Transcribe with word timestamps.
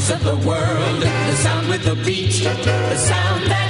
voice 0.00 0.10
of 0.10 0.24
the 0.24 0.48
world, 0.48 1.02
the 1.02 1.36
sound 1.36 1.68
with 1.68 1.84
the 1.84 1.94
beat, 2.04 2.42
the 2.42 2.96
sound 2.96 3.50
that 3.50 3.69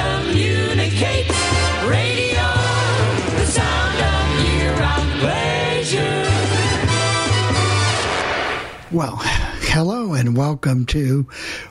Well, 8.91 9.15
hello 9.23 10.13
and 10.15 10.35
welcome 10.35 10.85
to 10.87 11.25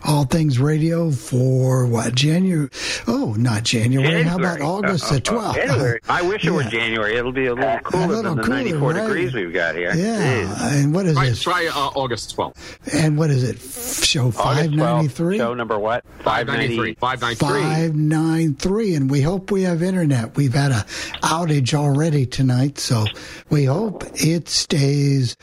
All 0.07 0.25
Things 0.25 0.59
Radio 0.59 1.11
for 1.11 1.85
what 1.87 2.15
January? 2.15 2.71
Oh, 3.07 3.35
not 3.37 3.63
January. 3.63 4.23
How 4.23 4.37
about 4.39 4.59
January. 4.59 4.63
August 4.89 5.11
the 5.11 5.21
twelfth? 5.21 5.57
January. 5.57 6.01
I 6.09 6.23
wish 6.27 6.47
it 6.47 6.51
were 6.51 6.63
January. 6.63 7.17
It'll 7.17 7.31
be 7.31 7.45
a 7.45 7.55
little 7.55 7.79
cooler 7.81 8.07
little 8.07 8.23
than 8.23 8.37
the 8.37 8.43
cooler, 8.43 8.57
94 8.57 8.93
right? 8.93 9.03
degrees 9.07 9.35
we've 9.35 9.53
got 9.53 9.75
here. 9.75 9.95
Yeah, 9.95 10.45
Jeez. 10.47 10.83
and 10.83 10.95
what 10.95 11.05
is 11.05 11.15
Try, 11.15 11.27
this? 11.29 11.43
try 11.43 11.67
uh, 11.67 11.91
August 11.95 12.35
12th. 12.39 12.57
And 12.95 13.19
what 13.19 13.29
is 13.29 13.43
it? 13.43 13.57
F- 13.57 14.03
Show 14.03 14.29
August 14.29 14.39
five 14.39 14.71
12th. 14.71 15.37
Show 15.37 15.53
number 15.53 15.79
what? 15.79 16.03
593. 16.21 16.95
593. 16.95 17.61
Five 17.61 17.95
nine 17.97 18.55
three, 18.55 18.95
and 18.95 19.11
we 19.11 19.21
hope 19.21 19.51
we 19.51 19.65
have 19.65 19.83
internet. 19.83 20.37
We've 20.37 20.55
had 20.55 20.71
a 20.73 20.87
outage 21.23 21.75
already 21.75 22.25
tonight, 22.25 22.79
so 22.79 23.05
we 23.51 23.65
hope 23.67 24.05
it 24.15 24.49
stays 24.49 25.37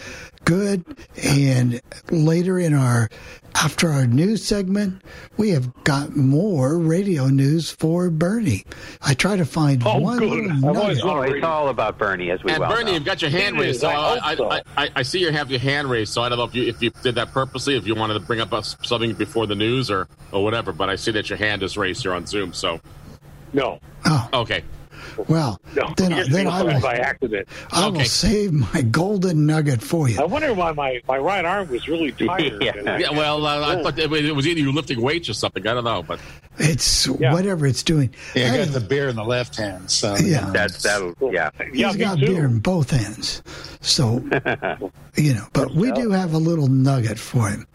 good. 0.48 0.84
And 1.24 1.82
later 2.10 2.58
in 2.58 2.74
our 2.74 3.10
after 3.56 3.90
our 3.90 4.06
news 4.08 4.46
segment, 4.46 5.02
we 5.36 5.50
have 5.50 5.84
got 5.84 6.16
more 6.16 6.78
radio 6.78 7.26
news 7.28 7.70
for 7.72 8.10
Bernie. 8.10 8.64
I 9.02 9.14
try 9.14 9.36
to 9.36 9.46
find 9.46 9.82
Oh, 9.86 9.98
one 9.98 10.20
good. 10.20 10.30
little 10.30 10.52
I've 10.70 10.78
always 10.78 10.98
nugget. 11.00 11.04
Oh, 11.04 11.22
it's 11.36 11.46
all 11.46 11.68
about 11.70 11.98
Bernie, 11.98 12.30
as 12.32 12.44
we 12.44 12.52
And 12.52 12.60
well 12.62 12.70
Bernie, 12.70 12.86
know. 12.86 12.94
you've 12.94 13.06
got 13.06 13.22
your 13.22 13.32
hand 13.32 13.58
It 13.58 13.62
raised. 13.62 13.76
is. 13.78 13.82
So 13.82 13.88
I 13.90 14.20
I, 14.24 14.36
so. 14.36 14.50
I, 14.52 14.62
I, 14.78 14.90
I 14.98 15.02
see 15.02 15.20
you 15.20 15.32
have 15.32 15.50
your 15.52 15.60
hand 15.60 15.90
raised. 15.90 16.14
So 16.14 16.22
I 16.22 16.30
don't 16.30 16.38
know 16.38 16.46
if 16.46 16.56
you 16.56 16.64
if 16.64 16.82
you 16.82 16.92
did 17.04 17.16
that 17.16 17.32
purposely, 17.34 17.76
if 17.76 17.86
you 17.86 17.96
wanted 17.96 18.14
to 18.16 18.20
bring 18.22 18.40
up 18.40 18.54
us- 18.54 18.78
something 18.84 19.14
before 19.14 19.48
the 19.48 19.56
news 19.56 19.90
or 19.92 20.08
or 20.32 20.44
whatever. 20.44 20.72
But 20.72 20.90
I 20.90 20.96
see 20.96 21.12
that 21.12 21.30
your 21.30 21.38
hand 21.38 21.62
is 21.64 21.78
raised 21.78 22.04
here 22.04 22.14
on 22.14 22.26
Zoom. 22.26 22.54
So 22.54 22.80
No, 23.54 23.80
Oh, 24.06 24.30
okay, 24.34 24.64
well, 25.28 25.60
no. 25.76 25.94
then, 25.98 26.12
Just 26.12 26.32
then 26.32 26.48
I 26.48 26.64
will, 26.64 26.80
by 26.82 26.96
accident. 26.96 27.48
I 27.72 27.88
will 27.88 27.96
Okay. 27.98 28.06
save 28.06 28.52
my 28.54 28.82
golden 28.82 29.46
nugget 29.46 29.82
for 29.82 30.08
you. 30.10 30.20
I 30.20 30.26
wonder 30.26 30.54
why 30.54 30.72
my, 30.72 31.02
my 31.08 31.18
right 31.18 31.44
arm 31.46 31.70
was 31.70 31.88
really 31.88 32.12
tired. 32.28 32.62
Yeah. 32.62 32.74
I- 32.86 32.98
yeah. 32.98 33.12
Well, 33.12 33.46
uh, 33.46 33.76
I 33.78 33.82
thought 33.84 33.98
it 33.98 34.10
was 34.10 34.24
it 34.24 34.36
was 34.36 34.48
either 34.48 34.60
you 34.60 34.72
lifting 34.72 35.02
weights 35.02 35.30
or 35.30 35.34
something. 35.34 35.66
I 35.68 35.74
don't 35.74 35.84
know, 35.84 36.04
but 36.04 36.20
It's 36.60 37.08
Yeah. 37.20 37.34
whatever 37.34 37.68
it's 37.68 37.84
doing. 37.84 38.10
Yeah, 38.36 38.46
I 38.46 38.50
Hey, 38.50 38.66
got 38.66 38.74
the 38.74 38.80
beer 38.80 39.08
in 39.10 39.16
the 39.16 39.24
left 39.24 39.56
hand. 39.58 39.90
So 39.92 40.16
Yeah. 40.18 40.50
That's, 40.52 40.82
that'll, 40.84 41.14
yeah. 41.32 41.50
yeah, 41.74 41.88
He's 41.90 41.98
me 41.98 42.04
got 42.04 42.18
too. 42.20 42.26
beer 42.28 42.46
in 42.46 42.60
both 42.60 42.90
hands. 42.92 43.42
So, 43.82 44.24
you 45.16 45.34
know, 45.34 45.46
but 45.54 45.74
we 45.74 45.92
do 45.92 46.10
have 46.12 46.34
a 46.34 46.38
little 46.40 46.68
nugget 46.68 47.20
for 47.20 47.50
him. 47.50 47.68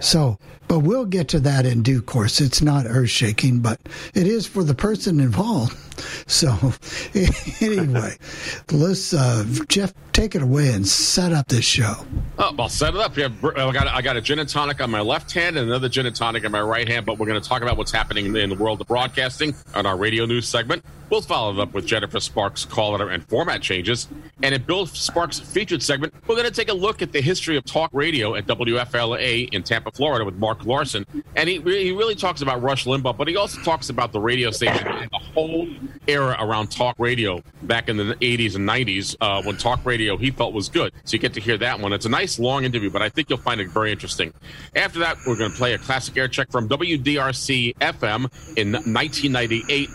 So, 0.00 0.38
but 0.68 0.80
we'll 0.80 1.06
get 1.06 1.28
to 1.28 1.40
that 1.40 1.64
in 1.66 1.82
due 1.82 2.02
course. 2.02 2.40
It's 2.40 2.60
not 2.62 2.84
earth 2.86 3.10
shaking, 3.10 3.60
but 3.60 3.80
it 4.14 4.26
is 4.26 4.46
for 4.46 4.62
the 4.62 4.74
person 4.74 5.18
involved. 5.20 5.76
So, 6.26 6.48
anyway, 7.60 8.16
let's, 8.72 9.14
uh, 9.14 9.44
Jeff, 9.68 9.92
take 10.12 10.34
it 10.34 10.42
away 10.42 10.72
and 10.72 10.86
set 10.86 11.32
up 11.32 11.48
this 11.48 11.64
show. 11.64 11.94
oh, 12.38 12.54
I'll 12.58 12.68
set 12.68 12.94
it 12.94 13.00
up. 13.00 13.16
Yeah, 13.16 13.28
I 13.42 13.72
got 13.72 13.86
I 13.86 14.02
got 14.02 14.16
a 14.16 14.20
gin 14.20 14.38
and 14.38 14.48
tonic 14.48 14.80
on 14.80 14.90
my 14.90 15.00
left 15.00 15.32
hand 15.32 15.56
and 15.56 15.68
another 15.68 15.88
gin 15.88 16.06
and 16.06 16.16
tonic 16.16 16.44
on 16.44 16.52
my 16.52 16.60
right 16.60 16.88
hand. 16.88 17.06
But 17.06 17.18
we're 17.18 17.26
going 17.26 17.40
to 17.40 17.48
talk 17.48 17.62
about 17.62 17.76
what's 17.76 17.92
happening 17.92 18.34
in 18.34 18.50
the 18.50 18.56
world 18.56 18.80
of 18.80 18.88
broadcasting 18.88 19.54
on 19.74 19.86
our 19.86 19.96
radio 19.96 20.26
news 20.26 20.48
segment. 20.48 20.84
We'll 21.10 21.22
follow 21.22 21.54
it 21.54 21.60
up 21.60 21.72
with 21.72 21.86
Jennifer 21.86 22.20
Sparks' 22.20 22.66
caller 22.66 23.08
and 23.08 23.26
format 23.28 23.62
changes. 23.62 24.08
And 24.42 24.54
in 24.54 24.62
Bill 24.62 24.84
Sparks' 24.86 25.38
featured 25.40 25.82
segment, 25.82 26.12
we're 26.26 26.34
going 26.34 26.46
to 26.46 26.52
take 26.52 26.68
a 26.68 26.74
look 26.74 27.00
at 27.00 27.12
the 27.12 27.22
history 27.22 27.56
of 27.56 27.64
talk 27.64 27.88
radio 27.94 28.34
at 28.34 28.46
WFLA 28.46 29.48
in 29.54 29.62
Tampa, 29.62 29.90
Florida, 29.90 30.24
with 30.26 30.34
Mark 30.36 30.66
Larson. 30.66 31.06
And 31.34 31.48
he, 31.48 31.60
he 31.62 31.92
really 31.92 32.14
talks 32.14 32.42
about 32.42 32.62
Rush 32.62 32.84
Limbaugh, 32.84 33.16
but 33.16 33.26
he 33.26 33.36
also 33.36 33.58
talks 33.62 33.88
about 33.88 34.12
the 34.12 34.20
radio 34.20 34.50
station 34.50 34.86
and 34.86 35.10
the 35.10 35.18
whole 35.18 35.66
era 36.06 36.36
around 36.40 36.70
talk 36.70 36.96
radio 36.98 37.42
back 37.62 37.88
in 37.88 37.96
the 37.96 38.14
80s 38.14 38.56
and 38.56 38.68
90s 38.68 39.16
uh, 39.20 39.42
when 39.42 39.56
talk 39.56 39.84
radio 39.84 40.16
he 40.16 40.30
felt 40.30 40.54
was 40.54 40.68
good. 40.68 40.92
So 41.04 41.14
you 41.14 41.18
get 41.18 41.34
to 41.34 41.40
hear 41.40 41.58
that 41.58 41.80
one. 41.80 41.92
It's 41.92 42.06
a 42.06 42.10
nice 42.10 42.38
long 42.38 42.64
interview, 42.64 42.90
but 42.90 43.02
I 43.02 43.08
think 43.08 43.28
you'll 43.30 43.38
find 43.38 43.60
it 43.60 43.68
very 43.68 43.92
interesting. 43.92 44.32
After 44.74 44.98
that, 45.00 45.16
we're 45.26 45.36
going 45.36 45.50
to 45.50 45.56
play 45.56 45.74
a 45.74 45.78
classic 45.78 46.16
air 46.16 46.28
check 46.28 46.50
from 46.50 46.68
WDRC 46.68 47.76
FM 47.76 48.30
in 48.56 48.72
1998. 48.72 49.90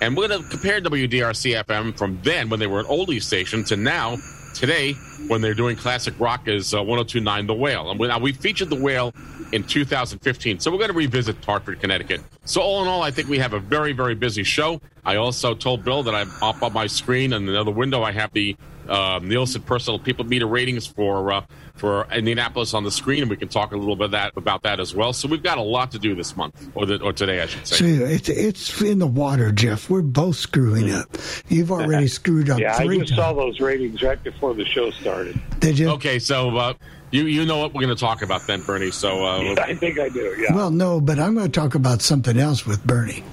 And 0.00 0.16
we're 0.16 0.28
going 0.28 0.42
to 0.42 0.48
compare 0.48 0.80
WDRC 0.80 1.64
FM 1.64 1.98
from 1.98 2.20
then, 2.22 2.48
when 2.48 2.60
they 2.60 2.68
were 2.68 2.80
an 2.80 2.86
oldie 2.86 3.22
station, 3.22 3.64
to 3.64 3.76
now, 3.76 4.16
today, 4.58 4.94
when 5.28 5.40
they're 5.40 5.54
doing 5.54 5.76
classic 5.76 6.14
rock 6.18 6.48
is 6.48 6.74
uh, 6.74 6.78
1029 6.78 7.46
The 7.46 7.54
Whale. 7.54 7.90
And 7.90 7.98
we, 7.98 8.08
now 8.08 8.18
we 8.18 8.32
featured 8.32 8.70
The 8.70 8.76
Whale 8.76 9.14
in 9.52 9.62
2015. 9.62 10.60
So 10.60 10.70
we're 10.70 10.78
going 10.78 10.90
to 10.90 10.96
revisit 10.96 11.42
Hartford, 11.44 11.80
Connecticut. 11.80 12.22
So 12.44 12.60
all 12.60 12.82
in 12.82 12.88
all, 12.88 13.02
I 13.02 13.10
think 13.10 13.28
we 13.28 13.38
have 13.38 13.52
a 13.52 13.60
very, 13.60 13.92
very 13.92 14.14
busy 14.14 14.42
show. 14.42 14.80
I 15.04 15.16
also 15.16 15.54
told 15.54 15.84
Bill 15.84 16.02
that 16.02 16.14
I'm 16.14 16.30
up 16.42 16.62
on 16.62 16.72
my 16.72 16.86
screen 16.86 17.32
and 17.32 17.48
another 17.48 17.70
window. 17.70 18.02
I 18.02 18.12
have 18.12 18.32
the 18.32 18.56
uh, 18.88 19.20
Nielsen 19.22 19.62
Personal 19.62 19.98
People 19.98 20.24
Meter 20.24 20.46
ratings 20.46 20.86
for 20.86 21.32
uh, 21.32 21.44
for 21.74 22.06
Indianapolis 22.12 22.74
on 22.74 22.84
the 22.84 22.90
screen, 22.90 23.22
and 23.22 23.30
we 23.30 23.36
can 23.36 23.48
talk 23.48 23.72
a 23.72 23.76
little 23.76 23.96
bit 23.96 24.06
of 24.06 24.10
that 24.12 24.32
about 24.36 24.62
that 24.62 24.80
as 24.80 24.94
well. 24.94 25.12
So 25.12 25.28
we've 25.28 25.42
got 25.42 25.58
a 25.58 25.62
lot 25.62 25.92
to 25.92 25.98
do 25.98 26.14
this 26.14 26.36
month, 26.36 26.68
or, 26.74 26.86
the, 26.86 27.00
or 27.00 27.12
today, 27.12 27.40
I 27.40 27.46
should 27.46 27.66
say. 27.66 27.76
So 27.76 28.04
it's, 28.04 28.28
it's 28.28 28.82
in 28.82 28.98
the 28.98 29.06
water, 29.06 29.52
Jeff. 29.52 29.88
We're 29.88 30.02
both 30.02 30.36
screwing 30.36 30.90
up. 30.90 31.16
You've 31.48 31.70
already 31.70 32.08
screwed 32.08 32.50
up 32.50 32.58
Yeah, 32.58 32.76
I 32.76 32.84
three 32.84 33.00
just 33.00 33.14
saw 33.14 33.32
those 33.32 33.60
ratings 33.60 34.02
right 34.02 34.22
before 34.22 34.54
the 34.54 34.64
show 34.64 34.90
started. 34.90 35.40
Did 35.60 35.78
you? 35.78 35.90
Okay, 35.90 36.18
so 36.18 36.56
uh, 36.56 36.74
you 37.10 37.24
you 37.24 37.46
know 37.46 37.58
what 37.58 37.74
we're 37.74 37.82
going 37.82 37.94
to 37.94 38.00
talk 38.00 38.22
about 38.22 38.46
then, 38.46 38.62
Bernie. 38.62 38.90
So 38.90 39.24
uh, 39.24 39.54
I 39.58 39.74
think 39.74 39.98
I 39.98 40.08
do. 40.08 40.34
Yeah. 40.38 40.54
Well, 40.54 40.70
no, 40.70 41.00
but 41.00 41.18
I'm 41.18 41.34
going 41.34 41.50
to 41.50 41.60
talk 41.60 41.74
about 41.74 42.02
something 42.02 42.38
else 42.38 42.66
with 42.66 42.84
Bernie. 42.84 43.24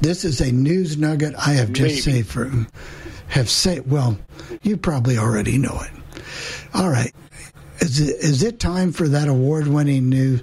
This 0.00 0.24
is 0.24 0.40
a 0.40 0.52
news 0.52 0.96
nugget 0.96 1.34
I 1.34 1.54
have 1.54 1.72
just 1.72 2.06
Maybe. 2.06 2.22
saved 2.22 2.28
for 2.28 2.50
have 3.28 3.48
said. 3.48 3.90
Well, 3.90 4.18
you 4.62 4.76
probably 4.76 5.18
already 5.18 5.58
know 5.58 5.80
it. 5.82 6.22
All 6.74 6.90
right, 6.90 7.12
is 7.80 8.00
it 8.00 8.16
is 8.16 8.42
it 8.42 8.58
time 8.60 8.92
for 8.92 9.08
that 9.08 9.28
award-winning 9.28 10.08
news? 10.08 10.42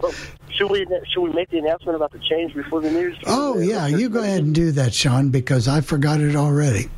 Should 0.50 0.72
we 0.72 0.86
should 1.12 1.22
we 1.22 1.34
make 1.34 1.50
the 1.50 1.58
announcement 1.60 1.96
about 1.96 2.12
the 2.12 2.20
change 2.20 2.54
before 2.54 2.82
the 2.82 2.92
news? 2.92 3.18
Oh 3.26 3.60
yeah, 3.60 3.88
you 3.88 4.10
go 4.10 4.22
ahead 4.22 4.44
and 4.44 4.56
do 4.56 4.72
that, 4.72 4.94
Sean, 4.94 5.30
because 5.30 5.68
I 5.68 5.82
forgot 5.82 6.22
it 6.22 6.36
already. 6.36 6.90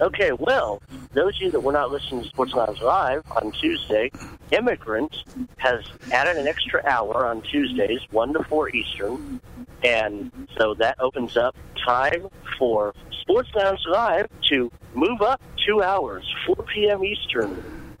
Okay, 0.00 0.32
well, 0.32 0.80
those 1.12 1.36
of 1.36 1.42
you 1.42 1.50
that 1.50 1.60
were 1.60 1.72
not 1.72 1.90
listening 1.90 2.22
to 2.22 2.28
Sports 2.30 2.54
Lounge 2.54 2.80
Live 2.80 3.22
on 3.32 3.52
Tuesday, 3.52 4.10
Immigrant 4.50 5.14
has 5.58 5.84
added 6.10 6.38
an 6.38 6.48
extra 6.48 6.82
hour 6.86 7.26
on 7.26 7.42
Tuesdays, 7.42 8.00
1 8.10 8.32
to 8.32 8.42
4 8.44 8.70
Eastern. 8.70 9.40
And 9.84 10.32
so 10.56 10.72
that 10.78 10.98
opens 11.00 11.36
up 11.36 11.54
time 11.86 12.28
for 12.58 12.94
Sports 13.20 13.50
Lounge 13.54 13.80
Live 13.90 14.28
to 14.48 14.72
move 14.94 15.20
up 15.20 15.42
two 15.66 15.82
hours, 15.82 16.24
4 16.46 16.56
p.m. 16.74 17.04
Eastern, 17.04 17.50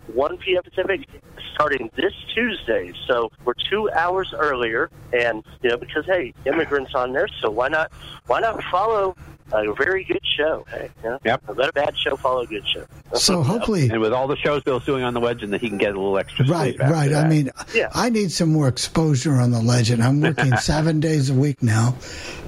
1 0.06 0.38
p.m. 0.38 0.62
Pacific, 0.62 1.06
starting 1.54 1.90
this 1.96 2.14
Tuesday. 2.34 2.94
So 3.06 3.30
we're 3.44 3.52
two 3.68 3.90
hours 3.90 4.32
earlier, 4.34 4.90
and 5.12 5.44
you 5.62 5.68
know 5.68 5.76
because 5.76 6.06
hey, 6.06 6.32
immigrants 6.46 6.94
on 6.94 7.12
there, 7.12 7.28
so 7.42 7.50
why 7.50 7.68
not 7.68 7.92
why 8.26 8.40
not 8.40 8.62
follow 8.64 9.14
a 9.52 9.72
very 9.74 10.04
good 10.04 10.20
show? 10.36 10.64
Hey, 10.70 10.90
you 11.02 11.10
know? 11.10 11.18
Yep. 11.24 11.42
Let 11.56 11.68
a 11.68 11.72
bad 11.72 11.96
show 11.96 12.16
follow 12.16 12.42
a 12.42 12.46
good 12.46 12.66
show. 12.66 12.84
So 13.14 13.42
hopefully, 13.42 13.88
And 13.90 14.00
with 14.00 14.12
all 14.12 14.26
the 14.28 14.36
shows 14.36 14.62
Bill's 14.62 14.84
doing 14.84 15.02
on 15.02 15.14
the 15.14 15.20
Legend, 15.20 15.52
that 15.52 15.60
he 15.60 15.68
can 15.68 15.78
get 15.78 15.90
a 15.94 15.98
little 15.98 16.16
extra 16.18 16.46
right, 16.46 16.70
sleep 16.74 16.80
after 16.80 16.92
right. 16.94 17.12
I 17.12 17.28
mean, 17.28 17.50
Yeah. 17.74 17.88
I 17.94 18.10
need 18.10 18.30
some 18.32 18.52
more 18.52 18.68
exposure 18.68 19.34
on 19.34 19.50
the 19.50 19.60
legend. 19.60 20.02
I'm 20.02 20.20
working 20.20 20.56
seven 20.58 21.00
days 21.00 21.30
a 21.30 21.34
week 21.34 21.62
now 21.62 21.96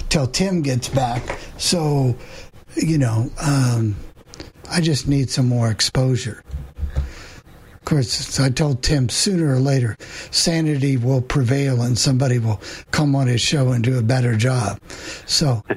till 0.09 0.27
Tim 0.27 0.63
gets 0.63 0.89
back. 0.89 1.39
So, 1.59 2.17
you 2.77 2.99
know, 2.99 3.31
um, 3.41 3.97
I 4.71 4.81
just 4.81 5.09
need 5.09 5.31
some 5.31 5.49
more 5.49 5.71
exposure. 5.71 6.43
Of 6.97 7.85
course, 7.87 8.39
I 8.39 8.49
told 8.49 8.83
Tim 8.85 9.09
sooner 9.09 9.53
or 9.53 9.59
later, 9.59 9.97
sanity 10.31 10.97
will 10.97 11.21
prevail 11.21 11.83
and 11.83 11.99
somebody 11.99 12.39
will 12.39 12.63
come 12.93 13.17
on 13.17 13.27
his 13.27 13.41
show 13.41 13.73
and 13.73 13.83
do 13.83 13.99
a 13.99 14.03
better 14.03 14.37
job. 14.37 14.81
So, 15.27 15.65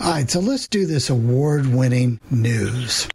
all 0.00 0.12
right, 0.12 0.30
so 0.30 0.40
let's 0.40 0.68
do 0.68 0.86
this 0.86 1.10
award 1.10 1.66
winning 1.66 2.20
news. 2.30 3.08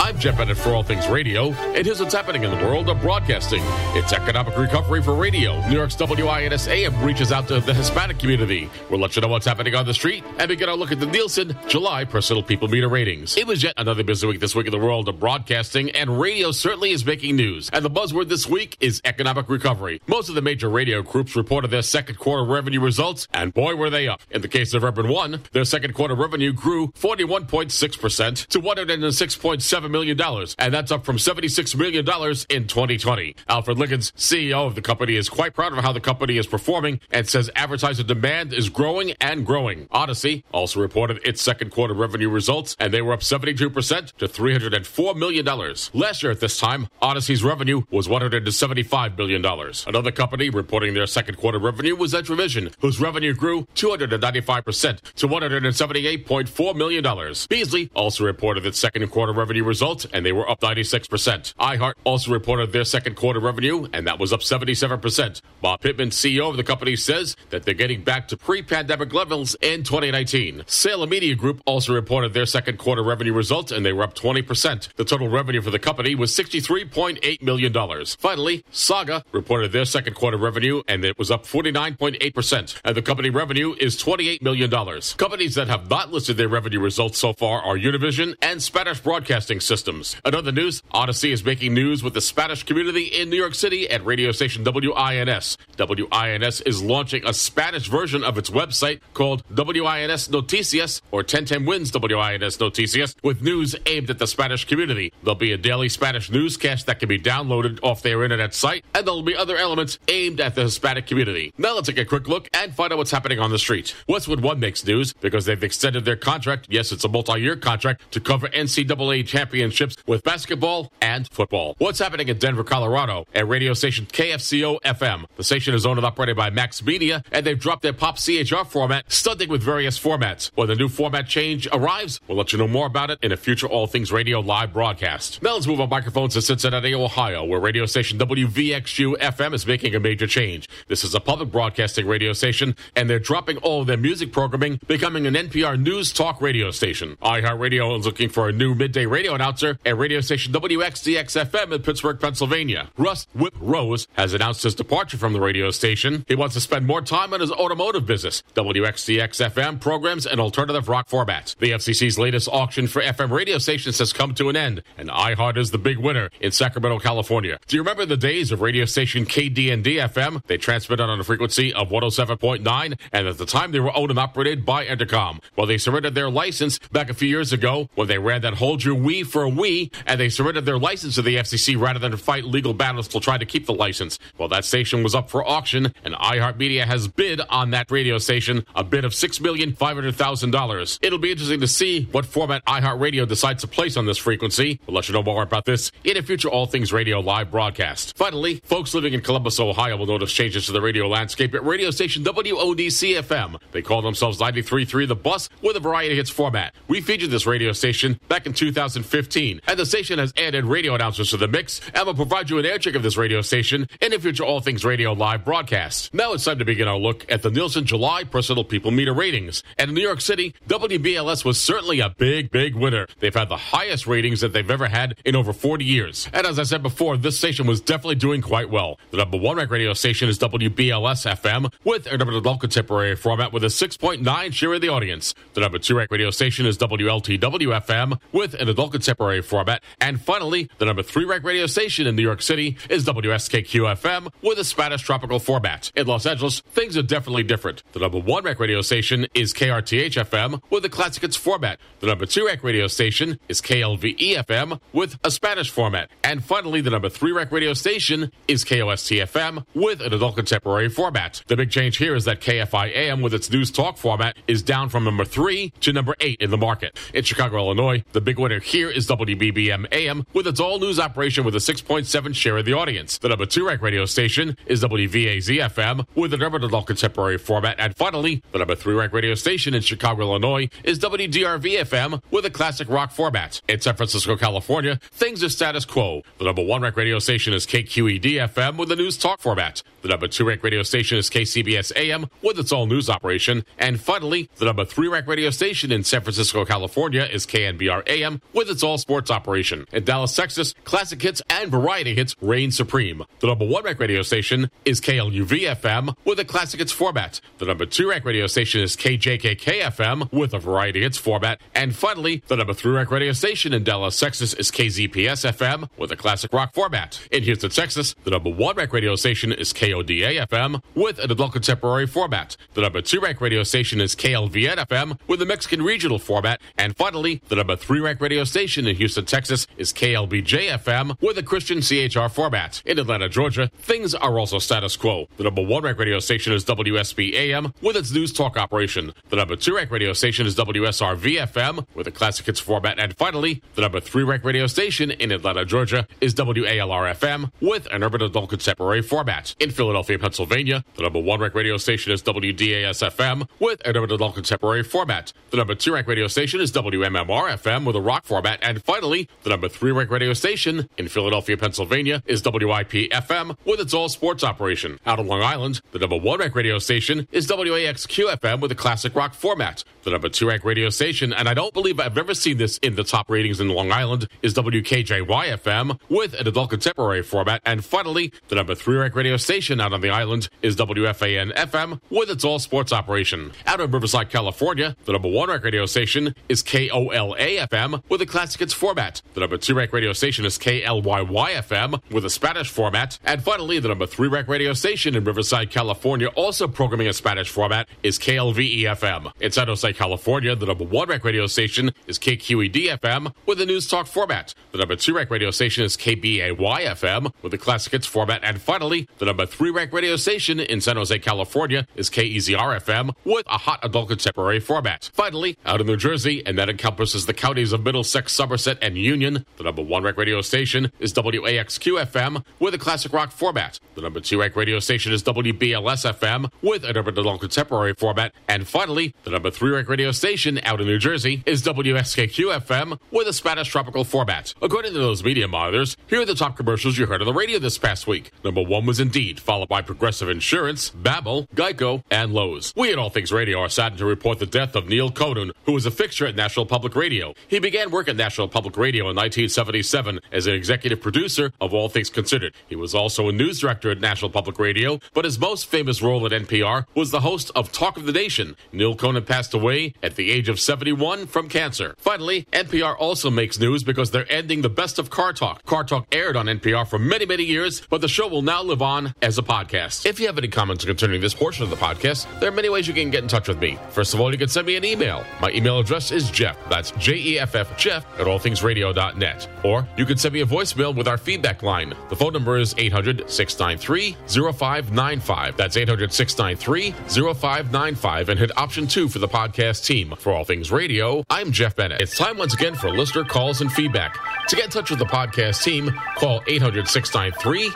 I'm 0.00 0.18
Jeff 0.18 0.36
Bennett 0.36 0.58
for 0.58 0.70
All 0.74 0.82
Things 0.82 1.08
Radio, 1.08 1.52
and 1.52 1.86
here's 1.86 1.98
what's 1.98 2.12
happening 2.12 2.42
in 2.44 2.50
the 2.50 2.66
world 2.66 2.90
of 2.90 3.00
broadcasting. 3.00 3.62
It's 3.94 4.12
economic 4.12 4.56
recovery 4.58 5.02
for 5.02 5.14
radio. 5.14 5.66
New 5.68 5.76
York's 5.76 5.96
WINS-AM 5.98 7.02
reaches 7.02 7.32
out 7.32 7.48
to 7.48 7.60
the 7.60 7.72
Hispanic 7.72 8.18
community. 8.18 8.68
We'll 8.90 9.00
let 9.00 9.16
you 9.16 9.22
know 9.22 9.28
what's 9.28 9.46
happening 9.46 9.74
on 9.74 9.86
the 9.86 9.94
street 9.94 10.22
and 10.38 10.48
begin 10.48 10.68
our 10.68 10.76
look 10.76 10.92
at 10.92 11.00
the 11.00 11.06
Nielsen 11.06 11.56
July 11.68 12.04
Personal 12.04 12.42
People 12.42 12.68
Meter 12.68 12.88
ratings. 12.88 13.36
It 13.38 13.46
was 13.46 13.62
yet 13.62 13.72
another 13.78 14.02
busy 14.02 14.26
week 14.26 14.40
this 14.40 14.54
week 14.54 14.66
in 14.66 14.72
the 14.72 14.78
world 14.78 15.08
of 15.08 15.18
broadcasting, 15.18 15.90
and 15.92 16.20
radio 16.20 16.50
certainly 16.52 16.90
is 16.90 17.06
making 17.06 17.36
news. 17.36 17.70
And 17.72 17.82
the 17.82 17.90
buzzword 17.90 18.28
this 18.28 18.46
week 18.46 18.76
is 18.80 19.00
economic 19.06 19.48
recovery. 19.48 20.02
Most 20.06 20.28
of 20.28 20.34
the 20.34 20.42
major 20.42 20.68
radio 20.68 21.00
groups 21.02 21.34
reported 21.34 21.70
their 21.70 21.82
second 21.82 22.18
quarter 22.18 22.44
revenue 22.44 22.80
results, 22.80 23.26
and 23.32 23.54
boy, 23.54 23.74
were 23.74 23.88
they 23.90 24.08
up. 24.08 24.20
In 24.30 24.42
the 24.42 24.48
case 24.48 24.74
of 24.74 24.84
Urban 24.84 25.08
One, 25.08 25.40
their 25.52 25.64
second 25.64 25.94
quarter 25.94 26.14
revenue 26.14 26.52
grew 26.52 26.88
41.6% 26.88 28.46
to 28.48 28.60
$106.7 28.60 29.83
million, 29.90 30.20
and 30.58 30.74
that's 30.74 30.90
up 30.90 31.04
from 31.04 31.16
$76 31.16 31.76
million 31.76 32.04
in 32.50 32.66
2020. 32.66 33.36
Alfred 33.48 33.78
Liggins, 33.78 34.12
CEO 34.12 34.66
of 34.66 34.74
the 34.74 34.82
company, 34.82 35.16
is 35.16 35.28
quite 35.28 35.54
proud 35.54 35.72
of 35.72 35.84
how 35.84 35.92
the 35.92 36.00
company 36.00 36.38
is 36.38 36.46
performing 36.46 37.00
and 37.10 37.28
says 37.28 37.50
advertiser 37.56 38.02
demand 38.02 38.52
is 38.52 38.68
growing 38.68 39.12
and 39.20 39.44
growing. 39.46 39.86
Audacy 39.88 40.42
also 40.52 40.80
reported 40.80 41.20
its 41.24 41.42
second 41.42 41.70
quarter 41.70 41.94
revenue 41.94 42.28
results, 42.28 42.76
and 42.78 42.92
they 42.92 43.02
were 43.02 43.12
up 43.12 43.20
72% 43.20 44.12
to 44.12 44.28
$304 44.28 45.16
million. 45.16 45.44
Last 45.92 46.22
year 46.22 46.32
at 46.32 46.40
this 46.40 46.58
time, 46.58 46.88
Audacy's 47.02 47.44
revenue 47.44 47.82
was 47.90 48.08
$175 48.08 49.16
billion. 49.16 49.44
Another 49.86 50.12
company 50.12 50.50
reporting 50.50 50.94
their 50.94 51.06
second 51.06 51.36
quarter 51.36 51.58
revenue 51.58 51.96
was 51.96 52.12
Entravision, 52.14 52.72
whose 52.80 53.00
revenue 53.00 53.34
grew 53.34 53.66
295% 53.74 55.00
to 55.14 55.28
$178.4 55.28 56.76
million. 56.76 57.34
Beasley 57.48 57.90
also 57.94 58.24
reported 58.24 58.66
its 58.66 58.78
second 58.78 59.06
quarter 59.10 59.32
revenue 59.32 59.64
and 59.82 60.24
they 60.24 60.32
were 60.32 60.48
up 60.48 60.60
96%. 60.60 61.54
iHeart 61.54 61.94
also 62.04 62.32
reported 62.32 62.72
their 62.72 62.84
second 62.84 63.16
quarter 63.16 63.40
revenue, 63.40 63.86
and 63.92 64.06
that 64.06 64.18
was 64.18 64.32
up 64.32 64.40
77%. 64.40 65.40
Bob 65.60 65.80
Pittman, 65.80 66.10
CEO 66.10 66.50
of 66.50 66.56
the 66.56 66.64
company, 66.64 66.96
says 66.96 67.36
that 67.50 67.64
they're 67.64 67.74
getting 67.74 68.02
back 68.02 68.28
to 68.28 68.36
pre-pandemic 68.36 69.12
levels 69.12 69.56
in 69.60 69.82
2019. 69.82 70.64
Salem 70.66 71.10
Media 71.10 71.34
Group 71.34 71.60
also 71.66 71.94
reported 71.94 72.34
their 72.34 72.46
second 72.46 72.78
quarter 72.78 73.02
revenue 73.02 73.32
results, 73.32 73.72
and 73.72 73.84
they 73.84 73.92
were 73.92 74.02
up 74.02 74.14
20%. 74.14 74.94
The 74.94 75.04
total 75.04 75.28
revenue 75.28 75.62
for 75.62 75.70
the 75.70 75.78
company 75.78 76.14
was 76.14 76.32
$63.8 76.32 77.42
million. 77.42 78.04
Finally, 78.18 78.64
Saga 78.70 79.24
reported 79.32 79.72
their 79.72 79.84
second 79.84 80.14
quarter 80.14 80.36
revenue, 80.36 80.82
and 80.88 81.04
it 81.04 81.18
was 81.18 81.30
up 81.30 81.44
49.8%. 81.44 82.80
And 82.84 82.96
the 82.96 83.02
company 83.02 83.30
revenue 83.30 83.74
is 83.78 83.96
$28 83.96 84.42
million. 84.42 84.70
Companies 85.16 85.54
that 85.54 85.68
have 85.68 85.88
not 85.90 86.12
listed 86.12 86.36
their 86.36 86.48
revenue 86.48 86.80
results 86.80 87.18
so 87.18 87.32
far 87.32 87.60
are 87.62 87.76
Univision 87.76 88.34
and 88.42 88.62
Spanish 88.62 89.00
Broadcasting 89.00 89.60
Systems. 89.64 90.16
Another 90.24 90.52
news, 90.52 90.82
Audacy 90.92 91.32
is 91.32 91.44
making 91.44 91.74
news 91.74 92.02
with 92.02 92.14
the 92.14 92.20
Spanish 92.20 92.62
community 92.62 93.04
in 93.04 93.30
New 93.30 93.36
York 93.36 93.54
City 93.54 93.88
at 93.88 94.04
radio 94.04 94.30
station 94.32 94.64
WINS. 94.64 95.56
WINS 95.78 96.60
is 96.62 96.82
launching 96.82 97.26
a 97.26 97.32
Spanish 97.32 97.88
version 97.88 98.22
of 98.22 98.38
its 98.38 98.50
website 98.50 99.00
called 99.14 99.42
WINS 99.50 100.28
Noticias 100.28 101.00
or 101.10 101.18
1010 101.18 101.64
Wins 101.64 101.92
WINS 101.92 102.58
Noticias 102.58 103.14
with 103.22 103.42
news 103.42 103.74
aimed 103.86 104.10
at 104.10 104.18
the 104.18 104.26
Spanish 104.26 104.64
community. 104.64 105.12
There'll 105.22 105.34
be 105.34 105.52
a 105.52 105.58
daily 105.58 105.88
Spanish 105.88 106.30
newscast 106.30 106.86
that 106.86 107.00
can 107.00 107.08
be 107.08 107.18
downloaded 107.18 107.80
off 107.82 108.02
their 108.02 108.22
internet 108.22 108.54
site, 108.54 108.84
and 108.94 109.06
there'll 109.06 109.22
be 109.22 109.36
other 109.36 109.56
elements 109.56 109.98
aimed 110.08 110.40
at 110.40 110.54
the 110.54 110.62
Hispanic 110.62 111.06
community. 111.06 111.52
Now 111.58 111.74
let's 111.74 111.88
take 111.88 111.98
a 111.98 112.04
quick 112.04 112.28
look 112.28 112.48
and 112.52 112.74
find 112.74 112.92
out 112.92 112.98
what's 112.98 113.10
happening 113.10 113.38
on 113.38 113.50
the 113.50 113.58
street. 113.58 113.94
Westwood 114.08 114.40
One 114.40 114.60
makes 114.60 114.84
news 114.86 115.12
because 115.14 115.44
they've 115.46 115.62
extended 115.62 116.04
their 116.04 116.16
contract. 116.16 116.66
Yes, 116.70 116.92
it's 116.92 117.04
a 117.04 117.08
multi-year 117.08 117.56
contract 117.56 118.12
to 118.12 118.20
cover 118.20 118.48
NCAA 118.48 119.26
championships 119.54 119.96
with 120.06 120.22
basketball 120.24 120.92
and 121.00 121.28
football. 121.28 121.76
What's 121.78 122.00
happening 122.00 122.28
in 122.28 122.38
Denver, 122.38 122.64
Colorado 122.64 123.26
at 123.34 123.46
radio 123.46 123.72
station 123.72 124.06
KFCO 124.06 124.80
FM? 124.82 125.26
The 125.36 125.44
station 125.44 125.74
is 125.74 125.86
owned 125.86 125.98
and 125.98 126.06
operated 126.06 126.36
by 126.36 126.50
Max 126.50 126.84
Media, 126.84 127.22
and 127.30 127.46
they've 127.46 127.58
dropped 127.58 127.82
their 127.82 127.92
pop 127.92 128.18
CHR 128.18 128.64
format, 128.64 129.10
stunting 129.10 129.48
with 129.48 129.62
various 129.62 129.98
formats. 129.98 130.50
When 130.56 130.66
the 130.66 130.74
new 130.74 130.88
format 130.88 131.28
change 131.28 131.68
arrives, 131.72 132.20
we'll 132.26 132.36
let 132.36 132.52
you 132.52 132.58
know 132.58 132.66
more 132.66 132.86
about 132.86 133.10
it 133.10 133.18
in 133.22 133.30
a 133.30 133.36
future 133.36 133.68
All 133.68 133.86
Things 133.86 134.10
Radio 134.10 134.40
live 134.40 134.72
broadcast. 134.72 135.40
Now 135.42 135.54
let's 135.54 135.66
move 135.66 135.80
our 135.80 135.86
microphones 135.86 136.34
to 136.34 136.42
Cincinnati, 136.42 136.94
Ohio, 136.94 137.44
where 137.44 137.60
radio 137.60 137.86
station 137.86 138.18
WVXU 138.18 139.16
FM 139.18 139.54
is 139.54 139.66
making 139.66 139.94
a 139.94 140.00
major 140.00 140.26
change. 140.26 140.68
This 140.88 141.04
is 141.04 141.14
a 141.14 141.20
public 141.20 141.52
broadcasting 141.52 142.06
radio 142.06 142.32
station, 142.32 142.74
and 142.96 143.08
they're 143.08 143.20
dropping 143.20 143.58
all 143.58 143.82
of 143.82 143.86
their 143.86 143.96
music 143.96 144.32
programming, 144.32 144.80
becoming 144.88 145.26
an 145.26 145.34
NPR 145.34 145.80
news 145.80 146.12
talk 146.12 146.40
radio 146.40 146.72
station. 146.72 147.16
iHeartRadio 147.22 147.98
is 148.00 148.06
looking 148.06 148.28
for 148.28 148.48
a 148.48 148.52
new 148.52 148.74
midday 148.74 149.06
radio 149.06 149.36
announcer 149.44 149.78
at 149.84 149.98
radio 149.98 150.22
station 150.22 150.54
WXDX 150.54 151.44
FM 151.44 151.72
in 151.72 151.82
Pittsburgh, 151.82 152.18
Pennsylvania. 152.18 152.88
Russ 152.96 153.26
Whip 153.34 153.52
Rose 153.60 154.08
has 154.14 154.32
announced 154.32 154.62
his 154.62 154.74
departure 154.74 155.18
from 155.18 155.34
the 155.34 155.40
radio 155.40 155.70
station. 155.70 156.24
He 156.26 156.34
wants 156.34 156.54
to 156.54 156.62
spend 156.62 156.86
more 156.86 157.02
time 157.02 157.34
on 157.34 157.40
his 157.40 157.52
automotive 157.52 158.06
business. 158.06 158.42
WXDX 158.54 159.50
FM 159.50 159.82
programs 159.82 160.24
an 160.24 160.40
alternative 160.40 160.88
rock 160.88 161.10
format. 161.10 161.54
The 161.58 161.72
FCC's 161.72 162.18
latest 162.18 162.48
auction 162.48 162.86
for 162.86 163.02
FM 163.02 163.30
radio 163.30 163.58
stations 163.58 163.98
has 163.98 164.14
come 164.14 164.34
to 164.36 164.48
an 164.48 164.56
end, 164.56 164.82
and 164.96 165.10
iHeart 165.10 165.58
is 165.58 165.72
the 165.72 165.78
big 165.78 165.98
winner 165.98 166.30
in 166.40 166.50
Sacramento, 166.50 166.98
California. 167.00 167.58
Do 167.66 167.76
you 167.76 167.82
remember 167.82 168.06
the 168.06 168.16
days 168.16 168.50
of 168.50 168.62
radio 168.62 168.86
station 168.86 169.26
KDND 169.26 170.08
FM? 170.08 170.42
They 170.46 170.56
transmitted 170.56 171.04
on 171.04 171.20
a 171.20 171.24
frequency 171.24 171.70
of 171.74 171.90
107.9, 171.90 172.98
and 173.12 173.28
at 173.28 173.36
the 173.36 173.44
time 173.44 173.72
they 173.72 173.80
were 173.80 173.94
owned 173.94 174.08
and 174.08 174.18
operated 174.18 174.64
by 174.64 174.86
Entercom. 174.86 175.40
Well, 175.54 175.66
they 175.66 175.76
surrendered 175.76 176.14
their 176.14 176.30
license 176.30 176.78
back 176.78 177.10
a 177.10 177.14
few 177.14 177.28
years 177.28 177.52
ago 177.52 177.90
when 177.94 178.08
they 178.08 178.16
ran 178.16 178.40
that 178.40 178.54
Hold 178.54 178.84
Your 178.84 178.94
Wee 178.94 179.22
for 179.34 179.44
a 179.44 179.50
Wii, 179.50 179.92
and 180.06 180.20
they 180.20 180.28
surrendered 180.28 180.64
their 180.64 180.78
license 180.78 181.16
to 181.16 181.22
the 181.22 181.34
FCC 181.38 181.76
rather 181.76 181.98
than 181.98 182.16
fight 182.16 182.44
legal 182.44 182.72
battles 182.72 183.08
to 183.08 183.18
try 183.18 183.36
to 183.36 183.44
keep 183.44 183.66
the 183.66 183.74
license. 183.74 184.16
Well, 184.38 184.46
that 184.50 184.64
station 184.64 185.02
was 185.02 185.12
up 185.12 185.28
for 185.28 185.44
auction, 185.44 185.92
and 186.04 186.14
iHeartMedia 186.14 186.84
has 186.84 187.08
bid 187.08 187.40
on 187.50 187.70
that 187.72 187.90
radio 187.90 188.18
station, 188.18 188.64
a 188.76 188.84
bid 188.84 189.04
of 189.04 189.10
$6,500,000. 189.10 190.98
It'll 191.02 191.18
be 191.18 191.32
interesting 191.32 191.58
to 191.58 191.66
see 191.66 192.04
what 192.12 192.24
format 192.24 192.64
iHeartRadio 192.66 193.26
decides 193.26 193.62
to 193.62 193.66
place 193.66 193.96
on 193.96 194.06
this 194.06 194.18
frequency. 194.18 194.78
We'll 194.86 194.94
let 194.94 195.08
you 195.08 195.14
know 195.14 195.24
more 195.24 195.42
about 195.42 195.64
this 195.64 195.90
in 196.04 196.16
a 196.16 196.22
future 196.22 196.48
All 196.48 196.66
Things 196.66 196.92
Radio 196.92 197.18
live 197.18 197.50
broadcast. 197.50 198.16
Finally, 198.16 198.60
folks 198.62 198.94
living 198.94 199.14
in 199.14 199.20
Columbus, 199.20 199.58
Ohio 199.58 199.96
will 199.96 200.06
notice 200.06 200.32
changes 200.32 200.66
to 200.66 200.72
the 200.72 200.80
radio 200.80 201.08
landscape 201.08 201.54
at 201.56 201.64
radio 201.64 201.90
station 201.90 202.22
WODC 202.22 203.20
FM. 203.20 203.60
They 203.72 203.82
call 203.82 204.00
themselves 204.00 204.38
93.3 204.38 205.08
The 205.08 205.16
Bus 205.16 205.48
with 205.60 205.74
a 205.74 205.80
variety 205.80 206.14
hits 206.14 206.30
format. 206.30 206.72
We 206.86 207.00
featured 207.00 207.30
this 207.32 207.46
radio 207.46 207.72
station 207.72 208.20
back 208.28 208.46
in 208.46 208.52
2015, 208.52 209.23
and 209.66 209.78
the 209.78 209.86
station 209.86 210.18
has 210.18 210.32
added 210.36 210.64
radio 210.64 210.94
announcers 210.94 211.30
to 211.30 211.36
the 211.36 211.48
mix 211.48 211.80
and 211.94 212.06
will 212.06 212.14
provide 212.14 212.50
you 212.50 212.58
an 212.58 212.66
air 212.66 212.78
check 212.78 212.94
of 212.94 213.02
this 213.02 213.16
radio 213.16 213.40
station 213.40 213.88
in 214.00 214.12
a 214.12 214.18
future 214.18 214.44
All 214.44 214.60
Things 214.60 214.84
Radio 214.84 215.12
live 215.12 215.44
broadcast. 215.44 216.12
Now 216.12 216.32
it's 216.34 216.44
time 216.44 216.58
to 216.58 216.64
begin 216.64 216.86
our 216.86 216.98
look 216.98 217.24
at 217.30 217.42
the 217.42 217.50
Nielsen 217.50 217.84
July 217.84 218.24
Personal 218.24 218.64
People 218.64 218.90
Meter 218.90 219.14
ratings. 219.14 219.62
And 219.78 219.88
in 219.88 219.94
New 219.94 220.02
York 220.02 220.20
City, 220.20 220.54
WBLS 220.68 221.44
was 221.44 221.60
certainly 221.60 222.00
a 222.00 222.10
big, 222.10 222.50
big 222.50 222.74
winner. 222.74 223.06
They've 223.20 223.34
had 223.34 223.48
the 223.48 223.56
highest 223.56 224.06
ratings 224.06 224.42
that 224.42 224.52
they've 224.52 224.70
ever 224.70 224.86
had 224.86 225.18
in 225.24 225.34
over 225.34 225.52
40 225.52 225.84
years. 225.84 226.28
And 226.32 226.46
as 226.46 226.58
I 226.58 226.64
said 226.64 226.82
before, 226.82 227.16
this 227.16 227.38
station 227.38 227.66
was 227.66 227.80
definitely 227.80 228.16
doing 228.16 228.42
quite 228.42 228.70
well. 228.70 228.98
The 229.10 229.16
number 229.16 229.38
one 229.38 229.56
ranked 229.56 229.72
radio 229.72 229.94
station 229.94 230.28
is 230.28 230.38
WBLS 230.38 231.26
FM 231.40 231.72
with 231.82 232.06
a 232.06 232.16
number 232.16 232.34
adult 232.36 232.60
contemporary 232.60 233.16
format 233.16 233.52
with 233.52 233.64
a 233.64 233.68
6.9 233.68 234.52
share 234.52 234.74
of 234.74 234.80
the 234.80 234.88
audience. 234.88 235.34
The 235.54 235.60
number 235.60 235.78
two 235.78 235.96
ranked 235.96 236.12
radio 236.12 236.30
station 236.30 236.66
is 236.66 236.76
WLTW 236.78 237.80
FM 237.84 238.20
with 238.32 238.54
an 238.54 238.68
adult 238.68 238.92
contemporary 239.04 239.42
format. 239.42 239.82
And 240.00 240.20
finally, 240.20 240.70
the 240.78 240.86
number 240.86 241.02
three 241.02 241.24
ranked 241.24 241.44
radio 241.44 241.66
station 241.66 242.06
in 242.06 242.16
New 242.16 242.22
York 242.22 242.40
City 242.40 242.78
is 242.88 243.04
WSKQ 243.04 243.96
FM 243.96 244.32
with 244.42 244.58
a 244.58 244.64
Spanish 244.64 245.02
tropical 245.02 245.38
format. 245.38 245.92
In 245.94 246.06
Los 246.06 246.24
Angeles, 246.24 246.60
things 246.60 246.96
are 246.96 247.02
definitely 247.02 247.42
different. 247.42 247.82
The 247.92 248.00
number 248.00 248.18
one 248.18 248.44
ranked 248.44 248.60
radio 248.60 248.80
station 248.80 249.26
is 249.34 249.52
KRTH 249.52 250.24
FM 250.24 250.62
with 250.70 250.86
a 250.86 250.88
classic 250.88 251.22
hits 251.22 251.36
format. 251.36 251.78
The 252.00 252.06
number 252.06 252.24
two 252.24 252.46
ranked 252.46 252.64
radio 252.64 252.86
station 252.86 253.38
is 253.46 253.60
KLVE 253.60 254.36
FM 254.46 254.80
with 254.92 255.18
a 255.22 255.30
Spanish 255.30 255.70
format. 255.70 256.10
And 256.22 256.42
finally, 256.42 256.80
the 256.80 256.90
number 256.90 257.10
three 257.10 257.32
ranked 257.32 257.52
radio 257.52 257.74
station 257.74 258.30
is 258.48 258.64
KOST 258.64 259.22
FM 259.26 259.66
with 259.74 260.00
an 260.00 260.14
adult 260.14 260.36
contemporary 260.36 260.88
format. 260.88 261.42
The 261.46 261.56
big 261.56 261.70
change 261.70 261.98
here 261.98 262.14
is 262.14 262.24
that 262.24 262.40
KFI 262.40 262.94
AM 262.94 263.20
with 263.20 263.34
its 263.34 263.50
news 263.50 263.70
talk 263.70 263.98
format 263.98 264.36
is 264.48 264.62
down 264.62 264.88
from 264.88 265.04
number 265.04 265.26
three 265.26 265.72
to 265.80 265.92
number 265.92 266.14
eight 266.20 266.40
in 266.40 266.50
the 266.50 266.56
market. 266.56 266.98
In 267.12 267.24
Chicago, 267.24 267.58
Illinois, 267.58 268.02
the 268.12 268.20
big 268.20 268.38
winner 268.38 268.60
here 268.60 268.93
is 268.94 269.06
WBBM 269.08 269.86
AM 269.92 270.26
with 270.32 270.46
its 270.46 270.60
all 270.60 270.78
news 270.78 270.98
operation 270.98 271.44
with 271.44 271.54
a 271.54 271.58
6.7 271.58 272.34
share 272.34 272.56
of 272.58 272.64
the 272.64 272.72
audience. 272.72 273.18
The 273.18 273.28
number 273.28 273.46
two 273.46 273.66
rank 273.66 273.82
radio 273.82 274.04
station 274.06 274.56
is 274.66 274.82
WVAZ 274.82 275.58
FM 275.70 276.06
with 276.14 276.32
an 276.32 276.42
urban 276.42 276.64
adult 276.64 276.86
contemporary 276.86 277.38
format. 277.38 277.76
And 277.78 277.96
finally, 277.96 278.42
the 278.52 278.58
number 278.58 278.74
three 278.74 278.94
rank 278.94 279.12
radio 279.12 279.34
station 279.34 279.74
in 279.74 279.82
Chicago, 279.82 280.22
Illinois 280.22 280.68
is 280.84 280.98
WDRV 280.98 281.80
FM 281.80 282.22
with 282.30 282.44
a 282.46 282.50
classic 282.50 282.88
rock 282.88 283.10
format. 283.10 283.60
In 283.68 283.80
San 283.80 283.96
Francisco, 283.96 284.36
California, 284.36 285.00
things 285.10 285.42
are 285.42 285.48
status 285.48 285.84
quo. 285.84 286.22
The 286.38 286.44
number 286.44 286.62
one 286.62 286.82
rank 286.82 286.96
radio 286.96 287.18
station 287.18 287.52
is 287.52 287.66
KQED 287.66 288.36
FM 288.54 288.76
with 288.76 288.92
a 288.92 288.96
news 288.96 289.18
talk 289.18 289.40
format. 289.40 289.82
The 290.02 290.08
number 290.08 290.28
two 290.28 290.44
rank 290.44 290.62
radio 290.62 290.82
station 290.82 291.18
is 291.18 291.30
KCBS 291.30 291.92
AM 291.96 292.26
with 292.42 292.58
its 292.58 292.70
all 292.72 292.86
news 292.86 293.10
operation. 293.10 293.64
And 293.78 294.00
finally, 294.00 294.48
the 294.56 294.66
number 294.66 294.84
three 294.84 295.08
rank 295.08 295.26
radio 295.26 295.50
station 295.50 295.90
in 295.90 296.04
San 296.04 296.20
Francisco, 296.20 296.64
California 296.64 297.22
is 297.22 297.46
KNBR 297.46 298.06
AM 298.08 298.40
with 298.52 298.70
its 298.70 298.82
all 298.84 298.98
sports 298.98 299.30
operation. 299.30 299.86
In 299.92 300.04
Dallas, 300.04 300.34
Texas, 300.36 300.74
classic 300.84 301.20
hits 301.22 301.42
and 301.50 301.70
variety 301.70 302.14
hits 302.14 302.36
reign 302.40 302.70
supreme. 302.70 303.24
The 303.40 303.46
number 303.46 303.66
one 303.66 303.84
rank 303.84 303.98
radio 303.98 304.22
station 304.22 304.70
is 304.84 305.00
KLUV 305.00 305.74
FM 305.76 306.14
with 306.24 306.38
a 306.38 306.44
classic 306.44 306.80
hits 306.80 306.92
format. 306.92 307.40
The 307.58 307.66
number 307.66 307.86
two 307.86 308.10
rank 308.10 308.24
radio 308.24 308.46
station 308.46 308.80
is 308.82 308.96
KJKK 308.96 309.80
FM 309.80 310.32
with 310.32 310.54
a 310.54 310.58
variety 310.58 311.02
hits 311.02 311.18
format. 311.18 311.60
And 311.74 311.94
finally, 311.96 312.42
the 312.48 312.56
number 312.56 312.74
three 312.74 312.92
rank 312.92 313.10
radio 313.10 313.32
station 313.32 313.72
in 313.72 313.84
Dallas, 313.84 314.18
Texas 314.18 314.54
is 314.54 314.70
KZPS 314.70 315.50
FM 315.52 315.88
with 315.96 316.12
a 316.12 316.16
classic 316.16 316.52
rock 316.52 316.74
format. 316.74 317.20
In 317.30 317.42
Houston, 317.44 317.70
Texas, 317.70 318.14
the 318.24 318.30
number 318.30 318.50
one 318.50 318.76
rank 318.76 318.92
radio 318.92 319.16
station 319.16 319.52
is 319.52 319.72
KODA 319.72 320.46
FM 320.46 320.82
with 320.94 321.18
an 321.18 321.30
adult 321.30 321.52
contemporary 321.52 322.06
format. 322.06 322.56
The 322.74 322.82
number 322.82 323.00
two 323.00 323.20
rank 323.20 323.40
radio 323.40 323.62
station 323.62 324.00
is 324.00 324.14
KLVN 324.14 324.76
FM 324.76 325.18
with 325.26 325.40
a 325.40 325.46
Mexican 325.46 325.82
regional 325.82 326.18
format. 326.18 326.60
And 326.76 326.96
finally, 326.96 327.40
the 327.48 327.56
number 327.56 327.76
three 327.76 328.00
rank 328.00 328.20
radio 328.20 328.44
station 328.44 328.73
in 328.78 328.96
Houston, 328.96 329.24
Texas 329.24 329.66
is 329.76 329.92
KSBJ 329.92 330.68
FM 330.70 331.20
with 331.20 331.38
a 331.38 331.42
Christian 331.42 331.80
CHR 331.80 332.28
format. 332.28 332.82
In 332.84 332.98
Atlanta, 332.98 333.28
Georgia, 333.28 333.70
things 333.78 334.14
are 334.14 334.38
also 334.38 334.58
status 334.58 334.96
quo. 334.96 335.28
The 335.36 335.44
number 335.44 335.62
one 335.62 335.84
rank 335.84 335.98
radio 335.98 336.18
station 336.18 336.52
is 336.52 336.64
WSB 336.64 337.34
AM 337.34 337.72
with 337.80 337.96
its 337.96 338.12
news 338.12 338.32
talk 338.32 338.56
operation. 338.56 339.12
The 339.28 339.36
number 339.36 339.54
two 339.54 339.76
rank 339.76 339.90
radio 339.90 340.12
station 340.12 340.46
is 340.46 340.56
WSRV 340.56 341.46
FM 341.46 341.86
with 341.94 342.08
a 342.08 342.10
classic 342.10 342.46
hits 342.46 342.60
format. 342.60 342.98
And 342.98 343.16
finally, 343.16 343.62
the 343.76 343.82
number 343.82 344.00
three 344.00 344.24
rank 344.24 344.42
radio 344.44 344.66
station 344.66 345.12
in 345.12 345.30
Atlanta, 345.30 345.64
Georgia 345.64 346.06
is 346.20 346.34
WALR 346.34 347.14
FM 347.14 347.52
with 347.60 347.86
an 347.92 348.02
urban 348.02 348.22
adult 348.22 348.50
contemporary 348.50 349.02
format. 349.02 349.54
In 349.60 349.70
Philadelphia, 349.70 350.18
Pennsylvania, 350.18 350.84
the 350.96 351.02
number 351.02 351.20
one 351.20 351.40
rank 351.40 351.54
radio 351.54 351.76
station 351.76 352.12
is 352.12 352.22
WDAS 352.22 353.08
FM 353.10 353.48
with 353.60 353.80
an 353.86 353.96
urban 353.96 354.12
adult 354.12 354.34
contemporary 354.34 354.82
format. 354.82 355.32
The 355.50 355.58
number 355.58 355.74
two 355.74 355.94
rank 355.94 356.08
radio 356.08 356.26
station 356.26 356.60
is 356.60 356.72
WMMR 356.72 357.52
FM 357.52 357.84
with 357.84 357.96
a 357.96 358.00
rock 358.00 358.24
format. 358.24 358.60
And 358.64 358.82
finally, 358.82 359.28
the 359.42 359.50
number 359.50 359.68
three 359.68 359.92
rank 359.92 360.10
radio 360.10 360.32
station 360.32 360.88
in 360.96 361.08
Philadelphia, 361.08 361.54
Pennsylvania 361.58 362.22
is 362.26 362.42
WIP 362.42 363.10
FM 363.10 363.58
with 363.66 363.78
its 363.78 363.92
all 363.92 364.08
sports 364.08 364.42
operation. 364.42 364.98
Out 365.04 365.18
on 365.18 365.26
Long 365.26 365.42
Island, 365.42 365.82
the 365.92 365.98
number 365.98 366.16
one 366.16 366.40
rank 366.40 366.54
radio 366.54 366.78
station 366.78 367.28
is 367.30 367.46
WAXQ 367.46 368.38
FM 368.38 368.60
with 368.60 368.72
a 368.72 368.74
classic 368.74 369.14
rock 369.14 369.34
format. 369.34 369.84
The 370.04 370.10
number 370.12 370.30
two 370.30 370.48
rank 370.48 370.64
radio 370.64 370.88
station, 370.88 371.34
and 371.34 371.46
I 371.46 371.52
don't 371.52 371.74
believe 371.74 372.00
I've 372.00 372.16
ever 372.16 372.32
seen 372.32 372.56
this 372.56 372.78
in 372.78 372.94
the 372.94 373.04
top 373.04 373.28
ratings 373.28 373.60
in 373.60 373.68
Long 373.68 373.92
Island, 373.92 374.28
is 374.40 374.54
WKJY 374.54 375.26
FM 375.26 375.98
with 376.08 376.32
an 376.32 376.48
adult 376.48 376.70
contemporary 376.70 377.22
format. 377.22 377.60
And 377.66 377.84
finally, 377.84 378.32
the 378.48 378.54
number 378.54 378.74
three 378.74 378.96
rank 378.96 379.14
radio 379.14 379.36
station 379.36 379.78
out 379.78 379.92
on 379.92 380.00
the 380.00 380.08
island 380.08 380.48
is 380.62 380.74
WFAN 380.76 381.54
FM 381.54 382.00
with 382.08 382.30
its 382.30 382.44
all 382.44 382.58
sports 382.58 382.94
operation. 382.94 383.52
Out 383.66 383.80
of 383.80 383.92
Riverside, 383.92 384.30
California, 384.30 384.96
the 385.04 385.12
number 385.12 385.28
one 385.28 385.50
rank 385.50 385.64
radio 385.64 385.84
station 385.84 386.34
is 386.48 386.62
KOLA 386.62 387.66
FM 387.68 388.02
with 388.08 388.22
a 388.22 388.26
classic 388.26 388.53
hits 388.58 388.72
format. 388.72 389.22
The 389.34 389.40
number 389.40 389.56
two 389.58 389.74
rank 389.74 389.92
radio 389.92 390.12
station 390.12 390.44
is 390.44 390.58
KLYY 390.58 391.54
FM 391.54 392.00
with 392.10 392.24
a 392.24 392.30
Spanish 392.30 392.70
format. 392.70 393.18
And 393.24 393.42
finally, 393.42 393.78
the 393.78 393.88
number 393.88 394.06
three 394.06 394.28
rank 394.28 394.48
radio 394.48 394.72
station 394.72 395.14
in 395.14 395.24
Riverside, 395.24 395.70
California, 395.70 396.28
also 396.28 396.68
programming 396.68 397.08
a 397.08 397.12
Spanish 397.12 397.50
format, 397.50 397.88
is 398.02 398.18
KLVE 398.18 398.82
FM. 398.82 399.32
In 399.40 399.52
San 399.52 399.68
Jose, 399.68 399.92
California, 399.92 400.54
the 400.54 400.66
number 400.66 400.84
one 400.84 401.08
rank 401.08 401.24
radio 401.24 401.46
station 401.46 401.92
is 402.06 402.18
KQED 402.18 402.98
FM 402.98 403.32
with 403.46 403.60
a 403.60 403.66
news 403.66 403.88
talk 403.88 404.06
format. 404.06 404.54
The 404.72 404.78
number 404.78 404.96
two 404.96 405.14
rank 405.14 405.30
radio 405.30 405.50
station 405.50 405.84
is 405.84 405.96
KBAY 405.96 406.56
FM 406.56 407.32
with 407.42 407.54
a 407.54 407.58
classic 407.58 407.92
hits 407.92 408.06
format. 408.06 408.42
And 408.42 408.60
finally, 408.60 409.08
the 409.18 409.26
number 409.26 409.46
three 409.46 409.70
rank 409.70 409.92
radio 409.92 410.16
station 410.16 410.60
in 410.60 410.80
San 410.80 410.96
Jose, 410.96 411.18
California 411.18 411.86
is 411.94 412.10
KEZR 412.10 412.80
FM 412.80 413.14
with 413.24 413.46
a 413.46 413.58
hot 413.58 413.80
adult 413.82 414.08
contemporary 414.08 414.60
format. 414.60 415.10
Finally, 415.12 415.56
out 415.64 415.80
in 415.80 415.86
New 415.86 415.96
Jersey, 415.96 416.42
and 416.46 416.58
that 416.58 416.68
encompasses 416.68 417.26
the 417.26 417.34
counties 417.34 417.72
of 417.72 417.82
Middlesex, 417.84 418.32
Somerset, 418.44 418.76
and 418.82 418.98
Union, 418.98 419.46
the 419.56 419.64
number 419.64 419.80
one 419.80 420.02
rank 420.02 420.18
radio 420.18 420.42
station 420.42 420.92
is 421.00 421.14
WAXQ 421.14 422.04
FM 422.04 422.44
with 422.58 422.74
a 422.74 422.78
classic 422.78 423.10
rock 423.10 423.32
format. 423.32 423.80
The 423.94 424.02
number 424.02 424.20
two 424.20 424.38
rank 424.38 424.54
radio 424.54 424.80
station 424.80 425.14
is 425.14 425.22
WBLS 425.22 426.12
FM 426.12 426.50
with 426.60 426.84
an 426.84 426.94
urban 426.94 427.18
adult 427.18 427.40
contemporary 427.40 427.94
format. 427.94 428.34
And 428.46 428.68
finally, 428.68 429.14
the 429.22 429.30
number 429.30 429.50
three 429.50 429.70
rank 429.70 429.88
radio 429.88 430.12
station 430.12 430.60
out 430.62 430.78
in 430.82 430.86
New 430.86 430.98
Jersey 430.98 431.42
is 431.46 431.62
WSKQ 431.62 432.60
FM 432.60 432.98
with 433.10 433.28
a 433.28 433.32
Spanish 433.32 433.68
tropical 433.68 434.04
format. 434.04 434.52
According 434.60 434.92
to 434.92 434.98
those 434.98 435.24
media 435.24 435.48
monitors, 435.48 435.96
here 436.06 436.20
are 436.20 436.26
the 436.26 436.34
top 436.34 436.54
commercials 436.58 436.98
you 436.98 437.06
heard 437.06 437.22
on 437.22 437.26
the 437.26 437.32
radio 437.32 437.58
this 437.58 437.78
past 437.78 438.06
week. 438.06 438.30
Number 438.44 438.62
one 438.62 438.84
was 438.84 439.00
Indeed, 439.00 439.40
followed 439.40 439.70
by 439.70 439.80
Progressive 439.80 440.28
Insurance, 440.28 440.90
Babbel, 440.90 441.48
Geico, 441.54 442.02
and 442.10 442.34
Lowe's. 442.34 442.74
We 442.76 442.92
at 442.92 442.98
All 442.98 443.08
Things 443.08 443.32
Radio 443.32 443.60
are 443.60 443.70
saddened 443.70 444.00
to 444.00 444.04
report 444.04 444.38
the 444.38 444.44
death 444.44 444.76
of 444.76 444.86
Neal 444.86 445.10
Conan, 445.10 445.52
who 445.64 445.72
was 445.72 445.86
a 445.86 445.90
fixture 445.90 446.26
at 446.26 446.36
National 446.36 446.66
Public 446.66 446.94
Radio. 446.94 447.32
He 447.48 447.58
began 447.58 447.90
work 447.90 448.08
at 448.08 448.16
National 448.16 448.33
Public 448.42 448.76
Radio 448.76 449.04
in 449.04 449.16
1977 449.16 450.20
as 450.32 450.46
an 450.46 450.54
executive 450.54 451.00
producer 451.00 451.52
of 451.60 451.72
All 451.72 451.88
Things 451.88 452.10
Considered. 452.10 452.54
He 452.68 452.76
was 452.76 452.94
also 452.94 453.28
a 453.28 453.32
news 453.32 453.60
director 453.60 453.90
at 453.90 454.00
National 454.00 454.30
Public 454.30 454.58
Radio, 454.58 454.98
but 455.12 455.24
his 455.24 455.38
most 455.38 455.66
famous 455.66 456.02
role 456.02 456.26
at 456.26 456.32
NPR 456.32 456.86
was 456.94 457.10
the 457.10 457.20
host 457.20 457.50
of 457.54 457.70
Talk 457.72 457.96
of 457.96 458.06
the 458.06 458.12
Nation. 458.12 458.56
Neal 458.72 458.94
Conan 458.96 459.24
passed 459.24 459.54
away 459.54 459.94
at 460.02 460.16
the 460.16 460.30
age 460.30 460.48
of 460.48 460.58
71 460.58 461.26
from 461.26 461.48
cancer. 461.48 461.94
Finally, 461.98 462.46
NPR 462.52 462.96
also 462.98 463.30
makes 463.30 463.58
news 463.58 463.84
because 463.84 464.10
they're 464.10 464.30
ending 464.30 464.62
the 464.62 464.68
best 464.68 464.98
of 464.98 465.10
Car 465.10 465.32
Talk. 465.32 465.64
Car 465.64 465.84
Talk 465.84 466.06
aired 466.12 466.36
on 466.36 466.46
NPR 466.46 466.86
for 466.86 466.98
many, 466.98 467.26
many 467.26 467.44
years, 467.44 467.80
but 467.88 468.00
the 468.00 468.08
show 468.08 468.26
will 468.26 468.42
now 468.42 468.62
live 468.62 468.82
on 468.82 469.14
as 469.22 469.38
a 469.38 469.42
podcast. 469.42 470.06
If 470.06 470.18
you 470.18 470.26
have 470.26 470.38
any 470.38 470.48
comments 470.48 470.84
concerning 470.84 471.20
this 471.20 471.34
portion 471.34 471.62
of 471.64 471.70
the 471.70 471.76
podcast, 471.76 472.26
there 472.40 472.48
are 472.48 472.52
many 472.52 472.68
ways 472.68 472.88
you 472.88 472.94
can 472.94 473.10
get 473.10 473.22
in 473.22 473.28
touch 473.28 473.48
with 473.48 473.60
me. 473.60 473.78
First 473.90 474.14
of 474.14 474.20
all, 474.20 474.32
you 474.32 474.38
can 474.38 474.48
send 474.48 474.66
me 474.66 474.76
an 474.76 474.84
email. 474.84 475.24
My 475.40 475.50
email 475.50 475.78
address 475.78 476.10
is 476.10 476.30
Jeff. 476.30 476.56
That's 476.68 476.90
J 476.92 477.14
E 477.16 477.38
F 477.38 477.54
F 477.54 477.76
Jeff 477.76 478.04
at 478.18 478.26
allthingsradio.net. 478.26 479.48
Or 479.64 479.86
you 479.96 480.04
can 480.06 480.16
send 480.16 480.34
me 480.34 480.40
a 480.40 480.46
voicemail 480.46 480.94
with 480.94 481.08
our 481.08 481.18
feedback 481.18 481.62
line. 481.62 481.94
The 482.08 482.16
phone 482.16 482.32
number 482.32 482.58
is 482.58 482.74
800 482.76 483.30
693 483.30 484.16
0595. 484.52 485.56
That's 485.56 485.76
800 485.76 486.12
693 486.12 486.92
0595 487.34 488.28
and 488.28 488.38
hit 488.38 488.56
option 488.58 488.86
two 488.86 489.08
for 489.08 489.18
the 489.18 489.28
podcast 489.28 489.84
team. 489.84 490.14
For 490.18 490.32
All 490.32 490.44
Things 490.44 490.70
Radio, 490.70 491.22
I'm 491.30 491.52
Jeff 491.52 491.76
Bennett. 491.76 492.00
It's 492.00 492.16
time 492.16 492.38
once 492.38 492.54
again 492.54 492.74
for 492.74 492.90
listener 492.90 493.24
calls 493.24 493.60
and 493.60 493.72
feedback. 493.72 494.18
To 494.48 494.56
get 494.56 494.66
in 494.66 494.70
touch 494.70 494.90
with 494.90 494.98
the 494.98 495.06
podcast 495.06 495.62
team, 495.62 495.90
call 496.16 496.42
800 496.46 496.86
693 496.88 497.70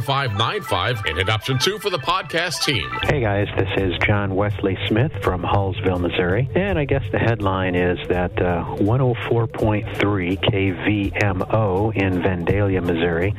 0595 0.00 1.04
and 1.06 1.16
hit 1.18 1.28
option 1.28 1.58
two 1.58 1.78
for 1.78 1.90
the 1.90 1.98
podcast 1.98 2.64
team. 2.64 2.88
Hey 3.02 3.20
guys, 3.20 3.46
this 3.56 3.68
is 3.76 3.92
John 4.06 4.34
Wesley 4.34 4.76
Smith 4.88 5.12
from 5.22 5.42
Hallsville, 5.42 6.00
Missouri. 6.00 6.48
And 6.54 6.78
I 6.78 6.84
guess 6.84 7.02
the 7.12 7.18
headline 7.18 7.74
is 7.74 7.98
that 8.08 8.40
uh, 8.42 8.64
104.3 9.82 11.12
KVMO 11.12 11.94
in 11.94 12.22
Vandalia, 12.22 12.82
Missouri 12.82 13.34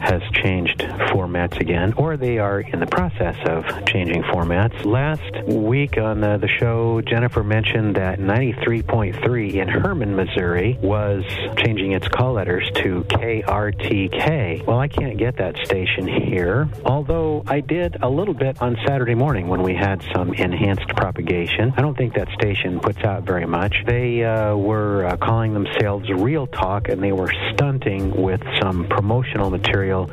has 0.00 0.22
changed 0.32 0.78
formats 0.78 1.60
again, 1.60 1.92
or 1.96 2.16
they 2.16 2.38
are 2.38 2.60
in 2.60 2.80
the 2.80 2.86
process 2.86 3.36
of 3.46 3.64
changing 3.86 4.22
formats. 4.24 4.84
Last 4.84 5.44
week 5.46 5.98
on 5.98 6.22
uh, 6.22 6.38
the 6.38 6.48
show, 6.48 7.00
Jennifer 7.02 7.42
mentioned 7.42 7.96
that 7.96 8.18
93.3 8.18 9.54
in 9.54 9.68
Hermann, 9.68 10.16
Missouri 10.16 10.78
was 10.82 11.24
changing 11.58 11.92
its 11.92 12.08
call 12.08 12.34
letters 12.34 12.68
to 12.76 13.04
KRTK. 13.04 14.66
Well, 14.66 14.78
I 14.78 14.88
can't 14.88 15.18
get 15.18 15.36
that 15.36 15.56
station 15.64 16.06
here, 16.06 16.68
although 16.84 17.42
I 17.46 17.60
did 17.60 17.96
a 18.02 18.08
little 18.08 18.34
bit 18.34 18.60
on 18.62 18.76
Saturday 18.86 19.14
morning 19.14 19.48
when 19.48 19.62
we 19.62 19.74
had 19.74 20.02
some 20.14 20.32
enhanced 20.34 20.88
propagation. 20.88 21.72
I 21.76 21.82
don't 21.82 21.96
think 21.96 22.14
that 22.14 22.28
station 22.30 22.80
puts 22.80 23.02
out 23.04 23.24
very 23.24 23.46
much. 23.46 23.74
They 23.86 24.24
uh, 24.24 24.56
were 24.56 25.06
uh, 25.06 25.16
calling 25.16 25.54
themselves 25.54 25.79
Real 25.80 26.46
Talk, 26.46 26.88
and 26.88 27.02
they 27.02 27.12
were 27.12 27.32
stunting 27.54 28.10
with 28.10 28.42
some 28.60 28.86
promotional 28.88 29.50
material 29.50 30.06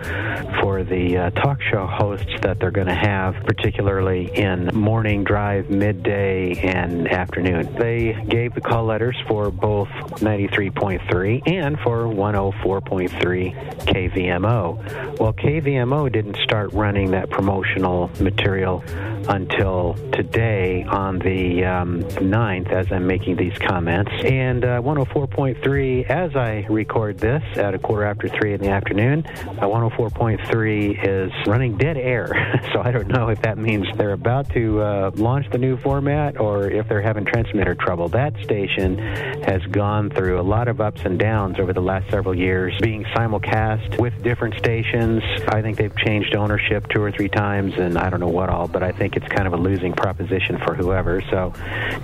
for 0.61 0.83
the 0.83 1.17
uh, 1.17 1.29
talk 1.31 1.61
show 1.61 1.85
hosts 1.85 2.31
that 2.41 2.59
they're 2.59 2.71
going 2.71 2.87
to 2.87 2.95
have, 2.95 3.35
particularly 3.45 4.31
in 4.33 4.67
morning 4.73 5.25
drive, 5.25 5.69
midday, 5.69 6.53
and 6.53 7.07
afternoon. 7.09 7.75
They 7.77 8.13
gave 8.29 8.55
the 8.55 8.61
call 8.61 8.85
letters 8.85 9.17
for 9.27 9.51
both 9.51 9.89
93.3 9.89 11.47
and 11.47 11.77
for 11.79 12.05
104.3 12.05 13.77
KVMO. 13.79 15.19
Well, 15.19 15.33
KVMO 15.33 16.11
didn't 16.11 16.37
start 16.37 16.71
running 16.71 17.11
that 17.11 17.29
promotional 17.29 18.09
material 18.21 18.83
until 19.27 19.95
today 20.13 20.83
on 20.83 21.19
the 21.19 21.65
um, 21.65 22.03
9th 22.03 22.71
as 22.71 22.89
I'm 22.91 23.05
making 23.05 23.35
these 23.35 23.57
comments. 23.57 24.11
And 24.23 24.63
uh, 24.63 24.81
104.3 24.81 25.56
104.3 25.61 26.09
as 26.09 26.35
I 26.35 26.65
record 26.69 27.17
this 27.17 27.43
at 27.57 27.73
a 27.73 27.79
quarter 27.79 28.05
after 28.05 28.27
3 28.27 28.53
in 28.53 28.61
the 28.61 28.69
afternoon. 28.69 29.25
Uh, 29.25 29.67
104.3 29.67 31.07
is 31.07 31.31
running 31.47 31.77
dead 31.77 31.97
air, 31.97 32.29
so 32.73 32.81
I 32.81 32.91
don't 32.91 33.07
know 33.07 33.29
if 33.29 33.41
that 33.41 33.57
means 33.57 33.87
they're 33.95 34.13
about 34.13 34.49
to 34.51 34.81
uh, 34.81 35.11
launch 35.15 35.49
the 35.51 35.57
new 35.57 35.77
format 35.77 36.39
or 36.39 36.69
if 36.69 36.87
they're 36.87 37.01
having 37.01 37.25
transmitter 37.25 37.75
trouble. 37.75 38.07
That 38.09 38.33
station 38.43 38.97
has 39.43 39.61
gone 39.71 40.09
through 40.09 40.39
a 40.39 40.43
lot 40.43 40.67
of 40.67 40.81
ups 40.81 41.01
and 41.05 41.17
downs 41.17 41.59
over 41.59 41.73
the 41.73 41.81
last 41.81 42.09
several 42.09 42.35
years, 42.35 42.73
being 42.81 43.03
simulcast 43.15 43.99
with 43.99 44.21
different 44.23 44.55
stations. 44.55 45.23
I 45.47 45.61
think 45.61 45.77
they've 45.77 45.95
changed 45.97 46.35
ownership 46.35 46.87
two 46.89 47.01
or 47.01 47.11
three 47.11 47.29
times, 47.29 47.73
and 47.77 47.97
I 47.97 48.09
don't 48.09 48.19
know 48.19 48.27
what 48.27 48.49
all, 48.49 48.67
but 48.67 48.83
I 48.83 48.91
think 48.91 49.15
it's 49.15 49.27
kind 49.27 49.47
of 49.47 49.53
a 49.53 49.57
losing 49.57 49.93
proposition 49.93 50.57
for 50.65 50.75
whoever. 50.75 51.21
So 51.29 51.53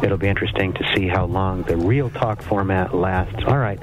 it'll 0.01 0.17
be 0.17 0.27
interesting 0.27 0.73
to 0.73 0.93
see 0.95 1.07
how 1.07 1.25
long 1.25 1.63
the 1.63 1.77
real 1.77 2.09
talk 2.09 2.41
format 2.41 2.93
lasts. 2.95 3.42
All 3.47 3.57
right, 3.57 3.79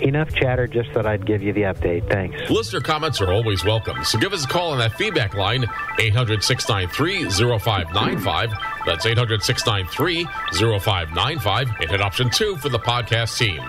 enough 0.00 0.32
chatter. 0.34 0.66
Just 0.66 0.90
thought 0.92 1.06
I'd 1.06 1.24
give 1.26 1.42
you 1.42 1.52
the 1.52 1.62
update. 1.62 2.08
Thanks. 2.10 2.50
Listener 2.50 2.80
comments 2.80 3.20
are 3.20 3.32
always 3.32 3.64
welcome, 3.64 4.04
so 4.04 4.18
give 4.18 4.32
us 4.32 4.44
a 4.44 4.48
call 4.48 4.72
on 4.72 4.78
that 4.78 4.94
feedback 4.94 5.34
line, 5.34 5.64
800 6.00 6.42
693 6.42 7.30
0595. 7.58 8.52
That's 8.86 9.06
800 9.06 9.42
693 9.42 10.24
0595. 10.80 11.68
And 11.80 11.90
hit 11.90 12.00
option 12.00 12.30
two 12.30 12.56
for 12.56 12.68
the 12.68 12.78
podcast 12.78 13.38
team. 13.38 13.62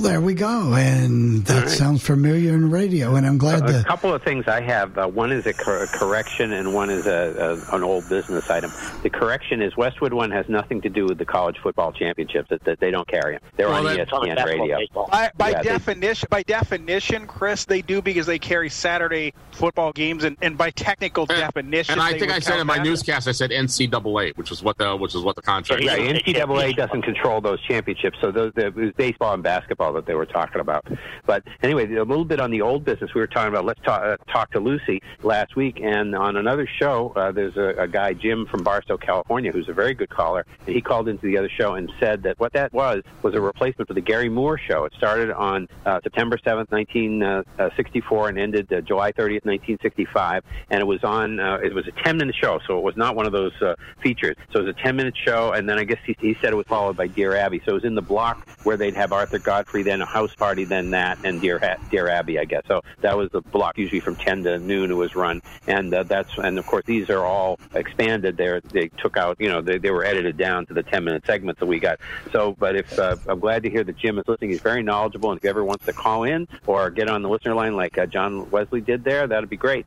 Well, 0.00 0.08
there 0.12 0.20
we 0.22 0.32
go, 0.32 0.72
and 0.72 1.44
that 1.44 1.68
sounds 1.68 2.02
familiar 2.02 2.54
in 2.54 2.70
radio, 2.70 3.16
and 3.16 3.26
I'm 3.26 3.36
glad 3.36 3.68
A 3.68 3.72
that. 3.72 3.86
couple 3.86 4.14
of 4.14 4.22
things 4.22 4.48
I 4.48 4.62
have. 4.62 4.96
Uh, 4.96 5.06
one 5.08 5.30
is 5.30 5.44
a 5.44 5.52
cor- 5.52 5.84
correction, 5.88 6.52
and 6.54 6.72
one 6.72 6.88
is 6.88 7.06
a, 7.06 7.60
a, 7.70 7.76
an 7.76 7.82
old 7.84 8.08
business 8.08 8.48
item. 8.48 8.72
The 9.02 9.10
correction 9.10 9.60
is 9.60 9.76
Westwood 9.76 10.14
one 10.14 10.30
has 10.30 10.48
nothing 10.48 10.80
to 10.80 10.88
do 10.88 11.04
with 11.04 11.18
the 11.18 11.26
college 11.26 11.58
football 11.62 11.92
championships. 11.92 12.48
That, 12.48 12.64
that 12.64 12.80
they 12.80 12.90
don't 12.90 13.06
carry 13.08 13.34
them. 13.34 13.42
They're 13.58 13.68
Well, 13.68 13.86
on 13.86 13.94
that- 13.94 14.08
ESPN 14.08 14.42
radio. 14.42 14.78
By, 15.10 15.30
by 15.36 15.50
Yeah, 15.50 15.62
they- 15.64 15.68
definition, 15.68 16.28
by 16.30 16.42
definition, 16.44 17.26
Chris, 17.26 17.66
they 17.66 17.82
do 17.82 18.00
because 18.00 18.24
they 18.24 18.38
carry 18.38 18.70
Saturday 18.70 19.34
football 19.50 19.92
games, 19.92 20.24
and, 20.24 20.34
and 20.40 20.56
by 20.56 20.70
technical 20.70 21.26
definition, 21.26 21.92
And 21.92 22.00
I 22.00 22.18
think 22.18 22.32
I 22.32 22.38
said 22.38 22.58
in 22.58 22.66
my 22.66 22.78
that. 22.78 22.84
newscast, 22.86 23.28
I 23.28 23.32
said 23.32 23.50
NCAA, 23.50 24.34
which 24.38 24.50
is 24.50 24.62
what 24.62 24.78
the 24.78 24.96
which 24.96 25.14
is 25.14 25.20
what 25.22 25.36
the 25.36 25.42
contract. 25.42 25.84
Right, 25.84 26.00
is. 26.16 26.22
NCAA 26.22 26.74
doesn't 26.74 27.02
control 27.02 27.42
those 27.42 27.60
championships, 27.64 28.16
so 28.22 28.30
those 28.32 28.52
it 28.56 28.74
was 28.74 28.92
baseball 28.96 29.34
and 29.34 29.42
basketball 29.42 29.89
that 29.92 30.06
they 30.06 30.14
were 30.14 30.26
talking 30.26 30.60
about. 30.60 30.86
But 31.26 31.44
anyway, 31.62 31.92
a 31.94 32.04
little 32.04 32.24
bit 32.24 32.40
on 32.40 32.50
the 32.50 32.62
old 32.62 32.84
business 32.84 33.14
we 33.14 33.20
were 33.20 33.26
talking 33.26 33.48
about. 33.48 33.64
Let's 33.64 33.80
talk, 33.82 34.02
uh, 34.02 34.16
talk 34.32 34.50
to 34.52 34.60
Lucy 34.60 35.02
last 35.22 35.56
week, 35.56 35.80
and 35.82 36.14
on 36.14 36.36
another 36.36 36.66
show, 36.66 37.12
uh, 37.16 37.32
there's 37.32 37.56
a, 37.56 37.82
a 37.82 37.88
guy 37.88 38.12
Jim 38.12 38.46
from 38.46 38.62
Barstow, 38.62 38.96
California, 38.96 39.52
who's 39.52 39.68
a 39.68 39.72
very 39.72 39.94
good 39.94 40.10
caller, 40.10 40.46
and 40.66 40.74
he 40.74 40.80
called 40.80 41.08
into 41.08 41.26
the 41.26 41.36
other 41.38 41.48
show 41.48 41.74
and 41.74 41.90
said 42.00 42.22
that 42.22 42.38
what 42.38 42.52
that 42.52 42.72
was 42.72 43.02
was 43.22 43.34
a 43.34 43.40
replacement 43.40 43.88
for 43.88 43.94
the 43.94 44.00
Garry 44.00 44.28
Moore 44.28 44.58
show. 44.58 44.84
It 44.84 44.92
started 44.96 45.30
on 45.30 45.68
uh, 45.86 46.00
September 46.02 46.36
7th, 46.38 46.70
1964, 46.70 48.28
and 48.28 48.38
ended 48.38 48.72
uh, 48.72 48.80
July 48.80 49.12
30th, 49.12 49.44
1965, 49.44 50.44
and 50.70 50.80
it 50.80 50.86
was 50.86 51.02
on. 51.04 51.40
Uh, 51.40 51.58
it 51.62 51.74
was 51.74 51.86
a 51.86 51.92
10 52.02 52.16
minute 52.16 52.34
show, 52.34 52.60
so 52.66 52.78
it 52.78 52.82
was 52.82 52.96
not 52.96 53.16
one 53.16 53.26
of 53.26 53.32
those 53.32 53.52
uh, 53.62 53.74
features. 54.02 54.36
So 54.52 54.60
it 54.60 54.66
was 54.66 54.74
a 54.76 54.82
10 54.82 54.96
minute 54.96 55.14
show, 55.16 55.52
and 55.52 55.68
then 55.68 55.78
I 55.78 55.84
guess 55.84 55.98
he, 56.04 56.16
he 56.20 56.36
said 56.40 56.52
it 56.52 56.56
was 56.56 56.66
followed 56.66 56.96
by 56.96 57.06
Dear 57.06 57.34
Abby. 57.34 57.60
So 57.64 57.72
it 57.72 57.74
was 57.74 57.84
in 57.84 57.94
the 57.94 58.02
block 58.02 58.48
where 58.64 58.76
they'd 58.76 58.94
have 58.94 59.12
Arthur 59.12 59.38
Godfrey, 59.38 59.69
then 59.72 60.00
a 60.00 60.06
house 60.06 60.34
party, 60.34 60.64
then 60.64 60.90
that, 60.90 61.18
and 61.24 61.40
Dear 61.40 61.78
Dear 61.90 62.08
Abby, 62.08 62.38
I 62.38 62.44
guess. 62.44 62.62
So 62.66 62.82
that 63.00 63.16
was 63.16 63.30
the 63.30 63.40
block 63.40 63.78
usually 63.78 64.00
from 64.00 64.16
10 64.16 64.44
to 64.44 64.58
noon. 64.58 64.90
It 64.90 64.94
was 64.94 65.14
run, 65.14 65.42
and 65.66 65.92
uh, 65.92 66.02
that's 66.02 66.36
and 66.38 66.58
of 66.58 66.66
course 66.66 66.84
these 66.86 67.10
are 67.10 67.24
all 67.24 67.58
expanded. 67.74 68.36
They 68.36 68.60
they 68.72 68.88
took 68.88 69.16
out, 69.16 69.36
you 69.40 69.48
know, 69.48 69.60
they, 69.60 69.78
they 69.78 69.90
were 69.90 70.04
edited 70.04 70.36
down 70.36 70.66
to 70.66 70.74
the 70.74 70.82
10 70.82 71.04
minute 71.04 71.24
segments 71.26 71.60
that 71.60 71.66
we 71.66 71.78
got. 71.78 71.98
So, 72.32 72.56
but 72.58 72.76
if 72.76 72.98
uh, 72.98 73.16
I'm 73.26 73.40
glad 73.40 73.62
to 73.62 73.70
hear 73.70 73.84
that 73.84 73.96
Jim 73.96 74.18
is 74.18 74.26
listening. 74.26 74.50
He's 74.50 74.60
very 74.60 74.82
knowledgeable, 74.82 75.30
and 75.30 75.38
if 75.38 75.42
he 75.42 75.48
ever 75.48 75.64
wants 75.64 75.84
to 75.86 75.92
call 75.92 76.24
in 76.24 76.48
or 76.66 76.90
get 76.90 77.08
on 77.08 77.22
the 77.22 77.28
listener 77.28 77.54
line 77.54 77.76
like 77.76 77.98
uh, 77.98 78.06
John 78.06 78.50
Wesley 78.50 78.80
did 78.80 79.04
there, 79.04 79.26
that'd 79.26 79.50
be 79.50 79.56
great. 79.56 79.86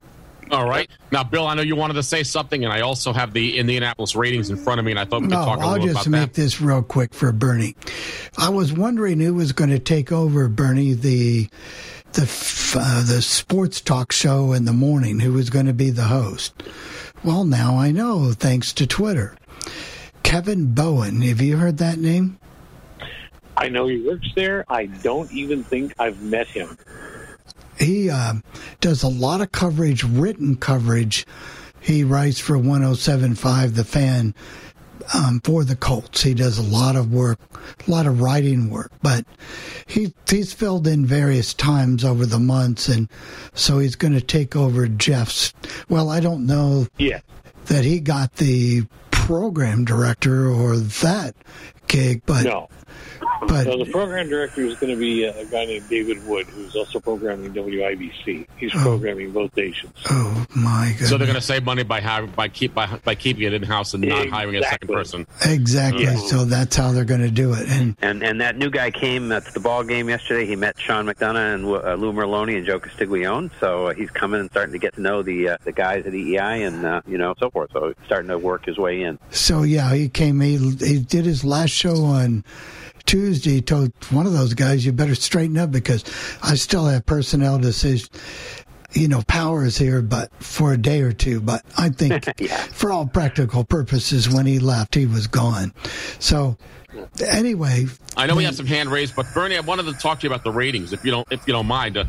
All 0.51 0.67
right. 0.67 0.89
Now, 1.11 1.23
Bill, 1.23 1.47
I 1.47 1.55
know 1.55 1.61
you 1.61 1.75
wanted 1.75 1.95
to 1.95 2.03
say 2.03 2.23
something, 2.23 2.63
and 2.63 2.71
I 2.71 2.81
also 2.81 3.13
have 3.13 3.33
the 3.33 3.57
Indianapolis 3.57 4.15
ratings 4.15 4.49
in 4.49 4.57
front 4.57 4.79
of 4.79 4.85
me, 4.85 4.91
and 4.91 4.99
I 4.99 5.05
thought 5.05 5.21
we 5.21 5.27
could 5.27 5.35
No, 5.35 5.45
talk 5.45 5.59
a 5.59 5.61
I'll 5.63 5.71
little 5.73 5.87
just 5.87 6.07
about 6.07 6.19
make 6.19 6.33
this 6.33 6.61
real 6.61 6.83
quick 6.83 7.13
for 7.13 7.31
Bernie. 7.31 7.75
I 8.37 8.49
was 8.49 8.71
wondering 8.73 9.19
who 9.19 9.33
was 9.33 9.51
going 9.51 9.69
to 9.71 9.79
take 9.79 10.11
over 10.11 10.47
Bernie 10.49 10.93
the 10.93 11.49
the 12.13 12.73
uh, 12.77 13.03
the 13.05 13.21
sports 13.21 13.81
talk 13.81 14.11
show 14.11 14.53
in 14.53 14.65
the 14.65 14.73
morning. 14.73 15.19
Who 15.19 15.33
was 15.33 15.49
going 15.49 15.65
to 15.65 15.73
be 15.73 15.89
the 15.89 16.03
host? 16.03 16.53
Well, 17.23 17.45
now 17.45 17.77
I 17.77 17.91
know 17.91 18.33
thanks 18.33 18.73
to 18.73 18.85
Twitter. 18.85 19.35
Kevin 20.21 20.73
Bowen. 20.73 21.21
Have 21.21 21.41
you 21.41 21.57
heard 21.57 21.77
that 21.77 21.97
name? 21.97 22.37
I 23.55 23.69
know 23.69 23.87
he 23.87 24.01
works 24.01 24.27
there. 24.35 24.65
I 24.67 24.85
don't 24.87 25.31
even 25.31 25.63
think 25.63 25.93
I've 25.99 26.21
met 26.21 26.47
him. 26.47 26.77
He 27.79 28.09
uh, 28.09 28.35
does 28.81 29.03
a 29.03 29.07
lot 29.07 29.41
of 29.41 29.51
coverage, 29.51 30.03
written 30.03 30.55
coverage. 30.55 31.25
He 31.79 32.03
writes 32.03 32.39
for 32.39 32.57
1075 32.57 33.75
The 33.75 33.83
Fan 33.83 34.33
um, 35.13 35.41
for 35.43 35.63
the 35.65 35.75
Colts. 35.75 36.21
He 36.23 36.33
does 36.33 36.57
a 36.57 36.61
lot 36.63 36.95
of 36.95 37.11
work, 37.11 37.39
a 37.85 37.91
lot 37.91 38.05
of 38.07 38.21
writing 38.21 38.69
work, 38.69 38.91
but 39.01 39.25
he 39.85 40.13
he's 40.29 40.53
filled 40.53 40.87
in 40.87 41.05
various 41.05 41.53
times 41.53 42.05
over 42.05 42.25
the 42.25 42.39
months, 42.39 42.87
and 42.87 43.09
so 43.53 43.79
he's 43.79 43.95
going 43.97 44.13
to 44.13 44.21
take 44.21 44.55
over 44.55 44.87
Jeff's. 44.87 45.53
Well, 45.89 46.09
I 46.09 46.19
don't 46.21 46.45
know 46.45 46.87
Yeah. 46.97 47.19
that 47.65 47.83
he 47.83 47.99
got 47.99 48.35
the 48.35 48.83
program 49.11 49.83
director 49.85 50.49
or 50.49 50.77
that 50.77 51.35
gig, 51.93 52.21
but 52.25 52.43
No. 52.43 52.69
but 53.47 53.63
So 53.65 53.77
the 53.77 53.85
program 53.91 54.29
director 54.29 54.61
is 54.61 54.75
going 54.75 54.93
to 54.93 54.99
be 54.99 55.23
a 55.25 55.45
guy 55.45 55.65
named 55.65 55.87
David 55.89 56.25
Wood, 56.27 56.47
who's 56.47 56.75
also 56.75 56.99
programming 56.99 57.53
WIBC. 57.53 58.45
He's 58.57 58.71
Oh. 58.75 58.79
programming 58.81 59.31
both 59.31 59.51
stations. 59.51 59.93
oh 60.09 60.45
my 60.55 60.89
goodness. 60.91 61.09
So 61.09 61.17
they're 61.17 61.27
going 61.27 61.35
to 61.39 61.41
save 61.41 61.63
money 61.63 61.83
by 61.83 61.99
hi- 62.01 62.21
by 62.25 62.47
keep 62.47 62.73
by, 62.73 62.87
by 63.03 63.15
keeping 63.15 63.43
it 63.43 63.53
in 63.53 63.63
house 63.63 63.93
and 63.93 64.03
not 64.03 64.27
hiring 64.29 64.55
a 64.55 64.63
second 64.63 64.87
person. 64.89 65.27
exactly. 65.45 66.03
Yeah. 66.03 66.15
So 66.15 66.45
that's 66.45 66.75
how 66.75 66.91
they're 66.91 67.05
going 67.05 67.21
to 67.21 67.31
do 67.31 67.53
it, 67.53 67.67
and 67.69 67.95
And 68.01 68.23
and 68.23 68.41
that 68.41 68.57
new 68.57 68.69
guy 68.69 68.91
came 68.91 69.31
at 69.31 69.45
the 69.53 69.59
ball 69.59 69.83
game 69.83 70.09
yesterday. 70.09 70.45
He 70.45 70.55
met 70.55 70.79
Sean 70.79 71.05
McDonough 71.05 71.53
and 71.55 71.65
uh, 71.65 71.93
Lou 71.95 72.11
Merloni 72.13 72.57
and 72.57 72.65
Joe 72.65 72.79
Castiglione. 72.79 73.51
So 73.59 73.87
uh, 73.87 73.93
he's 73.93 74.09
coming 74.09 74.39
and 74.39 74.49
starting 74.51 74.73
to 74.73 74.79
get 74.79 74.93
to 74.95 75.01
know 75.01 75.21
the 75.21 75.49
uh, 75.49 75.57
the 75.63 75.71
guys 75.71 76.05
at 76.05 76.13
EEI 76.13 76.67
and 76.67 76.85
uh, 76.85 77.01
you 77.07 77.17
know 77.17 77.33
so 77.39 77.49
forth. 77.49 77.71
So 77.73 77.87
he's 77.87 78.05
starting 78.05 78.29
to 78.29 78.37
work 78.37 78.65
his 78.65 78.77
way 78.77 79.01
in. 79.03 79.19
So 79.31 79.63
yeah, 79.63 79.93
he 79.93 80.09
came. 80.09 80.39
He 80.41 80.57
he 80.57 80.99
did 80.99 81.25
his 81.25 81.43
last 81.43 81.71
show 81.83 82.03
on 82.05 82.45
Tuesday. 83.05 83.59
Told 83.61 83.91
one 84.09 84.25
of 84.25 84.31
those 84.33 84.53
guys, 84.53 84.85
"You 84.85 84.93
better 84.93 85.15
straighten 85.15 85.57
up 85.57 85.71
because 85.71 86.03
I 86.41 86.55
still 86.55 86.85
have 86.85 87.05
personnel 87.05 87.59
decisions. 87.59 88.09
You 88.93 89.07
know, 89.07 89.23
powers 89.27 89.75
here, 89.75 90.03
but 90.03 90.31
for 90.41 90.71
a 90.71 90.77
day 90.77 91.01
or 91.01 91.11
two. 91.11 91.41
But 91.41 91.63
I 91.77 91.89
think, 91.89 92.25
for 92.73 92.91
all 92.91 93.07
practical 93.07 93.63
purposes, 93.63 94.29
when 94.29 94.45
he 94.45 94.59
left, 94.59 94.93
he 94.93 95.07
was 95.07 95.25
gone. 95.25 95.73
So 96.19 96.57
anyway, 97.27 97.87
I 98.15 98.27
know 98.27 98.35
we 98.35 98.43
have 98.43 98.55
some 98.55 98.67
hand 98.67 98.89
raised, 98.91 99.15
but 99.15 99.25
Bernie, 99.33 99.57
I 99.57 99.61
wanted 99.61 99.87
to 99.87 99.93
talk 99.93 100.19
to 100.19 100.27
you 100.27 100.31
about 100.31 100.43
the 100.43 100.51
ratings, 100.51 100.93
if 100.93 101.03
you 101.03 101.09
don't, 101.09 101.27
if 101.31 101.45
you 101.47 101.53
don't 101.53 101.65
mind. 101.65 101.97
Uh, 101.97 102.05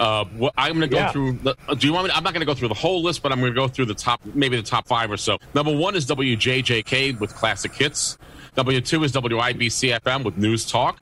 uh, 0.00 0.24
what, 0.36 0.52
I'm 0.58 0.72
going 0.72 0.80
to 0.80 0.88
go 0.88 0.96
Yeah. 0.96 1.12
through. 1.12 1.32
The, 1.44 1.54
uh, 1.68 1.74
do 1.74 1.86
you 1.86 1.92
want 1.92 2.06
me? 2.06 2.10
To, 2.10 2.16
I'm 2.16 2.24
not 2.24 2.32
going 2.32 2.40
to 2.40 2.46
go 2.46 2.54
through 2.54 2.68
the 2.68 2.74
whole 2.74 3.02
list, 3.04 3.22
but 3.22 3.30
I'm 3.30 3.38
going 3.38 3.52
to 3.52 3.60
go 3.60 3.68
through 3.68 3.84
the 3.86 3.94
top, 3.94 4.20
maybe 4.34 4.56
the 4.56 4.62
top 4.64 4.88
five 4.88 5.12
or 5.12 5.16
so. 5.16 5.38
Number 5.54 5.72
one 5.76 5.94
is 5.94 6.06
WJJK 6.06 7.20
with 7.20 7.34
classic 7.36 7.72
hits. 7.72 8.18
W 8.56 8.80
two 8.80 9.04
is 9.04 9.12
WIBC 9.12 10.00
FM 10.00 10.24
with 10.24 10.36
news 10.36 10.70
talk. 10.70 11.00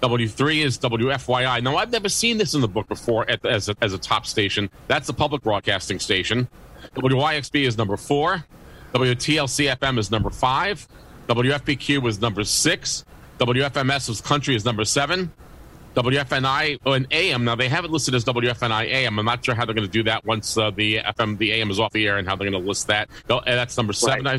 W 0.00 0.26
three 0.28 0.62
is 0.62 0.78
WFYI. 0.78 1.62
Now 1.62 1.76
I've 1.76 1.92
never 1.92 2.08
seen 2.08 2.38
this 2.38 2.54
in 2.54 2.60
the 2.60 2.68
book 2.68 2.88
before 2.88 3.28
at, 3.30 3.44
as 3.46 3.68
a, 3.68 3.76
as 3.80 3.92
a 3.92 3.98
top 3.98 4.26
station. 4.26 4.68
That's 4.88 5.06
the 5.06 5.12
public 5.12 5.42
broadcasting 5.42 6.00
station. 6.00 6.48
WYXB 6.96 7.66
is 7.66 7.78
number 7.78 7.96
four. 7.96 8.44
WTLC 8.94 9.74
FM 9.76 9.98
is 9.98 10.10
number 10.10 10.30
five. 10.30 10.86
WFPQ 11.28 12.02
was 12.02 12.20
number 12.20 12.44
six. 12.44 13.04
WFMS 13.38 14.08
was 14.08 14.20
country 14.20 14.56
is 14.56 14.64
number 14.64 14.84
seven. 14.84 15.32
WFNI 15.94 16.78
oh, 16.86 16.92
and 16.92 17.06
AM. 17.12 17.44
Now 17.44 17.54
they 17.54 17.68
have 17.68 17.84
it 17.84 17.90
listed 17.90 18.14
as 18.14 18.24
WFNI 18.24 18.86
AM. 18.86 19.18
I'm 19.18 19.24
not 19.24 19.44
sure 19.44 19.54
how 19.54 19.64
they're 19.64 19.74
going 19.74 19.86
to 19.86 19.92
do 19.92 20.02
that 20.04 20.24
once 20.24 20.56
uh, 20.56 20.70
the 20.70 20.96
FM 20.96 21.38
the 21.38 21.52
AM 21.52 21.70
is 21.70 21.78
off 21.78 21.92
the 21.92 22.06
air 22.08 22.16
and 22.16 22.26
how 22.26 22.34
they're 22.34 22.50
going 22.50 22.60
to 22.60 22.68
list 22.68 22.88
that. 22.88 23.08
That's 23.28 23.76
number 23.76 23.92
seven. 23.92 24.26
I- 24.26 24.38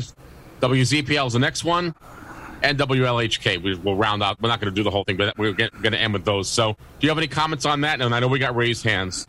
WZPL 0.60 1.26
is 1.26 1.32
the 1.34 1.38
next 1.38 1.64
one, 1.64 1.94
and 2.64 2.78
WLHK. 2.78 3.62
We, 3.62 3.74
we'll 3.76 3.96
round 3.96 4.22
out. 4.22 4.40
We're 4.40 4.48
not 4.48 4.60
going 4.60 4.72
to 4.72 4.74
do 4.74 4.82
the 4.82 4.90
whole 4.90 5.04
thing, 5.04 5.16
but 5.16 5.36
we're 5.38 5.52
going 5.52 5.70
to 5.70 5.98
end 5.98 6.12
with 6.12 6.24
those. 6.24 6.48
So, 6.48 6.72
do 6.72 6.78
you 7.00 7.08
have 7.10 7.18
any 7.18 7.28
comments 7.28 7.66
on 7.66 7.82
that? 7.82 8.00
And 8.00 8.14
I 8.14 8.20
know 8.20 8.28
we 8.28 8.38
got 8.38 8.56
raised 8.56 8.84
hands. 8.84 9.26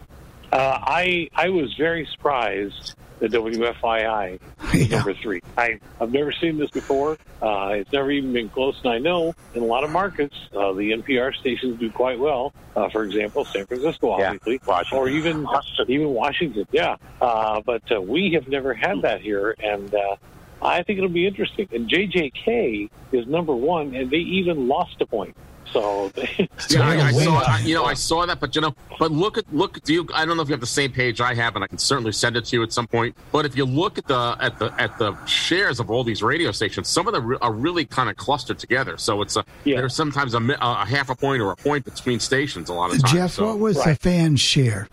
Uh, 0.51 0.57
I 0.81 1.29
I 1.35 1.49
was 1.49 1.73
very 1.75 2.07
surprised 2.11 2.95
that 3.19 3.31
WFYI 3.31 4.39
is 4.73 4.89
Yeah. 4.89 4.97
number 4.97 5.13
three. 5.13 5.41
I, 5.57 5.79
I've 6.01 6.11
never 6.11 6.31
seen 6.33 6.57
this 6.57 6.69
before. 6.69 7.17
Uh, 7.41 7.69
it's 7.71 7.91
never 7.93 8.11
even 8.11 8.33
been 8.33 8.49
close, 8.49 8.77
and 8.83 8.91
I 8.91 8.99
know 8.99 9.33
in 9.53 9.61
a 9.63 9.65
lot 9.65 9.83
of 9.85 9.89
markets 9.89 10.35
uh, 10.53 10.73
the 10.73 10.91
NPR 10.91 11.33
stations 11.35 11.79
do 11.79 11.89
quite 11.91 12.19
well. 12.19 12.53
Uh, 12.75 12.89
for 12.89 13.03
example, 13.03 13.45
San 13.45 13.65
Francisco, 13.65 14.17
Yeah, 14.19 14.27
obviously, 14.31 14.59
Washington. 14.65 14.97
or 14.97 15.09
even 15.09 15.47
even 15.87 16.09
Washington. 16.09 16.67
Yeah, 16.71 16.97
uh, 17.21 17.61
but 17.65 17.83
uh, 17.91 18.01
we 18.01 18.31
have 18.33 18.47
never 18.49 18.73
had 18.73 19.01
that 19.03 19.21
here, 19.21 19.55
and 19.63 19.93
uh, 19.95 20.15
I 20.65 20.83
think 20.83 20.97
it'll 20.97 21.09
be 21.09 21.27
interesting. 21.27 21.67
And 21.71 21.89
JJK 21.89 22.89
is 23.11 23.27
number 23.27 23.53
one, 23.55 23.95
and 23.95 24.09
they 24.09 24.17
even 24.17 24.67
lost 24.67 24.95
a 25.01 25.05
point. 25.05 25.35
So 25.73 26.11
Yeah, 26.69 26.87
I, 26.87 27.07
I 27.07 27.11
saw. 27.11 27.39
I, 27.39 27.59
you 27.59 27.73
know, 27.73 27.85
I 27.85 27.95
saw 27.95 28.25
that, 28.27 28.39
but 28.39 28.55
you 28.55 28.61
know, 28.61 28.75
but 28.99 29.11
look 29.11 29.37
at 29.37 29.45
look. 29.53 29.81
Do 29.83 29.93
you? 29.93 30.07
I 30.13 30.23
don't 30.23 30.37
know 30.37 30.43
if 30.43 30.47
you 30.47 30.53
have 30.53 30.61
the 30.61 30.67
same 30.67 30.91
page 30.91 31.19
I 31.19 31.33
have, 31.33 31.55
and 31.55 31.63
I 31.63 31.67
can 31.67 31.79
certainly 31.79 32.11
send 32.11 32.37
it 32.37 32.45
to 32.45 32.55
you 32.55 32.63
at 32.63 32.71
some 32.71 32.85
point. 32.87 33.17
But 33.31 33.45
if 33.45 33.57
you 33.57 33.65
look 33.65 33.97
at 33.97 34.07
the 34.07 34.37
at 34.39 34.59
the 34.59 34.73
at 34.79 34.97
the 34.99 35.15
shares 35.25 35.79
of 35.79 35.89
all 35.89 36.03
these 36.03 36.21
radio 36.21 36.51
stations, 36.51 36.87
some 36.87 37.07
of 37.07 37.13
them 37.13 37.37
are 37.41 37.51
really 37.51 37.83
kind 37.83 38.09
of 38.09 38.15
clustered 38.15 38.59
together. 38.59 38.97
So 38.97 39.21
it's 39.23 39.35
a 39.35 39.43
Yeah. 39.63 39.77
there's 39.77 39.95
sometimes 39.95 40.35
a, 40.35 40.57
a 40.61 40.85
half 40.85 41.09
a 41.09 41.15
point 41.15 41.41
or 41.41 41.51
a 41.51 41.55
point 41.55 41.83
between 41.83 42.19
stations. 42.19 42.69
A 42.69 42.73
lot 42.73 42.93
of 42.93 43.01
times. 43.01 43.11
Jeff, 43.11 43.31
so. 43.31 43.45
what 43.47 43.59
was 43.59 43.75
the 43.77 43.81
Right. 43.89 43.99
fan 43.99 44.35
share? 44.35 44.87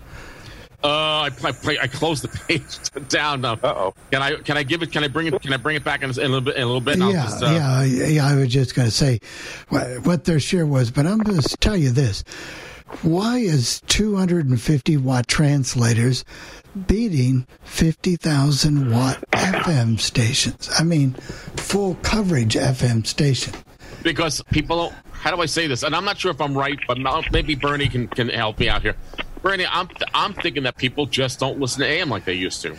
Uh, 0.84 0.88
I, 0.88 1.30
I, 1.44 1.78
I 1.82 1.86
closed 1.86 2.22
the 2.24 2.28
page 2.48 3.08
down. 3.08 3.40
Now. 3.42 3.52
Uh-oh. 3.54 3.94
Can 4.10 4.22
I 4.22 4.34
can 4.36 4.56
I 4.56 4.62
give 4.62 4.82
it? 4.82 4.90
Can 4.90 5.04
I 5.04 5.08
bring 5.08 5.28
it? 5.28 5.40
Can 5.40 5.52
I 5.52 5.56
bring 5.56 5.76
it 5.76 5.84
back 5.84 6.02
in, 6.02 6.10
a- 6.10 6.12
in 6.14 6.18
a 6.18 6.28
little 6.28 6.40
bit? 6.40 6.56
In 6.56 6.62
a 6.62 6.66
little 6.66 6.80
bit. 6.80 6.94
and 6.94 7.04
I'll 7.04 7.12
yeah, 7.12 7.22
just, 7.24 7.42
uh, 7.42 7.46
yeah, 7.46 7.82
yeah. 7.84 8.26
I 8.26 8.34
was 8.34 8.48
just 8.48 8.74
going 8.74 8.86
to 8.88 8.94
say 8.94 9.20
what, 9.68 10.04
what 10.06 10.24
their 10.24 10.40
share 10.40 10.66
was, 10.66 10.90
but 10.90 11.06
I'm 11.06 11.18
going 11.18 11.40
to 11.40 11.56
tell 11.58 11.76
you 11.76 11.90
this: 11.90 12.24
why 13.02 13.38
is 13.38 13.80
250 13.86 14.96
watt 14.96 15.28
translators 15.28 16.24
beating 16.86 17.46
50,000 17.64 18.90
watt 18.90 19.22
FM 19.32 20.00
stations? 20.00 20.68
I 20.78 20.82
mean, 20.82 21.12
full 21.56 21.94
coverage 22.02 22.54
FM 22.54 23.06
station. 23.06 23.54
because 24.02 24.42
people 24.50 24.92
how 25.12 25.30
do 25.34 25.40
I 25.40 25.46
say 25.46 25.68
this? 25.68 25.84
And 25.84 25.94
I'm 25.94 26.04
not 26.04 26.18
sure 26.18 26.32
if 26.32 26.40
I'm 26.40 26.58
right, 26.58 26.78
but 26.88 26.98
maybe 27.30 27.54
Bernie 27.54 27.88
can, 27.88 28.08
can 28.08 28.28
help 28.28 28.58
me 28.58 28.68
out 28.68 28.82
here. 28.82 28.96
Bernie, 29.42 29.66
I'm 29.68 29.88
I'm 30.14 30.32
thinking 30.34 30.62
that 30.64 30.76
people 30.76 31.06
just 31.06 31.40
don't 31.40 31.58
listen 31.58 31.80
to 31.80 31.86
AM 31.86 32.08
like 32.08 32.24
they 32.24 32.34
used 32.34 32.62
to. 32.62 32.76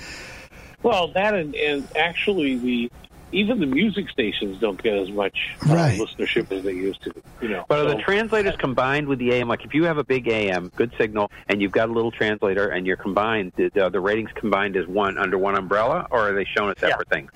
Well, 0.82 1.10
that 1.13 1.34
and, 1.34 1.56
and 1.56 1.88
actually 1.95 2.56
the 2.58 2.91
even 3.32 3.60
the 3.60 3.65
music 3.65 4.10
stations 4.10 4.60
don't 4.60 4.82
get 4.82 4.95
as 4.95 5.10
much 5.12 5.36
uh, 5.67 5.73
Right. 5.73 5.99
listenership 5.99 6.52
as 6.52 6.63
they 6.63 6.73
used 6.73 7.04
to. 7.04 7.13
You 7.41 7.49
know, 7.49 7.65
But 7.67 7.80
are 7.80 7.95
the 7.95 8.02
translators 8.02 8.56
combined 8.58 9.08
with 9.08 9.19
the 9.19 9.32
AM? 9.34 9.47
Like, 9.47 9.65
if 9.65 9.73
you 9.73 9.86
have 9.86 9.97
a 9.97 10.04
big 10.04 10.28
AM, 10.28 10.71
good 10.76 10.93
signal, 10.99 11.32
and 11.49 11.62
you've 11.62 11.71
got 11.71 11.89
a 11.89 11.91
little 11.91 12.12
translator, 12.12 12.69
and 12.69 12.86
you're 12.86 12.95
combined, 12.95 13.52
the, 13.56 13.69
the, 13.73 13.89
the 13.89 13.99
ratings 13.99 14.30
combined 14.36 14.78
as 14.78 14.88
one 14.88 15.17
under 15.17 15.38
one 15.38 15.58
umbrella, 15.58 16.08
or 16.12 16.30
are 16.30 16.34
they 16.34 16.45
shown 16.45 16.69
as 16.69 16.78
separate 16.80 17.10
things? 17.10 17.32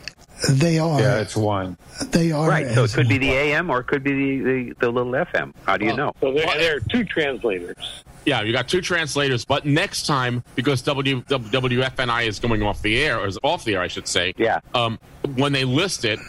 They 0.50 0.80
are. 0.80 1.00
Yeah, 1.00 1.20
it's 1.20 1.36
one. 1.36 1.78
They 2.12 2.32
are. 2.32 2.48
Right. 2.48 2.68
So 2.68 2.82
it 2.82 2.84
as 2.86 2.96
could 2.96 3.10
be 3.10 3.18
the 3.18 3.32
AM, 3.32 3.70
or 3.70 3.80
it 3.80 3.88
could 3.88 4.04
be 4.04 4.38
the, 4.38 4.44
the, 4.44 4.76
the 4.80 4.90
little 4.92 5.12
FM. 5.12 5.54
How 5.66 5.78
do 5.78 5.86
you 5.86 5.96
know? 5.96 6.14
So 6.22 6.32
there, 6.32 6.46
there 6.58 6.78
are 6.78 6.80
two 6.80 7.04
translators. 7.04 8.04
Yeah, 8.26 8.42
you 8.42 8.52
got 8.52 8.68
two 8.68 8.82
translators, 8.82 9.46
but 9.46 9.66
next 9.66 10.06
time 10.06 10.44
because 10.56 10.82
W, 10.82 11.24
W 11.28 11.80
WFNI 11.80 12.28
is 12.28 12.40
going 12.40 12.62
off 12.62 12.82
the 12.82 13.02
air, 13.02 13.20
or 13.20 13.28
is 13.28 13.40
off 13.42 13.64
the 13.64 13.76
air, 13.76 13.82
I 13.82 13.88
should 13.88 14.08
say. 14.08 14.34
Yeah. 14.38 14.60
Um, 14.74 15.00
when 15.36 15.54
they 15.54 15.64
list 15.64 16.06
it, 16.06 16.20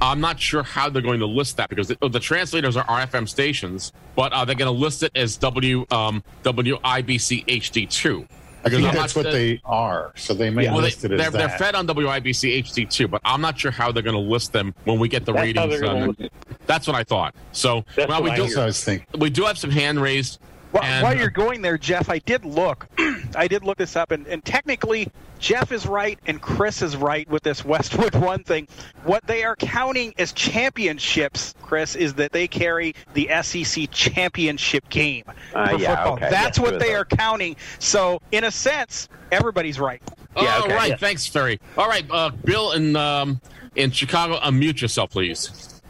I'm 0.00 0.20
not 0.20 0.40
sure 0.40 0.62
how 0.62 0.88
they're 0.88 1.02
going 1.02 1.20
to 1.20 1.26
list 1.26 1.56
that 1.58 1.68
because 1.68 1.88
the, 1.88 2.08
the 2.08 2.20
translators 2.20 2.76
are 2.76 2.84
RFM 2.84 3.28
stations, 3.28 3.92
but 4.16 4.32
are 4.32 4.46
they 4.46 4.54
going 4.54 4.72
to 4.72 4.78
list 4.78 5.02
it 5.02 5.12
as 5.14 5.36
W 5.36 5.86
um, 5.90 6.24
WIBC 6.42 7.46
HD2? 7.46 8.22
I 8.22 8.26
think 8.70 8.86
I'm 8.86 8.94
that's 8.94 9.14
not- 9.16 9.24
what 9.24 9.32
they 9.32 9.60
are. 9.64 10.12
So 10.16 10.34
they 10.34 10.50
may 10.50 10.66
Well, 10.66 10.76
they, 10.76 10.82
list 10.82 11.04
it 11.04 11.12
as 11.12 11.18
they're, 11.18 11.30
they're 11.30 11.58
fed 11.58 11.74
on 11.74 11.86
WIBC 11.86 12.62
HD2, 12.64 13.10
but 13.10 13.20
I'm 13.24 13.40
not 13.40 13.58
sure 13.58 13.70
how 13.70 13.92
they're 13.92 14.02
going 14.02 14.14
to 14.16 14.20
list 14.20 14.52
them 14.52 14.74
when 14.84 14.98
we 14.98 15.08
get 15.08 15.24
the 15.24 15.32
That's 15.32 15.42
ratings. 15.42 15.70
they're 15.70 15.80
gonna 15.80 16.06
list 16.08 16.20
it. 16.20 16.32
that's 16.66 16.86
what 16.86 16.96
I 16.96 17.04
thought. 17.04 17.34
So, 17.52 17.84
well, 17.96 18.22
we 18.22 18.34
do 18.34 18.44
I 18.58 18.64
was 18.66 18.82
thinking. 18.82 19.06
we 19.20 19.30
do 19.30 19.44
have 19.44 19.58
some 19.58 19.70
hand 19.70 20.00
raised. 20.00 20.38
While, 20.74 20.82
and- 20.82 21.02
while 21.04 21.16
you're 21.16 21.30
going 21.30 21.62
there, 21.62 21.78
Jeff, 21.78 22.10
I 22.10 22.18
did 22.18 22.44
look. 22.44 22.88
I 23.36 23.46
did 23.46 23.62
look 23.64 23.78
this 23.78 23.94
up, 23.94 24.10
and, 24.10 24.26
and 24.26 24.44
technically, 24.44 25.08
Jeff 25.38 25.70
is 25.70 25.86
right 25.86 26.18
and 26.26 26.40
Chris 26.42 26.82
is 26.82 26.96
right 26.96 27.28
with 27.28 27.44
this 27.44 27.64
Westwood 27.64 28.14
One 28.16 28.42
thing. 28.42 28.66
What 29.04 29.24
they 29.26 29.44
are 29.44 29.54
counting 29.54 30.14
as 30.18 30.32
championships, 30.32 31.54
Chris, 31.62 31.94
is 31.94 32.14
that 32.14 32.32
they 32.32 32.48
carry 32.48 32.94
the 33.12 33.30
SEC 33.42 33.88
championship 33.92 34.88
game 34.88 35.22
Uh, 35.54 35.68
for 35.68 35.76
yeah, 35.76 35.94
football. 35.96 36.12
okay. 36.14 36.30
That's 36.30 36.58
Yeah, 36.58 36.64
what 36.64 36.80
they 36.80 36.94
are 36.94 37.04
counting. 37.04 37.54
So, 37.78 38.20
in 38.32 38.42
a 38.42 38.50
sense, 38.50 39.08
everybody's 39.30 39.78
right. 39.78 40.02
Yeah, 40.36 40.56
All 40.56 40.64
okay, 40.64 40.74
right, 40.74 40.90
yeah. 40.90 40.96
thanks, 40.96 41.24
Ferry. 41.28 41.60
All 41.78 41.86
right, 41.88 42.04
uh, 42.10 42.30
Bill 42.30 42.72
in 42.72 42.96
um, 42.96 43.40
in 43.76 43.92
Chicago, 43.92 44.38
unmute 44.40 44.80
yourself, 44.80 45.10
please. 45.12 45.80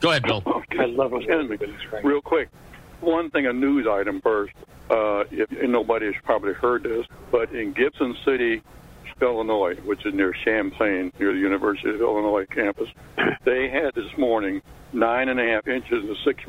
Go 0.00 0.10
ahead, 0.10 0.22
Bill. 0.22 0.42
I 0.78 0.84
love 0.84 1.10
when 1.10 1.28
everybody's. 1.28 1.74
Real 2.04 2.20
quick, 2.20 2.48
one 3.00 3.30
thing, 3.30 3.46
a 3.46 3.52
news 3.52 3.86
item 3.90 4.20
first. 4.22 4.52
Uh, 4.90 5.24
if, 5.32 5.50
and 5.50 5.72
nobody 5.72 6.06
has 6.06 6.14
probably 6.24 6.52
heard 6.52 6.84
this, 6.84 7.04
but 7.32 7.50
in 7.52 7.72
Gibson 7.72 8.14
City, 8.24 8.62
Illinois, 9.20 9.74
which 9.84 10.04
is 10.06 10.14
near 10.14 10.32
Champaign, 10.32 11.12
near 11.18 11.32
the 11.32 11.38
University 11.38 11.90
of 11.90 12.00
Illinois 12.00 12.46
campus, 12.46 12.88
they 13.44 13.68
had 13.68 13.94
this 13.94 14.16
morning 14.18 14.62
nine 14.92 15.28
and 15.28 15.40
a 15.40 15.44
half 15.44 15.66
inches 15.66 16.08
of 16.08 16.16
six, 16.24 16.40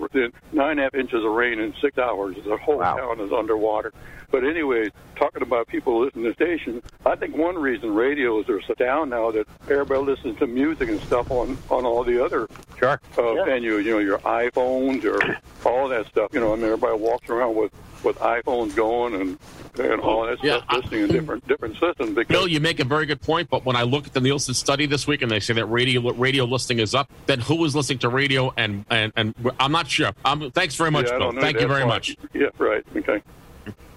nine 0.51 0.71
and 0.71 0.79
a 0.79 0.83
half 0.83 0.95
inches 0.95 1.23
of 1.23 1.31
rain 1.31 1.59
in 1.59 1.73
six 1.81 1.97
hours. 1.97 2.35
The 2.45 2.57
whole 2.57 2.77
Wow. 2.79 2.95
town 2.97 3.19
is 3.19 3.31
underwater. 3.31 3.91
But 4.29 4.43
anyway, 4.43 4.89
talking 5.15 5.41
about 5.41 5.67
people 5.67 6.01
listening 6.03 6.25
to 6.25 6.29
the 6.31 6.35
station, 6.35 6.81
I 7.05 7.15
think 7.15 7.35
one 7.35 7.55
reason 7.57 7.95
radios 7.95 8.47
are 8.49 8.61
so 8.61 8.73
down 8.75 9.09
now 9.09 9.31
that 9.31 9.47
everybody 9.69 10.01
listens 10.01 10.37
to 10.39 10.47
music 10.47 10.89
and 10.89 10.99
stuff 11.01 11.31
on 11.31 11.57
on 11.69 11.85
all 11.85 12.03
the 12.03 12.23
other 12.23 12.47
Sure. 12.77 12.99
uh, 13.17 13.43
venue, 13.45 13.77
you 13.77 13.91
know, 13.93 13.99
your 13.99 14.19
iPhones 14.19 15.03
or 15.05 15.37
all 15.65 15.87
that 15.89 16.05
stuff. 16.07 16.29
You 16.33 16.41
know, 16.41 16.53
I 16.53 16.55
mean, 16.57 16.65
everybody 16.65 16.97
walks 16.97 17.29
around 17.29 17.55
with 17.55 17.71
with 18.03 18.17
iPhones 18.19 18.75
going 18.75 19.13
and 19.15 19.37
and 19.79 20.01
all 20.01 20.25
that 20.25 20.43
Yeah, 20.43 20.57
stuff, 20.57 20.83
listening 20.83 21.03
in 21.03 21.07
different 21.09 21.47
different 21.47 21.75
systems. 21.77 22.15
Because 22.15 22.31
Bill, 22.33 22.47
you 22.47 22.59
make 22.59 22.79
a 22.79 22.83
very 22.85 23.05
good 23.05 23.21
point, 23.21 23.49
but 23.49 23.65
when 23.65 23.75
I 23.75 23.83
look 23.83 24.07
at 24.07 24.13
the 24.13 24.21
Nielsen 24.21 24.53
study 24.53 24.85
this 24.85 25.05
week 25.07 25.21
and 25.21 25.29
they 25.29 25.39
say 25.39 25.53
that 25.53 25.65
radio 25.65 26.01
radio 26.13 26.45
listing 26.45 26.79
is 26.79 26.95
up, 26.95 27.11
then 27.25 27.39
who 27.39 27.63
is 27.65 27.75
listening 27.75 27.99
to 27.99 28.09
radio? 28.09 28.53
And 28.57 28.85
and, 28.89 29.11
and 29.15 29.35
I'm 29.59 29.71
not 29.71 29.87
sure. 29.87 30.11
Um, 30.25 30.51
thanks 30.51 30.75
very 30.75 30.91
much, 30.91 31.07
yeah, 31.07 31.17
Bill. 31.17 31.31
Thank 31.33 31.59
you 31.59 31.67
very 31.67 31.81
part. 31.83 31.93
much. 31.93 32.15
Yeah, 32.33 32.47
right. 32.57 32.83
Okay. 32.95 33.15
Um, 33.15 33.21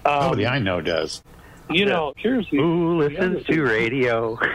Oh, 0.05 0.35
the 0.35 0.47
I 0.47 0.59
know 0.59 0.81
does. 0.81 1.23
You 1.73 1.85
know, 1.85 2.13
here's 2.17 2.49
the 2.49 2.57
Who 2.57 2.99
listens 2.99 3.45
thing. 3.45 3.55
to 3.55 3.63
radio? 3.63 4.37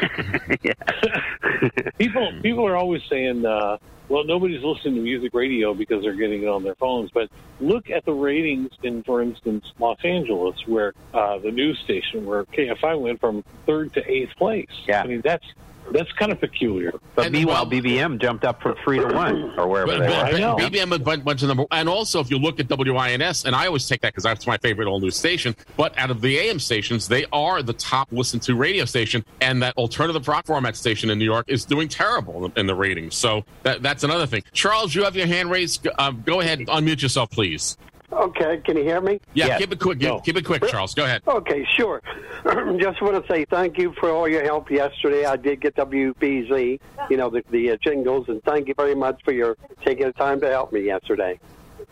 people 1.99 2.33
people 2.43 2.67
are 2.67 2.77
always 2.77 3.03
saying, 3.09 3.45
uh, 3.45 3.79
well, 4.09 4.25
nobody's 4.25 4.63
listening 4.63 4.95
to 4.97 5.01
music 5.01 5.35
radio 5.35 5.75
because 5.75 6.03
they're 6.03 6.15
getting 6.15 6.43
it 6.43 6.49
on 6.49 6.63
their 6.63 6.77
phones. 6.77 7.11
But 7.11 7.29
look 7.61 7.91
at 7.91 8.05
the 8.05 8.13
ratings 8.13 8.71
in, 8.83 9.03
for 9.03 9.21
instance, 9.23 9.73
Los 9.79 9.99
Angeles, 10.05 10.57
where 10.67 10.93
uh, 11.13 11.39
the 11.39 11.51
news 11.51 11.79
station, 11.85 12.25
where 12.25 12.45
KFI 12.45 13.01
went 13.01 13.21
from 13.21 13.45
third 13.67 13.93
to 13.95 14.11
eighth 14.11 14.37
place. 14.37 14.67
Yeah. 14.87 15.03
I 15.03 15.07
mean 15.07 15.23
that's 15.25 15.47
that's 15.93 16.11
kind 16.13 16.33
of 16.33 16.41
peculiar. 16.41 16.93
But 17.15 17.27
And, 17.27 17.33
meanwhile, 17.33 17.65
well- 17.69 17.81
BBM 17.81 18.21
jumped 18.21 18.45
up 18.45 18.63
from 18.63 18.75
three 18.85 18.99
to 18.99 19.07
one, 19.07 19.53
or 19.59 19.69
wherever 19.69 19.93
But, 19.93 20.01
they 20.01 20.07
but, 20.09 20.33
were. 20.33 20.37
I 20.37 20.41
know. 20.41 20.57
but 20.57 20.73
BBM 20.73 20.95
a 20.95 20.99
bunch, 20.99 21.25
bunch 21.25 21.43
of 21.43 21.49
number, 21.49 21.65
and 21.71 21.89
also 21.89 22.21
if 22.21 22.31
you 22.31 22.39
look 22.39 22.59
at 22.61 22.69
WINS, 22.69 23.45
and 23.45 23.55
I 23.55 23.67
always 23.67 23.87
take 23.89 24.01
that 24.03 24.13
because 24.13 24.25
that's 24.25 24.47
my 24.47 24.57
favorite 24.59 24.87
all 24.89 25.01
news 25.01 25.17
station. 25.17 25.55
But 25.77 25.97
out 25.99 26.11
of 26.11 26.21
the 26.21 26.39
AM 26.39 26.59
stations, 26.59 27.09
they 27.09 27.25
are 27.33 27.63
the 27.63 27.73
top 27.73 28.09
listened 28.13 28.43
to 28.43 28.55
radio 28.57 28.85
station, 28.85 29.25
and 29.41 29.63
that 29.63 29.77
alternative 29.77 30.27
rock 30.29 30.47
format 30.47 30.77
station 30.77 31.11
in 31.11 31.19
New 31.19 31.25
York 31.25 31.47
is 31.49 31.65
doing 31.65 31.89
terrible 31.89 32.53
in 32.57 32.67
the 32.67 32.75
ratings. 32.75 33.15
So 33.15 33.45
that, 33.63 33.83
that's 33.83 34.05
another 34.05 34.27
thing. 34.27 34.43
Charles, 34.53 34.95
you 34.95 35.05
have 35.05 35.17
your 35.17 35.27
hand 35.27 35.51
raised. 35.51 35.87
Uh, 35.99 36.11
go 36.11 36.41
ahead, 36.41 36.61
unmute 36.61 37.03
yourself, 37.03 37.31
please. 37.31 37.77
Okay, 38.13 38.59
can 38.65 38.77
you 38.77 38.85
hear 38.85 39.01
me? 39.01 39.21
Yeah, 39.35 39.47
Yes. 39.47 39.59
keep 39.61 39.73
it 39.73 39.81
quick. 39.81 40.01
No. 40.01 40.21
Keep 40.21 40.37
it 40.37 40.45
quick, 40.45 40.63
Charles. 40.69 40.95
Go 40.95 41.05
ahead. 41.05 41.23
Okay, 41.27 41.67
sure. 41.77 42.01
Just 42.79 43.03
want 43.03 43.21
to 43.21 43.25
say 43.33 43.45
thank 43.47 43.79
you 43.79 43.93
for 43.99 44.11
all 44.11 44.29
your 44.29 44.45
help 44.45 44.71
yesterday. 44.71 45.25
I 45.25 45.37
did 45.37 45.61
get 45.61 45.75
WBZ, 45.75 46.79
you 47.11 47.17
know, 47.17 47.31
the, 47.31 47.43
the 47.51 47.73
uh, 47.73 47.77
jingles, 47.83 48.29
and 48.29 48.43
thank 48.45 48.69
you 48.69 48.75
very 48.75 48.95
much 48.95 49.21
for 49.25 49.33
your 49.33 49.57
taking 49.85 50.07
the 50.07 50.13
time 50.13 50.41
to 50.41 50.49
help 50.49 50.73
me 50.73 50.81
yesterday. 50.83 51.39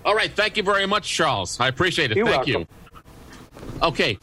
All 0.04 0.14
right, 0.14 0.30
thank 0.30 0.56
you 0.56 0.62
very 0.62 0.86
much, 0.86 1.08
Charles. 1.08 1.58
I 1.60 1.68
appreciate 1.68 2.10
it. 2.12 2.16
You're 2.16 2.26
thank 2.26 2.46
welcome. 2.46 2.66
you. 2.92 3.80
Okay, 3.82 4.18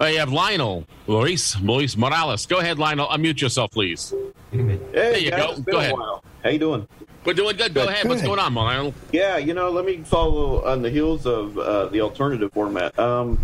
I 0.00 0.12
have 0.12 0.32
Lionel, 0.32 0.84
Luis, 1.06 1.60
Luis 1.60 1.96
Morales. 1.96 2.46
Go 2.46 2.58
ahead, 2.58 2.78
Lionel. 2.78 3.06
Unmute 3.08 3.40
yourself, 3.40 3.70
please. 3.70 4.12
Hey, 4.50 4.78
There 4.92 5.18
you 5.18 5.30
guys, 5.30 5.40
go. 5.44 5.50
it's 5.52 5.60
been 5.60 5.72
Go 5.72 5.78
a 5.78 5.82
ahead. 5.82 5.92
while. 5.92 6.24
How 6.42 6.50
you 6.50 6.58
doing? 6.58 6.88
We're 7.24 7.34
doing 7.34 7.56
good. 7.56 7.72
Go 7.72 7.86
ahead. 7.86 8.08
What's 8.08 8.22
going 8.22 8.40
on, 8.40 8.52
Lionel? 8.54 8.94
Yeah, 9.12 9.36
you 9.36 9.54
know, 9.54 9.70
let 9.70 9.84
me 9.84 9.98
follow 9.98 10.64
on 10.64 10.82
the 10.82 10.90
heels 10.90 11.24
of 11.24 11.56
uh, 11.56 11.86
the 11.86 12.00
alternative 12.00 12.52
format. 12.52 12.98
Um, 12.98 13.38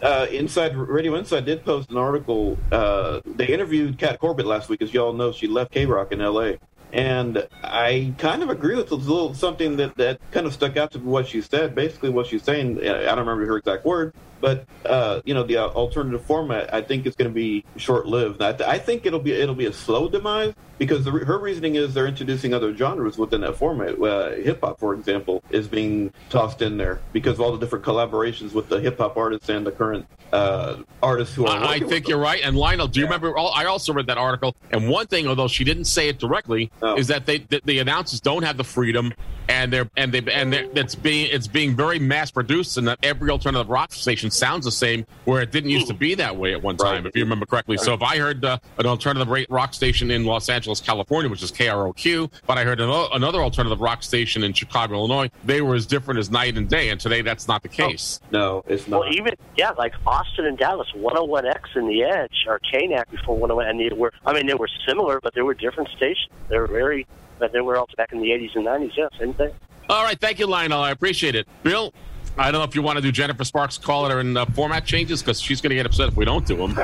uh, 0.00 0.26
Inside 0.30 0.76
Radio 0.76 1.14
Inside 1.16 1.44
did 1.44 1.64
post 1.64 1.90
an 1.90 1.96
article. 1.96 2.56
Uh, 2.70 3.20
they 3.26 3.48
interviewed 3.48 3.98
Kat 3.98 4.18
Corbett 4.20 4.46
last 4.46 4.68
week, 4.68 4.80
as 4.82 4.94
you 4.94 5.02
all 5.02 5.12
know. 5.12 5.32
She 5.32 5.46
left 5.48 5.72
K 5.72 5.86
Rock 5.86 6.12
in 6.12 6.20
L.A. 6.20 6.58
And 6.92 7.46
I 7.62 8.14
kind 8.18 8.42
of 8.42 8.50
agree 8.50 8.76
with 8.76 8.90
a 8.92 8.96
little 8.96 9.34
something 9.34 9.76
that, 9.76 9.96
that 9.96 10.18
kind 10.30 10.46
of 10.46 10.52
stuck 10.52 10.76
out 10.76 10.92
to 10.92 10.98
what 11.00 11.26
she 11.28 11.40
said. 11.42 11.74
Basically, 11.74 12.10
what 12.10 12.26
she's 12.28 12.42
saying, 12.42 12.78
I 12.78 13.02
don't 13.02 13.18
remember 13.18 13.44
her 13.46 13.56
exact 13.58 13.84
word, 13.84 14.14
but 14.40 14.64
uh, 14.86 15.20
you 15.24 15.34
know 15.34 15.42
the 15.42 15.56
uh, 15.56 15.68
alternative 15.68 16.24
format 16.24 16.72
I 16.72 16.82
think 16.82 17.06
is 17.06 17.14
going 17.14 17.30
to 17.30 17.34
be 17.34 17.64
short 17.76 18.06
lived. 18.06 18.42
I, 18.42 18.52
th- 18.52 18.68
I 18.68 18.78
think 18.78 19.06
it'll 19.06 19.20
be 19.20 19.32
it'll 19.32 19.54
be 19.54 19.66
a 19.66 19.72
slow 19.72 20.08
demise 20.08 20.54
because 20.80 21.04
the, 21.04 21.10
her 21.10 21.38
reasoning 21.38 21.74
is 21.74 21.92
they're 21.92 22.06
introducing 22.06 22.54
other 22.54 22.74
genres 22.74 23.18
within 23.18 23.42
that 23.42 23.54
format. 23.54 24.00
Uh, 24.00 24.30
hip 24.30 24.60
hop, 24.62 24.80
for 24.80 24.94
example, 24.94 25.42
is 25.50 25.68
being 25.68 26.10
tossed 26.30 26.62
in 26.62 26.78
there 26.78 27.00
because 27.12 27.34
of 27.34 27.42
all 27.42 27.52
the 27.52 27.58
different 27.58 27.84
collaborations 27.84 28.54
with 28.54 28.70
the 28.70 28.80
hip 28.80 28.96
hop 28.96 29.18
artists 29.18 29.50
and 29.50 29.66
the 29.66 29.72
current 29.72 30.06
uh, 30.32 30.76
artists 31.02 31.34
who 31.34 31.46
are. 31.46 31.58
I, 31.58 31.74
I 31.74 31.78
think 31.80 32.04
them. 32.04 32.10
you're 32.12 32.18
right. 32.18 32.40
And 32.42 32.56
Lionel, 32.56 32.86
do 32.88 32.98
you 32.98 33.04
remember? 33.04 33.38
I 33.38 33.66
also 33.66 33.92
read 33.92 34.06
that 34.06 34.16
article. 34.16 34.56
And 34.70 34.88
one 34.88 35.06
thing, 35.06 35.26
although 35.28 35.48
she 35.48 35.64
didn't 35.64 35.84
say 35.84 36.08
it 36.08 36.18
directly, 36.18 36.70
Oh. 36.80 36.96
is 36.96 37.08
that 37.08 37.26
they 37.26 37.38
the, 37.38 37.60
the 37.64 37.78
announcers 37.80 38.20
don't 38.20 38.42
have 38.42 38.56
the 38.56 38.64
freedom, 38.64 39.12
and 39.50 39.70
they're 39.70 39.90
and 39.98 40.12
they 40.12 40.22
and 40.32 40.50
they're, 40.50 40.66
it's 40.74 40.94
being 40.94 41.28
it's 41.30 41.46
being 41.46 41.76
very 41.76 41.98
mass 41.98 42.30
produced, 42.30 42.78
and 42.78 42.88
that 42.88 43.00
every 43.02 43.28
alternative 43.30 43.68
rock 43.68 43.92
station 43.92 44.30
sounds 44.30 44.64
the 44.64 44.70
same, 44.70 45.04
where 45.26 45.42
it 45.42 45.52
didn't 45.52 45.70
used 45.70 45.88
to 45.88 45.94
be 45.94 46.14
that 46.14 46.36
way 46.38 46.54
at 46.54 46.62
one 46.62 46.78
time, 46.78 47.06
if 47.06 47.14
you 47.14 47.22
remember 47.22 47.44
correctly. 47.44 47.76
So 47.76 47.92
if 47.92 48.02
I 48.02 48.16
heard 48.16 48.42
uh, 48.44 48.58
an 48.78 48.86
alternative 48.86 49.28
rock 49.50 49.74
station 49.74 50.10
in 50.10 50.24
Los 50.24 50.48
Angeles, 50.48 50.69
California, 50.78 51.30
which 51.30 51.42
is 51.42 51.50
KROQ, 51.50 52.30
but 52.46 52.58
I 52.58 52.64
heard 52.64 52.80
another, 52.80 53.08
another 53.14 53.40
alternative 53.40 53.80
rock 53.80 54.02
station 54.02 54.44
in 54.44 54.52
Chicago, 54.52 54.94
Illinois, 54.94 55.30
they 55.44 55.62
were 55.62 55.74
as 55.74 55.86
different 55.86 56.20
as 56.20 56.30
night 56.30 56.58
and 56.58 56.68
day. 56.68 56.90
And 56.90 57.00
today, 57.00 57.22
that's 57.22 57.48
not 57.48 57.62
the 57.62 57.68
case. 57.68 58.20
No, 58.30 58.62
it's 58.68 58.86
not. 58.86 59.00
Well, 59.00 59.12
even 59.12 59.34
yeah, 59.56 59.70
like 59.70 59.94
Austin 60.06 60.44
and 60.44 60.58
Dallas, 60.58 60.88
101X 60.94 61.76
and 61.76 61.88
the 61.88 62.02
Edge, 62.02 62.44
or 62.46 62.60
KNAC 62.72 63.10
before 63.10 63.36
101, 63.36 63.66
and 63.66 63.80
they 63.80 63.96
were. 63.96 64.12
I 64.26 64.34
mean, 64.34 64.46
they 64.46 64.54
were 64.54 64.68
similar, 64.86 65.20
but 65.20 65.34
they 65.34 65.42
were 65.42 65.54
different 65.54 65.88
stations. 65.96 66.28
They 66.48 66.58
were 66.58 66.66
very, 66.66 67.06
but 67.38 67.52
they 67.52 67.60
were 67.60 67.76
also 67.76 67.94
back 67.96 68.12
in 68.12 68.20
the 68.20 68.28
80s 68.28 68.56
and 68.56 68.66
90s. 68.66 68.92
Yeah, 68.96 69.08
same 69.18 69.32
thing. 69.32 69.52
All 69.88 70.04
right, 70.04 70.20
thank 70.20 70.38
you, 70.38 70.46
Lionel. 70.46 70.80
I 70.80 70.90
appreciate 70.90 71.34
it. 71.34 71.48
Bill, 71.62 71.92
I 72.38 72.50
don't 72.50 72.60
know 72.60 72.64
if 72.64 72.74
you 72.74 72.82
want 72.82 72.96
to 72.96 73.02
do 73.02 73.10
Jennifer 73.10 73.44
Sparks' 73.44 73.78
call 73.78 74.10
it 74.10 74.16
in 74.16 74.36
uh, 74.36 74.46
format 74.46 74.84
changes 74.84 75.22
because 75.22 75.40
she's 75.40 75.60
going 75.60 75.70
to 75.70 75.76
get 75.76 75.86
upset 75.86 76.08
if 76.08 76.16
we 76.16 76.24
don't 76.24 76.46
do 76.46 76.56
them. 76.56 76.78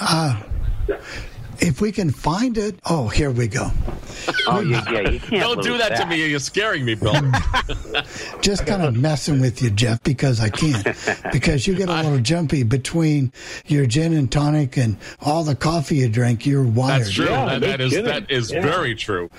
Uh, 0.00 0.42
if 1.62 1.80
we 1.80 1.92
can 1.92 2.10
find 2.10 2.58
it, 2.58 2.78
oh, 2.90 3.08
here 3.08 3.30
we 3.30 3.46
go. 3.46 3.70
Oh, 4.48 4.60
yeah, 4.60 4.84
yeah, 4.90 5.10
you 5.10 5.20
can't 5.20 5.42
Don't 5.42 5.62
do 5.62 5.72
lose 5.72 5.80
that, 5.80 5.96
to 5.96 6.06
me. 6.06 6.26
You're 6.26 6.40
scaring 6.40 6.84
me, 6.84 6.96
Bill. 6.96 7.14
Just 8.40 8.66
kind 8.66 8.82
of 8.82 8.96
messing 9.00 9.40
with 9.40 9.62
you, 9.62 9.70
Jeff, 9.70 10.02
because 10.02 10.40
I 10.40 10.48
can't. 10.48 10.84
Because 11.32 11.66
you 11.66 11.74
get 11.74 11.88
a 11.88 11.94
little 11.94 12.18
jumpy 12.18 12.64
between 12.64 13.32
your 13.66 13.86
gin 13.86 14.12
and 14.12 14.30
tonic 14.30 14.76
and 14.76 14.96
all 15.20 15.44
the 15.44 15.54
coffee 15.54 15.98
you 15.98 16.08
drink. 16.08 16.44
You're 16.46 16.64
wired. 16.64 17.02
That's 17.02 17.12
true. 17.12 17.26
that, 17.26 17.60
that 17.60 17.80
is 17.80 17.92
that 17.92 18.30
is 18.30 18.50
very 18.50 18.94
true. 18.94 19.30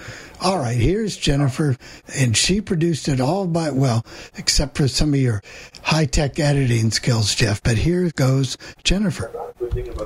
All 0.41 0.57
right, 0.57 0.77
here's 0.77 1.15
Jennifer, 1.15 1.77
and 2.17 2.35
she 2.35 2.59
produced 2.59 3.07
it 3.07 3.21
all 3.21 3.47
by 3.47 3.71
well, 3.71 4.05
except 4.35 4.75
for 4.77 4.87
some 4.87 5.13
of 5.13 5.19
your 5.19 5.41
high 5.83 6.05
tech 6.05 6.39
editing 6.39 6.91
skills, 6.91 7.33
Jeff. 7.35 7.63
But 7.63 7.77
here 7.77 8.09
goes 8.15 8.57
Jennifer. 8.83 9.31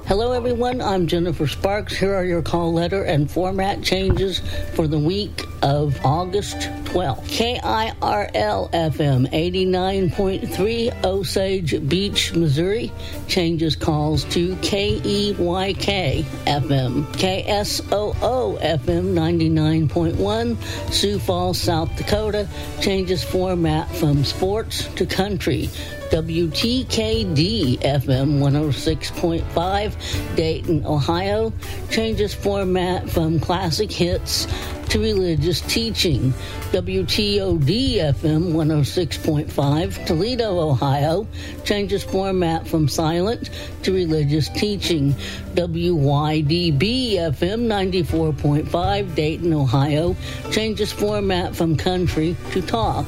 Hello, 0.06 0.32
everyone. 0.34 0.80
I'm 0.80 1.08
Jennifer 1.08 1.48
Sparks. 1.48 1.96
Here 2.08 2.16
are 2.16 2.24
your 2.24 2.42
call 2.42 2.72
letter 2.72 3.04
and 3.04 3.30
format 3.30 3.84
changes 3.84 4.42
for 4.76 4.88
the 4.88 4.98
week 4.98 5.44
of 5.62 6.00
August 6.06 6.56
12th. 6.86 7.28
KIRL 7.28 8.72
FM 8.72 9.28
89.3 9.30 11.04
Osage 11.04 11.90
Beach, 11.90 12.34
Missouri 12.34 12.94
changes 13.28 13.76
calls 13.76 14.24
to 14.24 14.56
KEYK 14.56 16.24
FM. 16.46 17.04
KSOO 17.08 18.62
FM 18.62 19.14
99.1 19.14 20.94
Sioux 20.94 21.20
Falls, 21.20 21.60
South 21.60 21.94
Dakota 21.98 22.48
changes 22.80 23.22
format 23.22 23.94
from 23.98 24.24
sports 24.24 24.88
to 24.96 25.06
country. 25.06 25.70
WTKD 26.10 27.80
FM 27.80 28.40
106.5 28.40 30.36
Dayton, 30.36 30.86
Ohio. 30.86 31.52
Changes 31.90 32.34
format 32.34 33.10
from 33.10 33.40
classic 33.40 33.92
hits 33.92 34.48
to 34.90 35.00
religious 35.00 35.62
teaching. 35.62 36.34
WTOD 36.72 37.98
FM 38.14 38.54
106.5 38.54 40.06
Toledo, 40.06 40.60
Ohio 40.60 41.28
changes 41.64 42.04
format 42.04 42.68
from 42.68 42.88
silent 42.88 43.50
to 43.84 43.94
religious 43.94 44.50
teaching. 44.50 45.14
WYDB 45.56 47.14
FM 47.14 47.68
94.5 47.68 49.16
Dayton, 49.16 49.54
Ohio 49.54 50.16
changes 50.52 50.92
format 50.92 51.56
from 51.56 51.76
country 51.76 52.36
to 52.52 52.62
talk. 52.62 53.06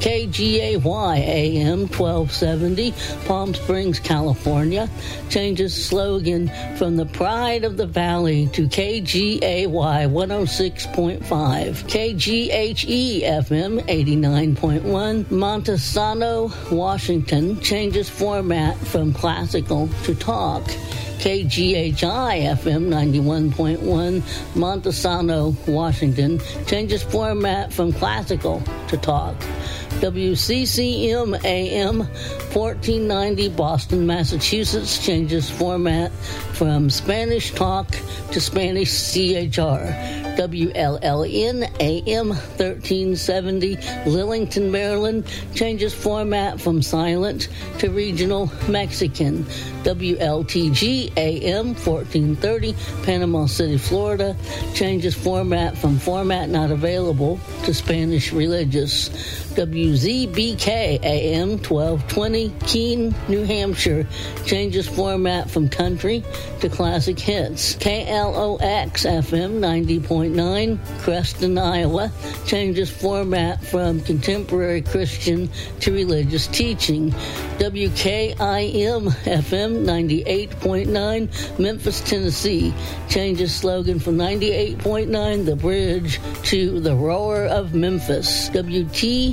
KGAY 0.00 0.76
AM 0.84 1.88
1270, 1.88 2.92
Palm 3.26 3.54
Springs, 3.54 3.98
California, 3.98 4.90
changes 5.30 5.72
slogan 5.72 6.50
from 6.76 6.96
the 6.96 7.06
pride 7.06 7.64
of 7.64 7.78
the 7.78 7.86
valley 7.86 8.48
to 8.48 8.66
KGAY 8.68 9.66
106.5. 9.66 11.13
KGHE 11.84 13.22
FM 13.22 13.80
89.1, 13.86 15.24
Montesano, 15.24 16.50
Washington, 16.70 17.60
changes 17.60 18.08
format 18.08 18.76
from 18.78 19.12
classical 19.12 19.88
to 20.04 20.14
talk. 20.14 20.62
KGHI 21.18 22.42
FM 22.56 22.88
91.1, 22.88 24.20
Montesano, 24.54 25.54
Washington, 25.66 26.40
changes 26.66 27.02
format 27.02 27.72
from 27.72 27.92
classical 27.92 28.62
to 28.88 28.96
talk. 28.96 29.34
WCCM 30.00 31.42
AM 31.44 31.98
1490 31.98 33.48
Boston, 33.50 34.06
Massachusetts 34.06 35.04
changes 35.04 35.48
format 35.50 36.12
from 36.52 36.90
Spanish 36.90 37.52
talk 37.52 37.88
to 38.32 38.40
Spanish 38.40 38.90
CHR. 38.90 40.24
WLLN 40.34 41.70
AM 41.80 42.28
1370 42.28 43.76
Lillington, 43.76 44.70
Maryland 44.70 45.24
changes 45.54 45.94
format 45.94 46.60
from 46.60 46.82
silent 46.82 47.48
to 47.78 47.88
regional 47.90 48.50
Mexican. 48.68 49.44
WLTG 49.84 51.03
AM 51.16 51.74
1430 51.74 52.74
Panama 53.04 53.46
City, 53.46 53.78
Florida 53.78 54.36
changes 54.74 55.14
format 55.14 55.76
from 55.76 55.98
format 55.98 56.48
not 56.48 56.70
available 56.70 57.38
to 57.64 57.74
Spanish 57.74 58.32
religious. 58.32 59.10
WZBK 59.54 61.00
AM 61.04 61.50
1220 61.50 62.52
Keene, 62.66 63.14
New 63.28 63.44
Hampshire 63.44 64.06
changes 64.44 64.88
format 64.88 65.48
from 65.48 65.68
country 65.68 66.24
to 66.60 66.68
classic 66.68 67.18
hits. 67.20 67.76
KLOX 67.76 69.06
FM 69.06 69.60
90.9 69.60 70.78
Creston, 71.02 71.56
Iowa 71.56 72.10
changes 72.46 72.90
format 72.90 73.64
from 73.64 74.00
contemporary 74.00 74.82
Christian 74.82 75.48
to 75.80 75.92
religious 75.92 76.48
teaching. 76.48 77.12
WKIM 77.58 79.10
FM 79.24 79.84
98.9 79.84 80.93
Memphis, 81.58 82.00
Tennessee 82.02 82.72
changes 83.08 83.52
slogan 83.54 83.98
from 83.98 84.16
98.9 84.16 85.44
The 85.44 85.56
Bridge 85.56 86.20
to 86.44 86.78
The 86.78 86.94
Roar 86.94 87.46
of 87.46 87.74
Memphis. 87.74 88.48
WTCL 88.50 89.32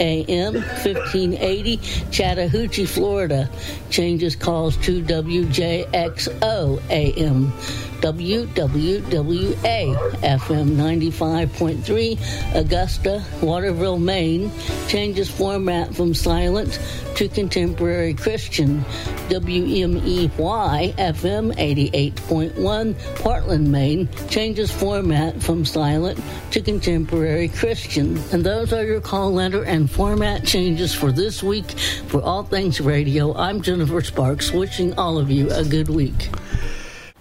AM 0.00 0.54
1580 0.54 1.76
Chattahoochee, 2.10 2.86
Florida 2.86 3.50
changes 3.90 4.36
calls 4.36 4.76
to 4.78 5.02
WJXO 5.02 6.80
AM. 6.90 7.52
WWWA 8.04 9.96
FM 10.20 10.76
95.3 10.76 12.54
Augusta, 12.54 13.24
Waterville, 13.40 13.98
Maine 13.98 14.52
changes 14.88 15.30
format 15.30 15.94
from 15.94 16.12
silent 16.12 16.78
to 17.14 17.30
contemporary 17.30 18.12
Christian. 18.12 18.84
WMEY 19.30 20.28
FM 20.28 21.54
88.1 21.56 22.94
Portland, 23.16 23.72
Maine 23.72 24.06
changes 24.28 24.70
format 24.70 25.42
from 25.42 25.64
silent 25.64 26.20
to 26.50 26.60
contemporary 26.60 27.48
Christian. 27.48 28.18
And 28.32 28.44
those 28.44 28.74
are 28.74 28.84
your 28.84 29.00
call 29.00 29.32
letter 29.32 29.64
and 29.64 29.90
format 29.90 30.44
changes 30.44 30.94
for 30.94 31.10
this 31.10 31.42
week 31.42 31.70
for 32.08 32.20
All 32.20 32.42
Things 32.42 32.82
Radio. 32.82 33.34
I'm 33.34 33.62
Jennifer 33.62 34.02
Sparks, 34.02 34.52
wishing 34.52 34.92
all 34.98 35.16
of 35.16 35.30
you 35.30 35.50
a 35.50 35.64
good 35.64 35.88
week. 35.88 36.28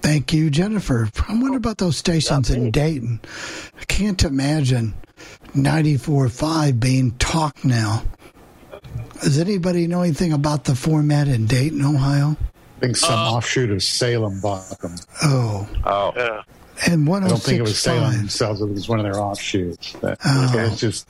Thank 0.03 0.33
you, 0.33 0.49
Jennifer. 0.49 1.09
I 1.29 1.39
wonder 1.39 1.55
about 1.57 1.77
those 1.77 1.95
stations 1.97 2.49
in 2.49 2.71
Dayton. 2.71 3.21
I 3.79 3.85
can't 3.85 4.21
imagine 4.23 4.93
94.5 5.55 6.77
being 6.79 7.11
talk 7.19 7.63
now. 7.63 8.03
Does 9.21 9.39
anybody 9.39 9.87
know 9.87 10.01
anything 10.01 10.33
about 10.33 10.65
the 10.65 10.75
format 10.75 11.29
in 11.29 11.45
Dayton, 11.45 11.81
Ohio? 11.85 12.35
I 12.77 12.79
think 12.81 12.97
some 12.97 13.17
uh, 13.17 13.31
offshoot 13.31 13.71
of 13.71 13.81
Salem 13.81 14.41
bought 14.41 14.77
them. 14.81 14.95
Oh. 15.23 15.69
Oh. 15.85 16.11
Yeah. 16.17 16.41
And 16.85 17.07
one. 17.07 17.23
I 17.23 17.29
don't 17.29 17.41
think 17.41 17.59
it 17.59 17.61
was 17.61 17.79
Salem 17.79 18.03
oh 18.13 18.17
themselves. 18.17 18.59
It 18.59 18.67
was 18.67 18.89
one 18.89 18.99
of 18.99 19.05
their 19.05 19.21
offshoots. 19.21 19.95
But 20.01 20.17
Oh. 20.25 20.51
it's 20.57 20.81
just 20.81 21.07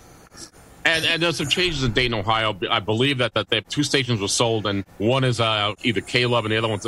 And, 0.86 1.06
and 1.06 1.24
there's 1.24 1.38
some 1.38 1.48
changes 1.48 1.84
in 1.84 1.94
Dayton, 1.94 2.14
Ohio. 2.14 2.58
I 2.70 2.80
believe 2.80 3.20
that, 3.20 3.34
that 3.36 3.50
they 3.50 3.58
have 3.58 3.68
two 3.70 3.84
stations 3.84 4.20
were 4.20 4.28
sold, 4.28 4.68
and 4.68 4.84
one 4.98 5.24
is 5.24 5.40
uh, 5.40 5.74
either 5.84 6.02
K 6.02 6.26
Love 6.26 6.44
and 6.46 6.52
the 6.52 6.58
other 6.58 6.68
one's 6.68 6.86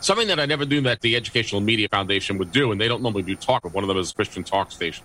something 0.00 0.28
that 0.28 0.40
I 0.40 0.46
never 0.46 0.64
knew 0.64 0.80
that 0.82 1.00
the 1.00 1.14
Educational 1.14 1.60
Media 1.60 1.88
Foundation 1.88 2.38
would 2.38 2.50
do, 2.50 2.72
and 2.72 2.80
they 2.80 2.88
don't 2.88 3.02
normally 3.02 3.22
do 3.22 3.36
talk. 3.36 3.62
But 3.62 3.72
one 3.72 3.84
of 3.84 3.88
them 3.88 3.98
is 3.98 4.10
a 4.10 4.14
Christian 4.14 4.42
talk 4.42 4.72
station. 4.72 5.04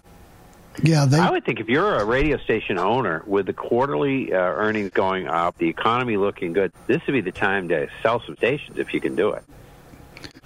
Yeah, 0.82 1.06
they, 1.06 1.20
I 1.20 1.30
would 1.30 1.46
think 1.46 1.60
if 1.60 1.68
you're 1.68 1.96
a 1.96 2.06
radio 2.06 2.38
station 2.38 2.78
owner 2.80 3.24
with 3.28 3.46
the 3.46 3.54
quarterly 3.54 4.34
uh, 4.34 4.38
earnings 4.38 4.92
going 4.92 5.28
up, 5.28 5.58
the 5.58 5.68
economy 5.68 6.18
looking 6.18 6.54
good, 6.54 6.72
this 6.88 7.02
would 7.06 7.14
be 7.14 7.22
the 7.22 7.32
time 7.32 7.68
to 7.70 7.90
sell 8.02 8.22
some 8.26 8.38
stations 8.38 8.80
if 8.80 8.94
you 8.94 9.02
can 9.02 9.16
do 9.16 9.34
it. 9.34 9.44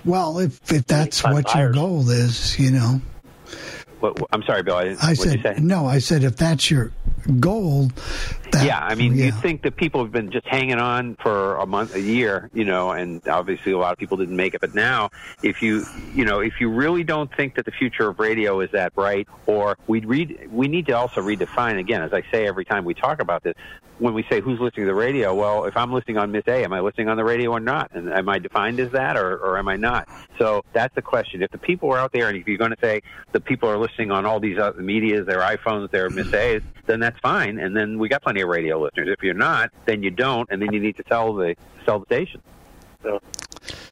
well, 0.03 0.39
if 0.39 0.71
if 0.71 0.86
that's 0.88 1.23
what 1.23 1.53
your 1.53 1.71
goal 1.71 2.10
is, 2.10 2.60
you 2.60 2.71
know. 2.71 3.01
What, 3.99 4.17
I'm 4.31 4.43
sorry, 4.43 4.63
Bill. 4.63 4.75
I, 4.75 4.84
didn't- 4.86 5.03
I 5.03 5.10
you 5.10 5.15
said 5.15 5.41
say? 5.41 5.55
no. 5.60 5.86
I 5.86 5.99
said 5.99 6.23
if 6.23 6.36
that's 6.38 6.69
your 6.69 6.91
goal, 7.39 7.89
that, 8.51 8.65
yeah, 8.65 8.79
I 8.79 8.95
mean, 8.95 9.15
yeah. 9.15 9.25
you'd 9.25 9.36
think 9.36 9.63
that 9.63 9.75
people 9.75 10.03
have 10.03 10.12
been 10.12 10.31
just 10.31 10.45
hanging 10.47 10.77
on 10.77 11.15
for 11.15 11.55
a 11.58 11.65
month, 11.65 11.95
a 11.95 12.01
year, 12.01 12.49
you 12.53 12.65
know, 12.65 12.91
and 12.91 13.25
obviously 13.27 13.71
a 13.71 13.77
lot 13.77 13.93
of 13.93 13.97
people 13.97 14.17
didn't 14.17 14.36
make 14.36 14.53
it. 14.53 14.62
But 14.62 14.75
now, 14.75 15.10
if 15.41 15.62
you, 15.62 15.86
you 16.13 16.25
know, 16.25 16.39
if 16.39 16.60
you 16.60 16.69
really 16.69 17.03
don't 17.03 17.34
think 17.36 17.55
that 17.55 17.65
the 17.65 17.71
future 17.71 18.08
of 18.10 18.19
radio 18.19 18.60
is 18.62 18.71
that 18.71 18.93
bright, 18.93 19.27
or 19.45 19.77
we 19.88 20.01
read, 20.01 20.49
we 20.51 20.67
need 20.67 20.86
to 20.88 20.93
also 20.93 21.21
redefine 21.21 21.79
again, 21.79 22.01
as 22.01 22.13
I 22.13 22.23
say 22.31 22.47
every 22.47 22.65
time 22.65 22.86
we 22.86 22.93
talk 22.93 23.21
about 23.21 23.43
this. 23.43 23.55
When 23.97 24.13
we 24.13 24.25
say 24.29 24.41
who's 24.41 24.60
listening 24.60 24.88
to 24.88 24.91
the 24.91 24.95
radio, 24.95 25.34
well, 25.34 25.65
if 25.65 25.77
I'm 25.77 25.93
listening 25.93 26.17
on 26.17 26.31
Miss 26.31 26.43
A, 26.47 26.63
am 26.65 26.73
I 26.73 26.81
listening 26.81 27.08
on 27.08 27.15
the 27.15 27.23
radio 27.23 27.51
or 27.51 27.62
not? 27.62 27.91
And 27.93 28.12
am 28.12 28.27
I 28.27 28.39
defined 28.39 28.79
as 28.81 28.91
that, 28.91 29.15
or, 29.15 29.38
or 29.38 29.58
am 29.58 29.69
I 29.69 29.77
not? 29.77 30.10
So 30.38 30.65
that's 30.73 30.93
the 30.95 31.01
question. 31.01 31.41
If 31.41 31.51
the 31.51 31.58
people 31.58 31.89
are 31.93 31.97
out 31.97 32.12
there, 32.12 32.27
and 32.27 32.38
if 32.38 32.45
you're 32.45 32.58
going 32.58 32.71
to 32.71 32.79
say 32.81 33.01
the 33.31 33.39
people 33.39 33.69
are 33.69 33.77
listening 33.77 34.12
on 34.12 34.25
all 34.25 34.41
these 34.41 34.60
other 34.60 34.81
medias, 34.81 35.25
their 35.25 35.39
iPhones, 35.39 35.91
their 35.91 36.10
Miss 36.10 36.34
A's, 36.34 36.62
then 36.88 36.99
that's 36.99 37.17
fine. 37.19 37.58
And 37.58 37.75
then 37.75 37.97
we 37.97 38.10
got 38.10 38.21
plenty 38.21 38.41
of 38.41 38.49
radio 38.49 38.81
listeners. 38.81 39.08
If 39.10 39.23
you're 39.23 39.34
not, 39.34 39.71
then 39.86 40.03
you 40.03 40.12
don't, 40.12 40.49
and 40.51 40.62
then 40.62 40.73
you 40.73 40.79
need 40.81 40.97
to 40.97 41.03
sell 41.08 41.34
the 41.34 41.55
sell 41.86 41.99
the 41.99 42.05
station. 42.05 42.41
So 43.01 43.21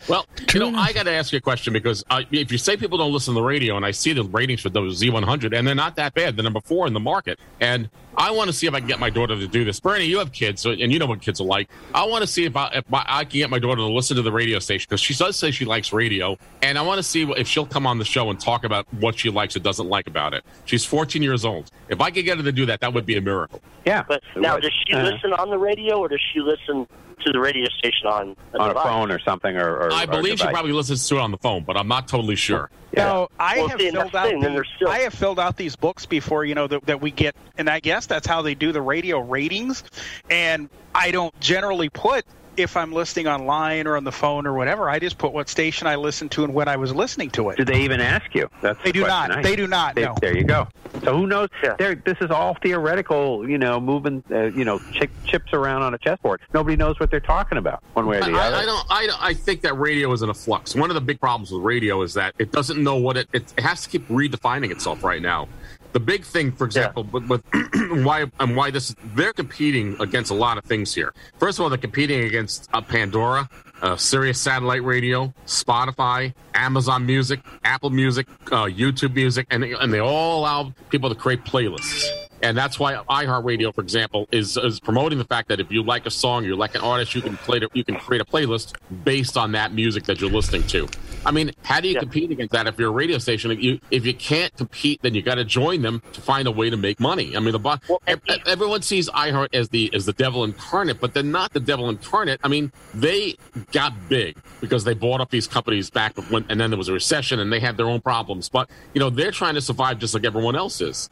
Well, 0.10 0.26
you 0.54 0.60
know, 0.60 0.78
I 0.78 0.92
got 0.92 1.04
to 1.04 1.12
ask 1.12 1.32
you 1.32 1.38
a 1.38 1.42
question 1.42 1.72
because 1.72 2.04
uh, 2.10 2.24
if 2.32 2.52
you 2.52 2.58
say 2.58 2.76
people 2.76 2.98
don't 2.98 3.14
listen 3.14 3.34
to 3.34 3.40
the 3.40 3.46
radio, 3.46 3.78
and 3.78 3.86
I 3.86 3.92
see 3.92 4.12
the 4.12 4.24
ratings 4.24 4.62
for 4.62 4.70
those 4.70 5.02
Z100, 5.02 5.58
and 5.58 5.66
they're 5.68 5.76
not 5.76 5.96
that 5.96 6.14
bad, 6.14 6.36
they're 6.36 6.44
number 6.44 6.62
four 6.62 6.88
in 6.88 6.94
the 6.94 7.00
market, 7.00 7.40
and 7.60 7.90
I 8.18 8.32
want 8.32 8.48
to 8.48 8.54
see 8.54 8.68
if 8.68 8.74
I 8.74 8.80
can 8.80 8.88
get 8.88 9.00
my 9.00 9.10
daughter 9.10 9.36
to 9.38 9.48
do 9.48 9.66
this. 9.66 9.80
Bernie, 9.80 10.06
you 10.06 10.20
have 10.20 10.32
kids, 10.32 10.62
so, 10.62 10.72
and 10.72 10.92
you 10.92 11.00
know 11.00 11.06
what 11.08 11.22
kids 11.22 11.42
are 11.42 11.46
like. 11.46 11.70
I 11.94 12.06
want 12.06 12.22
to 12.22 12.28
see 12.28 12.46
if 12.46 12.56
I, 12.56 12.68
if 12.74 12.90
my, 12.90 13.04
I 13.08 13.24
can 13.26 13.40
get 13.40 13.50
my 13.50 13.60
daughter 13.60 13.78
to 13.78 13.88
listen 13.88 14.16
to 14.18 14.22
the 14.22 14.32
radio 14.32 14.60
station 14.60 14.86
because 14.90 15.02
she 15.02 15.14
does 15.16 15.36
say 15.36 15.52
she 15.52 15.66
likes 15.66 15.92
radio, 15.92 16.38
and 16.62 16.78
I 16.78 16.82
want 16.84 17.00
to 17.00 17.04
see 17.04 17.24
if 17.24 17.48
she'll 17.48 17.66
come 17.66 17.88
on 17.88 17.98
the 17.98 18.06
show 18.06 18.30
and 18.30 18.40
talk 18.40 18.64
about 18.64 18.86
what 18.94 19.18
she 19.18 19.30
likes 19.30 19.56
or 19.56 19.60
doesn't 19.60 19.88
like 19.90 20.08
about 20.08 20.34
it. 20.34 20.44
She's 20.66 20.86
14 20.86 21.24
years 21.24 21.44
old. 21.44 21.72
If 21.90 22.02
I 22.02 22.12
could 22.12 22.26
get 22.26 22.38
her 22.38 22.44
to 22.44 22.52
do 22.52 22.66
that, 22.68 22.82
that 22.82 22.94
would 22.94 23.06
be 23.06 23.18
a 23.18 23.22
miracle. 23.22 23.62
Yeah. 23.86 24.04
But 24.08 24.22
now, 24.36 24.58
does 24.60 24.72
she 24.88 24.94
Uh-huh. 24.94 25.10
listen 25.10 25.34
on 25.34 25.50
the 25.50 25.58
radio, 25.58 25.98
or 26.00 26.08
does 26.08 26.22
she 26.34 26.40
listen 26.40 26.88
to 27.26 27.32
the 27.32 27.40
radio 27.40 27.66
station 27.78 28.06
on 28.08 28.36
a 28.54 28.58
on 28.60 28.72
a 28.72 28.74
phone 28.74 29.10
or 29.10 29.18
something, 29.20 29.56
or, 29.56 29.78
or 29.78 29.94
I 29.94 30.04
or 30.04 30.08
believe 30.08 30.40
she 30.40 30.48
probably 30.48 30.74
listens 30.74 31.08
to 31.08 31.16
it 31.16 31.22
on 31.22 31.32
the 31.32 31.38
phone, 31.38 31.64
but 31.64 31.78
I'm 31.78 31.88
not 31.88 32.08
totally 32.10 32.36
sure. 32.36 32.70
No, 32.98 33.30
I 33.40 33.58
Well, 33.60 33.68
have 33.70 33.80
see, 33.80 33.92
filled 33.92 34.16
out. 34.16 34.28
thing, 34.30 34.42
the- 34.42 34.66
still- 34.76 34.90
I 34.90 35.00
have 35.00 35.14
filled 35.14 35.40
out 35.40 35.56
these 35.56 35.76
books 35.78 36.06
before, 36.06 36.44
you 36.44 36.54
know, 36.54 36.68
that, 36.68 36.86
that 36.86 37.02
we 37.02 37.12
get, 37.12 37.36
and 37.58 37.70
I 37.70 37.80
guess 37.80 38.03
that's 38.06 38.28
how 38.28 38.42
they 38.42 38.56
do 38.56 38.72
the 38.72 38.82
radio 38.82 39.20
ratings. 39.20 39.84
And 40.30 40.70
I 40.96 41.12
don't 41.12 41.38
generally 41.40 41.90
put 41.90 42.26
if 42.56 42.78
I'm 42.78 42.92
listening 42.94 43.28
online 43.28 43.88
or 43.88 43.98
on 43.98 44.04
the 44.04 44.12
phone 44.12 44.46
or 44.46 44.54
whatever. 44.54 44.88
I 44.88 45.00
just 45.00 45.18
put 45.18 45.34
what 45.34 45.50
station 45.50 45.88
I 45.88 45.96
listened 45.96 46.30
to 46.34 46.44
and 46.44 46.54
when 46.54 46.68
I 46.68 46.76
was 46.76 46.94
listening 46.94 47.32
to 47.32 47.50
it. 47.50 47.58
Do 47.58 47.66
they 47.66 47.82
even 47.82 48.00
ask 48.00 48.36
you? 48.36 48.48
That's 48.62 48.78
They 48.84 48.92
the 48.92 49.00
do 49.00 49.08
not. 49.08 49.32
I- 49.32 49.42
They 49.42 49.56
do 49.56 49.66
not. 49.66 49.96
They- 49.96 50.04
No. 50.06 50.16
There 50.22 50.38
you 50.38 50.44
go. 50.44 50.68
So 51.04 51.18
who 51.18 51.26
knows? 51.26 51.50
There, 51.80 51.96
this 51.96 52.18
is 52.22 52.30
all 52.30 52.56
theoretical. 52.62 53.50
You 53.50 53.58
know, 53.58 53.80
moving, 53.80 54.24
uh, 54.30 54.44
you 54.52 54.64
know, 54.66 54.78
chi- 54.78 55.08
chips 55.26 55.52
around 55.52 55.82
on 55.82 55.96
a 55.96 55.98
chessboard. 55.98 56.42
Nobody 56.54 56.76
knows 56.76 57.00
what 57.00 57.10
they're 57.10 57.20
talking 57.20 57.58
about, 57.58 57.82
one 57.94 58.06
way 58.06 58.18
or 58.20 58.22
the 58.22 58.34
I, 58.34 58.48
other. 58.48 58.56
I 58.58 58.66
don't. 58.66 58.86
I, 58.92 59.08
don't- 59.08 59.24
I 59.24 59.34
think 59.34 59.62
that 59.62 59.74
radio 59.80 60.12
is 60.12 60.22
in 60.22 60.30
a 60.30 60.34
flux. 60.36 60.76
One 60.76 60.92
of 60.92 60.94
the 60.94 61.02
big 61.02 61.20
problems 61.20 61.52
with 61.52 61.64
radio 61.64 62.04
is 62.04 62.14
that 62.14 62.36
it 62.38 62.52
doesn't 62.52 62.82
know 62.82 62.98
what 62.98 63.18
it. 63.18 63.28
It 63.34 63.52
has 63.58 63.82
to 63.82 63.90
keep 63.90 64.08
redefining 64.10 64.70
itself 64.70 65.04
right 65.04 65.24
now. 65.24 65.48
The 65.94 66.00
big 66.00 66.26
thing, 66.26 66.52
for 66.52 66.66
example, 66.66 67.04
with, 67.04 67.28
with 67.30 67.44
why 68.04 68.26
and 68.40 68.56
why 68.56 68.72
this 68.72 68.96
they're 69.16 69.34
competing 69.34 69.96
against 70.02 70.32
a 70.32 70.34
lot 70.34 70.58
of 70.58 70.66
things 70.66 70.94
here. 70.94 71.14
First 71.38 71.60
of 71.60 71.64
all, 71.64 71.70
they're 71.70 71.78
competing 71.78 72.24
against 72.24 72.68
uh, 72.74 72.82
Pandora, 72.82 73.48
uh, 73.84 73.96
Sirius 73.96 74.42
Satellite 74.42 74.84
Radio, 74.84 75.32
Spotify, 75.46 76.34
Amazon 76.56 77.06
Music, 77.06 77.42
Apple 77.64 77.92
Music, 77.92 78.28
uh, 78.48 78.66
YouTube 78.66 79.14
Music, 79.14 79.46
and 79.52 79.62
they, 79.62 79.74
and 79.74 79.94
they 79.94 80.00
all 80.00 80.40
allow 80.40 80.74
people 80.90 81.10
to 81.10 81.16
create 81.16 81.44
playlists. 81.44 82.10
And 82.42 82.58
that's 82.58 82.78
why 82.78 82.96
iHeartRadio, 82.96 83.74
for 83.74 83.82
example, 83.82 84.28
is, 84.32 84.58
is 84.58 84.80
promoting 84.80 85.18
the 85.18 85.26
fact 85.26 85.48
that 85.48 85.62
if 85.62 85.72
you 85.72 85.82
like 85.82 86.06
a 86.06 86.12
song, 86.12 86.44
you 86.44 86.58
like 86.58 86.76
an 86.76 86.82
artist, 86.82 87.16
you 87.16 87.22
can 87.22 87.38
play 87.38 87.60
it, 87.60 87.70
you 87.74 87.86
can 87.86 87.96
create 87.96 88.22
a 88.22 88.26
playlist 88.26 88.74
based 89.06 89.38
on 89.38 89.54
that 89.54 89.74
music 89.74 90.04
that 90.06 90.20
you're 90.20 90.30
listening 90.30 90.64
to. 90.68 90.88
I 91.26 91.32
mean, 91.32 91.52
how 91.64 91.80
do 91.80 91.88
you 91.88 91.98
compete 92.00 92.32
against 92.32 92.52
that 92.52 92.68
if 92.68 92.78
you're 92.78 92.90
a 92.90 92.92
radio 92.92 93.18
station? 93.18 93.52
If 93.52 93.62
you 93.62 93.80
if 93.92 94.06
you 94.06 94.14
can't 94.14 94.56
compete, 94.58 95.02
then 95.02 95.14
you 95.14 95.22
got 95.22 95.36
to 95.36 95.46
join 95.46 95.82
them 95.82 96.02
to 96.14 96.22
find 96.22 96.48
a 96.48 96.52
way 96.52 96.70
to 96.70 96.78
make 96.78 97.00
money. 97.00 97.36
I 97.36 97.40
mean, 97.40 97.54
the 97.54 97.60
bo- 97.60 97.78
ev- 98.08 98.22
ev- 98.28 98.42
everyone 98.46 98.82
sees 98.82 99.10
iHeart 99.10 99.50
as 99.54 99.70
the 99.70 99.94
as 99.94 100.06
the 100.06 100.14
devil 100.14 100.44
incarnate, 100.44 101.00
but 101.00 101.14
they're 101.14 101.24
not 101.24 101.54
the 101.54 101.60
devil 101.60 101.90
incarnate. 101.90 102.40
I 102.44 102.48
mean, 102.48 102.72
they 102.94 103.36
got 103.72 103.94
big 104.10 104.38
because 104.60 104.84
they 104.84 104.94
bought 104.94 105.22
up 105.22 105.30
these 105.30 105.48
companies 105.48 105.90
back 105.90 106.18
when, 106.30 106.46
and 106.50 106.60
then 106.60 106.70
there 106.72 106.78
was 106.78 106.90
a 106.90 106.94
recession, 106.94 107.40
and 107.40 107.52
they 107.52 107.60
had 107.60 107.78
their 107.78 107.88
own 107.88 108.02
problems. 108.02 108.50
But 108.50 108.70
you 108.94 109.00
know, 109.00 109.10
they're 109.10 109.32
trying 109.32 109.56
to 109.56 109.62
survive 109.62 110.00
just 110.00 110.14
like 110.14 110.26
everyone 110.26 110.56
else 110.56 110.82
is. 110.82 111.10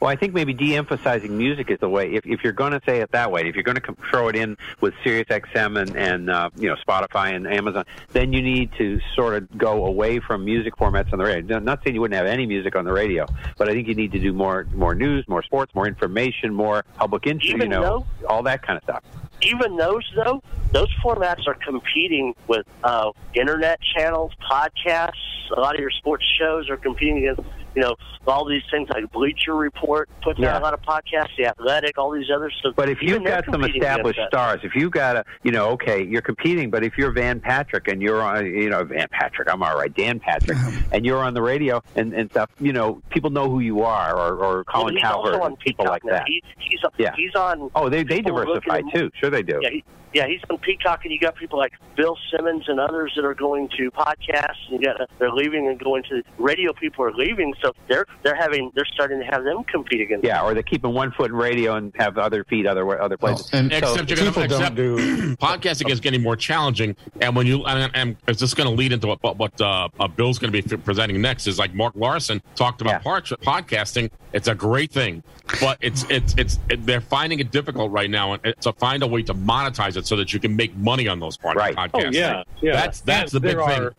Well, 0.00 0.10
I 0.10 0.16
think 0.16 0.34
maybe 0.34 0.52
de-emphasizing 0.52 1.36
music 1.36 1.70
is 1.70 1.78
the 1.80 1.88
way. 1.88 2.14
If, 2.14 2.26
if 2.26 2.44
you're 2.44 2.52
going 2.52 2.72
to 2.72 2.80
say 2.86 3.00
it 3.00 3.12
that 3.12 3.30
way, 3.30 3.48
if 3.48 3.54
you're 3.54 3.64
going 3.64 3.76
to 3.76 3.96
throw 4.10 4.28
it 4.28 4.36
in 4.36 4.56
with 4.80 4.94
Sirius 5.02 5.28
XM 5.28 5.80
and, 5.80 5.96
and 5.96 6.30
uh, 6.30 6.50
you 6.56 6.68
know 6.68 6.76
Spotify 6.86 7.34
and 7.34 7.46
Amazon, 7.46 7.84
then 8.12 8.32
you 8.32 8.42
need 8.42 8.70
to 8.78 9.00
sort 9.14 9.34
of 9.34 9.58
go 9.58 9.86
away 9.86 10.20
from 10.20 10.44
music 10.44 10.76
formats 10.76 11.12
on 11.12 11.18
the 11.18 11.24
radio. 11.24 11.58
Not 11.58 11.82
saying 11.84 11.94
you 11.94 12.00
wouldn't 12.00 12.18
have 12.18 12.26
any 12.26 12.46
music 12.46 12.76
on 12.76 12.84
the 12.84 12.92
radio, 12.92 13.26
but 13.58 13.68
I 13.68 13.72
think 13.72 13.88
you 13.88 13.94
need 13.94 14.12
to 14.12 14.18
do 14.18 14.32
more 14.32 14.66
more 14.74 14.94
news, 14.94 15.26
more 15.28 15.42
sports, 15.42 15.74
more 15.74 15.86
information, 15.86 16.52
more 16.52 16.84
public 16.96 17.26
interest. 17.26 17.56
You 17.56 17.68
know, 17.68 18.06
all 18.28 18.42
that 18.42 18.62
kind 18.62 18.76
of 18.76 18.82
stuff. 18.84 19.02
Even 19.42 19.76
those, 19.76 20.10
though, 20.16 20.42
those 20.72 20.88
formats 21.04 21.46
are 21.46 21.54
competing 21.54 22.34
with 22.48 22.66
uh, 22.82 23.12
internet 23.34 23.78
channels, 23.94 24.32
podcasts. 24.50 25.12
A 25.54 25.60
lot 25.60 25.74
of 25.74 25.80
your 25.80 25.90
sports 25.90 26.24
shows 26.38 26.70
are 26.70 26.76
competing 26.76 27.18
against, 27.18 27.42
you 27.76 27.82
know, 27.82 27.94
all 28.26 28.44
these 28.46 28.62
things 28.70 28.88
like 28.88 29.10
Bleacher 29.12 29.54
Report 29.54 30.08
puts 30.22 30.38
Yeah. 30.40 30.56
out 30.56 30.62
a 30.62 30.64
lot 30.64 30.74
of 30.74 30.80
podcasts, 30.82 31.36
The 31.36 31.46
Athletic, 31.46 31.98
all 31.98 32.10
these 32.10 32.30
other 32.34 32.50
stuff. 32.50 32.72
But 32.74 32.88
if 32.88 33.02
you've 33.02 33.22
got 33.22 33.44
some 33.50 33.62
established 33.64 34.18
stars, 34.28 34.60
if 34.64 34.74
you've 34.74 34.90
got 34.90 35.16
a, 35.16 35.24
you 35.42 35.52
know, 35.52 35.68
okay, 35.72 36.02
you're 36.02 36.22
competing, 36.22 36.70
but 36.70 36.82
if 36.82 36.96
you're 36.96 37.12
Van 37.12 37.38
Patrick 37.38 37.86
and 37.88 38.00
you're 38.00 38.22
on, 38.22 38.46
you 38.46 38.70
know, 38.70 38.82
Van 38.84 39.06
Patrick, 39.10 39.52
I'm 39.52 39.62
all 39.62 39.76
right, 39.76 39.94
Dan 39.94 40.18
Patrick, 40.18 40.56
and 40.90 41.04
you're 41.04 41.22
on 41.22 41.34
the 41.34 41.42
radio 41.42 41.82
and, 41.94 42.14
and 42.14 42.30
stuff, 42.30 42.50
you 42.58 42.72
know, 42.72 43.02
people 43.10 43.28
know 43.30 43.48
who 43.50 43.60
you 43.60 43.82
are, 43.82 44.16
or, 44.16 44.32
or 44.38 44.54
Well, 44.56 44.64
Colin 44.64 44.94
he's 44.94 45.02
Cowherd, 45.02 45.34
also 45.34 45.44
on 45.44 45.56
people 45.56 45.84
like 45.84 46.02
now. 46.04 46.12
that. 46.12 46.24
He, 46.26 46.42
he's, 46.58 46.80
Yeah. 46.96 47.12
he's 47.16 47.34
on. 47.34 47.70
Oh, 47.74 47.88
they 47.90 48.02
they 48.04 48.22
people 48.22 48.38
diversify 48.38 48.80
too. 48.94 49.10
Sure, 49.20 49.28
they 49.30 49.42
do. 49.42 49.60
Yeah, 49.62 49.68
he, 49.70 49.84
yeah, 50.16 50.26
he's 50.26 50.40
on 50.48 50.56
Peacock, 50.58 51.04
and 51.04 51.12
you 51.12 51.18
got 51.18 51.36
people 51.36 51.58
like 51.58 51.74
Bill 51.94 52.16
Simmons 52.30 52.64
and 52.68 52.80
others 52.80 53.12
that 53.16 53.24
are 53.26 53.34
going 53.34 53.68
to 53.76 53.90
podcasts. 53.90 54.56
And 54.70 54.80
you 54.80 54.86
got 54.86 55.10
they're 55.18 55.30
leaving 55.30 55.68
and 55.68 55.78
going 55.78 56.04
to 56.04 56.22
radio. 56.38 56.72
People 56.72 57.04
are 57.04 57.12
leaving, 57.12 57.52
so 57.62 57.72
they're 57.86 58.06
they're 58.22 58.34
having 58.34 58.72
they're 58.74 58.86
starting 58.86 59.20
to 59.20 59.26
have 59.26 59.44
them 59.44 59.62
compete 59.64 60.00
against. 60.00 60.24
Yeah, 60.24 60.42
or 60.42 60.54
they're 60.54 60.62
keeping 60.62 60.94
one 60.94 61.12
foot 61.12 61.30
in 61.30 61.36
radio 61.36 61.74
and 61.74 61.92
have 61.96 62.16
other 62.16 62.44
feet 62.44 62.66
other 62.66 62.98
other 62.98 63.18
places. 63.18 63.50
and 63.52 63.70
except 63.70 64.08
you're 64.08 64.16
gonna, 64.16 64.46
except 64.46 64.76
podcasting 64.76 65.90
is 65.90 66.00
getting 66.00 66.22
more 66.22 66.36
challenging. 66.36 66.96
And 67.20 67.36
when 67.36 67.46
you 67.46 67.66
and, 67.66 67.90
and 67.94 68.16
it's 68.26 68.40
just 68.40 68.56
going 68.56 68.70
to 68.70 68.74
lead 68.74 68.92
into 68.92 69.08
what 69.08 69.22
what, 69.22 69.36
what 69.36 69.60
uh, 69.60 69.88
uh, 70.00 70.08
Bill's 70.08 70.38
going 70.38 70.50
to 70.50 70.62
be 70.62 70.76
presenting 70.78 71.20
next 71.20 71.46
is 71.46 71.58
like 71.58 71.74
Mark 71.74 71.92
Larson 71.94 72.42
talked 72.54 72.80
about 72.80 73.02
pod- 73.02 73.24
podcasting. 73.42 74.10
It's 74.32 74.48
a 74.48 74.54
great 74.54 74.90
thing, 74.90 75.22
but 75.60 75.76
it's 75.82 76.04
it's 76.08 76.34
it's 76.38 76.58
it, 76.70 76.86
they're 76.86 77.02
finding 77.02 77.38
it 77.40 77.50
difficult 77.50 77.92
right 77.92 78.10
now 78.10 78.32
and 78.32 78.54
to 78.60 78.72
find 78.72 79.02
a 79.02 79.06
way 79.06 79.22
to 79.22 79.34
monetize 79.34 79.96
it 79.96 80.05
so 80.06 80.16
that 80.16 80.32
you 80.32 80.40
can 80.40 80.54
make 80.54 80.74
money 80.76 81.08
on 81.08 81.18
those 81.20 81.36
pod- 81.36 81.56
oh, 81.56 81.60
podcasts. 81.60 81.90
Oh 81.94 82.10
yeah, 82.10 82.42
yeah. 82.60 82.72
That's 82.72 83.00
that's 83.00 83.32
And 83.34 83.42
the 83.42 83.48
big 83.48 83.56
there 83.56 83.66
thing. 83.66 83.90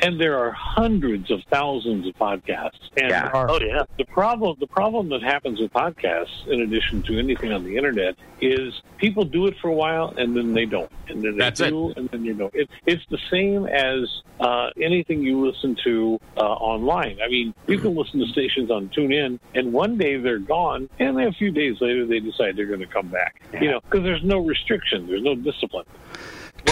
Are, 0.00 0.06
And 0.06 0.20
there 0.20 0.38
are 0.38 0.50
hundreds 0.50 1.30
of 1.30 1.40
thousands 1.50 2.06
of 2.06 2.14
podcasts. 2.14 2.80
And 2.96 3.10
Yeah. 3.10 3.30
Oh, 3.32 3.58
yeah. 3.60 3.82
The 3.96 4.04
problem 4.04 4.56
the 4.60 4.66
problem 4.66 5.08
that 5.10 5.22
happens 5.22 5.60
with 5.60 5.72
podcasts, 5.72 6.46
in 6.46 6.62
addition 6.62 7.02
to 7.04 7.18
anything 7.18 7.52
on 7.52 7.64
the 7.64 7.76
internet, 7.76 8.16
is 8.40 8.82
people 8.98 9.24
do 9.24 9.46
it 9.46 9.56
for 9.60 9.68
a 9.68 9.74
while 9.74 10.14
and 10.16 10.36
then 10.36 10.54
they 10.54 10.64
don't, 10.64 10.90
and 11.08 11.22
then 11.22 11.32
they 11.32 11.38
That's 11.38 11.60
it. 11.60 11.70
do, 11.70 11.92
and 11.96 12.08
then 12.10 12.24
you 12.24 12.34
don't. 12.34 12.54
It's 12.54 12.72
it's 12.86 13.04
the 13.10 13.18
same 13.30 13.66
as 13.66 14.22
uh, 14.40 14.70
anything 14.80 15.22
you 15.22 15.44
listen 15.46 15.76
to 15.84 16.20
uh, 16.36 16.40
online. 16.40 17.18
I 17.24 17.28
mean, 17.28 17.54
you 17.66 17.78
can 17.78 17.94
listen 17.94 18.20
to 18.20 18.26
stations 18.26 18.70
on 18.70 18.88
TuneIn, 18.90 19.38
and 19.54 19.72
one 19.72 19.98
day 19.98 20.16
they're 20.16 20.38
gone, 20.38 20.88
and 20.98 21.16
then 21.16 21.26
a 21.28 21.32
few 21.32 21.50
days 21.50 21.80
later 21.80 22.06
they 22.06 22.20
decide 22.20 22.56
they're 22.56 22.66
going 22.66 22.80
to 22.80 22.86
come 22.86 23.08
back. 23.08 23.40
You 23.60 23.70
know, 23.70 23.80
because 23.80 24.04
there's 24.04 24.22
no 24.22 24.38
restriction, 24.38 25.06
there's 25.06 25.22
no 25.22 25.34
discipline. 25.34 25.86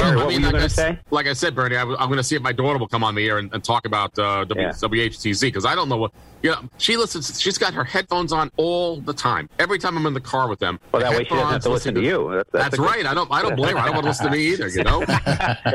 Well, 0.00 0.14
what 0.14 0.22
I 0.22 0.24
were 0.24 0.30
mean, 0.30 0.40
you 0.40 0.46
like, 0.46 0.52
gonna 0.52 0.64
I, 0.64 0.68
say? 0.68 0.98
like 1.10 1.26
I 1.26 1.32
said, 1.32 1.54
Bernie, 1.54 1.76
I, 1.76 1.82
am 1.82 1.94
going 1.96 2.16
to 2.16 2.22
see 2.22 2.36
if 2.36 2.42
my 2.42 2.52
daughter 2.52 2.78
will 2.78 2.88
come 2.88 3.02
on 3.04 3.14
the 3.14 3.26
air 3.28 3.38
and, 3.38 3.52
and 3.52 3.62
talk 3.62 3.86
about 3.86 4.18
uh, 4.18 4.44
w, 4.44 4.66
Yeah. 4.66 4.72
WHTZ 4.72 5.40
because 5.40 5.64
I 5.64 5.74
don't 5.74 5.88
know 5.88 5.96
what. 5.96 6.12
You 6.42 6.50
know, 6.50 6.68
she 6.78 6.96
listens. 6.96 7.40
She's 7.40 7.58
got 7.58 7.74
her 7.74 7.82
headphones 7.82 8.32
on 8.32 8.50
all 8.56 9.00
the 9.00 9.14
time. 9.14 9.48
Every 9.58 9.78
time 9.78 9.96
I'm 9.96 10.06
in 10.06 10.14
the 10.14 10.20
car 10.20 10.48
with 10.48 10.58
them. 10.58 10.78
Well, 10.92 11.02
that 11.02 11.10
way 11.12 11.24
she 11.24 11.30
doesn't 11.30 11.48
have 11.48 11.62
to 11.62 11.70
listen 11.70 11.94
to 11.94 12.00
listening 12.00 12.20
you. 12.20 12.36
That's, 12.36 12.50
that's 12.52 12.64
That's 12.76 12.78
right. 12.78 13.06
I 13.06 13.14
don't. 13.14 13.30
I 13.32 13.42
don't 13.42 13.56
blame 13.56 13.76
her. 13.76 13.82
I 13.82 13.86
don't 13.86 13.94
want 13.94 14.04
to 14.04 14.10
listen 14.10 14.26
to 14.26 14.32
me 14.32 14.46
either. 14.48 14.68
You 14.68 14.84
know. 14.84 15.04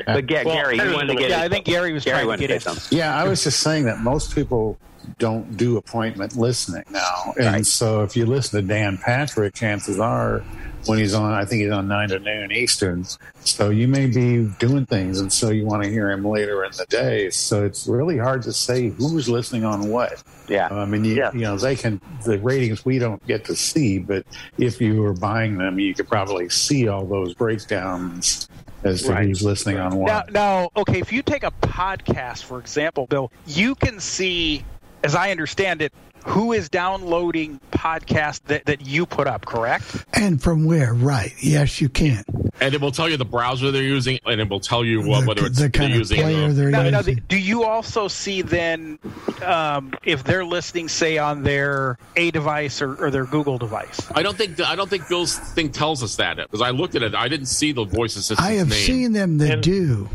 But 0.05 0.27
Ga- 0.27 0.43
Gary, 0.43 0.77
you 0.77 0.93
wanted 0.93 1.07
to 1.07 1.15
get 1.15 1.29
yeah, 1.29 1.37
in. 1.39 1.43
I 1.43 1.49
think 1.49 1.65
Gary 1.65 1.93
was 1.93 2.03
Gary 2.05 2.23
trying 2.23 2.37
to 2.37 2.41
get 2.41 2.47
to 2.47 2.53
in. 2.55 2.59
something. 2.59 2.97
Yeah, 2.97 3.15
I 3.15 3.27
was 3.27 3.43
just 3.43 3.59
saying 3.61 3.85
that 3.85 3.99
most 3.99 4.33
people 4.35 4.77
don't 5.17 5.57
do 5.57 5.77
appointment 5.77 6.35
listening 6.35 6.83
now. 6.89 7.33
And 7.39 7.65
so 7.65 8.03
if 8.03 8.15
you 8.15 8.25
listen 8.25 8.61
to 8.61 8.67
Dan 8.67 8.97
Patrick, 8.97 9.53
chances 9.53 9.99
are 9.99 10.43
when 10.85 10.99
he's 10.99 11.13
on, 11.13 11.33
I 11.33 11.45
think 11.45 11.61
he's 11.61 11.71
on 11.71 11.87
9 11.87 12.09
to 12.09 12.19
noon 12.19 12.51
Eastern. 12.51 13.05
So 13.43 13.69
you 13.69 13.87
may 13.87 14.07
be 14.07 14.45
doing 14.59 14.85
things, 14.85 15.19
and 15.19 15.31
so 15.31 15.49
you 15.49 15.65
want 15.65 15.83
to 15.83 15.89
hear 15.89 16.09
him 16.11 16.25
later 16.25 16.63
in 16.63 16.71
the 16.71 16.85
day. 16.89 17.29
So 17.29 17.63
it's 17.63 17.87
really 17.87 18.17
hard 18.17 18.41
to 18.43 18.53
say 18.53 18.89
who's 18.89 19.29
listening 19.29 19.63
on 19.63 19.89
what. 19.89 20.23
Yeah. 20.47 20.69
I 20.71 20.85
mean, 20.85 21.05
you, 21.05 21.15
you 21.33 21.41
know, 21.41 21.57
they 21.57 21.75
can, 21.75 22.01
the 22.25 22.39
ratings 22.39 22.83
we 22.83 22.99
don't 22.99 23.25
get 23.27 23.45
to 23.45 23.55
see, 23.55 23.99
but 23.99 24.25
if 24.57 24.81
you 24.81 25.01
were 25.01 25.13
buying 25.13 25.57
them, 25.57 25.79
you 25.79 25.93
could 25.93 26.07
probably 26.07 26.49
see 26.49 26.87
all 26.87 27.05
those 27.05 27.33
breakdowns 27.33 28.49
as 28.83 29.03
to 29.03 29.11
Right. 29.11 29.27
who's 29.27 29.43
listening 29.43 29.77
on 29.77 29.95
what. 29.95 30.31
Now, 30.31 30.61
now, 30.61 30.69
okay, 30.75 30.99
if 30.99 31.11
you 31.13 31.21
take 31.21 31.43
a 31.43 31.51
podcast, 31.51 32.43
for 32.43 32.59
example, 32.59 33.05
Bill, 33.07 33.31
you 33.45 33.75
can 33.75 33.99
see, 33.99 34.63
as 35.03 35.15
I 35.15 35.31
understand 35.31 35.81
it, 35.81 35.93
who 36.25 36.51
is 36.53 36.69
downloading 36.69 37.59
podcasts 37.71 38.41
that, 38.43 38.65
that 38.65 38.85
you 38.85 39.07
put 39.07 39.25
up, 39.25 39.43
correct? 39.47 40.05
And 40.13 40.39
from 40.41 40.65
where? 40.65 40.93
Right. 40.93 41.33
Yes, 41.39 41.81
you 41.81 41.89
can. 41.89 42.23
and 42.59 42.75
it 42.75 42.79
will 42.81 42.91
tell 42.91 43.09
you 43.09 43.17
the 43.17 43.25
browser 43.25 43.71
they're 43.71 43.81
using, 43.81 44.19
and 44.27 44.39
it 44.39 44.47
will 44.47 44.59
tell 44.59 44.85
you 44.85 45.01
what, 45.01 45.21
The- 45.21 45.27
whether 45.27 45.45
it's 45.47 45.55
the 45.55 45.61
they're 45.63 45.69
kind 45.71 45.93
of 45.93 45.97
using. 45.97 46.21
player 46.21 46.53
they're 46.53 46.69
Now, 46.69 46.87
now, 46.91 47.01
do 47.01 47.37
you 47.39 47.63
also 47.63 48.07
see 48.07 48.43
then 48.43 48.99
um, 49.43 49.93
if 50.03 50.23
they're 50.23 50.45
listening, 50.45 50.89
say, 50.89 51.17
on 51.17 51.41
their 51.41 51.97
A 52.15 52.29
device 52.29 52.83
or, 52.83 53.03
or 53.03 53.09
their 53.09 53.25
Google 53.25 53.57
device? 53.57 53.99
I 54.13 54.21
don't 54.21 54.37
think 54.37 54.61
I 54.61 54.75
don't 54.75 54.89
think 54.91 55.07
Bill's 55.09 55.39
thing 55.39 55.71
tells 55.71 56.03
us 56.03 56.17
that 56.17 56.37
because 56.37 56.61
I 56.61 56.69
looked 56.69 56.93
at 56.93 57.01
it. 57.01 57.15
I 57.15 57.29
didn't 57.29 57.47
see 57.47 57.71
the 57.71 57.85
voice 57.85 58.15
assistant's 58.15 58.41
I 58.43 58.51
have 58.53 58.69
name. 58.69 58.77
seen 58.85 59.13
them 59.13 59.39
that 59.39 59.53
And- 59.53 59.63
do. 59.63 60.07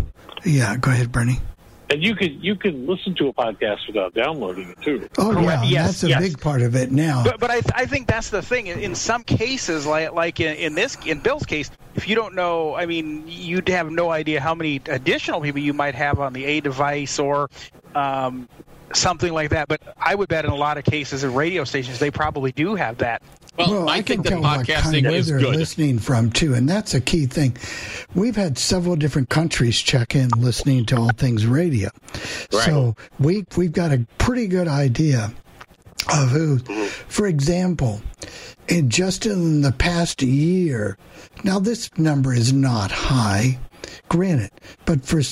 Yeah, 0.44 0.76
go 0.76 0.92
ahead, 0.92 1.10
Bernie. 1.10 1.40
And 1.88 2.02
you 2.02 2.16
can 2.16 2.40
you 2.42 2.56
can 2.56 2.86
listen 2.86 3.14
to 3.16 3.28
a 3.28 3.32
podcast 3.32 3.86
without 3.86 4.12
downloading 4.12 4.70
it 4.70 4.82
too. 4.82 5.08
Oh, 5.18 5.30
Correct. 5.32 5.44
yeah, 5.46 5.62
Yes, 5.64 5.86
that's 5.86 6.02
a 6.04 6.08
yes. 6.08 6.20
big 6.20 6.40
part 6.40 6.62
of 6.62 6.74
it 6.74 6.90
now. 6.90 7.22
But, 7.22 7.38
but 7.38 7.50
I, 7.50 7.62
I 7.74 7.86
think 7.86 8.08
that's 8.08 8.30
the 8.30 8.42
thing. 8.42 8.66
In, 8.66 8.80
in 8.80 8.94
some 8.96 9.22
cases, 9.22 9.86
like 9.86 10.12
like 10.12 10.40
in, 10.40 10.56
in 10.56 10.74
this 10.74 10.96
in 11.06 11.20
Bill's 11.20 11.46
case, 11.46 11.70
if 11.94 12.08
you 12.08 12.16
don't 12.16 12.34
know, 12.34 12.74
I 12.74 12.86
mean, 12.86 13.24
you'd 13.28 13.68
have 13.68 13.88
no 13.90 14.10
idea 14.10 14.40
how 14.40 14.54
many 14.54 14.80
additional 14.88 15.40
people 15.40 15.60
you 15.60 15.72
might 15.74 15.94
have 15.94 16.18
on 16.18 16.32
the 16.32 16.44
A 16.44 16.60
device 16.60 17.20
or 17.20 17.50
um, 17.94 18.48
something 18.92 19.32
like 19.32 19.50
that. 19.50 19.68
But 19.68 19.80
I 19.96 20.14
would 20.16 20.28
bet 20.28 20.44
in 20.44 20.50
a 20.50 20.56
lot 20.56 20.78
of 20.78 20.84
cases 20.84 21.22
in 21.22 21.34
radio 21.34 21.62
stations, 21.62 22.00
they 22.00 22.10
probably 22.10 22.50
do 22.50 22.74
have 22.74 22.98
that. 22.98 23.22
Well, 23.58 23.88
I, 23.88 23.96
can 24.02 24.04
think 24.04 24.24
that 24.24 24.30
tell 24.30 24.42
what 24.42 24.66
kind 24.66 24.66
podcasting 24.66 25.02
where 25.04 25.12
is 25.12 25.26
they're 25.28 25.38
good. 25.38 25.56
listening 25.56 25.98
from 25.98 26.30
too, 26.30 26.54
and 26.54 26.68
that's 26.68 26.94
a 26.94 27.00
key 27.00 27.26
thing. 27.26 27.56
We've 28.14 28.36
had 28.36 28.58
several 28.58 28.96
different 28.96 29.28
countries 29.28 29.80
check 29.80 30.14
in 30.14 30.28
listening 30.36 30.86
to 30.86 30.96
all 30.96 31.10
things 31.10 31.46
radio, 31.46 31.90
so 32.50 32.96
we 33.18 33.44
we've 33.56 33.72
got 33.72 33.92
a 33.92 34.06
pretty 34.18 34.46
good 34.46 34.68
idea 34.68 35.32
of 36.12 36.30
who. 36.30 36.58
Mm-hmm. 36.58 36.86
For 37.08 37.26
example, 37.26 38.00
in 38.68 38.90
just 38.90 39.26
in 39.26 39.62
the 39.62 39.72
past 39.72 40.22
year, 40.22 40.98
now 41.44 41.58
this 41.58 41.90
number 41.98 42.32
is 42.32 42.52
not 42.52 42.90
high, 42.90 43.58
granted, 44.08 44.50
but 44.84 45.04
for 45.04 45.22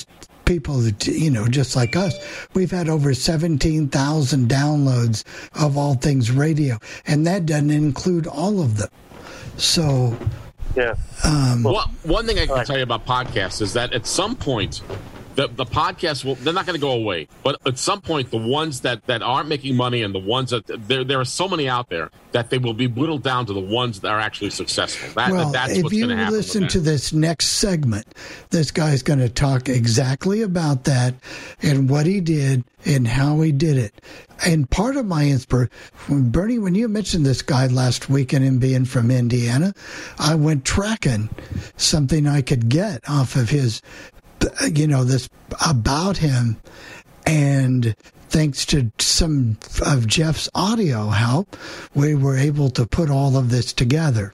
people 0.45 0.77
that 0.79 1.05
you 1.07 1.29
know 1.29 1.47
just 1.47 1.75
like 1.75 1.95
us. 1.95 2.15
We've 2.53 2.71
had 2.71 2.87
over 2.89 3.13
17,000 3.13 4.47
downloads 4.49 5.23
of 5.53 5.77
all 5.77 5.95
things 5.95 6.31
radio 6.31 6.77
and 7.07 7.25
that 7.27 7.45
doesn't 7.45 7.71
include 7.71 8.27
all 8.27 8.61
of 8.61 8.77
them. 8.77 8.89
So 9.57 10.17
Yeah. 10.75 10.95
um, 11.23 11.63
Well, 11.63 11.89
one 12.03 12.25
thing 12.25 12.39
I 12.39 12.45
can 12.45 12.65
tell 12.65 12.77
you 12.77 12.83
about 12.83 13.05
podcasts 13.05 13.61
is 13.61 13.73
that 13.73 13.93
at 13.93 14.05
some 14.05 14.35
point, 14.35 14.81
the 15.35 15.47
the 15.47 15.65
podcasts 15.65 16.23
will 16.25 16.35
they're 16.35 16.53
not 16.53 16.65
going 16.65 16.75
to 16.75 16.81
go 16.81 16.91
away. 16.91 17.27
But 17.43 17.59
at 17.65 17.77
some 17.77 18.01
point, 18.01 18.31
the 18.31 18.37
ones 18.37 18.81
that 18.81 19.05
that 19.07 19.21
aren't 19.21 19.49
making 19.49 19.75
money 19.75 20.01
and 20.01 20.13
the 20.13 20.19
ones 20.19 20.51
that 20.51 20.65
there 20.87 21.03
there 21.03 21.19
are 21.19 21.25
so 21.25 21.47
many 21.47 21.67
out 21.67 21.89
there 21.89 22.09
that 22.31 22.49
they 22.49 22.57
will 22.57 22.73
be 22.73 22.87
whittled 22.87 23.23
down 23.23 23.45
to 23.45 23.53
the 23.53 23.59
ones 23.59 24.01
that 24.01 24.09
are 24.09 24.19
actually 24.19 24.49
successful. 24.49 25.09
That, 25.15 25.31
well, 25.31 25.51
that's 25.51 25.73
if 25.73 25.83
what's 25.83 25.95
you 25.95 26.07
going 26.07 26.17
to 26.17 26.31
listen 26.31 26.67
to 26.67 26.79
this 26.79 27.13
next 27.13 27.47
segment, 27.47 28.05
this 28.49 28.71
guy's 28.71 29.03
going 29.03 29.19
to 29.19 29.29
talk 29.29 29.69
exactly 29.69 30.41
about 30.41 30.83
that 30.85 31.15
and 31.61 31.89
what 31.89 32.05
he 32.05 32.19
did 32.19 32.65
and 32.85 33.07
how 33.07 33.41
he 33.41 33.51
did 33.51 33.77
it. 33.77 34.01
And 34.45 34.69
part 34.69 34.97
of 34.97 35.05
my 35.05 35.25
inspiration, 35.27 35.71
Bernie, 36.09 36.59
when 36.59 36.75
you 36.75 36.87
mentioned 36.87 37.25
this 37.25 37.41
guy 37.41 37.67
last 37.67 38.09
week 38.09 38.33
and 38.33 38.43
him 38.43 38.59
being 38.59 38.85
from 38.85 39.09
Indiana, 39.09 39.73
I 40.19 40.35
went 40.35 40.65
tracking 40.65 41.29
something 41.77 42.27
I 42.27 42.41
could 42.41 42.67
get 42.67 43.09
off 43.09 43.35
of 43.37 43.49
his, 43.49 43.81
you 44.73 44.87
know, 44.87 45.03
this 45.03 45.29
about 45.65 46.17
him. 46.17 46.57
And 47.25 47.95
thanks 48.29 48.65
to 48.67 48.91
some 48.99 49.57
of 49.85 50.07
Jeff's 50.07 50.49
audio 50.53 51.09
help, 51.09 51.55
we 51.93 52.15
were 52.15 52.37
able 52.37 52.69
to 52.71 52.85
put 52.85 53.09
all 53.09 53.37
of 53.37 53.49
this 53.49 53.73
together. 53.73 54.33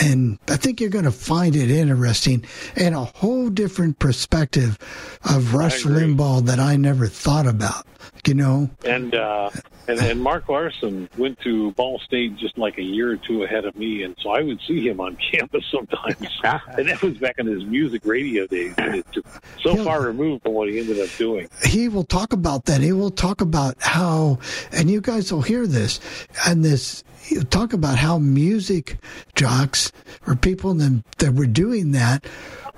And 0.00 0.38
I 0.48 0.56
think 0.56 0.80
you're 0.80 0.90
going 0.90 1.04
to 1.04 1.12
find 1.12 1.54
it 1.54 1.70
interesting 1.70 2.44
and 2.76 2.94
a 2.94 3.04
whole 3.04 3.50
different 3.50 3.98
perspective 3.98 4.78
of 5.24 5.54
Rush. 5.54 5.82
Limbaugh 5.84 6.46
that 6.46 6.58
I 6.58 6.76
never 6.76 7.06
thought 7.06 7.46
about. 7.46 7.86
You 8.26 8.34
know, 8.34 8.70
And 8.84 9.14
uh, 9.14 9.50
and 9.88 9.98
and 10.00 10.20
Mark 10.20 10.48
Larson 10.48 11.08
went 11.16 11.38
to 11.40 11.72
Ball 11.72 11.98
State 12.00 12.36
just 12.36 12.56
like 12.58 12.78
a 12.78 12.82
year 12.82 13.10
or 13.12 13.16
two 13.16 13.42
ahead 13.42 13.64
of 13.64 13.76
me, 13.76 14.02
and 14.02 14.16
so 14.20 14.30
I 14.30 14.42
would 14.42 14.60
see 14.66 14.86
him 14.86 15.00
on 15.00 15.16
campus 15.32 15.64
sometimes. 15.70 16.16
and 16.78 16.88
that 16.88 17.00
was 17.02 17.16
back 17.18 17.36
in 17.38 17.46
his 17.46 17.64
music 17.64 18.02
radio 18.04 18.46
days. 18.46 18.74
and 18.78 18.96
It's 18.96 19.10
just 19.10 19.26
so 19.62 19.76
far 19.84 20.02
removed 20.02 20.42
from 20.42 20.52
what 20.52 20.68
he 20.68 20.78
ended 20.78 21.00
up 21.00 21.08
doing. 21.16 21.48
he 21.64 21.88
will 21.88 22.04
talk 22.04 22.32
about 22.32 22.64
that. 22.66 22.80
He 22.80 22.92
will 22.92 23.10
talk 23.10 23.40
about 23.40 23.76
how, 23.80 24.38
and 24.72 24.90
you 24.90 25.00
guys 25.00 25.32
will 25.32 25.42
hear 25.42 25.66
this, 25.66 26.00
and 26.46 26.64
this, 26.64 27.04
he'll 27.24 27.44
talk 27.44 27.72
about 27.72 27.98
how 27.98 28.18
music 28.18 28.98
jocks 29.34 29.92
or 30.26 30.34
people 30.36 30.74
that 30.74 31.34
were 31.34 31.46
doing 31.46 31.92
that 31.92 32.24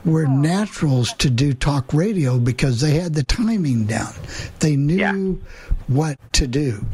were 0.05 0.27
oh. 0.27 0.31
naturals 0.31 1.13
to 1.15 1.31
do 1.31 1.55
talk 1.55 1.93
radio 1.93 2.39
because 2.39 2.81
they 2.81 2.93
had 2.93 3.15
the 3.15 3.23
timing 3.25 3.87
down. 3.87 4.13
They 4.61 4.77
knew 4.77 5.41
what 5.87 6.19
to 6.35 6.47
do. 6.47 6.85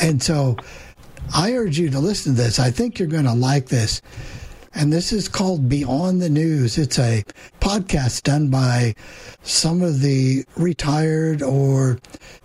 And 0.00 0.22
so 0.22 0.56
I 1.34 1.52
urge 1.54 1.78
you 1.78 1.90
to 1.90 1.98
listen 1.98 2.34
to 2.34 2.42
this. 2.42 2.58
I 2.58 2.70
think 2.70 2.98
you're 2.98 3.08
going 3.08 3.24
to 3.24 3.34
like 3.34 3.66
this. 3.66 4.02
And 4.74 4.92
this 4.92 5.12
is 5.12 5.26
called 5.26 5.68
Beyond 5.70 6.20
the 6.20 6.28
News. 6.28 6.76
It's 6.76 6.98
a 6.98 7.24
podcast 7.60 8.24
done 8.24 8.48
by 8.48 8.94
some 9.42 9.80
of 9.80 10.00
the 10.00 10.44
retired 10.56 11.42
or 11.42 11.98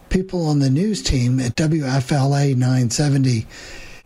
people 0.10 0.46
on 0.46 0.60
the 0.60 0.70
news 0.70 1.04
team 1.04 1.40
at 1.40 1.56
WFLA 1.56 2.56
970 2.56 3.46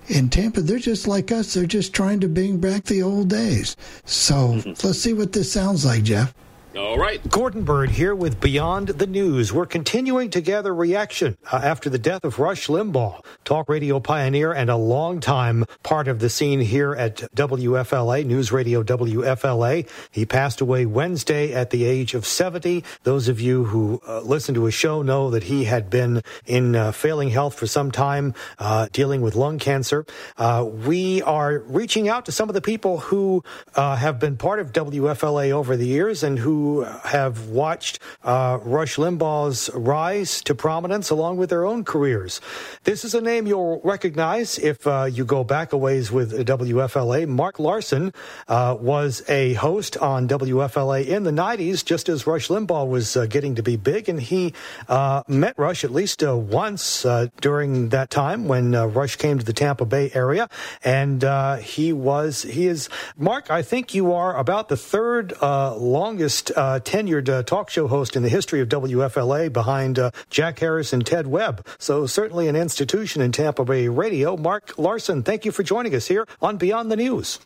in 0.07 0.29
Tampa. 0.29 0.61
They're 0.61 0.79
just 0.79 1.07
like 1.07 1.31
us. 1.31 1.53
They're 1.53 1.65
just 1.65 1.93
trying 1.93 2.19
to 2.21 2.27
bring 2.27 2.59
back 2.59 2.83
the 2.83 3.01
old 3.01 3.29
days. 3.29 3.75
So 4.05 4.61
let's 4.83 4.99
see 4.99 5.13
what 5.13 5.33
this 5.33 5.51
sounds 5.51 5.85
like, 5.85 6.03
Jeff. 6.03 6.33
All 6.77 6.97
right. 6.97 7.21
Gordon 7.29 7.63
Byrd 7.63 7.91
here 7.91 8.13
with 8.13 8.41
Beyond 8.41 8.89
the 8.89 9.07
News. 9.07 9.53
We're 9.53 9.65
continuing 9.65 10.29
to 10.31 10.41
gather 10.41 10.75
reaction 10.75 11.37
uh, 11.49 11.61
after 11.63 11.89
the 11.89 11.97
death 11.97 12.25
of 12.25 12.37
Rush 12.37 12.67
Limbaugh, 12.67 13.23
talk 13.45 13.69
radio 13.69 14.01
pioneer 14.01 14.51
and 14.51 14.69
a 14.69 14.75
longtime 14.75 15.63
part 15.83 16.09
of 16.09 16.19
the 16.19 16.29
scene 16.29 16.59
here 16.59 16.93
at 16.93 17.19
WFLA, 17.33 18.25
News 18.25 18.51
Radio 18.51 18.83
WFLA. 18.83 19.87
He 20.11 20.25
passed 20.25 20.59
away 20.59 20.85
Wednesday 20.85 21.53
at 21.53 21.69
the 21.69 21.85
age 21.85 22.13
of 22.13 22.25
70. 22.25 22.83
Those 23.03 23.29
of 23.29 23.39
you 23.39 23.63
who 23.63 24.01
uh, 24.05 24.19
listen 24.19 24.53
to 24.55 24.65
his 24.65 24.73
show 24.73 25.01
know 25.01 25.29
that 25.29 25.43
he 25.43 25.63
had 25.63 25.89
been 25.89 26.23
in 26.45 26.75
uh, 26.75 26.91
failing 26.91 27.29
health 27.29 27.55
for 27.55 27.67
some 27.67 27.89
time, 27.89 28.33
uh, 28.59 28.89
dealing 28.91 29.21
with 29.21 29.35
lung 29.35 29.59
cancer. 29.59 30.05
Uh, 30.37 30.67
we 30.69 31.21
are 31.21 31.59
reaching 31.59 32.09
out 32.09 32.25
to 32.25 32.33
some 32.33 32.49
of 32.49 32.53
the 32.53 32.61
people 32.61 32.97
who 32.97 33.45
uh, 33.75 33.95
have 33.95 34.19
been 34.19 34.35
part 34.35 34.59
of 34.59 34.73
WFLA 34.73 35.51
over 35.51 35.77
the 35.77 35.87
years 35.87 36.21
and 36.21 36.37
who 36.37 36.64
have 37.03 37.47
watched 37.49 37.99
uh, 38.23 38.59
Rush 38.63 38.95
Limbaugh's 38.97 39.69
rise 39.73 40.41
to 40.43 40.55
prominence 40.55 41.09
along 41.09 41.37
with 41.37 41.49
their 41.49 41.65
own 41.65 41.83
careers. 41.83 42.41
This 42.83 43.05
is 43.05 43.13
a 43.13 43.21
name 43.21 43.47
you'll 43.47 43.81
recognize 43.83 44.57
if 44.57 44.85
uh, 44.87 45.05
you 45.05 45.25
go 45.25 45.43
back 45.43 45.73
a 45.73 45.77
ways 45.77 46.11
with 46.11 46.33
WFLA. 46.45 47.27
Mark 47.27 47.59
Larson 47.59 48.13
uh, 48.47 48.75
was 48.79 49.23
a 49.29 49.53
host 49.53 49.97
on 49.97 50.27
WFLA 50.27 51.05
in 51.05 51.23
the 51.23 51.31
90s, 51.31 51.83
just 51.83 52.09
as 52.09 52.27
Rush 52.27 52.47
Limbaugh 52.47 52.87
was 52.87 53.15
uh, 53.15 53.25
getting 53.25 53.55
to 53.55 53.63
be 53.63 53.75
big, 53.75 54.09
and 54.09 54.19
he 54.19 54.53
uh, 54.87 55.23
met 55.27 55.57
Rush 55.57 55.83
at 55.83 55.91
least 55.91 56.23
uh, 56.23 56.35
once 56.35 57.05
during 57.41 57.89
that 57.89 58.09
time 58.09 58.47
when 58.47 58.71
Rush 58.71 59.15
came 59.15 59.37
to 59.39 59.45
the 59.45 59.53
Tampa 59.53 59.85
Bay 59.85 60.11
area, 60.13 60.49
and 60.83 61.23
he 61.61 61.93
was 61.93 62.43
he 62.43 62.67
is 62.67 62.89
Mark. 63.17 63.49
I 63.49 63.61
think 63.61 63.93
you 63.93 64.13
are 64.13 64.37
about 64.37 64.69
the 64.69 64.77
third 64.77 65.33
longest 65.41 66.51
uh, 66.55 66.79
tenured 66.79 67.29
uh, 67.29 67.43
talk 67.43 67.69
show 67.69 67.87
host 67.87 68.15
in 68.15 68.23
the 68.23 68.29
history 68.29 68.61
of 68.61 68.69
WFLA 68.69 69.51
behind 69.51 69.99
uh, 69.99 70.11
Jack 70.29 70.59
Harris 70.59 70.93
and 70.93 71.05
Ted 71.05 71.27
Webb. 71.27 71.65
So 71.77 72.05
certainly 72.05 72.47
an 72.47 72.55
institution 72.55 73.21
in 73.21 73.31
Tampa 73.31 73.65
Bay 73.65 73.87
radio. 73.87 74.37
Mark 74.37 74.77
Larson, 74.77 75.23
thank 75.23 75.45
you 75.45 75.51
for 75.51 75.63
joining 75.63 75.93
us 75.95 76.07
here 76.07 76.27
on 76.41 76.57
Beyond 76.57 76.91
the 76.91 76.95
News. 76.95 77.39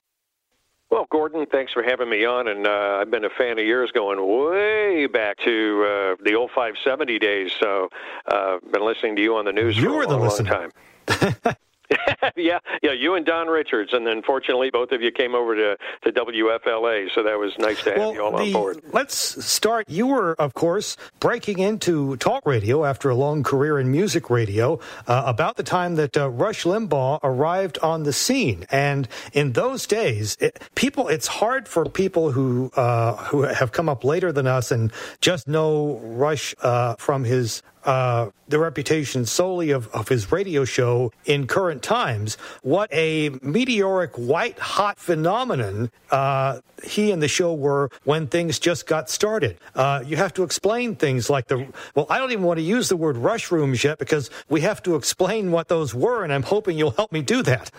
Well, 0.89 1.05
Gordon, 1.11 1.45
thanks 1.45 1.71
for 1.71 1.83
having 1.83 2.09
me 2.09 2.25
on, 2.25 2.47
and 2.47 2.65
uh, 2.65 2.97
I've 2.99 3.11
been 3.11 3.23
a 3.23 3.29
fan 3.29 3.59
of 3.59 3.65
yours 3.65 3.91
going 3.91 4.19
way 4.51 5.05
back 5.05 5.37
to 5.45 5.83
uh, 5.85 6.23
the 6.23 6.33
old 6.33 6.49
570 6.49 7.19
days. 7.19 7.51
So, 7.59 7.89
uh, 8.25 8.57
been 8.71 8.83
listening 8.83 9.15
to 9.17 9.21
you 9.21 9.35
on 9.35 9.45
the 9.45 9.53
news 9.53 9.77
you 9.77 9.83
for 9.83 9.93
were 9.95 10.03
a 10.03 10.07
the 10.07 10.13
long, 10.13 10.21
long 10.21 10.29
listener. 10.29 10.71
time. 11.05 11.55
yeah, 12.35 12.59
yeah, 12.83 12.91
you 12.91 13.15
and 13.15 13.25
Don 13.25 13.47
Richards, 13.47 13.93
and 13.93 14.05
then 14.05 14.21
fortunately 14.21 14.69
both 14.69 14.91
of 14.91 15.01
you 15.01 15.11
came 15.11 15.33
over 15.33 15.55
to, 15.55 15.77
to 16.03 16.11
WFLA, 16.11 17.07
so 17.13 17.23
that 17.23 17.37
was 17.39 17.53
nice 17.57 17.81
to 17.83 17.91
have 17.91 17.99
Well, 17.99 18.13
you 18.13 18.23
all 18.23 18.35
on 18.35 18.51
board. 18.51 18.81
Let's 18.91 19.43
start. 19.45 19.89
You 19.89 20.07
were, 20.07 20.35
of 20.35 20.53
course, 20.53 20.97
breaking 21.19 21.59
into 21.59 22.17
talk 22.17 22.45
radio 22.45 22.85
after 22.85 23.09
a 23.09 23.15
long 23.15 23.43
career 23.43 23.79
in 23.79 23.91
music 23.91 24.29
radio 24.29 24.79
uh, 25.07 25.23
about 25.25 25.57
the 25.57 25.63
time 25.63 25.95
that 25.95 26.15
uh, 26.15 26.29
Rush 26.29 26.63
Limbaugh 26.63 27.19
arrived 27.23 27.79
on 27.79 28.03
the 28.03 28.13
scene. 28.13 28.65
And 28.69 29.07
in 29.33 29.53
those 29.53 29.87
days, 29.87 30.37
it, 30.39 30.59
people, 30.75 31.07
it's 31.07 31.27
hard 31.27 31.67
for 31.67 31.85
people 31.85 32.31
who 32.31 32.71
uh, 32.75 33.15
who 33.25 33.43
have 33.43 33.71
come 33.71 33.89
up 33.89 34.03
later 34.03 34.31
than 34.31 34.47
us 34.47 34.71
and 34.71 34.91
just 35.21 35.47
know 35.47 35.99
Rush 36.03 36.53
uh, 36.61 36.95
from 36.95 37.23
his 37.23 37.63
uh, 37.85 38.29
the 38.47 38.59
reputation 38.59 39.25
solely 39.25 39.71
of, 39.71 39.87
of 39.89 40.07
his 40.07 40.31
radio 40.31 40.65
show 40.65 41.11
in 41.25 41.47
current 41.47 41.81
times. 41.83 42.35
What 42.61 42.91
a 42.93 43.29
meteoric 43.41 44.15
white 44.15 44.59
hot 44.59 44.99
phenomenon 44.99 45.91
uh, 46.11 46.59
he 46.83 47.11
and 47.11 47.21
the 47.21 47.27
show 47.27 47.53
were 47.53 47.89
when 48.03 48.27
things 48.27 48.59
just 48.59 48.87
got 48.87 49.09
started. 49.09 49.57
Uh, 49.75 50.03
you 50.05 50.17
have 50.17 50.33
to 50.33 50.43
explain 50.43 50.95
things 50.95 51.29
like 51.29 51.47
the, 51.47 51.67
well, 51.95 52.07
I 52.09 52.17
don't 52.17 52.31
even 52.31 52.43
want 52.43 52.57
to 52.57 52.63
use 52.63 52.89
the 52.89 52.97
word 52.97 53.17
rush 53.17 53.51
rooms 53.51 53.83
yet 53.83 53.99
because 53.99 54.29
we 54.49 54.61
have 54.61 54.81
to 54.83 54.95
explain 54.95 55.51
what 55.51 55.67
those 55.67 55.93
were, 55.93 56.23
and 56.23 56.33
I'm 56.33 56.43
hoping 56.43 56.77
you'll 56.77 56.91
help 56.91 57.11
me 57.11 57.21
do 57.21 57.43
that. 57.43 57.71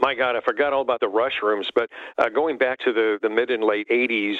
My 0.00 0.14
God, 0.14 0.34
I 0.34 0.40
forgot 0.40 0.72
all 0.72 0.82
about 0.82 1.00
the 1.00 1.08
rush 1.08 1.40
rooms. 1.42 1.70
But 1.72 1.88
uh, 2.18 2.28
going 2.28 2.58
back 2.58 2.80
to 2.80 2.92
the, 2.92 3.18
the 3.22 3.30
mid 3.30 3.50
and 3.50 3.62
late 3.62 3.88
'80s, 3.88 4.36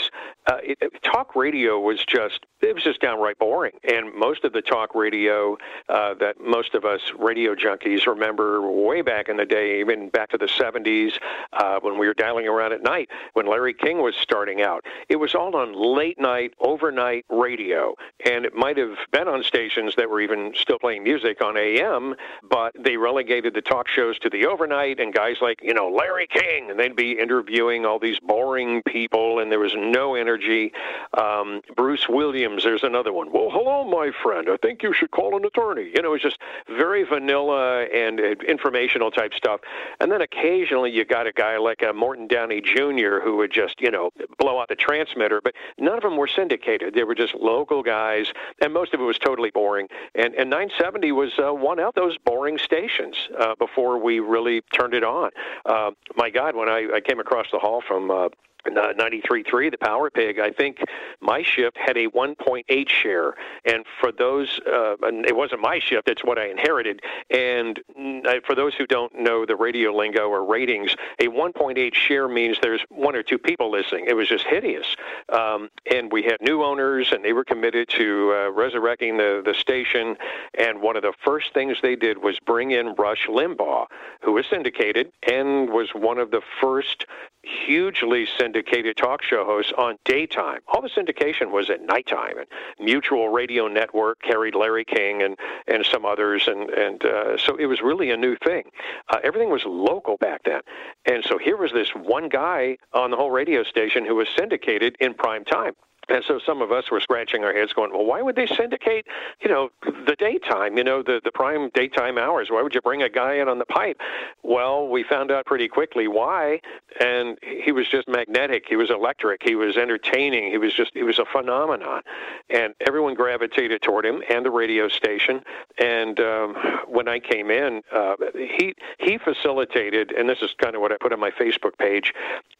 uh, 0.50 0.58
it, 0.62 0.78
talk 1.02 1.36
radio 1.36 1.78
was 1.78 2.04
just 2.04 2.44
it 2.60 2.74
was 2.74 2.82
just 2.82 3.00
downright 3.00 3.38
boring. 3.38 3.72
And 3.84 4.12
most 4.14 4.44
of 4.44 4.52
the 4.52 4.62
talk 4.62 4.94
radio 4.94 5.56
uh, 5.88 6.14
that 6.14 6.40
most 6.40 6.74
of 6.74 6.84
us 6.84 7.00
radio 7.18 7.54
junkies 7.54 8.06
remember 8.06 8.68
way 8.68 9.02
back 9.02 9.28
in 9.28 9.36
the 9.36 9.44
day, 9.44 9.80
even 9.80 10.08
back 10.08 10.30
to 10.30 10.38
the 10.38 10.46
'70s, 10.46 11.18
uh, 11.52 11.78
when 11.80 11.98
we 11.98 12.08
were 12.08 12.14
dialing 12.14 12.48
around 12.48 12.72
at 12.72 12.82
night, 12.82 13.08
when 13.34 13.46
Larry 13.46 13.74
King 13.74 14.02
was 14.02 14.16
starting 14.16 14.60
out, 14.60 14.84
it 15.08 15.16
was 15.16 15.36
all 15.36 15.54
on 15.54 15.72
late 15.72 16.18
night, 16.18 16.52
overnight 16.58 17.26
radio, 17.28 17.94
and 18.26 18.44
it 18.44 18.54
might 18.54 18.76
have 18.76 18.96
been 19.12 19.28
on 19.28 19.44
stations 19.44 19.94
that 19.96 20.10
were 20.10 20.20
even 20.20 20.52
still 20.56 20.80
playing 20.80 21.04
music 21.04 21.40
on 21.40 21.56
AM, 21.56 22.16
but 22.42 22.74
they 22.78 22.96
relegated 22.96 23.54
the 23.54 23.62
talk 23.62 23.86
shows 23.86 24.18
to 24.18 24.28
the 24.28 24.46
overnight, 24.46 24.98
and 24.98 25.14
guys 25.14 25.36
like 25.44 25.60
you 25.62 25.74
know 25.74 25.88
Larry 25.88 26.26
King, 26.26 26.70
and 26.70 26.80
they'd 26.80 26.96
be 26.96 27.12
interviewing 27.12 27.84
all 27.84 27.98
these 27.98 28.18
boring 28.18 28.82
people, 28.82 29.38
and 29.38 29.52
there 29.52 29.60
was 29.60 29.74
no 29.76 30.14
energy. 30.14 30.72
Um, 31.16 31.60
Bruce 31.76 32.08
Williams, 32.08 32.64
there's 32.64 32.82
another 32.82 33.12
one. 33.12 33.30
Well, 33.30 33.50
hello, 33.50 33.84
my 33.84 34.10
friend. 34.22 34.48
I 34.50 34.56
think 34.56 34.82
you 34.82 34.92
should 34.92 35.10
call 35.10 35.36
an 35.36 35.44
attorney. 35.44 35.92
You 35.94 36.02
know, 36.02 36.08
it 36.08 36.12
was 36.12 36.22
just 36.22 36.40
very 36.66 37.04
vanilla 37.04 37.84
and 37.84 38.18
uh, 38.18 38.34
informational 38.48 39.10
type 39.10 39.34
stuff. 39.34 39.60
And 40.00 40.10
then 40.10 40.22
occasionally 40.22 40.90
you 40.90 41.04
got 41.04 41.26
a 41.26 41.32
guy 41.32 41.58
like 41.58 41.82
uh, 41.82 41.92
Morton 41.92 42.26
Downey 42.26 42.60
Jr. 42.60 43.20
who 43.22 43.36
would 43.36 43.52
just 43.52 43.80
you 43.80 43.90
know 43.90 44.10
blow 44.38 44.60
out 44.60 44.68
the 44.68 44.76
transmitter, 44.76 45.40
but 45.42 45.54
none 45.78 45.96
of 45.96 46.02
them 46.02 46.16
were 46.16 46.28
syndicated. 46.28 46.94
They 46.94 47.04
were 47.04 47.14
just 47.14 47.34
local 47.34 47.82
guys, 47.82 48.32
and 48.62 48.72
most 48.72 48.94
of 48.94 49.00
it 49.00 49.04
was 49.04 49.18
totally 49.18 49.50
boring. 49.50 49.88
And 50.14 50.34
and 50.34 50.48
970 50.48 51.12
was 51.12 51.32
uh, 51.38 51.52
one 51.52 51.78
of 51.78 51.94
those 51.94 52.16
boring 52.18 52.56
stations 52.56 53.16
uh, 53.38 53.54
before 53.56 53.98
we 53.98 54.20
really 54.20 54.62
turned 54.72 54.94
it 54.94 55.04
on. 55.04 55.30
Uh, 55.66 55.90
my 56.16 56.30
God, 56.30 56.56
when 56.56 56.68
I, 56.68 56.88
I 56.94 57.00
came 57.00 57.20
across 57.20 57.46
the 57.52 57.58
hall 57.58 57.82
from. 57.86 58.10
Uh, 58.10 58.28
93.3, 58.72 59.70
the 59.70 59.78
Power 59.78 60.10
Pig, 60.10 60.38
I 60.38 60.50
think 60.50 60.78
my 61.20 61.42
shift 61.42 61.76
had 61.76 61.96
a 61.96 62.08
1.8 62.08 62.88
share. 62.88 63.34
And 63.64 63.84
for 64.00 64.12
those, 64.12 64.60
uh, 64.66 64.96
and 65.02 65.26
it 65.26 65.36
wasn't 65.36 65.60
my 65.60 65.78
shift, 65.78 66.08
it's 66.08 66.24
what 66.24 66.38
I 66.38 66.48
inherited. 66.48 67.00
And 67.30 67.80
mm, 67.98 68.44
for 68.44 68.54
those 68.54 68.74
who 68.74 68.86
don't 68.86 69.14
know 69.14 69.44
the 69.46 69.56
radio 69.56 69.94
lingo 69.94 70.28
or 70.28 70.44
ratings, 70.44 70.94
a 71.18 71.28
1.8 71.28 71.94
share 71.94 72.28
means 72.28 72.56
there's 72.62 72.84
one 72.88 73.14
or 73.14 73.22
two 73.22 73.38
people 73.38 73.70
listening. 73.70 74.06
It 74.08 74.16
was 74.16 74.28
just 74.28 74.44
hideous. 74.44 74.86
Um, 75.28 75.70
and 75.90 76.10
we 76.12 76.22
had 76.22 76.36
new 76.40 76.62
owners, 76.62 77.12
and 77.12 77.24
they 77.24 77.32
were 77.32 77.44
committed 77.44 77.88
to 77.90 78.32
uh, 78.34 78.50
resurrecting 78.50 79.16
the, 79.16 79.42
the 79.44 79.54
station. 79.54 80.16
And 80.58 80.80
one 80.80 80.96
of 80.96 81.02
the 81.02 81.12
first 81.24 81.52
things 81.54 81.78
they 81.82 81.96
did 81.96 82.18
was 82.18 82.38
bring 82.40 82.70
in 82.70 82.94
Rush 82.94 83.26
Limbaugh, 83.28 83.86
who 84.22 84.32
was 84.32 84.46
syndicated 84.48 85.12
and 85.22 85.70
was 85.70 85.90
one 85.94 86.18
of 86.18 86.30
the 86.30 86.40
first 86.60 87.06
hugely 87.42 88.26
syndicated 88.38 88.53
talk 88.62 89.22
show 89.22 89.44
hosts 89.44 89.72
on 89.76 89.98
daytime. 90.04 90.60
All 90.68 90.82
the 90.82 90.88
syndication 90.88 91.50
was 91.50 91.70
at 91.70 91.82
nighttime, 91.82 92.38
and 92.38 92.46
Mutual 92.78 93.28
Radio 93.28 93.68
Network 93.68 94.20
carried 94.22 94.54
Larry 94.54 94.84
King 94.84 95.22
and 95.22 95.36
and 95.66 95.84
some 95.84 96.04
others, 96.04 96.48
and 96.48 96.70
and 96.70 97.04
uh, 97.04 97.36
so 97.36 97.56
it 97.56 97.66
was 97.66 97.80
really 97.82 98.10
a 98.10 98.16
new 98.16 98.36
thing. 98.36 98.64
Uh, 99.08 99.18
everything 99.24 99.50
was 99.50 99.64
local 99.64 100.16
back 100.16 100.42
then, 100.44 100.60
and 101.06 101.24
so 101.24 101.38
here 101.38 101.56
was 101.56 101.72
this 101.72 101.90
one 101.90 102.28
guy 102.28 102.76
on 102.92 103.10
the 103.10 103.16
whole 103.16 103.30
radio 103.30 103.62
station 103.62 104.04
who 104.04 104.14
was 104.14 104.28
syndicated 104.36 104.96
in 105.00 105.14
prime 105.14 105.44
time. 105.44 105.74
And 106.08 106.24
so 106.26 106.38
some 106.44 106.62
of 106.62 106.72
us 106.72 106.90
were 106.90 107.00
scratching 107.00 107.44
our 107.44 107.52
heads 107.52 107.72
going, 107.72 107.92
well, 107.92 108.04
why 108.04 108.22
would 108.22 108.36
they 108.36 108.46
syndicate, 108.46 109.06
you 109.40 109.48
know, 109.48 109.70
the 109.82 110.16
daytime, 110.18 110.76
you 110.76 110.84
know, 110.84 111.02
the, 111.02 111.20
the 111.24 111.32
prime 111.32 111.70
daytime 111.74 112.18
hours? 112.18 112.50
Why 112.50 112.62
would 112.62 112.74
you 112.74 112.80
bring 112.80 113.02
a 113.02 113.08
guy 113.08 113.34
in 113.34 113.48
on 113.48 113.58
the 113.58 113.64
pipe? 113.64 114.00
Well, 114.42 114.88
we 114.88 115.02
found 115.02 115.30
out 115.30 115.46
pretty 115.46 115.68
quickly 115.68 116.08
why. 116.08 116.60
And 117.00 117.38
he 117.42 117.72
was 117.72 117.88
just 117.88 118.06
magnetic. 118.08 118.64
He 118.68 118.76
was 118.76 118.90
electric. 118.90 119.42
He 119.42 119.54
was 119.54 119.76
entertaining. 119.76 120.50
He 120.50 120.58
was 120.58 120.72
just, 120.72 120.92
he 120.94 121.02
was 121.02 121.18
a 121.18 121.24
phenomenon. 121.24 122.02
And 122.50 122.74
everyone 122.86 123.14
gravitated 123.14 123.82
toward 123.82 124.04
him 124.04 124.22
and 124.28 124.44
the 124.44 124.50
radio 124.50 124.88
station. 124.88 125.42
And 125.78 126.20
um, 126.20 126.54
when 126.86 127.08
I 127.08 127.18
came 127.18 127.50
in, 127.50 127.82
uh, 127.92 128.16
he, 128.34 128.74
he 128.98 129.18
facilitated, 129.18 130.12
and 130.12 130.28
this 130.28 130.38
is 130.42 130.54
kind 130.58 130.74
of 130.74 130.80
what 130.80 130.92
I 130.92 130.96
put 131.00 131.12
on 131.12 131.20
my 131.20 131.30
Facebook 131.30 131.76
page, 131.78 132.14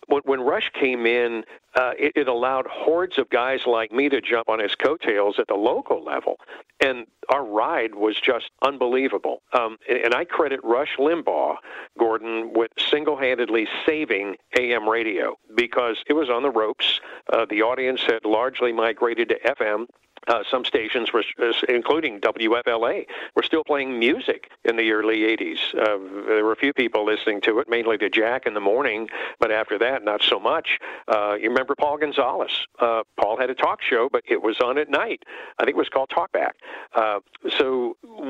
when, 0.09 0.23
when 0.25 0.41
Rush 0.41 0.71
came 0.75 1.07
in, 1.07 1.45
uh, 1.77 1.93
it, 1.99 2.13
it 2.15 2.29
allowed 2.29 2.67
hordes 2.67 3.19
of 3.19 3.29
guys 3.35 3.67
like 3.67 3.91
me 3.91 4.09
to 4.09 4.21
jump 4.21 4.49
on 4.49 4.61
his 4.61 4.77
coattails 4.77 5.41
at 5.41 5.49
the 5.49 5.57
local 5.57 6.05
level. 6.05 6.39
And 6.79 7.05
our 7.31 7.45
ride 7.45 7.97
was 7.97 8.15
just 8.21 8.51
unbelievable. 8.63 9.43
Um, 9.53 9.77
and, 9.89 10.15
I 10.15 10.25
credit 10.25 10.61
Rush 10.63 10.97
Limbaugh, 10.99 11.57
Gordon, 11.99 12.53
with 12.55 12.71
single 12.79 13.17
handedly 13.17 13.67
saving 13.85 14.37
AM 14.57 14.89
radio 14.89 15.37
because 15.57 15.97
it 16.07 16.13
was 16.13 16.31
on 16.31 16.45
the 16.45 16.51
ropes. 16.51 17.01
Uh, 17.33 17.45
the 17.51 17.63
audience 17.63 18.03
had 18.03 18.25
largely 18.25 18.73
migrated 18.73 19.31
to 19.31 19.39
FM. 19.41 19.87
Uh, 20.27 20.43
some 20.51 20.65
stations, 20.65 21.13
were, 21.13 21.25
including 21.69 22.21
WFLA, 22.21 23.07
were 23.35 23.43
still 23.43 23.65
playing 23.65 23.99
music 23.99 24.51
in 24.65 24.77
the 24.77 24.91
early 24.93 25.21
80s. 25.21 25.59
Uh, 25.75 25.99
there 26.27 26.45
were 26.45 26.53
a 26.53 26.57
few 26.57 26.73
people 26.73 27.05
listening 27.05 27.41
to 27.43 27.59
it, 27.59 27.69
mainly 27.69 27.99
to 27.99 28.09
Jack 28.09 28.47
in 28.47 28.55
the 28.55 28.61
morning, 28.61 29.09
but 29.39 29.51
after 29.51 29.79
that, 29.79 30.05
not 30.05 30.23
so 30.23 30.39
much. 30.39 30.79
Uh, 31.09 31.37
you 31.41 31.49
remember 31.49 31.75
Paul 31.75 31.99
Gonzalez? 31.99 32.67
Uh, 32.79 33.03
Paul 33.17 33.37
had 33.37 33.51
a 33.51 33.55
talk 33.55 33.83
show, 33.83 34.09
but 34.11 34.23
it 34.27 34.43
was 34.43 34.61
on 34.61 34.79
at 34.79 34.89
night. 34.89 35.25
I 35.59 35.65
think 35.65 35.77
it 35.77 35.79
was 35.79 35.89
called 35.89 36.11
Talkback. 36.11 36.53
Uh, 36.95 37.21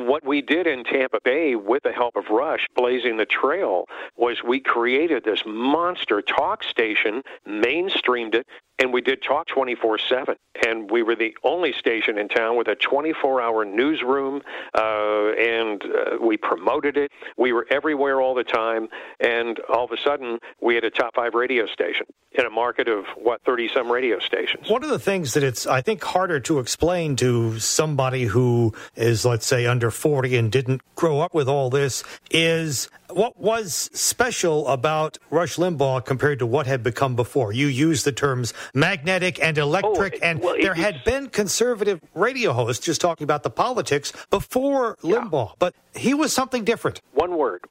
what 0.07 0.24
we 0.24 0.42
did 0.42 0.66
in 0.66 0.84
Tampa 0.84 1.18
Bay 1.24 1.55
with 1.55 1.82
the 1.82 1.92
help 1.92 2.16
of 2.16 2.24
Rush, 2.30 2.66
blazing 2.74 3.16
the 3.16 3.26
trail, 3.26 3.86
was 4.16 4.42
we 4.42 4.61
created 4.61 5.24
this 5.24 5.42
monster 5.46 6.22
talk 6.22 6.62
station, 6.64 7.22
mainstreamed 7.46 8.34
it, 8.34 8.46
and 8.78 8.92
we 8.92 9.00
did 9.00 9.22
talk 9.22 9.46
24 9.46 9.98
7 9.98 10.36
and 10.66 10.90
we 10.90 11.02
were 11.02 11.14
the 11.14 11.36
only 11.44 11.72
station 11.72 12.18
in 12.18 12.28
town 12.28 12.57
with 12.57 12.68
a 12.68 12.74
24 12.74 13.40
hour 13.40 13.64
newsroom 13.64 14.42
uh, 14.74 15.32
and 15.38 15.82
uh, 15.84 16.16
we 16.20 16.36
promoted 16.36 16.96
it. 16.96 17.11
We 17.36 17.52
were 17.52 17.66
everywhere 17.70 18.20
all 18.20 18.34
the 18.34 18.44
time 18.44 18.88
and 19.20 19.61
all 19.68 19.84
of 19.84 19.92
a 19.92 19.96
sudden 19.96 20.38
we 20.61 20.74
had 20.74 20.84
a 20.84 20.90
top 20.90 21.14
five 21.14 21.34
radio 21.34 21.66
station 21.66 22.07
in 22.32 22.46
a 22.46 22.50
market 22.50 22.88
of 22.88 23.05
what 23.16 23.42
30 23.44 23.68
some 23.68 23.90
radio 23.90 24.18
stations. 24.18 24.68
One 24.68 24.82
of 24.82 24.90
the 24.90 24.98
things 24.98 25.34
that 25.34 25.44
it's, 25.44 25.66
I 25.66 25.82
think, 25.82 26.02
harder 26.02 26.40
to 26.40 26.59
explain 26.59 27.14
to 27.16 27.61
somebody 27.61 28.24
who 28.24 28.74
is, 28.96 29.24
let's 29.24 29.46
say, 29.46 29.66
under 29.66 29.92
40 29.95 30.36
and 30.36 30.53
didn't 30.53 30.82
grow 30.97 31.20
up 31.20 31.34
with 31.34 31.49
all 31.49 31.70
this 31.70 32.03
is 32.30 32.88
what 33.11 33.38
was 33.38 33.90
special 33.92 34.66
about 34.68 35.18
Rush 35.30 35.57
Limbaugh 35.57 36.05
compared 36.05 36.38
to 36.40 36.47
what 36.47 36.66
had 36.66 36.82
become 36.82 37.14
before. 37.16 37.53
You 37.53 37.66
used 37.66 38.05
the 38.05 38.12
terms 38.12 38.53
magnetic 38.74 39.40
and 39.42 39.59
oh, 39.59 39.62
electric, 39.62 40.18
and 40.22 40.40
well, 40.40 40.57
there 40.61 40.74
had 40.74 41.05
been 41.05 41.28
conservative 41.28 42.01
radio 42.14 42.53
hosts 42.53 42.84
just 42.84 43.01
talking 43.01 43.24
about 43.24 43.42
the 43.42 43.51
politics 43.51 44.12
before 44.30 44.97
Limbaugh, 45.03 45.53
but 45.59 45.74
he 45.95 46.14
was 46.14 46.32
something 46.32 46.64
different. 46.64 47.01
one 47.12 47.36
word 47.36 47.64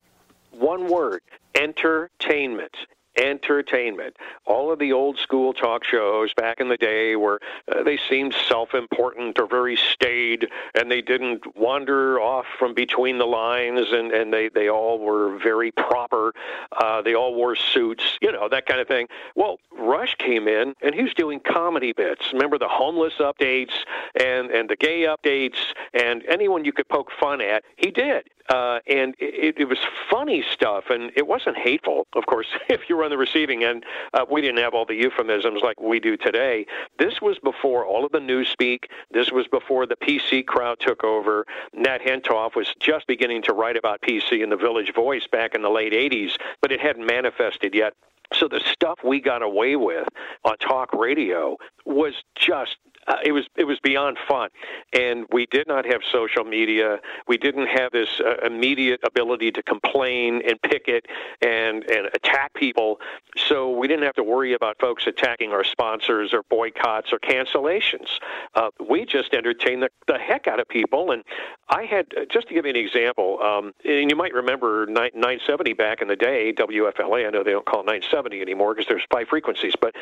one 0.51 0.88
word 0.88 1.21
entertainment 1.55 2.76
entertainment. 3.18 4.16
All 4.45 4.72
of 4.72 4.80
the 4.80 4.93
old 4.93 5.18
school 5.18 5.53
talk 5.53 5.84
shows 5.84 6.34
back 6.34 6.59
in 6.59 6.70
the 6.70 6.78
day 6.78 7.16
where 7.16 7.39
uh, 7.72 7.84
they 7.84 7.97
seemed 8.09 8.36
self 8.47 8.74
important 8.74 9.39
or 9.39 9.47
very 9.47 9.76
staid 9.76 10.49
and 10.76 10.91
they 10.91 11.01
didn't 11.01 11.55
wander 11.55 12.20
off 12.20 12.45
from 12.57 12.74
between 12.74 13.18
the 13.18 13.26
lines 13.26 13.91
and, 13.91 14.11
and 14.11 14.34
they, 14.34 14.49
they 14.49 14.70
all 14.70 14.99
were 14.99 15.38
very 15.38 15.72
proper. 15.72 16.34
Uh, 16.72 17.01
they 17.01 17.14
all 17.14 17.36
wore 17.36 17.55
suits, 17.55 18.03
you 18.22 18.32
know, 18.32 18.49
that 18.49 18.66
kind 18.66 18.80
of 18.80 18.88
thing. 18.88 19.07
Well, 19.36 19.59
Rush 19.78 20.16
came 20.16 20.47
in 20.47 20.74
and 20.82 20.95
he 20.95 21.03
was 21.03 21.14
doing 21.14 21.39
comedy 21.39 21.93
bits. 21.93 22.32
Remember 22.34 22.57
the 22.57 22.68
homeless 22.68 23.14
updates 23.20 23.74
and, 24.20 24.51
and 24.51 24.70
the 24.70 24.76
gay 24.76 25.01
updates 25.01 25.57
and 25.93 26.24
anyone 26.28 26.66
you 26.66 26.74
could 26.74 26.88
poke 26.88 27.11
fun 27.20 27.41
at, 27.41 27.64
he 27.78 27.91
did 27.91 28.24
uh, 28.50 28.80
and 28.88 29.16
it, 29.20 29.56
it 29.58 29.66
was 29.66 29.80
funny 30.10 30.44
stuff, 30.52 30.86
and 30.89 31.12
it 31.16 31.28
wasn't 31.28 31.58
hateful. 31.58 32.08
Of 32.14 32.26
course, 32.26 32.48
if 32.70 32.89
you 32.89 32.98
were 32.98 33.04
on 33.04 33.10
the 33.10 33.18
receiving 33.18 33.64
end, 33.64 33.86
uh, 34.14 34.26
we 34.30 34.41
didn't 34.41 34.60
have 34.60 34.74
all 34.74 34.86
the 34.86 34.96
euphemisms 34.96 35.62
like 35.64 35.80
we 35.80 36.00
do 36.00 36.18
today. 36.18 36.66
This 37.00 37.22
was 37.22 37.38
before 37.39 37.86
all 37.86 38.06
of 38.06 38.12
the 38.12 38.20
newspeak. 38.20 38.86
This 39.12 39.32
was 39.32 39.48
before 39.48 39.86
the 39.86 39.96
PC 39.96 40.46
crowd 40.46 40.80
took 40.80 41.04
over. 41.04 41.46
Nat 41.74 42.02
Hentoff 42.02 42.56
was 42.56 42.74
just 42.80 43.08
beginning 43.08 43.41
to 43.44 43.54
write 43.54 43.78
about 43.78 44.02
PC 44.02 44.44
in 44.44 44.50
the 44.50 44.58
Village 44.58 44.94
Voice 44.94 45.28
back 45.28 45.56
in 45.56 45.62
the 45.62 45.70
late 45.70 45.94
'80s, 45.94 46.36
but 46.62 46.72
it 46.72 46.80
hadn't 46.80 47.06
manifested 47.06 47.74
yet. 47.74 47.94
So 48.34 48.48
the 48.48 48.62
stuff 48.62 49.00
we 49.04 49.22
got 49.22 49.44
away 49.44 49.76
with 49.76 50.08
on 50.44 50.58
talk 50.58 50.94
radio 50.94 51.58
was 51.86 52.14
just 52.36 52.78
uh, 53.08 53.18
it 53.24 53.32
was 53.32 53.45
it 53.56 53.66
was 53.66 53.80
beyond 53.80 54.18
fun, 54.28 54.49
and 54.93 55.26
we 55.32 55.45
did 55.47 55.68
not 55.68 55.86
have 55.86 56.01
social 56.12 56.43
media. 56.43 56.99
We 57.28 57.38
didn't 57.38 57.68
have 57.68 57.91
this 57.91 58.20
uh, 58.20 58.45
immediate 58.45 59.01
ability 59.06 59.51
to 59.51 59.64
complain 59.64 60.41
and 60.47 60.62
picket 60.62 61.06
and 61.41 61.84
and 61.89 62.08
attack 62.14 62.54
people. 62.54 62.99
So 63.38 63.70
we 63.70 63.88
didn't 63.88 64.04
have 64.04 64.16
to 64.16 64.24
worry 64.24 64.54
about 64.54 64.80
folks 64.80 65.08
attacking 65.08 65.51
our 65.51 65.64
sponsors 65.64 66.34
or 66.34 66.43
boycotts 66.49 67.12
or 67.12 67.20
cancellations. 67.20 68.08
Uh, 68.56 68.70
we 68.88 69.06
just 69.06 69.34
entertained 69.34 69.84
the, 69.84 69.89
the 70.08 70.18
heck 70.18 70.47
out 70.47 70.60
of 70.60 70.68
people. 70.68 71.12
And 71.12 71.24
I 71.70 71.84
had 71.84 72.08
just 72.30 72.47
to 72.47 72.54
give 72.54 72.66
you 72.66 72.72
an 72.72 72.76
example, 72.76 73.41
um, 73.41 73.74
and 73.84 74.10
you 74.10 74.16
might 74.16 74.34
remember 74.34 74.86
970 74.86 75.74
back 75.74 76.01
in 76.01 76.08
the 76.08 76.16
day, 76.16 76.54
WFLA. 76.54 77.28
I 77.28 77.30
know 77.30 77.43
they 77.43 77.51
don't 77.51 77.66
call 77.66 77.82
it 77.82 77.86
970 77.86 78.41
anymore 78.41 78.74
because 78.74 78.88
there's 78.88 79.06
five 79.12 79.28
frequencies, 79.28 79.74
but 79.80 79.95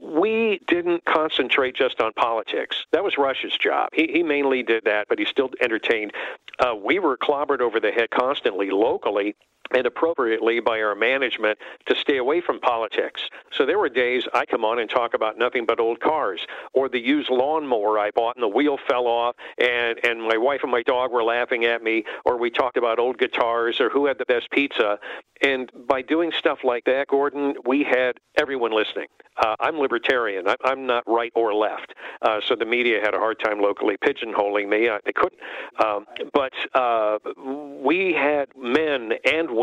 we 0.00 0.60
didn't 0.66 1.04
concentrate 1.04 1.74
just 1.74 2.00
on 2.00 2.12
politics 2.14 2.39
politics. 2.40 2.84
That 2.92 3.04
was 3.04 3.18
Rush's 3.18 3.56
job. 3.56 3.90
He, 3.92 4.08
he 4.12 4.22
mainly 4.22 4.62
did 4.62 4.84
that, 4.84 5.06
but 5.08 5.18
he 5.18 5.24
still 5.24 5.50
entertained. 5.60 6.12
Uh, 6.58 6.74
we 6.74 6.98
were 6.98 7.16
clobbered 7.16 7.60
over 7.60 7.80
the 7.80 7.90
head 7.90 8.10
constantly 8.10 8.70
locally 8.70 9.36
and 9.74 9.86
appropriately 9.86 10.60
by 10.60 10.80
our 10.80 10.94
management 10.94 11.58
to 11.86 11.94
stay 11.96 12.16
away 12.16 12.40
from 12.40 12.60
politics. 12.60 13.22
So 13.52 13.66
there 13.66 13.78
were 13.78 13.88
days 13.88 14.24
I 14.34 14.46
come 14.46 14.64
on 14.64 14.78
and 14.78 14.88
talk 14.88 15.14
about 15.14 15.38
nothing 15.38 15.66
but 15.66 15.80
old 15.80 16.00
cars 16.00 16.46
or 16.72 16.88
the 16.88 17.00
used 17.00 17.30
lawnmower 17.30 17.98
I 17.98 18.10
bought 18.10 18.36
and 18.36 18.42
the 18.42 18.48
wheel 18.48 18.78
fell 18.88 19.06
off 19.06 19.36
and 19.58 19.98
and 20.04 20.22
my 20.22 20.36
wife 20.36 20.60
and 20.62 20.72
my 20.72 20.82
dog 20.82 21.12
were 21.12 21.24
laughing 21.24 21.64
at 21.64 21.82
me 21.82 22.04
or 22.24 22.36
we 22.36 22.50
talked 22.50 22.76
about 22.76 22.98
old 22.98 23.18
guitars 23.18 23.80
or 23.80 23.90
who 23.90 24.06
had 24.06 24.18
the 24.18 24.26
best 24.26 24.50
pizza 24.50 24.98
and 25.42 25.70
by 25.86 26.02
doing 26.02 26.32
stuff 26.36 26.58
like 26.64 26.84
that 26.84 27.08
Gordon 27.08 27.54
we 27.64 27.84
had 27.84 28.18
everyone 28.36 28.72
listening. 28.72 29.06
Uh, 29.36 29.56
I'm 29.60 29.78
libertarian. 29.78 30.48
I, 30.48 30.56
I'm 30.64 30.86
not 30.86 31.04
right 31.06 31.32
or 31.34 31.54
left. 31.54 31.94
Uh, 32.20 32.40
so 32.46 32.54
the 32.54 32.66
media 32.66 33.00
had 33.00 33.14
a 33.14 33.18
hard 33.18 33.38
time 33.40 33.60
locally 33.60 33.96
pigeonholing 33.96 34.68
me. 34.68 34.90
I, 34.90 34.98
couldn't. 35.14 35.40
Um, 35.82 36.06
but 36.34 36.52
uh, 36.74 37.18
we 37.82 38.12
had 38.12 38.48
men 38.56 39.12
and 39.24 39.50
women. 39.50 39.59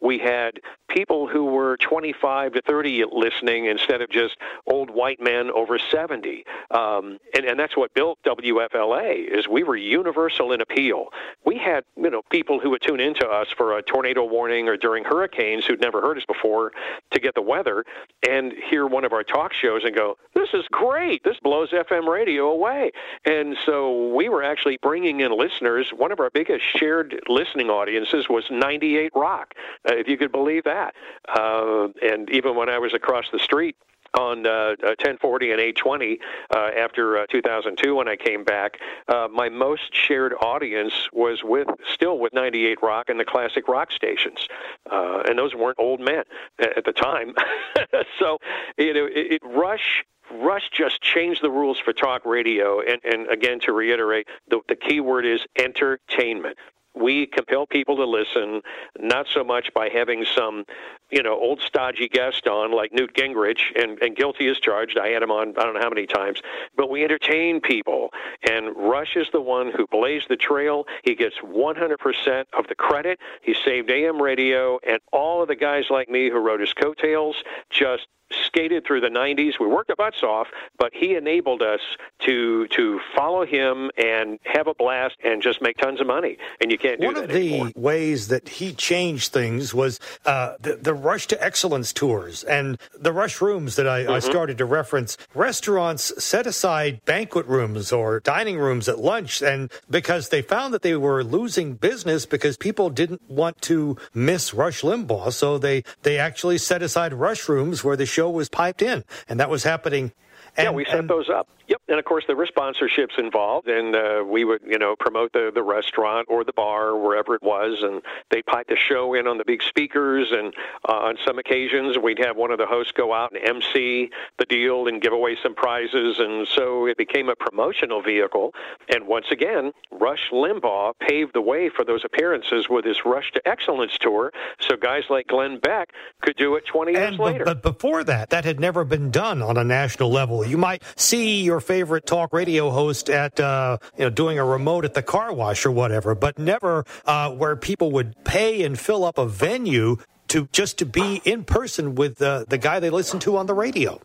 We 0.00 0.18
had 0.18 0.60
people 0.88 1.26
who 1.26 1.46
were 1.46 1.76
25 1.78 2.54
to 2.54 2.62
30 2.62 3.04
listening 3.12 3.66
instead 3.66 4.00
of 4.00 4.10
just 4.10 4.36
old 4.66 4.90
white 4.90 5.20
men 5.20 5.50
over 5.50 5.78
70. 5.78 6.44
Um, 6.70 7.18
and, 7.34 7.44
and 7.44 7.58
that's 7.58 7.76
what 7.76 7.92
built 7.94 8.18
WFLA 8.24 9.26
is 9.26 9.48
we 9.48 9.62
were 9.62 9.76
universal 9.76 10.52
in 10.52 10.60
appeal. 10.60 11.08
We 11.44 11.58
had 11.58 11.84
you 11.96 12.10
know 12.10 12.22
people 12.30 12.60
who 12.60 12.70
would 12.70 12.82
tune 12.82 13.00
into 13.00 13.26
us 13.26 13.48
for 13.56 13.76
a 13.76 13.82
tornado 13.82 14.24
warning 14.24 14.68
or 14.68 14.76
during 14.76 15.04
hurricanes 15.04 15.66
who'd 15.66 15.80
never 15.80 16.00
heard 16.00 16.16
us 16.16 16.24
before 16.26 16.72
to 17.10 17.20
get 17.20 17.34
the 17.34 17.42
weather 17.42 17.84
and 18.28 18.52
hear 18.52 18.86
one 18.86 19.04
of 19.04 19.12
our 19.12 19.22
talk 19.22 19.52
shows 19.52 19.84
and 19.84 19.94
go, 19.94 20.16
"This 20.52 20.60
is 20.60 20.66
great. 20.70 21.24
This 21.24 21.38
blows 21.42 21.70
FM 21.70 22.08
radio 22.08 22.48
away." 22.50 22.92
And 23.24 23.56
so 23.64 24.14
we 24.14 24.28
were 24.28 24.42
actually 24.42 24.78
bringing 24.82 25.20
in 25.20 25.36
listeners. 25.36 25.90
One 25.90 26.12
of 26.12 26.20
our 26.20 26.30
biggest 26.30 26.64
shared 26.64 27.20
listening 27.28 27.70
audiences 27.70 28.28
was 28.28 28.44
98 28.50 29.12
Rock, 29.14 29.54
uh, 29.88 29.94
if 29.94 30.08
you 30.08 30.16
could 30.16 30.32
believe 30.32 30.64
that. 30.64 30.94
Uh, 31.28 31.88
and 32.02 32.30
even 32.30 32.54
when 32.54 32.68
I 32.68 32.78
was 32.78 32.94
across 32.94 33.26
the 33.32 33.38
street 33.38 33.76
on 34.14 34.46
uh, 34.46 34.74
1040 34.80 35.48
uh, 35.48 35.52
and 35.52 35.60
820 35.60 36.18
uh, 36.54 36.70
after 36.76 37.18
uh, 37.18 37.26
2002 37.26 37.94
when 37.94 38.08
I 38.08 38.16
came 38.16 38.44
back. 38.44 38.78
Uh, 39.08 39.28
my 39.30 39.48
most 39.48 39.94
shared 39.94 40.34
audience 40.40 41.08
was 41.12 41.42
with 41.44 41.68
still 41.92 42.18
with 42.18 42.32
98 42.32 42.82
Rock 42.82 43.08
and 43.08 43.20
the 43.20 43.24
classic 43.24 43.68
rock 43.68 43.92
stations, 43.92 44.48
and 44.90 45.38
those 45.38 45.54
weren't 45.54 45.78
old 45.78 46.00
men 46.00 46.24
at 46.58 46.84
the 46.84 46.92
time. 46.92 47.34
so 48.18 48.38
you 48.78 48.94
know, 48.94 49.06
it, 49.06 49.32
it 49.32 49.42
Rush 49.44 50.04
Rush 50.32 50.70
just 50.72 51.00
changed 51.00 51.42
the 51.42 51.50
rules 51.50 51.78
for 51.78 51.92
talk 51.92 52.24
radio. 52.24 52.80
And, 52.80 53.00
and 53.04 53.30
again, 53.30 53.60
to 53.60 53.72
reiterate, 53.72 54.28
the, 54.48 54.60
the 54.68 54.76
key 54.76 55.00
word 55.00 55.26
is 55.26 55.40
entertainment 55.58 56.56
we 56.96 57.26
compel 57.26 57.66
people 57.66 57.96
to 57.96 58.06
listen, 58.06 58.62
not 58.98 59.26
so 59.28 59.44
much 59.44 59.72
by 59.74 59.88
having 59.90 60.24
some, 60.24 60.64
you 61.10 61.22
know, 61.22 61.34
old 61.34 61.60
stodgy 61.60 62.08
guest 62.08 62.48
on 62.48 62.72
like 62.72 62.92
Newt 62.92 63.14
Gingrich, 63.14 63.60
and, 63.80 64.00
and 64.00 64.16
guilty 64.16 64.48
as 64.48 64.58
charged. 64.58 64.98
I 64.98 65.08
had 65.08 65.22
him 65.22 65.30
on 65.30 65.50
I 65.58 65.64
don't 65.64 65.74
know 65.74 65.80
how 65.80 65.90
many 65.90 66.06
times, 66.06 66.40
but 66.76 66.88
we 66.90 67.04
entertain 67.04 67.60
people. 67.60 68.10
And 68.48 68.74
Rush 68.74 69.14
is 69.14 69.28
the 69.32 69.42
one 69.42 69.70
who 69.76 69.86
blazed 69.86 70.28
the 70.28 70.36
trail. 70.36 70.86
He 71.04 71.14
gets 71.14 71.36
100% 71.44 72.44
of 72.58 72.66
the 72.68 72.74
credit. 72.74 73.20
He 73.42 73.54
saved 73.54 73.90
AM 73.90 74.20
radio, 74.20 74.78
and 74.86 74.98
all 75.12 75.42
of 75.42 75.48
the 75.48 75.56
guys 75.56 75.84
like 75.90 76.08
me 76.08 76.30
who 76.30 76.38
wrote 76.38 76.60
his 76.60 76.72
coattails 76.72 77.36
just 77.68 78.06
skated 78.46 78.84
through 78.86 79.00
the 79.00 79.08
90s. 79.08 79.54
We 79.60 79.66
worked 79.66 79.90
our 79.90 79.96
butts 79.96 80.22
off, 80.22 80.48
but 80.78 80.92
he 80.94 81.14
enabled 81.14 81.62
us 81.62 81.80
to 82.26 82.66
to 82.68 83.00
follow 83.14 83.44
him 83.46 83.90
and 83.96 84.38
have 84.44 84.66
a 84.66 84.74
blast 84.74 85.16
and 85.24 85.40
just 85.42 85.62
make 85.62 85.76
tons 85.78 86.00
of 86.00 86.06
money. 86.06 86.36
And 86.60 86.70
you 86.72 86.78
can't 86.78 87.00
do 87.00 87.06
One 87.06 87.14
that 87.14 87.24
of 87.24 87.30
the 87.30 87.48
anymore. 87.54 87.72
ways 87.76 88.28
that 88.28 88.48
he 88.48 88.72
changed 88.72 89.32
things 89.32 89.72
was 89.74 90.00
uh, 90.24 90.54
the, 90.60 90.76
the 90.76 90.94
Rush 90.94 91.26
to 91.28 91.42
Excellence 91.44 91.92
tours 91.92 92.42
and 92.44 92.78
the 92.98 93.12
Rush 93.12 93.40
rooms 93.40 93.76
that 93.76 93.86
I, 93.86 94.00
I 94.00 94.04
Mm-hmm. 94.16 94.30
started 94.30 94.58
to 94.58 94.64
reference. 94.64 95.16
Restaurants 95.34 96.12
set 96.24 96.46
aside 96.46 97.00
banquet 97.04 97.46
rooms 97.46 97.92
or 97.92 98.20
dining 98.20 98.58
rooms 98.58 98.88
at 98.88 98.98
lunch, 98.98 99.40
and 99.42 99.70
because 99.88 100.30
they 100.30 100.42
found 100.42 100.74
that 100.74 100.82
they 100.82 100.96
were 100.96 101.22
losing 101.22 101.74
business 101.74 102.26
because 102.26 102.56
people 102.56 102.90
didn't 102.90 103.22
want 103.30 103.60
to 103.62 103.96
miss 104.14 104.52
Rush 104.52 104.82
Limbaugh, 104.82 105.32
so 105.32 105.58
they 105.58 105.84
they 106.02 106.18
actually 106.18 106.58
set 106.58 106.82
aside 106.82 107.12
Rush 107.14 107.48
rooms 107.48 107.84
where 107.84 107.96
the 107.96 108.06
show 108.06 108.25
was 108.32 108.48
piped 108.48 108.82
in, 108.82 109.04
and 109.28 109.40
that 109.40 109.50
was 109.50 109.62
happening. 109.64 110.12
yeah, 110.58 110.70
we 110.70 110.84
set 110.84 111.06
those 111.08 111.28
up. 111.28 111.48
Yep, 111.68 111.75
and 111.88 111.98
of 111.98 112.04
course 112.04 112.24
there 112.26 112.36
were 112.36 112.46
sponsorships 112.46 113.18
involved, 113.18 113.68
and 113.68 113.94
uh, 113.94 114.24
we 114.26 114.44
would 114.44 114.60
you 114.66 114.78
know 114.78 114.96
promote 114.98 115.32
the 115.32 115.50
the 115.54 115.62
restaurant 115.62 116.26
or 116.30 116.44
the 116.44 116.52
bar 116.52 116.88
or 116.88 117.02
wherever 117.02 117.34
it 117.34 117.42
was, 117.42 117.78
and 117.82 118.02
they'd 118.30 118.44
pipe 118.46 118.66
the 118.68 118.76
show 118.76 119.14
in 119.14 119.26
on 119.26 119.38
the 119.38 119.44
big 119.44 119.62
speakers, 119.62 120.28
and 120.32 120.52
uh, 120.88 120.92
on 120.92 121.16
some 121.24 121.38
occasions 121.38 121.96
we'd 121.98 122.18
have 122.18 122.36
one 122.36 122.50
of 122.50 122.58
the 122.58 122.66
hosts 122.66 122.92
go 122.92 123.12
out 123.14 123.32
and 123.32 123.42
MC 123.48 124.10
the 124.38 124.44
deal 124.46 124.88
and 124.88 125.00
give 125.00 125.12
away 125.12 125.36
some 125.42 125.54
prizes, 125.54 126.18
and 126.18 126.48
so 126.48 126.86
it 126.86 126.96
became 126.96 127.28
a 127.28 127.36
promotional 127.36 128.02
vehicle. 128.02 128.52
And 128.92 129.06
once 129.06 129.26
again, 129.30 129.72
Rush 129.92 130.30
Limbaugh 130.32 130.92
paved 131.00 131.32
the 131.34 131.40
way 131.40 131.68
for 131.68 131.84
those 131.84 132.04
appearances 132.04 132.68
with 132.68 132.84
his 132.84 133.04
Rush 133.04 133.30
to 133.32 133.48
Excellence 133.48 133.96
tour, 133.98 134.32
so 134.60 134.76
guys 134.76 135.04
like 135.08 135.28
Glenn 135.28 135.58
Beck 135.60 135.90
could 136.22 136.36
do 136.36 136.56
it 136.56 136.66
20 136.66 136.92
years 136.92 137.08
And, 137.08 137.18
but, 137.18 137.24
later. 137.32 137.44
but 137.44 137.62
before 137.62 138.02
that, 138.04 138.30
that 138.30 138.44
had 138.44 138.58
never 138.58 138.84
been 138.84 139.10
done 139.10 139.40
on 139.42 139.56
a 139.56 139.64
national 139.64 140.10
level. 140.10 140.44
You 140.44 140.58
might 140.58 140.82
see 140.96 141.42
your 141.42 141.60
favorite 141.60 141.75
talk 141.84 142.32
radio 142.32 142.70
host 142.70 143.10
at, 143.10 143.38
uh, 143.40 143.78
you 143.96 144.04
know, 144.04 144.10
doing 144.10 144.38
a 144.38 144.44
remote 144.44 144.84
at 144.84 144.94
the 144.94 145.02
car 145.02 145.32
wash 145.32 145.66
or 145.66 145.70
whatever, 145.70 146.14
but 146.14 146.38
never 146.38 146.84
uh, 147.04 147.30
where 147.30 147.56
people 147.56 147.92
would 147.92 148.24
pay 148.24 148.64
and 148.64 148.78
fill 148.78 149.04
up 149.04 149.18
a 149.18 149.26
venue 149.26 149.96
to 150.28 150.48
just 150.52 150.78
to 150.78 150.86
be 150.86 151.20
in 151.24 151.44
person 151.44 151.94
with 151.94 152.16
the 152.16 152.44
the 152.48 152.58
guy 152.58 152.80
they 152.80 152.90
listen 152.90 153.20
to 153.20 153.36
on 153.36 153.46
the 153.46 153.54
radio. 153.54 154.00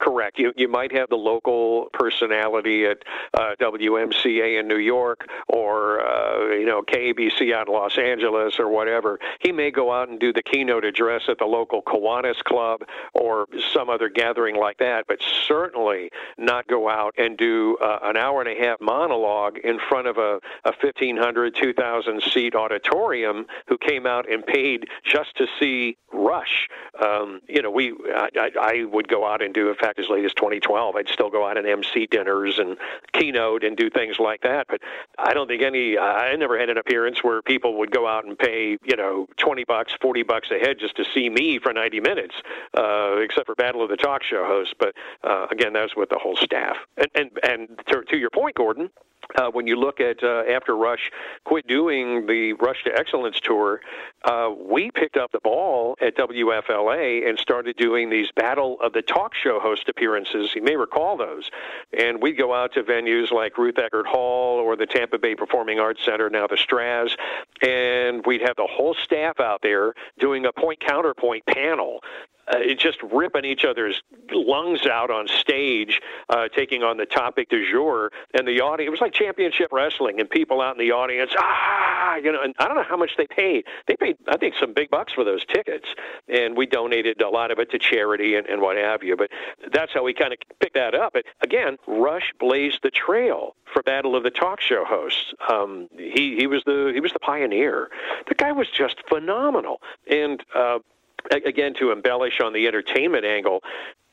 Correct. 0.00 0.38
You 0.38 0.52
you 0.56 0.66
might 0.66 0.92
have 0.92 1.10
the 1.10 1.16
local 1.16 1.88
personality 1.92 2.86
at 2.86 3.02
uh, 3.34 3.54
WMCA 3.60 4.58
in 4.58 4.66
New 4.66 4.78
York 4.78 5.28
or 5.46 6.00
uh, 6.00 6.54
you 6.54 6.64
know 6.64 6.80
KABC 6.80 7.52
out 7.52 7.68
in 7.68 7.74
Los 7.74 7.98
Angeles 7.98 8.58
or 8.58 8.68
whatever. 8.68 9.18
He 9.40 9.52
may 9.52 9.70
go 9.70 9.92
out 9.92 10.08
and 10.08 10.18
do 10.18 10.32
the 10.32 10.42
keynote 10.42 10.86
address 10.86 11.24
at 11.28 11.38
the 11.38 11.44
local 11.44 11.82
Kiwanis 11.82 12.42
Club 12.44 12.80
or 13.12 13.46
some 13.74 13.90
other 13.90 14.08
gathering 14.08 14.56
like 14.56 14.78
that, 14.78 15.04
but 15.06 15.18
certainly 15.46 16.08
not 16.38 16.66
go 16.66 16.88
out 16.88 17.14
and 17.18 17.36
do 17.36 17.76
uh, 17.82 17.98
an 18.02 18.16
hour 18.16 18.40
and 18.40 18.48
a 18.48 18.58
half 18.58 18.80
monologue 18.80 19.58
in 19.58 19.78
front 19.88 20.06
of 20.06 20.16
a, 20.16 20.40
a 20.64 20.72
1,500, 20.80 21.54
2,000 21.54 22.22
seat 22.22 22.54
auditorium 22.54 23.44
who 23.68 23.76
came 23.76 24.06
out 24.06 24.30
and 24.32 24.46
paid 24.46 24.86
just 25.04 25.36
to 25.36 25.46
see 25.58 25.98
Rush. 26.12 26.68
Um, 27.04 27.40
you 27.48 27.62
know, 27.62 27.70
we 27.70 27.94
I, 28.14 28.50
I 28.60 28.84
would 28.84 29.08
go 29.08 29.26
out 29.26 29.42
and 29.42 29.54
do. 29.54 29.68
In 29.68 29.74
fact, 29.76 29.89
as 29.98 30.08
late 30.08 30.24
as 30.24 30.32
2012, 30.34 30.96
I'd 30.96 31.08
still 31.08 31.30
go 31.30 31.46
out 31.46 31.56
and 31.58 31.66
MC 31.66 32.06
dinners 32.06 32.58
and 32.58 32.76
keynote 33.12 33.64
and 33.64 33.76
do 33.76 33.90
things 33.90 34.18
like 34.18 34.42
that. 34.42 34.66
But 34.68 34.80
I 35.18 35.34
don't 35.34 35.48
think 35.48 35.62
any. 35.62 35.98
I 35.98 36.34
never 36.36 36.58
had 36.58 36.70
an 36.70 36.78
appearance 36.78 37.22
where 37.22 37.42
people 37.42 37.78
would 37.78 37.90
go 37.90 38.06
out 38.06 38.24
and 38.24 38.38
pay 38.38 38.78
you 38.84 38.96
know 38.96 39.26
20 39.36 39.64
bucks, 39.64 39.94
40 40.00 40.22
bucks 40.22 40.50
a 40.50 40.58
head 40.58 40.78
just 40.78 40.96
to 40.96 41.04
see 41.14 41.28
me 41.28 41.58
for 41.58 41.72
90 41.72 42.00
minutes, 42.00 42.34
uh, 42.76 43.16
except 43.18 43.46
for 43.46 43.54
Battle 43.54 43.82
of 43.82 43.90
the 43.90 43.96
Talk 43.96 44.22
Show 44.22 44.44
hosts. 44.44 44.74
But 44.78 44.94
uh, 45.24 45.46
again, 45.50 45.72
that's 45.72 45.96
with 45.96 46.08
the 46.10 46.18
whole 46.18 46.36
staff. 46.36 46.76
And 46.96 47.08
and 47.14 47.30
and 47.42 47.80
to, 47.88 48.02
to 48.02 48.18
your 48.18 48.30
point, 48.30 48.56
Gordon 48.56 48.90
uh, 49.36 49.50
when 49.50 49.66
you 49.66 49.76
look 49.76 50.00
at 50.00 50.22
uh, 50.22 50.42
after 50.50 50.76
Rush 50.76 51.10
quit 51.44 51.66
doing 51.66 52.26
the 52.26 52.54
Rush 52.54 52.84
to 52.84 52.96
Excellence 52.96 53.40
tour, 53.40 53.80
uh, 54.24 54.50
we 54.58 54.90
picked 54.90 55.16
up 55.16 55.32
the 55.32 55.40
ball 55.40 55.96
at 56.00 56.16
WFLA 56.16 57.28
and 57.28 57.38
started 57.38 57.76
doing 57.76 58.10
these 58.10 58.28
Battle 58.34 58.78
of 58.80 58.92
the 58.92 59.02
Talk 59.02 59.34
Show 59.34 59.60
host 59.80 59.88
appearances. 59.88 60.54
You 60.54 60.62
may 60.62 60.76
recall 60.76 61.16
those. 61.16 61.50
And 61.96 62.20
we'd 62.22 62.38
go 62.38 62.54
out 62.54 62.74
to 62.74 62.82
venues 62.82 63.30
like 63.30 63.58
Ruth 63.58 63.76
Eckerd 63.76 64.06
Hall 64.06 64.58
or 64.58 64.76
the 64.76 64.86
Tampa 64.86 65.18
Bay 65.18 65.34
Performing 65.34 65.78
Arts 65.78 66.04
Center, 66.04 66.28
now 66.30 66.46
the 66.46 66.56
Straz, 66.56 67.16
and 67.62 68.24
we'd 68.26 68.42
have 68.42 68.56
the 68.56 68.68
whole 68.70 68.94
staff 68.94 69.40
out 69.40 69.62
there 69.62 69.94
doing 70.18 70.44
a 70.44 70.52
point 70.52 70.80
counterpoint 70.80 71.44
panel 71.46 72.00
uh, 72.50 72.74
just 72.76 72.98
ripping 73.12 73.44
each 73.44 73.64
other's 73.64 74.02
lungs 74.32 74.86
out 74.86 75.10
on 75.10 75.28
stage, 75.28 76.00
uh, 76.28 76.48
taking 76.48 76.82
on 76.82 76.96
the 76.96 77.06
topic 77.06 77.48
du 77.48 77.70
jour, 77.70 78.10
and 78.34 78.46
the 78.46 78.60
audience. 78.60 78.88
It 78.88 78.90
was 78.90 79.00
like 79.00 79.12
championship 79.12 79.68
wrestling, 79.72 80.20
and 80.20 80.28
people 80.28 80.60
out 80.60 80.78
in 80.78 80.84
the 80.84 80.92
audience, 80.92 81.32
ah, 81.38 82.16
you 82.16 82.32
know. 82.32 82.42
And 82.42 82.54
I 82.58 82.66
don't 82.66 82.76
know 82.76 82.82
how 82.82 82.96
much 82.96 83.12
they 83.16 83.26
paid. 83.26 83.64
They 83.86 83.96
paid, 83.96 84.16
I 84.28 84.36
think, 84.36 84.54
some 84.58 84.72
big 84.72 84.90
bucks 84.90 85.12
for 85.12 85.24
those 85.24 85.44
tickets, 85.44 85.88
and 86.28 86.56
we 86.56 86.66
donated 86.66 87.20
a 87.20 87.28
lot 87.28 87.50
of 87.50 87.58
it 87.58 87.70
to 87.70 87.78
charity 87.78 88.34
and, 88.36 88.46
and 88.46 88.60
what 88.60 88.76
have 88.76 89.02
you. 89.02 89.16
But 89.16 89.30
that's 89.72 89.92
how 89.92 90.02
we 90.02 90.14
kind 90.14 90.32
of 90.32 90.38
picked 90.60 90.74
that 90.74 90.94
up. 90.94 91.12
But 91.12 91.24
again, 91.42 91.76
Rush 91.86 92.32
blazed 92.38 92.80
the 92.82 92.90
trail 92.90 93.54
for 93.72 93.82
Battle 93.82 94.16
of 94.16 94.22
the 94.22 94.30
Talk 94.30 94.60
Show 94.60 94.84
hosts. 94.84 95.34
Um, 95.48 95.88
he 95.96 96.36
he 96.36 96.46
was 96.46 96.62
the 96.64 96.90
he 96.94 97.00
was 97.00 97.12
the 97.12 97.18
pioneer. 97.20 97.88
The 98.28 98.34
guy 98.34 98.52
was 98.52 98.68
just 98.68 98.96
phenomenal, 99.08 99.80
and. 100.10 100.42
Uh, 100.54 100.78
again, 101.30 101.74
to 101.74 101.92
embellish 101.92 102.40
on 102.40 102.52
the 102.52 102.66
entertainment 102.66 103.24
angle, 103.24 103.62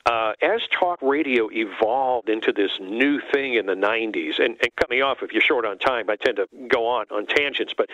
uh, 0.08 0.34
as 0.42 0.62
talk 0.72 1.00
radio 1.02 1.50
evolved 1.52 2.30
into 2.30 2.54
this 2.54 2.72
new 2.80 3.20
thing 3.34 3.56
in 3.56 3.66
the 3.66 3.76
90s, 3.76 4.40
and, 4.40 4.56
and 4.62 4.76
cut 4.78 4.90
me 4.90 5.02
off 5.02 5.18
if 5.22 5.34
you're 5.34 5.42
short 5.42 5.66
on 5.66 5.78
time, 5.78 6.10
I 6.10 6.16
tend 6.16 6.38
to 6.38 6.48
go 6.68 6.88
on 6.88 7.06
on 7.12 7.26
tangents, 7.26 7.74
but 7.78 7.90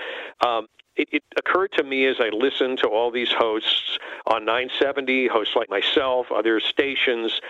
um, 0.45 0.67
it, 0.95 1.09
it 1.11 1.23
occurred 1.37 1.71
to 1.73 1.83
me 1.83 2.05
as 2.05 2.17
I 2.19 2.29
listened 2.29 2.77
to 2.79 2.87
all 2.87 3.09
these 3.09 3.31
hosts 3.31 3.97
on 4.27 4.45
970, 4.45 5.27
hosts 5.27 5.55
like 5.55 5.69
myself, 5.69 6.31
other 6.31 6.59
stations, 6.59 7.41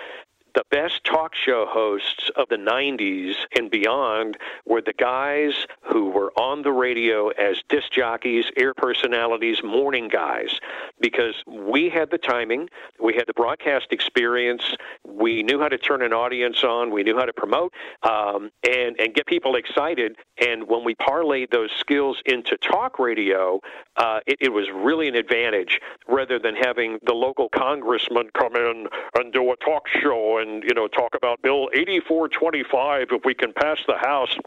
the 0.55 0.63
best 0.69 1.03
talk 1.03 1.33
show 1.35 1.65
hosts 1.67 2.29
of 2.35 2.47
the 2.49 2.57
90s 2.57 3.35
and 3.57 3.71
beyond 3.71 4.37
were 4.65 4.81
the 4.81 4.93
guys 4.93 5.65
who 5.81 6.09
were 6.09 6.31
on 6.37 6.61
the 6.61 6.71
radio 6.71 7.29
as 7.29 7.61
disc 7.69 7.91
jockeys, 7.91 8.45
air 8.57 8.73
personalities, 8.73 9.63
morning 9.63 10.07
guys, 10.07 10.59
because 10.99 11.35
we 11.47 11.89
had 11.89 12.11
the 12.11 12.17
timing, 12.17 12.69
we 13.01 13.13
had 13.13 13.25
the 13.27 13.33
broadcast 13.33 13.87
experience, 13.91 14.75
we 15.03 15.43
knew 15.43 15.59
how 15.59 15.67
to 15.67 15.77
turn 15.77 16.01
an 16.01 16.13
audience 16.13 16.63
on, 16.63 16.91
we 16.91 17.03
knew 17.03 17.17
how 17.17 17.25
to 17.25 17.33
promote, 17.33 17.73
um, 18.03 18.51
and 18.67 18.99
and 18.99 19.13
get 19.13 19.25
people 19.25 19.55
excited. 19.55 20.15
And 20.37 20.67
when 20.67 20.83
we 20.83 20.95
parlayed 20.95 21.51
those 21.51 21.71
skills 21.79 22.21
into 22.25 22.57
talk 22.57 22.99
radio, 22.99 23.59
uh, 23.97 24.19
it, 24.25 24.37
it 24.39 24.49
was 24.49 24.67
really 24.73 25.07
an 25.07 25.15
advantage 25.15 25.79
rather 26.07 26.39
than 26.39 26.55
having 26.55 26.99
the 27.03 27.13
local 27.13 27.49
congressman 27.49 28.29
come 28.37 28.55
in 28.55 28.87
and 29.15 29.33
do 29.33 29.51
a 29.51 29.55
talk 29.57 29.87
show 29.87 30.42
and 30.43 30.63
you 30.63 30.73
know 30.73 30.87
talk 30.87 31.15
about 31.15 31.41
Bill 31.41 31.69
8425 31.73 33.07
if 33.11 33.25
we 33.25 33.33
can 33.33 33.53
pass 33.53 33.79
the 33.87 33.97
House. 33.97 34.37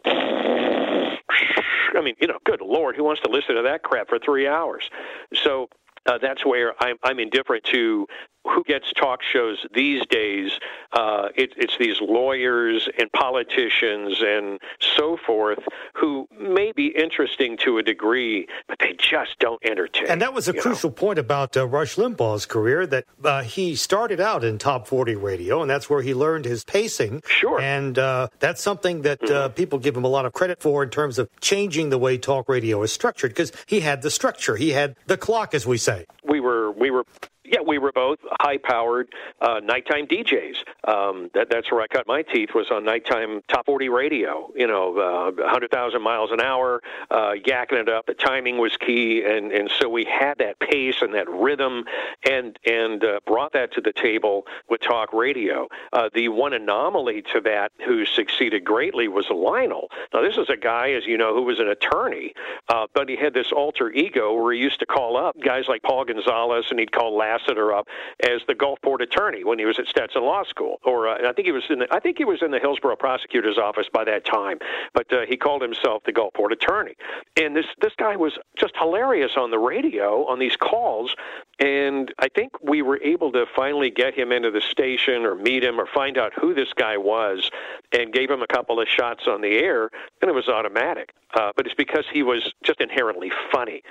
I 1.95 2.01
mean, 2.03 2.15
you 2.21 2.29
know, 2.29 2.39
good 2.45 2.61
Lord, 2.61 2.97
who 2.97 3.05
wants 3.05 3.23
to 3.23 3.31
listen 3.31 3.57
to 3.57 3.63
that 3.63 3.83
crap 3.83 4.09
for 4.09 4.19
three 4.19 4.47
hours? 4.47 4.91
So 5.35 5.69
uh, 6.07 6.19
that's 6.19 6.45
where 6.45 6.73
I'm, 6.83 6.97
I'm 7.03 7.19
indifferent 7.19 7.65
to 7.65 8.07
who 8.49 8.63
gets 8.65 8.93
talk 8.93 9.23
shows 9.23 9.65
these 9.75 10.05
days. 10.07 10.53
Uh, 10.93 11.29
it, 11.35 11.53
it's 11.57 11.77
these 11.79 12.01
lawyers 12.01 12.89
and 12.99 13.11
politicians 13.13 14.23
and 14.25 14.61
so 14.81 15.17
forth 15.27 15.59
who 15.95 16.29
may 16.39 16.73
be 16.73 16.89
interesting 16.89 17.57
to 17.57 17.79
a 17.79 17.83
degree, 17.83 18.47
but 18.69 18.79
they 18.79 18.95
just 18.99 19.39
don't 19.39 19.63
entertain. 19.65 20.07
And 20.09 20.23
that 20.23 20.33
was 20.33 20.49
a 20.49 20.53
crucial 20.53 20.91
know? 20.91 20.95
point 20.95 21.19
about 21.19 21.57
uh, 21.57 21.67
Rush 21.67 21.97
Limbaugh's 21.97 22.47
career 22.47 22.87
that 22.87 23.05
uh, 23.25 23.43
he 23.43 23.75
started 23.75 24.21
out 24.21 24.45
in 24.45 24.59
top 24.59 24.87
40 24.87 25.17
radio, 25.17 25.61
and 25.61 25.71
that's 25.71 25.91
where 25.91 26.03
he 26.03 26.15
learned 26.15 26.45
his 26.45 26.65
pacing. 26.65 27.23
Sure. 27.27 27.61
And 27.61 27.99
uh, 27.99 28.29
that's 28.39 28.63
something 28.63 29.03
that 29.03 29.23
uh, 29.23 29.49
mm-hmm. 29.49 29.55
people 29.55 29.79
give 29.79 29.97
him 29.97 30.05
a 30.05 30.09
lot 30.09 30.27
of 30.27 30.33
credit 30.33 30.63
for 30.63 30.83
in 30.83 30.91
terms 30.91 31.19
of 31.19 31.29
changing 31.41 31.91
the 31.91 31.99
way 31.99 32.19
talk 32.19 32.49
radio 32.49 32.83
is 32.83 32.93
structured 32.93 33.31
because 33.31 33.53
he 33.67 33.81
had 33.81 34.03
the 34.03 34.11
structure, 34.11 34.57
he 34.57 34.71
had 34.71 34.97
the 35.07 35.17
clock, 35.17 35.55
as 35.55 35.67
we 35.67 35.79
say. 35.79 35.96
We 36.25 36.41
were 36.41 36.71
we 36.73 36.91
were 36.91 37.05
yeah, 37.49 37.61
we 37.61 37.79
were 37.79 37.93
both 37.93 38.19
high-powered 38.41 39.09
uh, 39.41 39.61
nighttime 39.63 40.07
DJs. 40.07 40.57
Um, 40.87 41.31
that, 41.35 41.49
that's 41.51 41.71
where 41.71 41.81
I 41.81 41.87
cut 41.87 42.07
my 42.07 42.23
teeth 42.23 42.51
was 42.55 42.71
on 42.71 42.85
nighttime 42.85 43.43
top 43.49 43.67
40 43.67 43.89
radio. 43.89 44.51
You 44.55 44.67
know, 44.67 44.99
uh, 44.99 45.43
100,000 45.43 46.03
miles 46.03 46.31
an 46.33 46.41
hour, 46.41 46.83
uh, 47.11 47.33
yakking 47.45 47.81
it 47.81 47.89
up. 47.89 48.07
The 48.07 48.15
timing 48.15 48.59
was 48.59 48.77
key, 48.77 49.25
and 49.25 49.53
and 49.53 49.71
so 49.79 49.89
we 49.89 50.05
had 50.05 50.39
that 50.39 50.59
pace 50.59 51.03
and 51.03 51.15
that 51.15 51.29
rhythm, 51.29 51.85
and 52.29 52.59
and 52.65 53.05
uh, 53.05 53.21
brought 53.27 53.53
that 53.53 53.73
to 53.75 53.81
the 53.81 53.93
table 53.93 54.47
with 54.69 54.81
talk 54.81 55.13
radio. 55.13 55.69
Uh, 55.93 56.09
the 56.15 56.29
one 56.29 56.53
anomaly 56.53 57.23
to 57.33 57.41
that, 57.41 57.73
who 57.85 58.05
succeeded 58.05 58.65
greatly, 58.65 59.09
was 59.09 59.29
Lionel. 59.31 59.91
Now, 60.13 60.23
this 60.23 60.37
is 60.37 60.49
a 60.49 60.57
guy, 60.57 60.91
as 60.91 61.07
you 61.07 61.19
know, 61.19 61.35
who 61.35 61.43
was 61.43 61.61
an 61.61 61.69
attorney, 61.69 62.35
uh, 62.69 62.87
but 62.95 63.09
he 63.09 63.17
had 63.17 63.35
this 63.35 63.53
alter 63.53 63.91
ego 63.91 64.35
where 64.35 64.53
he 64.53 64.61
used 64.61 64.81
to 64.81 64.87
call 64.87 65.17
up 65.17 65.37
guys 65.41 65.65
like 65.69 65.83
Paul 65.83 66.05
Gonzalez, 66.05 66.67
and 66.71 66.79
he'd 66.79 66.93
call 66.93 67.17
Lass 67.17 67.36
Lassiter 67.37 67.73
up 67.73 67.87
as 68.23 68.41
the 68.47 68.55
Gulfport 68.55 69.01
attorney 69.01 69.45
when 69.45 69.59
he 69.59 69.65
was 69.65 69.79
at 69.79 69.87
Stetson 69.87 70.23
Law 70.23 70.45
School, 70.45 70.79
or 70.85 71.09
uh, 71.09 71.29
I 71.29 71.33
think 71.33 71.47
he 71.47 71.53
was 71.53 71.65
in 71.71 71.81
the, 71.81 71.87
I 71.91 72.01
think 72.01 72.19
he 72.19 72.25
was 72.25 72.43
in 72.43 72.51
the 72.51 72.59
Hillsborough 72.59 72.97
prosecutor's 72.97 73.59
office 73.59 73.87
by 73.93 74.05
that 74.05 74.25
time, 74.25 74.59
but 74.95 75.13
uh, 75.13 75.21
he 75.29 75.37
called 75.37 75.63
himself 75.63 76.03
the 76.05 76.13
Gulfport 76.13 76.53
attorney. 76.53 76.95
And 77.37 77.57
this 77.57 77.67
this 77.81 77.93
guy 77.97 78.17
was 78.17 78.39
just 78.59 78.75
hilarious 78.77 79.33
on 79.37 79.51
the 79.51 79.59
radio 79.59 80.27
on 80.27 80.39
these 80.39 80.57
calls, 80.57 81.15
and 81.59 82.13
I 82.19 82.29
think 82.29 82.53
we 82.63 82.83
were 82.83 83.01
able 83.03 83.33
to 83.33 83.47
finally 83.55 83.91
get 83.91 84.15
him 84.15 84.33
into 84.33 84.51
the 84.51 84.61
station 84.61 85.25
or 85.25 85.35
meet 85.35 85.63
him 85.63 85.81
or 85.81 85.87
find 85.87 86.19
out 86.19 86.33
who 86.35 86.55
this 86.55 86.73
guy 86.75 86.97
was, 86.97 87.51
and 87.93 88.13
gave 88.13 88.31
him 88.31 88.43
a 88.43 88.47
couple 88.47 88.81
of 88.81 88.89
shots 88.89 89.27
on 89.27 89.41
the 89.41 89.59
air, 89.59 89.91
and 90.21 90.31
it 90.31 90.35
was 90.35 90.49
automatic. 90.49 91.13
Uh, 91.35 91.53
but 91.57 91.67
it's 91.67 91.75
because 91.75 92.05
he 92.11 92.23
was 92.23 92.53
just 92.63 92.81
inherently 92.81 93.31
funny. 93.53 93.83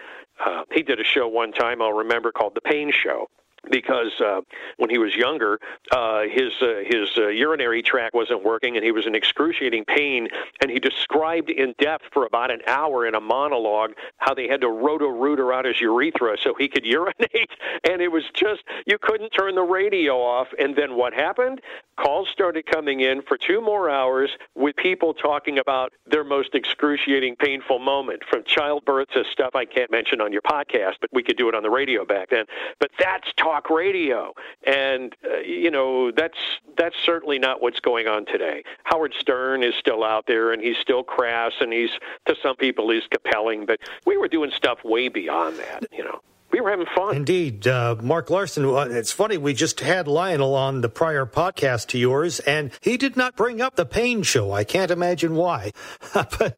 Uh, 0.43 0.64
he 0.72 0.84
did 0.84 1.00
a 1.00 1.04
show 1.04 1.28
one 1.28 1.52
time 1.52 1.82
I'll 1.82 1.93
remember 1.93 2.32
called 2.32 2.56
The 2.56 2.62
Pain 2.62 2.91
Show 2.91 3.30
because 3.70 4.11
uh, 4.20 4.41
when 4.78 4.89
he 4.89 4.97
was 4.97 5.16
younger, 5.16 5.59
uh, 5.91 6.24
his 6.24 6.53
uh, 6.61 6.82
his 6.86 7.09
uh, 7.18 7.28
urinary 7.28 7.82
tract 7.82 8.13
wasn't 8.13 8.43
working, 8.43 8.76
and 8.76 8.86
he 8.86 8.91
was 8.91 9.05
in 9.05 9.16
excruciating 9.16 9.86
pain. 9.86 10.28
And 10.61 10.72
he 10.72 10.80
described 10.80 11.49
in 11.49 11.74
depth 11.80 12.05
for 12.13 12.26
about 12.26 12.51
an 12.51 12.61
hour 12.68 13.05
in 13.05 13.16
a 13.16 13.22
monologue 13.22 13.91
how 14.18 14.34
they 14.34 14.47
had 14.47 14.61
to 14.61 14.70
roto-rooter 14.70 15.53
out 15.53 15.66
his 15.66 15.80
urethra 15.80 16.38
so 16.41 16.53
he 16.57 16.68
could 16.68 16.86
urinate. 16.86 17.51
And 17.89 18.01
it 18.01 18.11
was 18.11 18.24
just 18.34 18.63
you 18.86 18.97
couldn't 18.99 19.30
turn 19.30 19.55
the 19.55 19.63
radio 19.63 20.18
off. 20.18 20.47
And 20.59 20.76
then 20.76 20.95
what 20.95 21.13
happened? 21.13 21.61
Calls 21.97 22.28
started 22.30 22.66
coming 22.66 22.99
in 23.01 23.22
for 23.22 23.38
two 23.38 23.61
more 23.61 23.89
hours 23.89 24.30
with 24.53 24.76
people 24.76 25.13
talking 25.13 25.59
about 25.59 25.93
their 26.05 26.24
most 26.24 26.53
excruciating, 26.53 27.38
painful 27.38 27.80
moment, 27.80 28.24
from 28.30 28.43
childbirth 28.45 29.09
to 29.09 29.24
stuff 29.32 29.55
I 29.55 29.66
can't 29.66 29.91
mention 29.91 30.20
on 30.20 30.34
your 30.34 30.41
podcast, 30.41 30.95
but 30.99 31.09
we 31.13 31.24
could 31.24 31.38
do 31.38 31.47
it 31.47 31.55
on 31.55 31.63
the 31.63 31.70
radio 31.70 32.05
back 32.05 32.30
then. 32.30 32.45
But 32.80 32.91
that's 32.99 33.32
talk 33.38 33.55
talk 33.56 33.70
radio, 33.70 34.34
and 34.64 35.16
uh, 35.24 35.38
you 35.38 35.72
know 35.72 36.12
that's 36.12 36.38
that's 36.78 36.95
certainly 37.06 37.39
not 37.39 37.62
what's 37.62 37.80
going 37.80 38.08
on 38.08 38.26
today. 38.26 38.64
Howard 38.84 39.14
Stern 39.20 39.64
is 39.64 39.74
still 39.76 40.03
out 40.03 40.26
there, 40.28 40.51
and 40.51 40.62
he's 40.62 40.78
still 40.78 41.03
crass, 41.03 41.53
and 41.60 41.72
he's 41.72 41.91
to 42.28 42.36
some 42.41 42.56
people 42.56 42.89
he's 42.89 43.08
compelling, 43.10 43.66
but 43.66 43.80
we 44.06 44.18
were 44.18 44.28
doing 44.28 44.51
stuff 44.56 44.80
way 44.84 45.08
beyond 45.08 45.58
that, 45.58 45.86
you 45.91 46.03
know 46.03 46.22
we 46.51 46.62
were 46.62 46.70
having 46.70 46.86
fun. 46.95 47.18
Indeed. 47.18 47.68
Uh, 47.68 47.97
Mark 48.01 48.30
Larson, 48.30 48.64
uh, 48.64 48.88
it's 48.89 49.12
funny, 49.12 49.36
we 49.36 49.53
just 49.53 49.82
had 49.82 50.08
Lionel 50.08 50.56
on 50.56 50.80
the 50.80 50.88
prior 50.88 51.26
podcast 51.26 51.88
to 51.88 51.97
yours, 51.97 52.39
and 52.41 52.72
he 52.80 52.95
did 52.95 53.18
not 53.18 53.36
bring 53.36 53.60
up 53.60 53.76
the 53.76 53.86
pain 53.86 54.24
show. 54.24 54.53
I 54.53 54.64
can't 54.64 54.89
imagine 54.89 55.36
why. 55.36 55.74
but 56.14 56.58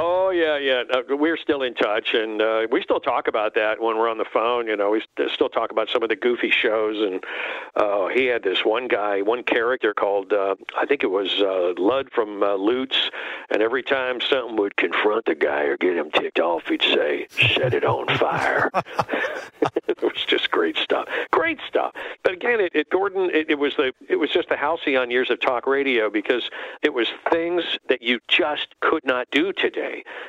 Oh 0.00 0.30
yeah, 0.30 0.56
yeah. 0.58 0.84
Uh, 0.94 1.16
we're 1.16 1.36
still 1.36 1.62
in 1.62 1.74
touch, 1.74 2.14
and 2.14 2.40
uh, 2.40 2.68
we 2.70 2.80
still 2.82 3.00
talk 3.00 3.26
about 3.26 3.56
that 3.56 3.82
when 3.82 3.98
we're 3.98 4.08
on 4.08 4.18
the 4.18 4.24
phone. 4.32 4.68
You 4.68 4.76
know, 4.76 4.90
we 4.90 5.02
still 5.34 5.48
talk 5.48 5.72
about 5.72 5.88
some 5.88 6.04
of 6.04 6.08
the 6.08 6.14
goofy 6.14 6.50
shows. 6.50 7.04
And 7.04 7.24
uh, 7.74 8.06
he 8.06 8.26
had 8.26 8.44
this 8.44 8.64
one 8.64 8.86
guy, 8.86 9.22
one 9.22 9.42
character 9.42 9.92
called 9.94 10.32
uh, 10.32 10.54
I 10.76 10.86
think 10.86 11.02
it 11.02 11.10
was 11.10 11.40
uh, 11.40 11.72
Lud 11.76 12.12
from 12.12 12.44
uh, 12.44 12.54
Lutz. 12.54 13.10
And 13.50 13.60
every 13.60 13.82
time 13.82 14.20
something 14.20 14.54
would 14.54 14.76
confront 14.76 15.24
the 15.24 15.34
guy 15.34 15.62
or 15.62 15.76
get 15.76 15.96
him 15.96 16.12
ticked 16.12 16.38
off, 16.38 16.68
he'd 16.68 16.82
say, 16.82 17.26
"Set 17.56 17.74
it 17.74 17.84
on 17.84 18.06
fire." 18.18 18.70
it 19.88 20.02
was 20.02 20.24
just 20.26 20.50
great 20.50 20.76
stuff. 20.76 21.08
Great 21.30 21.58
stuff. 21.66 21.92
But 22.22 22.32
again, 22.32 22.60
it, 22.60 22.72
it 22.74 22.90
Gordon, 22.90 23.30
it, 23.32 23.50
it 23.50 23.58
was 23.58 23.74
the 23.76 23.92
it 24.08 24.16
was 24.16 24.30
just 24.30 24.48
the 24.48 24.56
halcyon 24.56 25.10
years 25.10 25.30
of 25.30 25.40
talk 25.40 25.66
radio 25.66 26.10
because 26.10 26.48
it 26.82 26.92
was 26.92 27.08
things 27.30 27.64
that 27.88 28.02
you 28.02 28.20
just 28.28 28.68
could 28.80 29.04
not 29.04 29.30
do 29.30 29.52
today. 29.52 29.87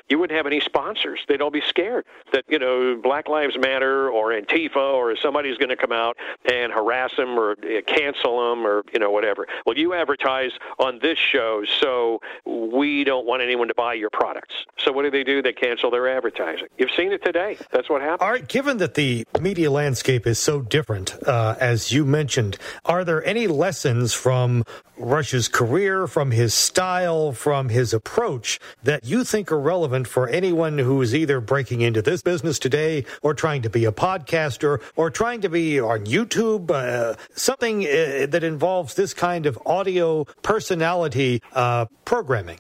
You 0.10 0.20
wouldn't 0.20 0.36
have 0.36 0.46
any 0.46 0.60
sponsors. 0.60 1.20
They'd 1.28 1.42
all 1.42 1.52
be 1.52 1.62
scared 1.62 2.06
that 2.34 2.44
you 2.48 2.60
know 2.60 3.00
Black 3.02 3.28
Lives 3.28 3.58
Matter 3.58 4.10
or 4.10 4.32
Antifa 4.32 4.76
or 4.78 5.16
somebody's 5.16 5.58
going 5.58 5.70
to 5.70 5.76
come 5.76 5.92
out 5.92 6.18
and 6.52 6.72
harass 6.72 7.12
them 7.16 7.38
or 7.38 7.52
uh, 7.52 7.82
cancel 7.86 8.50
them 8.50 8.66
or 8.66 8.84
you 8.94 9.00
know 9.00 9.12
whatever. 9.12 9.48
Well, 9.66 9.78
you 9.78 9.94
advertise 9.94 10.52
on 10.80 11.00
this 11.00 11.18
show, 11.18 11.64
so 11.80 12.22
we 12.46 13.04
don't 13.04 13.26
want 13.26 13.42
anyone 13.42 13.68
to 13.68 13.76
buy 13.76 13.94
your 13.94 14.10
products. 14.10 14.56
So 14.78 14.92
what 14.92 15.04
do 15.04 15.12
they 15.12 15.24
do? 15.24 15.42
They 15.42 15.54
cancel 15.54 15.92
their 15.92 16.08
advertising. 16.08 16.68
You've 16.78 16.92
seen 16.92 17.12
it 17.12 17.24
today. 17.24 17.58
That's 17.72 17.90
what 17.90 18.02
happened. 18.02 18.22
All 18.22 18.32
right, 18.32 18.48
given 18.48 18.78
that 18.78 18.96
the 18.96 19.26
media 19.40 19.72
landscape 19.72 20.26
is 20.26 20.40
so 20.40 20.62
different, 20.62 21.16
uh, 21.28 21.56
as 21.60 21.92
you 21.92 22.06
mentioned, 22.06 22.58
are 22.86 23.04
there 23.04 23.24
any 23.26 23.48
lessons 23.48 24.14
from 24.14 24.64
Rush's 25.00 25.48
career, 25.48 26.08
from 26.08 26.32
his 26.32 26.54
style, 26.54 27.32
from 27.32 27.70
his 27.70 27.94
approach 27.94 28.60
that 28.84 29.06
you 29.06 29.24
think 29.24 29.52
are 29.52 29.60
relevant 29.60 30.08
for 30.08 30.28
anyone 30.28 30.78
who 30.78 31.02
is 31.02 31.16
either 31.16 31.40
breaking 31.40 31.82
into 31.82 32.02
this 32.02 32.22
business 32.22 32.60
today 32.60 33.06
or 33.22 33.34
trying 33.34 33.62
to 33.62 33.70
be 33.70 33.86
a 33.86 33.92
podcaster 33.92 34.82
or 34.96 35.10
trying 35.10 35.42
to 35.42 35.50
be 35.50 35.80
on 35.80 36.06
YouTube, 36.06 36.70
uh, 36.70 37.16
something 37.34 37.84
uh, 37.86 38.28
that 38.30 38.44
involves 38.44 38.96
this 38.96 39.14
kind 39.14 39.46
of 39.46 39.58
audio 39.66 40.26
personality 40.44 41.42
uh, 41.54 41.86
programming? 42.06 42.60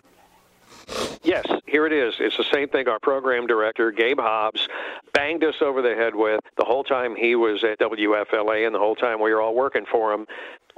Yes, 1.22 1.46
here 1.68 1.86
it 1.86 1.94
is. 1.94 2.16
It's 2.20 2.38
the 2.38 2.46
same 2.52 2.70
thing 2.70 2.88
our 2.88 3.00
program 3.00 3.46
director, 3.46 3.92
Gabe 3.92 4.20
Hobbs, 4.20 4.68
banged 5.14 5.44
us 5.44 5.56
over 5.62 5.82
the 5.82 5.94
head 5.94 6.16
with 6.16 6.40
the 6.58 6.66
whole 6.66 6.84
time 6.84 7.16
he 7.16 7.36
was 7.36 7.64
at 7.64 7.78
WFLA 7.80 8.66
and 8.66 8.74
the 8.74 8.80
whole 8.80 8.96
time 8.96 9.22
we 9.22 9.32
were 9.34 9.42
all 9.42 9.54
working 9.54 9.86
for 9.86 10.14
him 10.14 10.26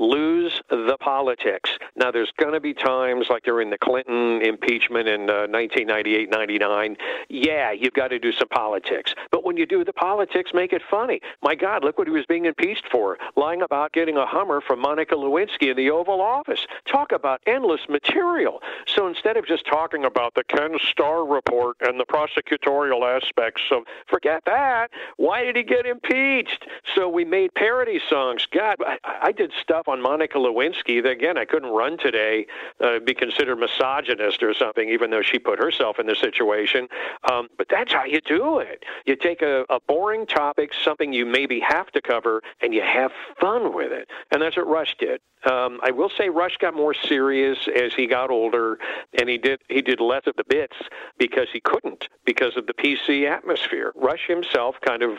lose 0.02 0.62
the 0.70 0.98
politics. 1.00 1.70
Now, 1.96 2.12
there's 2.12 2.32
going 2.38 2.54
to 2.54 2.60
be 2.60 2.74
times 2.74 3.28
like 3.30 3.44
during 3.44 3.70
the 3.70 3.78
Clinton 3.78 4.42
impeachment 4.42 5.08
in 5.08 5.30
uh, 5.30 5.48
1998 5.48 6.30
99. 6.30 6.98
Yeah, 7.30 7.72
you've 7.72 7.94
got 7.94 8.08
to 8.10 8.20
do 8.20 8.32
some 8.32 8.50
politics. 8.50 9.14
But 9.32 9.46
when 9.46 9.58
you 9.58 9.66
do 9.66 9.86
the 9.86 9.94
politics, 9.94 10.52
make 10.54 10.74
it 10.74 10.82
funny. 10.90 11.22
My 11.44 11.56
God, 11.56 11.84
look 11.84 11.98
what 11.98 12.08
he 12.08 12.12
was 12.14 12.26
being 12.26 12.46
impeached 12.46 12.86
for 12.92 13.18
lying 13.36 13.62
about 13.62 13.94
getting 13.94 14.18
a 14.18 14.26
Hummer 14.26 14.60
from 14.62 14.80
Monica 14.80 15.16
Lewinsky 15.16 15.70
in 15.70 15.78
the 15.78 15.92
Oval 15.92 16.22
Office. 16.22 16.66
Talk 16.86 17.12
about 17.12 17.42
endless 17.46 17.82
material. 17.88 18.62
So 18.88 19.08
instead 19.08 19.38
of 19.38 19.46
just 19.46 19.66
talking 19.66 20.04
about 20.06 20.34
the 20.34 20.44
Ken 20.44 20.78
Starr 20.90 21.26
report 21.26 21.78
and 21.82 22.00
the 22.00 22.06
prosecutorial 22.06 23.04
aspects 23.04 23.62
of 23.72 23.84
forget 24.08 24.42
that, 24.46 24.90
why 25.18 25.44
did 25.44 25.56
he 25.56 25.64
get 25.64 25.86
impeached? 25.86 26.66
So 26.96 27.08
we 27.08 27.24
made 27.24 27.54
parody 27.54 28.00
songs. 28.10 28.48
God, 28.52 28.78
I, 28.86 28.98
I 29.04 29.32
did 29.32 29.52
stuff 29.62 29.88
on 29.92 30.02
Monica 30.02 30.38
Lewinsky 30.38 31.04
that, 31.04 31.12
again, 31.12 31.38
I 31.38 31.46
couldn't 31.46 31.70
run 31.70 31.98
today, 31.98 32.48
uh, 32.80 33.00
be 33.00 33.14
considered 33.14 33.58
misogynist 33.58 34.42
or 34.42 34.54
something, 34.54 34.90
even 34.90 35.12
though 35.12 35.22
she 35.22 35.38
put 35.38 35.60
herself 35.60 36.00
in 36.00 36.08
the 36.08 36.16
situation. 36.16 36.88
Um, 37.30 37.50
but 37.58 37.68
that's 37.70 37.94
how 37.94 38.06
you 38.06 38.22
do 38.22 38.60
it. 38.60 38.84
You 39.06 39.16
take 39.16 39.42
a, 39.42 39.66
a 39.70 39.80
boring 39.80 40.26
topic, 40.26 40.74
something 40.74 41.14
you 41.14 41.26
maybe 41.26 41.60
have 41.60 41.92
to 41.92 42.02
cover, 42.02 42.42
and 42.62 42.74
you 42.74 42.82
have 42.82 43.12
fun 43.40 43.74
with 43.74 43.92
it. 43.92 44.10
And 44.32 44.42
that's 44.42 44.58
what 44.58 44.68
Rush 44.68 44.96
did. 44.98 45.22
Um, 45.44 45.80
I 45.82 45.92
will 45.92 46.12
say 46.16 46.30
Rush 46.30 46.58
got 46.58 46.76
more 46.76 46.94
serious 46.94 47.58
as 47.76 47.94
he 47.94 48.06
got 48.06 48.30
older, 48.30 48.78
and 49.18 49.28
he 49.28 49.40
did 49.40 49.60
he 49.70 49.82
did 49.82 50.00
less 50.00 50.28
of 50.28 50.36
the 50.36 50.44
bits 50.48 50.76
because 51.18 51.48
he 51.52 51.60
couldn't 51.62 52.10
because 52.26 52.56
of 52.58 52.68
the 52.68 52.74
PC 52.74 53.28
atmosphere. 53.28 53.92
Rush 53.96 54.28
himself 54.28 54.76
kind 54.86 55.02
of 55.02 55.18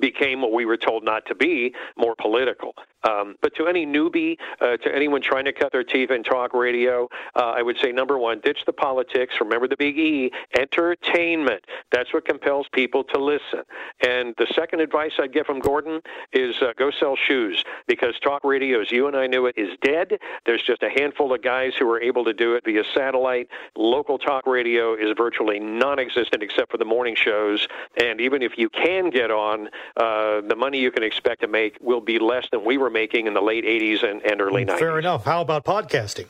became 0.00 0.42
what 0.42 0.52
we 0.52 0.64
were 0.64 0.76
told 0.76 1.04
not 1.04 1.26
to 1.26 1.34
be, 1.34 1.74
more 1.96 2.14
political. 2.14 2.74
Um, 3.02 3.36
but 3.40 3.54
to 3.56 3.66
any 3.66 3.86
newbie, 3.86 4.36
uh, 4.60 4.76
to 4.76 4.94
anyone 4.94 5.22
trying 5.22 5.46
to 5.46 5.52
cut 5.52 5.72
their 5.72 5.84
teeth 5.84 6.10
in 6.10 6.22
talk 6.22 6.52
radio, 6.52 7.08
uh, 7.34 7.52
I 7.56 7.62
would 7.62 7.78
say 7.78 7.92
number 7.92 8.18
one, 8.18 8.40
ditch 8.40 8.58
the 8.66 8.72
politics. 8.72 9.34
Remember 9.40 9.66
the 9.66 9.76
big 9.76 9.98
E, 9.98 10.30
entertainment. 10.56 11.64
That's 11.92 12.12
what 12.12 12.26
compels 12.26 12.66
people 12.72 13.04
to 13.04 13.18
listen. 13.18 13.62
And 14.06 14.34
the 14.36 14.46
second 14.54 14.80
advice 14.80 15.12
I'd 15.18 15.32
get 15.32 15.46
from 15.46 15.60
Gordon 15.60 16.00
is 16.32 16.56
uh, 16.60 16.72
go 16.76 16.90
sell 16.90 17.16
shoes 17.16 17.64
because 17.86 18.18
talk 18.20 18.44
radio, 18.44 18.80
as 18.80 18.90
you 18.90 19.06
and 19.06 19.16
I 19.16 19.26
knew 19.26 19.46
it, 19.46 19.54
is 19.56 19.70
dead. 19.82 20.18
There's 20.44 20.62
just 20.62 20.82
a 20.82 20.90
handful 20.90 21.32
of 21.32 21.42
guys 21.42 21.72
who 21.78 21.88
are 21.90 22.00
able 22.00 22.24
to 22.24 22.34
do 22.34 22.54
it 22.54 22.64
via 22.64 22.82
satellite. 22.94 23.48
Local 23.76 24.18
talk 24.18 24.46
radio 24.46 24.94
is 24.94 25.14
virtually 25.16 25.58
non 25.58 25.98
existent 25.98 26.42
except 26.42 26.70
for 26.70 26.76
the 26.76 26.84
morning 26.84 27.14
shows. 27.14 27.66
And 28.02 28.20
even 28.20 28.42
if 28.42 28.58
you 28.58 28.68
can 28.68 29.08
get 29.08 29.30
on, 29.30 29.70
uh, 29.96 30.40
the 30.42 30.56
money 30.56 30.78
you 30.78 30.90
can 30.90 31.02
expect 31.02 31.40
to 31.42 31.48
make 31.48 31.76
will 31.80 32.00
be 32.00 32.18
less 32.18 32.46
than 32.50 32.64
we 32.64 32.78
were 32.78 32.90
making 32.90 33.26
in 33.26 33.34
the 33.34 33.40
late 33.40 33.64
80s 33.64 34.02
and, 34.02 34.22
and 34.22 34.40
early 34.40 34.64
90s. 34.64 34.78
Fair 34.78 34.98
enough. 34.98 35.24
How 35.24 35.40
about 35.40 35.64
podcasting? 35.64 36.26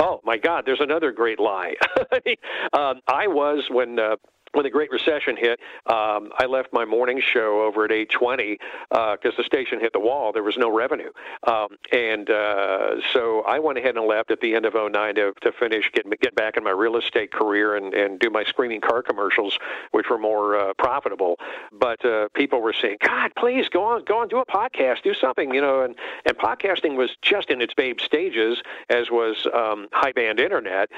Oh 0.00 0.20
my 0.24 0.36
God! 0.36 0.62
There's 0.64 0.80
another 0.80 1.10
great 1.10 1.40
lie. 1.40 1.74
um, 2.72 3.00
I 3.08 3.26
was 3.26 3.64
when 3.68 3.98
uh, 3.98 4.14
when 4.58 4.64
the 4.64 4.70
Great 4.70 4.90
Recession 4.90 5.36
hit, 5.36 5.60
um, 5.86 6.32
I 6.36 6.46
left 6.46 6.72
my 6.72 6.84
morning 6.84 7.20
show 7.20 7.62
over 7.62 7.84
at 7.84 7.92
8:20 7.92 8.58
because 8.90 9.18
uh, 9.24 9.36
the 9.36 9.44
station 9.44 9.78
hit 9.78 9.92
the 9.92 10.00
wall. 10.00 10.32
There 10.32 10.42
was 10.42 10.56
no 10.56 10.68
revenue, 10.68 11.12
um, 11.46 11.68
and 11.92 12.28
uh, 12.28 13.00
so 13.12 13.42
I 13.42 13.60
went 13.60 13.78
ahead 13.78 13.96
and 13.96 14.04
left 14.04 14.32
at 14.32 14.40
the 14.40 14.56
end 14.56 14.66
of 14.66 14.74
09 14.74 15.14
to, 15.14 15.32
to 15.42 15.52
finish 15.52 15.92
get 15.92 16.06
get 16.20 16.34
back 16.34 16.56
in 16.56 16.64
my 16.64 16.72
real 16.72 16.96
estate 16.96 17.30
career 17.30 17.76
and, 17.76 17.94
and 17.94 18.18
do 18.18 18.30
my 18.30 18.42
screaming 18.42 18.80
car 18.80 19.00
commercials, 19.00 19.56
which 19.92 20.10
were 20.10 20.18
more 20.18 20.56
uh, 20.58 20.74
profitable. 20.76 21.38
But 21.70 22.04
uh, 22.04 22.26
people 22.34 22.60
were 22.60 22.72
saying, 22.72 22.96
"God, 23.00 23.30
please 23.36 23.68
go 23.68 23.84
on, 23.84 24.02
go 24.06 24.18
on, 24.18 24.26
do 24.26 24.38
a 24.38 24.46
podcast, 24.46 25.04
do 25.04 25.14
something," 25.14 25.54
you 25.54 25.60
know. 25.60 25.82
And 25.82 25.94
and 26.26 26.36
podcasting 26.36 26.96
was 26.96 27.10
just 27.22 27.50
in 27.50 27.62
its 27.62 27.74
babe 27.74 28.00
stages, 28.00 28.60
as 28.90 29.08
was 29.08 29.46
um, 29.54 29.86
high 29.92 30.10
band 30.10 30.40
internet. 30.40 30.90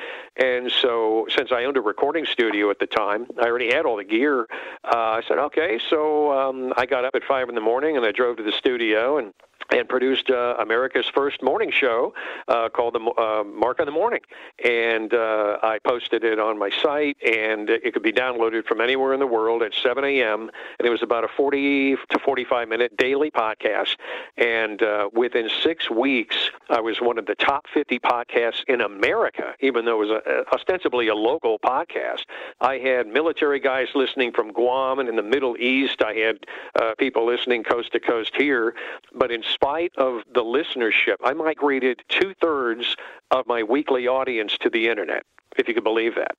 And 0.43 0.73
so, 0.73 1.27
since 1.29 1.53
I 1.53 1.65
owned 1.65 1.77
a 1.77 1.83
recording 1.83 2.25
studio 2.25 2.71
at 2.71 2.79
the 2.79 2.87
time. 2.87 3.27
I 3.39 3.50
already 3.51 3.73
had 3.75 3.85
all 3.85 3.97
the 3.97 4.05
gear. 4.05 4.47
Uh, 4.85 5.19
I 5.19 5.23
said, 5.27 5.39
okay. 5.39 5.81
So 5.91 6.33
um, 6.33 6.73
I 6.77 6.87
got 6.87 7.05
up 7.05 7.15
at 7.15 7.23
five 7.25 7.49
in 7.49 7.55
the 7.55 7.61
morning 7.61 7.97
and 7.97 8.07
I 8.07 8.13
drove 8.13 8.37
to 8.39 8.43
the 8.43 8.53
studio 8.53 9.19
and 9.19 9.35
and 9.71 9.89
produced 9.89 10.31
uh, 10.31 10.57
America's 10.59 11.07
first 11.15 11.43
morning 11.43 11.71
show 11.71 12.13
uh, 12.49 12.69
called 12.69 12.95
the 12.95 13.01
uh, 13.01 13.45
Mark 13.45 13.81
in 13.81 13.87
the 13.87 13.93
Morning, 13.93 14.21
and 14.65 15.15
uh, 15.15 15.59
I 15.63 15.79
posted 15.85 16.25
it 16.25 16.39
on 16.39 16.59
my 16.59 16.71
site, 16.71 17.17
and 17.23 17.71
it 17.71 17.93
could 17.93 18.03
be 18.03 18.13
downloaded 18.13 18.67
from 18.67 18.81
anywhere 18.81 19.13
in 19.13 19.21
the 19.21 19.27
world 19.27 19.63
at 19.63 19.75
7 19.75 20.05
a.m. 20.05 20.51
And 20.79 20.87
it 20.87 20.91
was 20.91 21.03
about 21.03 21.25
a 21.25 21.29
40 21.29 21.97
to 22.11 22.19
45 22.19 22.69
minute 22.69 22.97
daily 22.97 23.31
podcast, 23.31 23.97
and 24.37 24.83
uh, 24.83 25.09
within 25.13 25.49
six 25.63 25.91
weeks, 25.91 26.51
I 26.69 26.81
was 26.81 27.01
one 27.01 27.19
of 27.19 27.27
the 27.27 27.35
top 27.35 27.67
50 27.73 27.99
podcasts 28.01 28.65
in 28.67 28.81
America, 28.81 29.55
even 29.61 29.85
though 29.85 30.03
it 30.03 30.09
was 30.09 30.23
a, 30.27 30.55
ostensibly 30.55 31.09
a 31.09 31.15
local 31.15 31.59
podcast. 31.59 32.25
I 32.61 32.79
had 32.79 33.07
military 33.07 33.61
guys 33.61 33.89
listening 33.95 34.33
from 34.33 34.53
Guam 34.53 34.99
and 34.99 35.09
in 35.09 35.17
the 35.17 35.23
Middle 35.23 35.57
East. 35.59 36.03
I 36.03 36.15
had 36.15 36.47
uh, 36.81 36.95
people 36.99 37.27
listening 37.27 37.63
coast 37.63 37.93
to 37.93 38.01
coast 38.01 38.33
here, 38.37 38.75
but 39.15 39.31
in 39.31 39.43
spite 39.61 39.93
of 39.99 40.23
the 40.33 40.43
listenership, 40.43 41.17
I 41.23 41.35
migrated 41.35 42.03
two 42.09 42.35
thirds 42.41 42.97
of 43.31 43.47
my 43.47 43.63
weekly 43.63 44.09
audience 44.09 44.57
to 44.61 44.71
the 44.71 44.89
internet, 44.89 45.25
if 45.57 45.69
you 45.69 45.75
can 45.75 45.85
believe 45.85 46.15
that. 46.15 46.37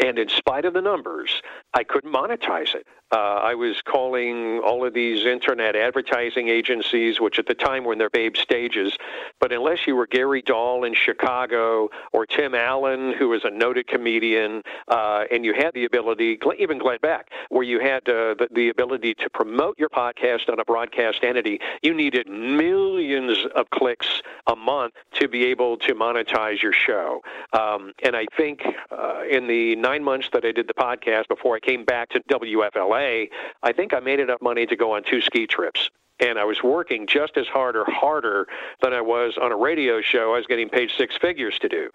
And 0.00 0.18
in 0.18 0.28
spite 0.28 0.64
of 0.64 0.74
the 0.74 0.82
numbers, 0.82 1.42
I 1.74 1.84
couldn't 1.84 2.12
monetize 2.12 2.74
it. 2.74 2.86
Uh, 3.12 3.40
I 3.40 3.54
was 3.54 3.82
calling 3.82 4.60
all 4.66 4.84
of 4.84 4.92
these 4.92 5.24
internet 5.24 5.76
advertising 5.76 6.48
agencies, 6.48 7.20
which 7.20 7.38
at 7.38 7.46
the 7.46 7.54
time 7.54 7.84
were 7.84 7.92
in 7.92 8.00
their 8.00 8.10
babe 8.10 8.36
stages. 8.36 8.96
But 9.40 9.52
unless 9.52 9.86
you 9.86 9.94
were 9.94 10.08
Gary 10.08 10.42
Dahl 10.42 10.82
in 10.82 10.92
Chicago 10.92 11.88
or 12.12 12.26
Tim 12.26 12.54
Allen, 12.54 13.12
who 13.12 13.28
was 13.28 13.44
a 13.44 13.50
noted 13.50 13.86
comedian, 13.86 14.62
uh, 14.88 15.24
and 15.30 15.44
you 15.44 15.54
had 15.54 15.72
the 15.74 15.84
ability, 15.84 16.38
even 16.58 16.78
Glenn 16.78 16.98
Beck, 17.00 17.30
where 17.48 17.62
you 17.62 17.78
had 17.78 18.08
uh, 18.08 18.34
the, 18.34 18.48
the 18.52 18.68
ability 18.70 19.14
to 19.14 19.30
promote 19.30 19.78
your 19.78 19.88
podcast 19.88 20.48
on 20.48 20.58
a 20.58 20.64
broadcast 20.64 21.22
entity, 21.22 21.60
you 21.82 21.94
needed 21.94 22.28
millions 22.28 23.38
of 23.54 23.70
clicks 23.70 24.20
a 24.48 24.56
month 24.56 24.94
to 25.14 25.28
be 25.28 25.44
able 25.44 25.76
to 25.76 25.94
monetize 25.94 26.60
your 26.60 26.72
show. 26.72 27.20
Um, 27.52 27.92
and 28.02 28.16
I 28.16 28.26
think 28.36 28.62
uh, 28.90 29.22
in 29.30 29.46
the 29.46 29.76
nine 29.86 30.02
months 30.02 30.28
that 30.32 30.44
I 30.44 30.50
did 30.50 30.66
the 30.66 30.74
podcast 30.74 31.28
before 31.28 31.54
I 31.54 31.60
came 31.60 31.84
back 31.84 32.08
to 32.10 32.20
WFLA, 32.28 33.28
I 33.62 33.72
think 33.72 33.94
I 33.94 34.00
made 34.00 34.18
enough 34.18 34.42
money 34.42 34.66
to 34.66 34.74
go 34.74 34.92
on 34.96 35.04
two 35.04 35.20
ski 35.20 35.46
trips 35.46 35.90
and 36.20 36.38
I 36.38 36.44
was 36.44 36.62
working 36.62 37.06
just 37.06 37.36
as 37.36 37.46
hard 37.46 37.76
or 37.76 37.84
harder 37.84 38.46
than 38.82 38.92
I 38.92 39.00
was 39.00 39.38
on 39.40 39.52
a 39.52 39.56
radio 39.56 40.00
show 40.00 40.34
I 40.34 40.38
was 40.38 40.46
getting 40.46 40.68
paid 40.68 40.90
six 40.96 41.16
figures 41.16 41.58
to 41.60 41.68
do. 41.68 41.90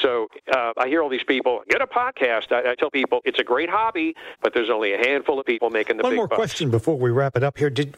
So 0.00 0.28
uh, 0.54 0.72
I 0.76 0.88
hear 0.88 1.02
all 1.02 1.08
these 1.08 1.24
people 1.24 1.62
get 1.68 1.82
a 1.82 1.86
podcast. 1.86 2.52
I, 2.52 2.72
I, 2.72 2.74
tell 2.74 2.90
people 2.90 3.20
it's 3.24 3.38
a 3.38 3.44
great 3.44 3.68
hobby, 3.68 4.14
but 4.42 4.54
there's 4.54 4.70
only 4.70 4.92
a 4.92 4.98
handful 4.98 5.38
of 5.38 5.46
people 5.46 5.70
making 5.70 5.96
the 5.96 6.02
One 6.02 6.16
more 6.16 6.28
bucks. 6.28 6.36
question 6.36 6.70
before 6.70 6.98
we 6.98 7.10
wrap 7.10 7.36
it 7.36 7.42
up 7.42 7.58
here. 7.58 7.70
Did 7.70 7.96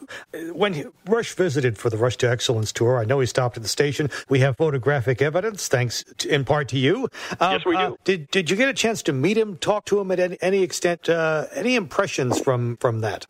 when 0.51 0.91
Rush 1.05 1.33
visited 1.33 1.77
for 1.77 1.89
the 1.89 1.97
Rush 1.97 2.17
to 2.17 2.29
Excellence 2.29 2.71
tour? 2.71 2.97
I 2.97 3.05
know 3.05 3.19
he 3.19 3.25
stopped 3.25 3.57
at 3.57 3.63
the 3.63 3.69
station. 3.69 4.09
We 4.29 4.39
have 4.39 4.57
photographic 4.57 5.21
evidence, 5.21 5.67
thanks 5.67 6.03
to, 6.19 6.33
in 6.33 6.45
part 6.45 6.67
to 6.69 6.77
you. 6.77 7.07
Um, 7.39 7.53
yes, 7.53 7.65
we 7.65 7.75
do. 7.75 7.81
Uh, 7.81 7.95
did 8.03 8.29
Did 8.31 8.49
you 8.49 8.55
get 8.55 8.69
a 8.69 8.73
chance 8.73 9.01
to 9.03 9.13
meet 9.13 9.37
him, 9.37 9.57
talk 9.57 9.85
to 9.85 9.99
him 9.99 10.11
at 10.11 10.19
any, 10.19 10.37
any 10.41 10.63
extent? 10.63 11.09
Uh, 11.09 11.45
any 11.53 11.75
impressions 11.75 12.39
from 12.39 12.77
from 12.77 13.01
that? 13.01 13.27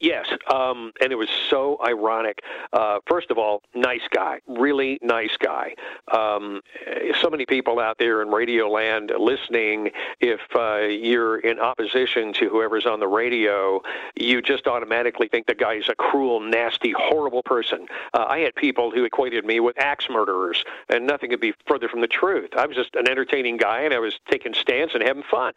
Yes, 0.00 0.26
um, 0.50 0.92
and 1.02 1.12
it 1.12 1.16
was 1.16 1.28
so 1.50 1.78
ironic. 1.84 2.40
Uh, 2.72 3.00
first 3.06 3.30
of 3.30 3.36
all, 3.36 3.62
nice 3.74 4.00
guy, 4.10 4.40
really 4.48 4.98
nice 5.02 5.36
guy. 5.38 5.74
Um, 6.10 6.62
so 7.20 7.28
many 7.28 7.44
people 7.44 7.78
out 7.78 7.98
there 7.98 8.22
in 8.22 8.28
radio 8.28 8.70
land 8.70 9.12
listening. 9.18 9.90
If 10.18 10.40
uh, 10.54 10.86
you're 10.86 11.38
in 11.40 11.58
opposition 11.58 12.32
to 12.34 12.48
whoever's 12.48 12.86
on 12.86 13.00
the 13.00 13.08
radio, 13.08 13.82
you 14.16 14.40
just 14.40 14.66
automatically 14.66 15.28
think 15.28 15.46
the 15.46 15.54
guy's 15.54 15.86
a 15.90 15.94
cruel, 15.94 16.40
nasty, 16.40 16.92
horrible 16.96 17.42
person. 17.42 17.86
Uh, 18.14 18.24
I 18.26 18.38
had 18.38 18.54
people 18.54 18.90
who 18.90 19.04
equated 19.04 19.44
me 19.44 19.60
with 19.60 19.78
axe 19.78 20.06
murderers, 20.08 20.64
and 20.88 21.06
nothing 21.06 21.28
could 21.28 21.42
be 21.42 21.52
further 21.66 21.90
from 21.90 22.00
the 22.00 22.08
truth. 22.08 22.50
I 22.56 22.64
was 22.64 22.74
just 22.74 22.94
an 22.94 23.06
entertaining 23.06 23.58
guy, 23.58 23.82
and 23.82 23.92
I 23.92 23.98
was 23.98 24.18
taking 24.30 24.54
stands 24.54 24.94
and 24.94 25.02
having 25.02 25.24
fun. 25.30 25.52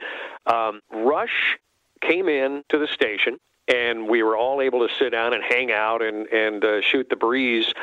Um, 0.47 0.81
Rush 0.91 1.57
came 2.01 2.27
in 2.27 2.65
to 2.67 2.77
the 2.77 2.87
station 2.87 3.39
and 3.67 4.09
we 4.09 4.23
were 4.23 4.35
all 4.37 4.61
able 4.61 4.87
to 4.87 4.93
sit 4.95 5.11
down 5.11 5.33
and 5.33 5.43
hang 5.43 5.71
out 5.71 6.01
and 6.01 6.27
and 6.27 6.63
uh, 6.63 6.81
shoot 6.81 7.09
the 7.09 7.15
breeze. 7.15 7.73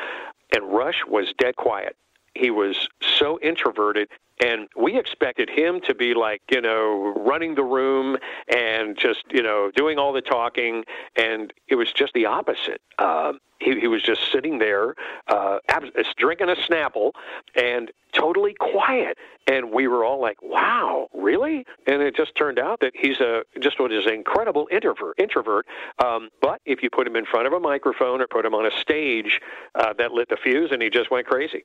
And 0.54 0.72
Rush 0.72 1.02
was 1.06 1.32
dead 1.38 1.56
quiet. 1.56 1.96
He 2.34 2.50
was 2.50 2.88
so 3.18 3.38
introverted, 3.40 4.08
and 4.42 4.68
we 4.76 4.98
expected 4.98 5.50
him 5.50 5.80
to 5.82 5.94
be 5.94 6.14
like 6.14 6.42
you 6.50 6.60
know 6.60 7.14
running 7.16 7.54
the 7.54 7.64
room 7.64 8.16
and 8.48 8.96
just 8.96 9.24
you 9.30 9.42
know 9.42 9.70
doing 9.74 9.98
all 9.98 10.12
the 10.12 10.22
talking, 10.22 10.84
and 11.16 11.52
it 11.68 11.74
was 11.74 11.92
just 11.92 12.14
the 12.14 12.26
opposite. 12.26 12.80
Um, 12.98 13.40
he, 13.60 13.78
he 13.78 13.86
was 13.88 14.02
just 14.02 14.32
sitting 14.32 14.58
there, 14.58 14.94
uh, 15.28 15.58
abs- 15.68 15.90
drinking 16.16 16.48
a 16.48 16.56
Snapple, 16.56 17.12
and 17.54 17.92
totally 18.12 18.54
quiet. 18.58 19.18
And 19.46 19.72
we 19.72 19.88
were 19.88 20.04
all 20.04 20.20
like, 20.20 20.40
"Wow, 20.42 21.08
really?" 21.12 21.66
And 21.86 22.02
it 22.02 22.16
just 22.16 22.34
turned 22.34 22.58
out 22.58 22.80
that 22.80 22.92
he's 22.94 23.20
a 23.20 23.42
just 23.60 23.78
what 23.80 23.92
is 23.92 24.06
an 24.06 24.14
incredible 24.14 24.68
introvert. 24.70 25.18
Introvert, 25.18 25.66
um, 25.98 26.30
but 26.40 26.60
if 26.64 26.82
you 26.82 26.90
put 26.90 27.06
him 27.06 27.16
in 27.16 27.26
front 27.26 27.46
of 27.46 27.52
a 27.52 27.60
microphone 27.60 28.20
or 28.20 28.26
put 28.26 28.44
him 28.44 28.54
on 28.54 28.66
a 28.66 28.70
stage, 28.70 29.40
uh, 29.74 29.92
that 29.98 30.12
lit 30.12 30.28
the 30.28 30.36
fuse, 30.36 30.70
and 30.72 30.80
he 30.82 30.88
just 30.88 31.10
went 31.10 31.26
crazy. 31.26 31.64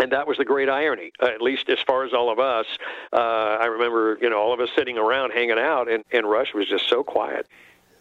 And 0.00 0.10
that 0.12 0.26
was 0.26 0.38
the 0.38 0.44
great 0.44 0.68
irony, 0.68 1.12
uh, 1.22 1.26
at 1.26 1.40
least 1.40 1.68
as 1.68 1.78
far 1.86 2.04
as 2.04 2.12
all 2.12 2.30
of 2.30 2.38
us. 2.38 2.66
Uh, 3.12 3.16
I 3.60 3.66
remember, 3.66 4.18
you 4.20 4.28
know, 4.28 4.38
all 4.38 4.52
of 4.52 4.60
us 4.60 4.68
sitting 4.74 4.98
around 4.98 5.30
hanging 5.30 5.58
out, 5.58 5.90
and, 5.90 6.04
and 6.12 6.28
Rush 6.28 6.52
was 6.52 6.66
just 6.68 6.88
so 6.88 7.04
quiet. 7.04 7.46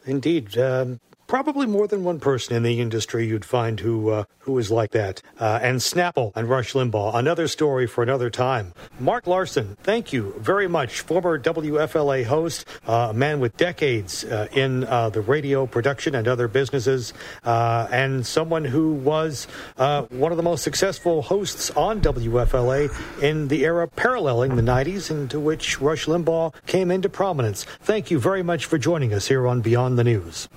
Indeed. 0.06 0.58
Um, 0.58 1.00
probably 1.28 1.66
more 1.66 1.88
than 1.88 2.04
one 2.04 2.20
person 2.20 2.56
in 2.56 2.64
the 2.64 2.80
industry 2.80 3.26
you'd 3.28 3.46
find 3.46 3.80
who 3.80 4.10
uh, 4.10 4.24
who 4.40 4.58
is 4.58 4.70
like 4.70 4.92
that. 4.92 5.22
Uh, 5.40 5.60
and 5.62 5.80
Snapple 5.80 6.32
and 6.36 6.50
Rush 6.50 6.74
Limbaugh, 6.74 7.16
another 7.16 7.48
story 7.48 7.88
for 7.88 8.04
another 8.04 8.30
time. 8.30 8.74
Mark 9.00 9.26
Larson, 9.26 9.78
thank 9.84 10.12
you 10.12 10.36
very 10.38 10.68
much. 10.68 11.00
Former 11.02 11.40
WFLA 11.40 12.26
host, 12.26 12.66
uh, 12.88 13.08
a 13.12 13.14
man 13.14 13.40
with 13.40 13.56
decades 13.58 14.26
uh, 14.26 14.48
in 14.52 14.84
uh, 14.86 15.10
the 15.10 15.22
radio 15.22 15.66
production 15.66 16.16
and 16.16 16.28
other 16.28 16.48
businesses, 16.48 17.14
uh, 17.46 17.88
and 17.92 18.26
someone 18.26 18.66
who 18.66 18.94
was 18.94 19.48
one 19.78 20.32
of 20.32 20.38
the 20.38 20.44
most 20.44 20.64
successful 20.64 21.22
hosts 21.22 21.72
on 21.72 22.02
WFLA 22.02 22.92
in 23.22 23.48
the 23.48 23.64
era 23.64 23.88
paralleling 23.88 24.56
the 24.56 24.62
90s, 24.62 25.10
into 25.10 25.40
which 25.40 25.80
Rush 25.80 26.06
Limbaugh 26.06 26.54
came 26.66 26.92
into 26.92 27.10
prominence. 27.10 27.64
Thank 27.82 28.12
you 28.12 28.20
very 28.20 28.44
much 28.44 28.66
for 28.66 28.78
joining 28.78 29.14
us 29.14 29.28
here 29.28 29.48
on 29.48 29.62
Beyond 29.62 29.98
the 29.98 30.04
News. 30.04 30.50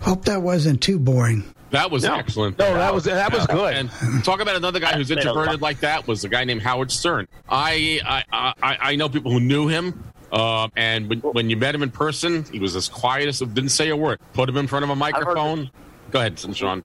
Hope 0.00 0.24
that 0.26 0.42
wasn't 0.42 0.80
too 0.80 0.98
boring. 0.98 1.44
That 1.70 1.90
was 1.90 2.04
excellent. 2.04 2.58
No, 2.58 2.74
that 2.74 2.94
was 2.94 3.04
that 3.04 3.32
was 3.32 3.46
good. 3.46 3.74
And 3.74 3.90
talk 4.24 4.40
about 4.40 4.56
another 4.56 4.80
guy 4.80 4.96
who's 4.96 5.10
introverted 5.10 5.60
like 5.60 5.80
that 5.80 6.06
was 6.06 6.24
a 6.24 6.28
guy 6.28 6.44
named 6.44 6.62
Howard 6.62 6.90
Stern. 6.90 7.28
I 7.48 8.00
I 8.32 8.54
I, 8.62 8.76
I 8.80 8.96
know 8.96 9.08
people 9.08 9.32
who 9.32 9.40
knew 9.40 9.68
him. 9.68 10.04
Uh, 10.30 10.68
and 10.76 11.08
when, 11.08 11.20
when 11.20 11.48
you 11.50 11.56
met 11.56 11.74
him 11.74 11.82
in 11.82 11.90
person, 11.90 12.44
he 12.52 12.58
was 12.58 12.76
as 12.76 12.86
quiet 12.86 13.28
as 13.28 13.38
didn't 13.38 13.70
say 13.70 13.88
a 13.88 13.96
word. 13.96 14.20
Put 14.34 14.48
him 14.48 14.58
in 14.58 14.66
front 14.66 14.84
of 14.84 14.90
a 14.90 14.96
microphone. 14.96 15.70
Go 16.10 16.20
ahead, 16.20 16.38
Sean. 16.38 16.84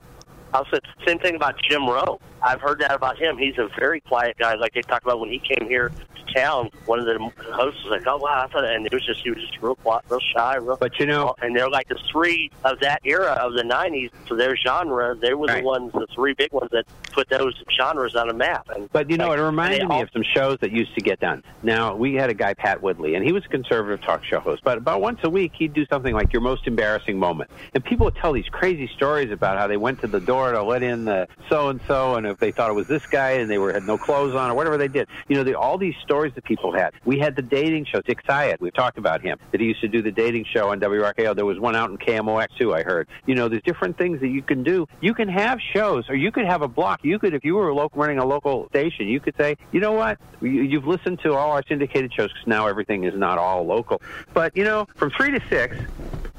I'll 0.54 0.66
say 0.66 0.80
same 1.06 1.20
thing 1.20 1.36
about 1.36 1.56
Jim 1.62 1.88
Rome. 1.88 2.20
I've 2.44 2.62
heard 2.62 2.80
that 2.80 2.92
about 2.94 3.18
him. 3.18 3.38
He's 3.38 3.58
a 3.58 3.70
very 3.80 4.02
quiet 4.02 4.38
guy. 4.38 4.56
Like 4.56 4.74
they 4.74 4.82
talked 4.82 5.06
about 5.06 5.20
when 5.20 5.30
he 5.30 5.40
came 5.40 5.68
here 5.68 5.90
to 5.90 6.34
town, 6.34 6.70
one 6.86 7.00
of 7.00 7.06
the 7.06 7.18
hosts 7.54 7.82
was 7.84 7.92
like, 7.92 8.04
"Oh 8.08 8.18
wow," 8.18 8.44
I 8.44 8.52
thought, 8.52 8.66
and 8.66 8.86
it 8.86 8.94
was 8.94 9.06
just 9.06 9.22
he 9.22 9.30
was 9.30 9.40
just 9.40 9.62
real 9.62 9.76
quiet, 9.76 10.04
real 10.10 10.20
shy, 10.36 10.56
real. 10.58 10.78
But 10.78 11.00
you 11.00 11.06
know, 11.06 11.36
and 11.42 11.56
they're 11.56 11.70
like 11.70 11.88
the 11.88 11.98
three 12.12 12.52
of 12.66 12.80
that 12.82 13.00
era 13.06 13.32
of 13.42 13.54
the 13.54 13.64
'90s. 13.64 14.10
So 14.28 14.36
their 14.36 14.56
genre, 14.58 15.16
they 15.16 15.34
were 15.34 15.48
Right. 15.48 15.62
the 15.62 15.68
ones, 15.68 15.92
the 15.94 16.08
three 16.14 16.34
big 16.34 16.52
ones 16.52 16.70
that 16.72 16.86
put 17.12 17.30
those 17.30 17.62
genres 17.80 18.16
on 18.16 18.30
a 18.30 18.34
map. 18.34 18.68
And 18.76 18.92
But 18.92 19.10
you 19.10 19.18
know, 19.18 19.30
like, 19.30 19.40
it 19.40 19.44
reminded 19.44 19.88
me 19.88 19.96
all- 19.96 20.02
of 20.04 20.10
some 20.12 20.24
shows 20.24 20.58
that 20.62 20.72
used 20.72 20.94
to 20.96 21.02
get 21.02 21.20
done. 21.20 21.44
Now 21.62 21.96
we 21.96 22.16
had 22.16 22.30
a 22.30 22.34
guy, 22.34 22.54
Pat 22.56 22.82
Woodley, 22.82 23.16
and 23.16 23.24
he 23.26 23.32
was 23.32 23.46
a 23.46 23.50
conservative 23.50 24.02
talk 24.02 24.24
show 24.26 24.40
host. 24.40 24.64
But 24.64 24.78
about 24.78 25.02
once 25.02 25.20
a 25.24 25.30
week, 25.30 25.54
he'd 25.56 25.74
do 25.74 25.86
something 25.86 26.14
like 26.14 26.34
your 26.34 26.42
most 26.42 26.68
embarrassing 26.68 27.18
moment, 27.20 27.52
and 27.74 27.84
people 27.84 28.06
would 28.06 28.16
tell 28.16 28.34
these 28.34 28.50
crazy 28.50 28.88
stories 28.96 29.32
about 29.32 29.58
how 29.58 29.68
they 29.68 29.78
went 29.78 30.02
to 30.02 30.08
the 30.08 30.20
door 30.20 30.52
to 30.52 30.62
let 30.64 30.84
in 30.84 31.06
the 31.06 31.28
so 31.50 31.70
and 31.70 31.80
so, 31.88 32.16
and 32.16 32.26
if 32.34 32.40
they 32.40 32.52
thought 32.52 32.70
it 32.70 32.74
was 32.74 32.88
this 32.88 33.06
guy 33.10 33.32
and 33.32 33.50
they 33.50 33.58
were 33.58 33.74
had 33.74 33.86
no 33.86 33.98
clothes 33.98 34.36
on 34.36 34.52
or 34.52 34.56
whatever 34.56 34.78
they 34.78 34.88
did. 34.88 35.08
You 35.28 35.36
know, 35.38 35.44
the, 35.44 35.58
all 35.58 35.78
these 35.78 35.96
stories 36.04 36.34
that 36.36 36.44
people 36.44 36.74
had. 36.74 36.94
We 37.06 37.20
had 37.20 37.36
the 37.36 37.42
dating 37.42 37.86
show. 37.86 38.02
Dick 38.02 38.20
Syatt, 38.28 38.60
we've 38.60 38.74
talked 38.74 38.98
about 38.98 39.22
him. 39.22 39.38
That 39.52 39.62
he 39.62 39.68
used 39.68 39.82
to 39.82 39.88
do 39.88 40.02
the 40.02 40.12
dating 40.12 40.46
show 40.54 40.70
on 40.70 40.80
WRKO. 40.80 41.36
There 41.36 41.46
was 41.46 41.60
one 41.60 41.76
out 41.76 41.90
in 41.90 41.98
KMOX 41.98 42.48
too. 42.60 42.74
I 42.74 42.84
heard. 42.84 43.08
You 43.26 43.36
know, 43.36 43.48
there's 43.48 43.64
different 43.64 43.98
things 43.98 44.20
that 44.22 44.30
you 44.30 44.42
can 44.42 44.64
do. 44.64 44.88
You 45.02 45.14
can 45.14 45.30
have 45.30 45.60
shows, 45.74 46.10
or 46.10 46.16
you 46.16 46.32
could 46.32 46.46
have 46.46 46.62
a 46.62 46.68
block. 46.68 47.04
You 47.04 47.20
could, 47.20 47.34
if 47.34 47.44
you 47.44 47.56
were 47.56 47.70
a 47.70 47.76
local, 47.76 48.02
running 48.02 48.20
a 48.20 48.26
local 48.26 48.68
station, 48.70 49.08
you 49.08 49.20
could 49.20 49.36
say, 49.38 49.56
you 49.72 49.80
know 49.80 49.94
what, 49.94 50.20
you, 50.42 50.50
you've 50.50 50.86
listened 50.86 51.20
to 51.24 51.34
all 51.34 51.52
our 51.52 51.64
syndicated 51.68 52.14
shows 52.14 52.32
because 52.32 52.48
now 52.48 52.68
everything 52.68 53.04
is 53.04 53.14
not 53.16 53.38
all 53.38 53.66
local. 53.66 54.02
But 54.34 54.56
you 54.56 54.64
know, 54.64 54.88
from 54.96 55.12
three 55.12 55.32
to 55.32 55.42
six. 55.50 55.76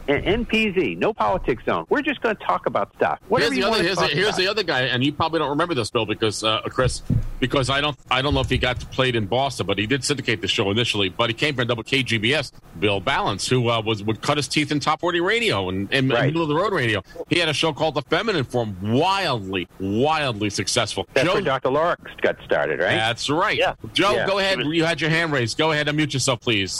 And 0.07 0.46
NPZ, 0.46 0.98
no 0.98 1.14
politics 1.14 1.64
zone. 1.64 1.86
We're 1.88 2.02
just 2.02 2.20
going 2.20 2.36
to 2.36 2.44
talk 2.44 2.66
about 2.66 2.94
stuff. 2.96 3.18
Whatever 3.28 3.55
here's 3.55 3.64
the 3.64 3.68
you 3.68 3.74
other 3.74 3.82
here's, 3.82 3.96
talk 3.96 4.11
the, 4.11 4.14
here's 4.14 4.28
about. 4.28 4.36
the 4.38 4.48
other 4.48 4.62
guy, 4.62 4.80
and 4.82 5.02
you 5.02 5.12
probably 5.12 5.38
don't 5.38 5.50
remember 5.50 5.74
this, 5.74 5.90
Bill, 5.90 6.05
because 6.05 6.44
uh, 6.44 6.61
Chris, 6.68 7.00
because 7.40 7.70
I 7.70 7.80
don't 7.80 7.96
I 8.11 8.20
don't 8.20 8.34
know 8.34 8.40
if 8.40 8.50
he 8.50 8.59
got 8.59 8.80
to 8.80 8.86
play 8.86 9.09
it 9.09 9.16
in 9.16 9.26
Boston, 9.26 9.66
but 9.66 9.78
he 9.78 9.86
did 9.86 10.05
syndicate 10.05 10.40
the 10.42 10.48
show 10.48 10.70
initially. 10.70 11.09
But 11.09 11.30
he 11.30 11.34
came 11.34 11.55
from 11.55 11.66
double 11.68 11.84
KGBS, 11.84 12.52
Bill 12.78 13.00
Ballance, 13.00 13.48
who 13.48 13.70
uh, 13.70 13.80
was 13.80 14.02
would 14.02 14.20
cut 14.20 14.36
his 14.36 14.46
teeth 14.48 14.70
in 14.72 14.80
top 14.80 15.00
forty 15.00 15.20
radio 15.20 15.68
and, 15.70 15.88
and 15.92 16.09
middle 16.09 16.42
of 16.42 16.48
the 16.48 16.55
road 16.55 16.72
radio. 16.72 17.02
He 17.30 17.38
had 17.38 17.48
a 17.48 17.55
show 17.55 17.72
called 17.72 17.94
The 17.94 18.02
Feminine 18.02 18.44
Forum, 18.44 18.76
wildly, 18.82 19.68
wildly 19.80 20.50
successful. 20.50 21.07
That's 21.14 21.26
Joe, 21.26 21.34
where 21.34 21.42
Dr. 21.42 21.70
Laura's 21.70 21.98
got 22.20 22.36
started, 22.44 22.80
right? 22.80 22.94
That's 22.94 23.30
right. 23.30 23.57
Yeah. 23.57 23.74
Joe, 23.94 24.12
Yeah. 24.12 24.26
go 24.26 24.38
ahead. 24.38 24.61
You 24.66 24.84
had 24.84 25.00
your 25.00 25.11
hand 25.11 25.32
raised. 25.32 25.57
Go 25.57 25.72
ahead, 25.72 25.86
unmute 25.86 26.12
yourself, 26.12 26.40
please. 26.40 26.78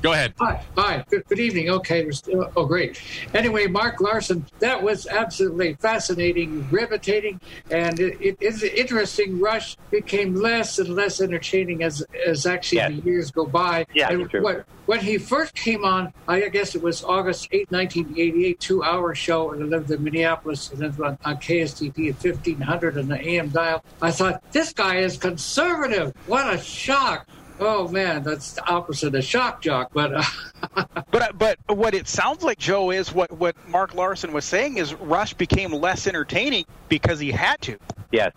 Go 0.00 0.12
ahead. 0.12 0.32
Hi, 0.38 0.64
hi. 0.76 1.04
Good, 1.10 1.26
good 1.28 1.40
evening. 1.40 1.70
Okay. 1.70 2.08
Oh, 2.56 2.64
great. 2.66 3.00
Anyway, 3.34 3.66
Mark 3.66 4.00
Larson, 4.00 4.46
that 4.60 4.80
was 4.80 5.06
absolutely 5.06 5.74
fascinating, 5.74 6.68
riveting, 6.70 7.40
and 7.70 7.98
it, 7.98 8.16
it 8.20 8.36
is 8.40 8.62
interesting. 8.62 9.40
Rush 9.40 9.76
became 9.90 10.34
less 10.36 10.78
and 10.78 10.90
less 10.90 11.20
entertaining 11.20 11.82
as 11.82 12.04
as 12.26 12.46
actually 12.46 12.96
the 12.96 13.02
years 13.04 13.30
go 13.30 13.46
by. 13.46 13.86
Yeah, 13.92 14.10
and 14.10 14.30
true. 14.30 14.42
what, 14.42 14.66
when 14.86 15.00
he 15.00 15.18
first 15.18 15.54
came 15.54 15.84
on, 15.84 16.12
I 16.28 16.40
guess 16.48 16.74
it 16.74 16.82
was 16.82 17.02
August 17.02 17.48
8, 17.50 17.72
1988, 17.72 18.60
two-hour 18.60 19.14
show, 19.14 19.52
and 19.52 19.62
I 19.62 19.66
lived 19.66 19.90
in 19.90 20.04
Minneapolis, 20.04 20.70
and 20.70 20.80
was 20.80 21.00
on, 21.00 21.18
on 21.24 21.36
KSTP 21.36 22.10
at 22.10 22.22
1500 22.22 22.98
on 22.98 23.08
the 23.08 23.28
AM 23.28 23.48
dial. 23.48 23.84
I 24.00 24.10
thought 24.10 24.42
this 24.52 24.72
guy 24.72 24.98
is 24.98 25.16
conservative. 25.16 26.12
What 26.26 26.52
a 26.52 26.58
shock! 26.58 27.26
Oh 27.60 27.88
man, 27.88 28.22
that's 28.22 28.52
the 28.52 28.68
opposite 28.68 29.14
of 29.14 29.24
shock 29.24 29.62
jock. 29.62 29.90
But 29.92 30.14
uh, 30.14 30.84
But 31.10 31.38
but 31.38 31.58
what 31.68 31.94
it 31.94 32.08
sounds 32.08 32.42
like, 32.42 32.58
Joe, 32.58 32.90
is 32.90 33.12
what 33.12 33.30
what 33.32 33.56
Mark 33.68 33.94
Larson 33.94 34.32
was 34.32 34.44
saying 34.44 34.78
is 34.78 34.94
Rush 34.94 35.34
became 35.34 35.72
less 35.72 36.06
entertaining 36.06 36.64
because 36.88 37.20
he 37.20 37.30
had 37.30 37.60
to. 37.62 37.78
Yes. 38.10 38.32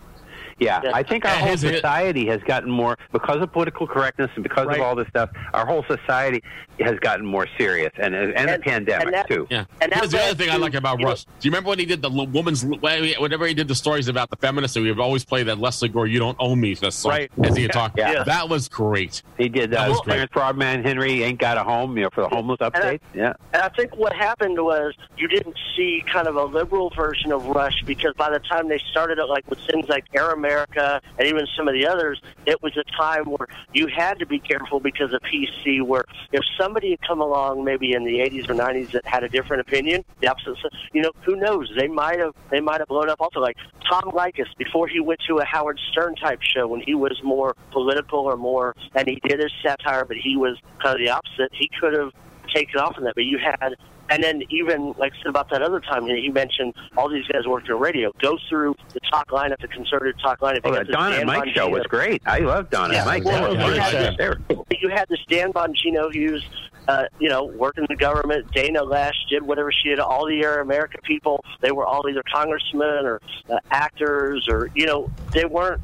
Yeah, 0.60 0.82
I 0.94 1.04
think 1.04 1.24
our 1.26 1.32
whole 1.36 1.50
his- 1.50 1.62
his- 1.62 1.76
society 1.76 2.26
has 2.28 2.42
gotten 2.44 2.70
more 2.72 2.98
because 3.12 3.42
of 3.42 3.52
political 3.52 3.86
correctness 3.88 4.32
and 4.36 4.44
because 4.44 4.68
of 4.68 4.82
all 4.82 4.96
this 4.96 5.08
stuff. 5.10 5.30
Our 5.54 5.66
whole 5.66 5.84
society 5.88 6.44
has 6.80 6.98
gotten 7.00 7.26
more 7.26 7.48
serious, 7.58 7.92
and 7.98 8.14
and, 8.16 8.50
the 8.50 8.60
pandemic 8.60 9.28
too. 9.28 9.48
Yeah. 9.50 9.66
Here's 9.82 10.12
the 10.12 10.22
other 10.22 10.36
thing 10.36 10.50
I 10.50 10.58
like 10.58 10.74
about 10.74 11.02
Russ. 11.04 11.24
Do 11.26 11.30
you 11.42 11.52
remember 11.52 11.70
when 11.70 11.80
he 11.80 11.86
did 11.86 12.02
the 12.02 12.10
woman's, 12.10 12.64
whenever 12.66 13.46
he 13.48 13.54
did 13.54 13.68
the 13.68 13.76
stories 13.76 14.08
about 14.08 14.30
the 14.30 14.36
feminists, 14.38 14.76
and 14.78 14.84
we 14.86 14.92
would 14.92 15.00
always 15.00 15.26
play 15.26 15.44
that 15.44 15.60
Lesley 15.60 15.90
Gore, 15.90 16.08
"You 16.08 16.20
don't 16.20 16.38
own 16.40 16.60
me," 16.60 16.74
that 16.76 16.94
song 16.94 17.12
Right. 17.12 17.32
as 17.44 17.56
he 17.56 17.64
had 17.64 17.72
talked. 17.74 17.98
Yeah. 17.98 18.24
That 18.24 18.50
was 18.50 18.68
great. 18.68 19.22
He 19.38 19.50
did 19.50 19.72
That 19.72 19.88
uh, 19.88 19.90
was 19.90 20.00
great. 20.02 20.14
Clarence 20.14 20.32
Frogman 20.34 20.84
Henry 20.84 21.24
ain't 21.24 21.40
got 21.40 21.58
a 21.58 21.64
home, 21.64 21.98
you 21.98 22.04
know, 22.04 22.10
for 22.14 22.22
the 22.22 22.30
homeless 22.30 22.60
update. 22.60 23.00
Yeah. 23.14 23.34
And 23.54 23.62
I 23.64 23.70
think 23.70 23.96
what 23.96 24.14
happened 24.14 24.60
was 24.64 24.94
you 25.18 25.28
didn't 25.28 25.56
see 25.76 26.04
kind 26.12 26.28
of 26.28 26.36
a 26.36 26.44
liberal 26.46 26.90
version 26.96 27.32
of 27.32 27.46
Rush 27.48 27.82
because 27.86 28.14
by 28.16 28.30
the 28.30 28.40
time 28.40 28.68
they 28.70 28.80
started 28.92 29.18
it, 29.20 29.26
like 29.26 29.48
with 29.50 29.60
things 29.70 29.88
like 29.88 30.06
Air 30.16 30.32
America 30.48 31.02
and 31.18 31.28
even 31.28 31.46
some 31.56 31.68
of 31.68 31.74
the 31.74 31.88
others, 31.88 32.22
it 32.46 32.62
was 32.62 32.76
a 32.78 32.84
time 32.98 33.26
where 33.26 33.48
you 33.74 33.88
had 33.88 34.20
to 34.20 34.26
be 34.26 34.40
careful 34.40 34.80
because 34.80 35.14
of 35.14 35.22
PC. 35.22 35.82
Where 35.82 36.06
if 36.32 36.42
somebody 36.60 36.92
had 36.92 37.02
come 37.08 37.22
along 37.22 37.64
maybe 37.64 37.94
in 37.94 38.04
the 38.04 38.20
80s 38.20 38.50
or 38.50 38.54
90s 38.54 38.92
that 38.92 39.06
had 39.06 39.24
a 39.24 39.30
different 39.30 39.62
opinion, 39.62 40.04
the 40.22 40.28
opposite, 40.28 40.58
you 40.94 41.02
know, 41.02 41.12
who 41.26 41.36
knows? 41.36 41.72
They 41.78 41.88
might 41.88 42.20
have 42.20 42.34
they 42.52 42.62
might 42.62 42.80
have 42.80 42.88
blown 42.88 43.10
up. 43.10 43.20
Also, 43.20 43.40
like 43.40 43.58
Tom 43.90 44.12
Leykis 44.12 44.48
before 44.58 44.88
he 44.88 45.00
went 45.00 45.20
to 45.28 45.38
a 45.38 45.46
Howard 45.46 45.80
Stern 45.92 46.16
type 46.16 46.40
show 46.42 46.68
when 46.68 46.82
he 46.82 46.96
was 46.96 47.20
more 47.24 47.56
political 47.72 48.20
or 48.20 48.38
more, 48.38 48.76
and 48.96 49.08
he 49.08 49.20
did 49.28 49.40
his 49.40 49.52
satire, 49.64 50.06
but 50.06 50.18
he 50.18 50.38
was 50.38 50.58
kind 50.82 51.00
of 51.00 51.06
the 51.06 51.12
opposite. 51.12 51.50
He 51.54 51.70
could 51.80 51.94
have 51.94 52.12
taken 52.54 52.80
off 52.80 52.98
in 52.98 53.04
that, 53.04 53.16
but 53.16 53.26
you 53.26 53.38
had 53.38 53.76
And 54.10 54.24
then 54.24 54.42
even 54.50 54.94
like 54.98 55.14
I 55.14 55.18
said 55.18 55.28
about 55.28 55.50
that 55.50 55.62
other 55.62 55.80
time, 55.80 56.06
he 56.08 56.30
mentioned 56.30 56.74
all 56.96 57.10
these 57.10 57.26
guys 57.28 57.46
worked 57.46 57.70
in 57.70 57.76
radio. 57.78 58.12
Go 58.22 58.38
through 58.50 58.76
the 58.94 59.00
talk 59.12 59.32
line 59.32 59.52
at 59.52 59.60
the 59.60 59.68
conservative 59.68 60.20
talk 60.22 60.42
line. 60.42 60.56
If 60.58 60.64
you 60.66 60.72
Oh, 60.72 60.74
got 60.74 60.80
that 60.80 60.88
this 60.88 60.96
Don 60.96 61.14
and 61.14 61.28
Mike 61.28 61.50
show 61.56 61.68
was 61.70 61.84
great. 61.84 62.22
I 62.26 62.40
love 62.40 62.70
Don 62.70 62.92
Yeah, 62.92 63.00
and 63.00 63.06
Mike. 63.08 63.24
well, 63.26 63.54
That 63.56 63.76
you, 63.76 63.82
had 63.82 64.18
They 64.18 64.28
were 64.30 64.36
this, 64.48 64.80
you 64.82 64.90
had 64.90 65.06
this 65.10 65.20
Dan 65.28 65.52
Bongino 65.52 66.14
who's, 66.14 66.46
uh, 66.88 67.04
you 67.20 67.28
know, 67.30 67.46
worked 67.46 67.80
in 67.80 67.86
the 67.90 67.96
government. 67.96 68.50
Dana 68.54 68.82
Loesch 68.82 69.12
did 69.30 69.44
whatever 69.44 69.72
she 69.72 69.90
did. 69.90 70.00
All 70.00 70.26
the 70.26 70.42
Air 70.42 70.62
America 70.62 70.98
people, 71.04 71.44
they 71.62 71.72
were 71.72 71.86
all 71.86 72.08
either 72.10 72.24
congressmen 72.32 73.06
or 73.06 73.20
uh, 73.50 73.60
actors 73.72 74.48
or, 74.50 74.70
you 74.76 74.86
know, 74.86 75.10
they 75.34 75.46
weren't. 75.46 75.82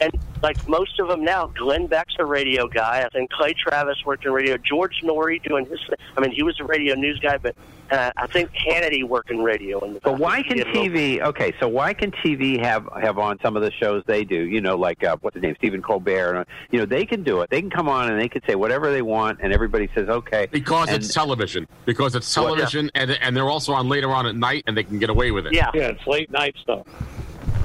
And 0.00 0.12
like 0.42 0.68
most 0.68 1.00
of 1.00 1.08
them 1.08 1.24
now, 1.24 1.46
Glenn 1.56 1.86
Beck's 1.86 2.14
a 2.18 2.24
radio 2.24 2.68
guy. 2.68 3.02
I 3.04 3.08
think 3.08 3.30
Clay 3.30 3.54
Travis 3.54 3.96
worked 4.04 4.26
in 4.26 4.32
radio. 4.32 4.56
George 4.58 5.00
Noory 5.02 5.42
doing 5.42 5.66
his. 5.66 5.80
I 6.16 6.20
mean, 6.20 6.30
he 6.32 6.42
was 6.42 6.60
a 6.60 6.64
radio 6.64 6.94
news 6.94 7.18
guy, 7.18 7.38
but 7.38 7.56
uh, 7.90 8.10
I 8.16 8.26
think 8.26 8.50
Hannity 8.52 9.02
worked 9.04 9.30
in 9.30 9.38
radio. 9.42 9.80
In 9.80 9.94
the 9.94 10.00
But 10.00 10.18
why 10.18 10.42
can 10.42 10.58
TV? 10.58 11.20
Okay, 11.22 11.54
so 11.58 11.66
why 11.68 11.94
can 11.94 12.10
TV 12.10 12.60
have 12.60 12.86
have 13.00 13.18
on 13.18 13.38
some 13.40 13.56
of 13.56 13.62
the 13.62 13.70
shows 13.72 14.02
they 14.06 14.24
do? 14.24 14.36
You 14.36 14.60
know, 14.60 14.76
like 14.76 15.02
uh, 15.02 15.16
what's 15.22 15.34
his 15.34 15.42
name, 15.42 15.54
Stephen 15.56 15.80
Colbert. 15.80 16.34
and, 16.36 16.46
You 16.70 16.80
know, 16.80 16.86
they 16.86 17.06
can 17.06 17.22
do 17.22 17.40
it. 17.40 17.48
They 17.48 17.60
can 17.62 17.70
come 17.70 17.88
on 17.88 18.10
and 18.10 18.20
they 18.20 18.28
can 18.28 18.42
say 18.46 18.54
whatever 18.54 18.90
they 18.92 19.02
want, 19.02 19.38
and 19.42 19.52
everybody 19.52 19.88
says 19.94 20.08
okay. 20.08 20.46
Because 20.50 20.88
And- 20.88 20.98
it's 20.98 21.14
television. 21.14 21.66
Because 21.86 22.14
it's 22.14 22.36
Well, 22.36 22.50
yeah. 22.50 22.54
television, 22.56 22.90
and 22.94 23.10
and 23.22 23.34
they're 23.34 23.48
also 23.48 23.72
on 23.72 23.88
later 23.88 24.10
on 24.10 24.26
at 24.26 24.36
night, 24.36 24.64
and 24.66 24.76
they 24.76 24.84
can 24.84 24.98
get 24.98 25.08
away 25.08 25.30
with 25.30 25.46
it. 25.46 25.54
Yeah, 25.54 25.70
yeah, 25.72 25.88
it's 25.88 26.06
late 26.06 26.30
night 26.30 26.54
stuff. 26.60 26.86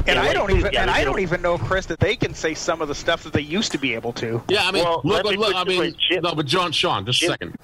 And 0.08 0.16
Yeah, 0.16 0.22
I 0.22 0.26
like- 0.28 0.34
don't 0.34 0.52
even 0.52 0.76
and 0.76 0.90
I 0.90 1.00
do. 1.00 1.06
don't 1.06 1.20
even 1.20 1.42
know, 1.42 1.58
Chris, 1.58 1.86
that 1.88 2.00
they 2.00 2.16
can 2.16 2.34
say 2.34 2.54
some 2.54 2.82
of 2.82 2.88
the 2.88 2.96
stuff 2.96 3.24
that 3.24 3.34
they 3.34 3.42
used 3.42 3.72
to 3.74 3.78
be 3.78 3.94
able 3.94 4.14
to. 4.14 4.42
Yeah, 4.50 4.64
I 4.68 4.72
mean, 4.72 4.84
Well, 4.84 5.02
look, 5.04 5.24
let 5.24 5.32
me 5.32 5.38
look, 5.38 5.54
put 5.54 5.56
I 5.56 5.64
mean, 5.64 5.96
no, 6.24 6.34
but 6.36 6.46
John, 6.46 6.72
Sean, 6.72 7.06
just 7.06 7.22
a 7.24 7.28
second. 7.28 7.56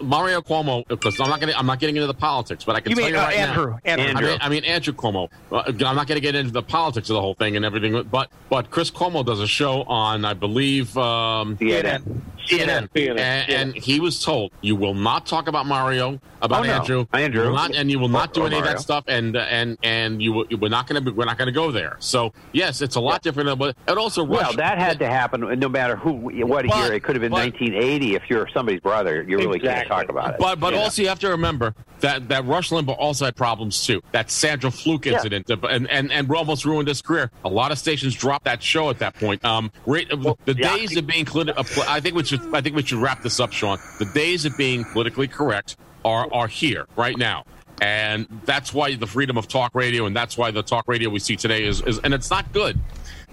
Mario 0.00 0.40
Cuomo, 0.40 0.86
because 0.86 1.18
I'm 1.20 1.28
not 1.28 1.40
getting, 1.40 1.54
I'm 1.56 1.66
not 1.66 1.80
getting 1.80 1.96
into 1.96 2.06
the 2.06 2.14
politics, 2.14 2.64
but 2.64 2.76
I 2.76 2.80
can 2.80 2.90
You 2.90 2.96
tell 2.96 3.04
mean 3.06 3.14
you 3.14 3.20
uh, 3.20 3.24
Andrew? 3.24 3.70
now. 3.72 3.78
Andrew. 3.84 4.14
I 4.16 4.20
mean, 4.30 4.38
I 4.42 4.48
mean 4.48 4.64
Andrew 4.64 4.94
Cuomo. 4.94 5.28
Uh, 5.50 5.62
I'm 5.66 5.96
not 5.96 6.06
going 6.06 6.14
to 6.16 6.20
get 6.20 6.34
into 6.36 6.52
the 6.52 6.62
politics 6.62 7.10
of 7.10 7.14
the 7.14 7.20
whole 7.20 7.34
thing 7.34 7.56
and 7.56 7.64
everything, 7.64 8.00
but 8.10 8.28
but 8.48 8.70
Chris 8.70 8.90
Cuomo 8.90 9.24
does 9.26 9.40
a 9.40 9.46
show 9.48 9.82
on, 9.82 10.24
I 10.24 10.34
believe, 10.34 10.96
um, 10.96 11.56
CNN. 11.58 12.20
CNN, 12.46 12.88
CNN, 12.94 13.10
and, 13.18 13.18
yeah. 13.48 13.60
and 13.60 13.74
he 13.74 14.00
was 14.00 14.22
told 14.24 14.52
you 14.60 14.76
will 14.76 14.94
not 14.94 15.26
talk 15.26 15.48
about 15.48 15.66
Mario, 15.66 16.20
about 16.40 16.60
Oh, 16.60 16.62
no. 16.66 16.72
Andrew, 16.72 17.06
Andrew. 17.12 17.44
You 17.46 17.52
not, 17.52 17.74
and 17.74 17.90
you 17.90 17.98
will 17.98 18.08
not 18.08 18.30
Or- 18.30 18.32
do 18.34 18.42
oh, 18.42 18.46
any 18.46 18.58
of 18.58 18.64
that 18.64 18.80
stuff, 18.80 19.04
and 19.08 19.36
and 19.36 19.78
and 19.82 20.20
you 20.22 20.32
will- 20.32 20.46
we're 20.60 20.68
not 20.68 20.86
going 20.86 21.04
to 21.04 21.10
we're 21.12 21.24
not 21.24 21.38
going 21.38 21.46
to 21.46 21.52
go 21.52 21.70
there. 21.70 21.96
So 22.00 22.32
yes, 22.52 22.82
it's 22.82 22.96
a 22.96 23.00
lot 23.00 23.22
different, 23.22 23.58
but 23.58 23.76
it 23.88 23.98
also 23.98 24.24
Well, 24.24 24.52
that 24.54 24.78
had 24.78 24.98
to 25.00 25.06
happen 25.08 25.40
no 25.58 25.68
matter 25.68 25.96
who, 25.96 26.12
what 26.46 26.66
But- 26.66 26.76
year. 26.76 26.92
It 26.92 27.02
could 27.02 27.14
have 27.16 27.20
been 27.22 27.30
but- 27.32 27.38
1980 27.44 28.14
if 28.14 28.22
you're 28.28 28.48
somebody's 28.52 28.80
brother. 28.80 29.22
You 29.26 29.38
really 29.38 29.60
can't 29.60 29.86
talk 29.88 30.08
about 30.08 30.34
it. 30.34 30.36
But 30.40 30.58
but 30.60 30.72
Yeah. 30.74 30.80
also 30.80 31.02
you 31.02 31.08
have 31.08 31.18
to 31.20 31.28
remember 31.28 31.74
that 32.02 32.28
that 32.28 32.44
Rush 32.44 32.70
Limbaugh 32.70 32.96
also 32.98 33.24
had 33.24 33.34
problems 33.34 33.86
too. 33.86 34.02
That 34.12 34.30
Sandra 34.30 34.70
Fluke 34.70 35.06
incident 35.06 35.50
uh, 35.50 35.56
and, 35.68 35.90
and 35.90 36.12
and 36.12 36.30
almost 36.30 36.64
ruined 36.64 36.88
his 36.88 37.00
career. 37.00 37.30
A 37.44 37.48
lot 37.48 37.72
of 37.72 37.78
stations 37.78 38.14
dropped 38.14 38.44
that 38.44 38.62
show 38.62 38.90
at 38.90 38.98
that 38.98 39.14
point. 39.14 39.44
Um, 39.44 39.72
rate, 39.86 40.08
the 40.10 40.36
yeah. 40.46 40.76
days 40.76 40.96
of 40.96 41.06
being 41.06 41.24
politi- 41.24 41.56
uh, 41.56 41.84
I 41.88 42.00
think 42.00 42.14
we 42.14 42.24
should 42.24 42.54
I 42.54 42.60
think 42.60 42.76
we 42.76 42.82
should 42.82 42.98
wrap 42.98 43.22
this 43.22 43.40
up, 43.40 43.52
Sean. 43.52 43.78
The 43.98 44.04
days 44.06 44.44
of 44.44 44.56
being 44.56 44.84
politically 44.84 45.28
correct 45.28 45.76
are 46.04 46.32
are 46.32 46.48
here 46.48 46.86
right 46.96 47.16
now. 47.16 47.44
And 47.80 48.28
that's 48.44 48.72
why 48.72 48.94
the 48.94 49.08
freedom 49.08 49.36
of 49.36 49.48
talk 49.48 49.74
radio, 49.74 50.06
and 50.06 50.14
that's 50.14 50.38
why 50.38 50.52
the 50.52 50.62
talk 50.62 50.84
radio 50.86 51.10
we 51.10 51.18
see 51.18 51.34
today 51.34 51.64
is, 51.64 51.80
is 51.80 51.98
and 52.00 52.14
it's 52.14 52.30
not 52.30 52.52
good. 52.52 52.78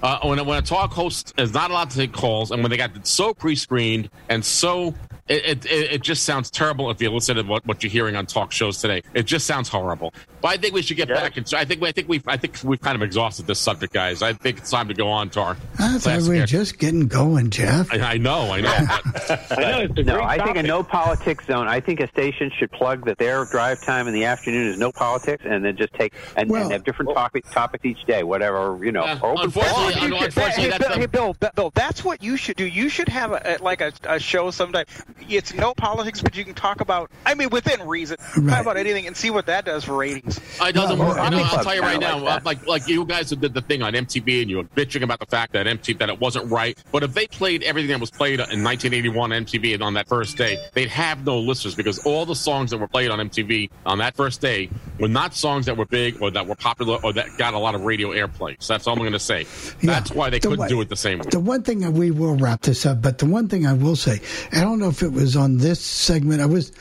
Uh, 0.01 0.19
when, 0.23 0.39
a- 0.39 0.43
when 0.43 0.57
a 0.57 0.61
talk 0.61 0.91
host 0.91 1.33
is 1.37 1.53
not 1.53 1.69
allowed 1.69 1.91
to 1.91 1.97
take 1.97 2.13
calls, 2.13 2.49
and 2.49 2.63
when 2.63 2.71
they 2.71 2.77
got 2.77 3.05
so 3.05 3.33
pre-screened 3.33 4.09
and 4.29 4.43
so 4.43 4.95
it, 5.29 5.65
it, 5.65 5.91
it 5.93 6.01
just 6.01 6.23
sounds 6.23 6.49
terrible 6.49 6.89
if 6.91 7.01
you 7.01 7.09
listen 7.11 7.35
to 7.35 7.43
what, 7.43 7.65
what 7.65 7.83
you're 7.83 7.91
hearing 7.91 8.15
on 8.15 8.25
talk 8.25 8.51
shows 8.51 8.81
today. 8.81 9.03
It 9.13 9.23
just 9.27 9.45
sounds 9.45 9.69
horrible. 9.69 10.13
But 10.41 10.47
I 10.49 10.57
think 10.57 10.73
we 10.73 10.81
should 10.81 10.97
get 10.97 11.07
Yeah. 11.09 11.15
back. 11.15 11.37
And 11.37 11.45
I 11.55 11.65
think 11.65 11.83
I 11.83 11.91
think 11.91 12.07
we've 12.07 12.27
I 12.27 12.37
think 12.37 12.57
we've 12.63 12.81
kind 12.81 12.95
of 12.95 13.01
exhausted 13.01 13.45
this 13.47 13.59
subject, 13.59 13.93
guys. 13.93 14.21
I 14.21 14.33
think 14.33 14.57
it's 14.57 14.71
time 14.71 14.87
to 14.87 14.93
go 14.93 15.07
on 15.07 15.29
to 15.31 15.41
our. 15.41 15.57
I 15.77 15.97
thought 15.99 16.21
we 16.21 16.29
were 16.29 16.35
air- 16.35 16.45
just 16.45 16.79
getting 16.79 17.07
going, 17.07 17.49
Jeff. 17.51 17.93
I, 17.93 18.13
I 18.13 18.17
know, 18.17 18.51
I 18.51 18.61
know. 18.61 18.85
but- 19.27 19.51
I 19.57 19.61
know 19.71 19.79
it's 19.81 19.97
a 19.99 20.03
No, 20.03 20.15
great 20.15 20.25
I 20.27 20.43
think 20.45 20.57
a 20.57 20.63
no 20.63 20.81
politics 20.83 21.45
zone. 21.45 21.67
I 21.67 21.79
think 21.79 21.99
a 21.99 22.07
station 22.09 22.51
should 22.57 22.71
plug 22.71 23.05
that 23.05 23.17
their 23.17 23.45
drive 23.45 23.81
time 23.83 24.07
in 24.07 24.13
the 24.13 24.25
afternoon 24.25 24.67
is 24.67 24.77
no 24.79 24.91
politics, 24.91 25.43
and 25.45 25.63
then 25.63 25.77
just 25.77 25.93
take 25.93 26.13
and, 26.35 26.49
Well- 26.49 26.63
and 26.63 26.71
have 26.71 26.83
different 26.83 27.11
oh. 27.11 27.13
topic, 27.15 27.45
topics 27.51 27.85
each 27.85 28.03
day, 28.05 28.23
whatever 28.23 28.79
you 28.83 28.91
know. 28.91 29.05
Yeah, 29.05 29.19
open 29.21 29.45
unfortunately, 29.45 29.93
unfortunately, 30.25 30.63
hey, 30.63 30.69
that's 30.69 30.87
Bill, 30.87 30.97
hey, 30.97 31.05
Bill, 31.05 31.33
Bill, 31.39 31.51
Bill, 31.55 31.71
that's 31.75 32.03
what 32.03 32.23
you 32.23 32.35
should 32.37 32.55
do. 32.55 32.65
You 32.65 32.89
should 32.89 33.09
have 33.09 33.31
a, 33.33 33.57
a- 33.59 33.63
like 33.63 33.81
a, 33.81 33.91
a 34.03 34.19
show 34.19 34.49
sometime. 34.51 34.85
It's 35.27 35.53
no 35.53 35.73
politics, 35.73 36.21
but 36.21 36.35
you 36.35 36.43
can 36.45 36.53
talk 36.55 36.81
about. 36.81 37.11
I 37.25 37.33
mean, 37.35 37.49
within 37.49 37.87
reason, 37.87 38.17
Right. 38.37 38.49
talk 38.51 38.61
about 38.61 38.77
anything 38.77 39.07
and 39.07 39.15
see 39.15 39.29
what 39.29 39.45
that 39.47 39.65
does 39.65 39.83
for 39.83 39.95
ratings. 39.97 40.39
It 40.61 40.73
doesn't 40.73 40.97
Well, 40.97 41.09
work. 41.09 41.17
well, 41.17 41.31
You 41.31 41.37
know, 41.39 41.43
I'll 41.43 41.63
tell 41.63 41.75
you 41.75 41.81
right 41.81 41.99
now, 41.99 42.19
that. 42.25 42.45
like 42.45 42.65
like 42.67 42.87
you 42.87 43.05
guys 43.05 43.29
who 43.29 43.35
did 43.35 43.53
the 43.53 43.61
thing 43.61 43.81
on 43.81 43.93
MTV 43.93 44.41
and 44.41 44.49
you 44.49 44.57
were 44.57 44.63
bitching 44.63 45.03
about 45.03 45.19
the 45.19 45.25
fact 45.25 45.53
that 45.53 45.67
MTV 45.67 45.97
that 45.99 46.09
it 46.09 46.19
wasn't 46.19 46.49
right. 46.51 46.77
But 46.91 47.03
if 47.03 47.13
they 47.13 47.27
played 47.27 47.63
everything 47.63 47.89
that 47.91 47.99
was 47.99 48.11
played 48.11 48.39
in 48.39 48.63
1981 48.63 49.31
MTV 49.31 49.73
and 49.73 49.83
on 49.83 49.93
that 49.95 50.07
first 50.07 50.37
day, 50.37 50.57
they'd 50.73 50.89
have 50.89 51.25
no 51.25 51.39
listeners 51.39 51.75
because 51.75 51.99
all 52.05 52.25
the 52.25 52.35
songs 52.35 52.71
that 52.71 52.77
were 52.77 52.87
played 52.87 53.09
on 53.11 53.19
MTV 53.19 53.69
on 53.85 53.97
that 53.99 54.15
first 54.15 54.41
day 54.41 54.69
were 54.99 55.07
not 55.07 55.33
songs 55.35 55.65
that 55.65 55.77
were 55.77 55.85
big 55.85 56.21
or 56.21 56.31
that 56.31 56.47
were 56.47 56.55
popular 56.55 56.97
or 57.03 57.13
that 57.13 57.27
got 57.37 57.53
a 57.53 57.59
lot 57.59 57.75
of 57.75 57.81
radio 57.81 58.09
airplay. 58.09 58.55
So 58.59 58.73
that's 58.73 58.87
all 58.87 58.93
I'm 58.93 58.99
going 58.99 59.11
to 59.13 59.19
say. 59.19 59.41
Yeah. 59.81 59.93
That's 59.93 60.11
why 60.11 60.29
they 60.29 60.39
The 60.39 60.47
couldn't 60.49 60.59
way- 60.63 60.69
do 60.69 60.81
it 60.81 60.89
the 60.89 60.95
same 60.95 61.19
way. 61.19 61.25
The 61.29 61.39
one 61.39 61.63
thing 61.63 61.79
that 61.79 61.91
we 61.91 62.11
will 62.11 62.35
wrap 62.35 62.61
this 62.61 62.85
up, 62.85 63.01
but 63.01 63.17
the 63.17 63.25
one 63.25 63.47
thing 63.47 63.65
I 63.65 63.73
will 63.73 63.95
say, 63.95 64.21
I 64.51 64.61
don't 64.61 64.79
know 64.79 64.89
if 64.89 65.01
it 65.03 65.08
was 65.11 65.35
on 65.35 65.57
this 65.57 65.79
segment. 65.79 66.41
I 66.41 66.45
was 66.45 66.71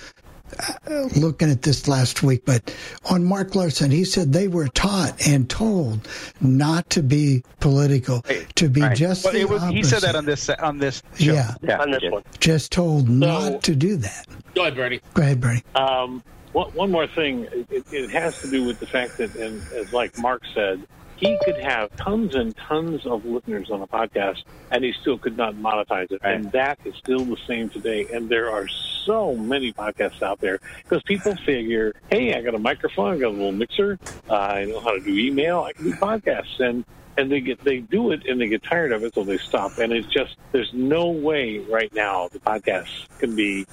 uh, 0.58 1.08
looking 1.16 1.50
at 1.50 1.62
this 1.62 1.88
last 1.88 2.22
week, 2.22 2.44
but 2.44 2.74
on 3.10 3.24
Mark 3.24 3.54
Larson, 3.54 3.90
he 3.90 4.04
said 4.04 4.32
they 4.32 4.48
were 4.48 4.68
taught 4.68 5.26
and 5.28 5.48
told 5.48 6.08
not 6.40 6.88
to 6.90 7.02
be 7.02 7.42
political, 7.60 8.22
to 8.54 8.68
be 8.68 8.80
Right. 8.80 8.96
just 8.96 9.24
But 9.24 9.34
the 9.34 9.40
it 9.40 9.48
was, 9.48 9.62
he 9.64 9.82
said 9.82 10.00
that 10.02 10.16
on 10.16 10.24
this 10.24 10.48
on 10.48 10.78
this 10.78 11.02
show. 11.18 11.32
Yeah, 11.32 11.54
Yeah, 11.62 11.80
on 11.80 11.90
this 11.90 12.02
one. 12.04 12.22
just 12.40 12.72
told 12.72 13.08
not 13.08 13.62
to 13.64 13.74
do 13.74 13.96
that. 13.96 14.26
Go 14.54 14.62
ahead, 14.62 14.74
Bernie. 14.76 15.00
Go 15.14 15.22
ahead, 15.22 15.40
Bernie. 15.40 15.62
Um, 15.74 16.22
one, 16.52 16.70
one 16.70 16.90
more 16.90 17.06
thing, 17.06 17.46
it, 17.70 17.84
it 17.92 18.10
has 18.10 18.40
to 18.40 18.50
do 18.50 18.64
with 18.64 18.80
the 18.80 18.86
fact 18.86 19.18
that, 19.18 19.34
and 19.36 19.62
as 19.74 19.92
like 19.92 20.18
Mark 20.18 20.42
said, 20.54 20.82
he 21.18 21.36
could 21.44 21.58
have 21.58 21.94
tons 21.96 22.34
and 22.34 22.56
tons 22.56 23.04
of 23.04 23.24
listeners 23.24 23.70
on 23.70 23.82
a 23.82 23.86
podcast, 23.86 24.44
and 24.70 24.84
he 24.84 24.92
still 25.00 25.18
could 25.18 25.36
not 25.36 25.54
monetize 25.54 26.10
it. 26.12 26.20
Right. 26.22 26.34
And 26.34 26.52
that 26.52 26.78
is 26.84 26.94
still 26.96 27.24
the 27.24 27.36
same 27.46 27.68
today. 27.68 28.06
And 28.12 28.28
there 28.28 28.50
are 28.50 28.68
so 28.68 29.34
many 29.34 29.72
podcasts 29.72 30.22
out 30.22 30.40
there 30.40 30.60
because 30.82 31.02
people 31.02 31.34
figure, 31.44 31.94
hey, 32.10 32.34
I 32.34 32.42
got 32.42 32.54
a 32.54 32.58
microphone, 32.58 33.14
I 33.14 33.18
got 33.18 33.28
a 33.28 33.30
little 33.30 33.52
mixer, 33.52 33.98
uh, 34.30 34.34
I 34.34 34.64
know 34.66 34.80
how 34.80 34.92
to 34.92 35.00
do 35.00 35.16
email, 35.16 35.60
I 35.60 35.72
can 35.72 35.84
do 35.84 35.92
podcasts, 35.94 36.60
and 36.60 36.84
and 37.16 37.32
they 37.32 37.40
get 37.40 37.62
they 37.64 37.78
do 37.78 38.12
it 38.12 38.24
and 38.26 38.40
they 38.40 38.46
get 38.46 38.62
tired 38.62 38.92
of 38.92 39.02
it, 39.02 39.12
so 39.14 39.24
they 39.24 39.38
stop. 39.38 39.78
And 39.78 39.92
it's 39.92 40.06
just 40.06 40.36
there's 40.52 40.72
no 40.72 41.08
way 41.08 41.58
right 41.58 41.92
now 41.92 42.28
the 42.28 42.38
podcast 42.38 42.88
can 43.18 43.34
be 43.34 43.66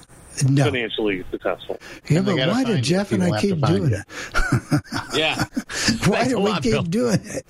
No. 0.44 0.64
financially 0.64 1.24
successful. 1.30 1.78
Yeah, 2.08 2.18
And 2.18 2.26
but 2.26 2.36
why 2.36 2.52
find 2.52 2.66
did. 2.66 2.84
Jeff 2.84 3.12
and 3.12 3.22
I 3.22 3.40
keep 3.40 3.60
doing 3.60 3.90
you. 3.90 3.96
it? 3.96 4.82
Yeah. 5.14 5.36
Why 6.06 6.18
Thanks 6.18 6.28
do 6.28 6.38
we 6.40 6.50
lot, 6.50 6.62
keep 6.62 6.72
Bill. 6.72 6.82
doing 6.82 7.20
it? 7.24 7.46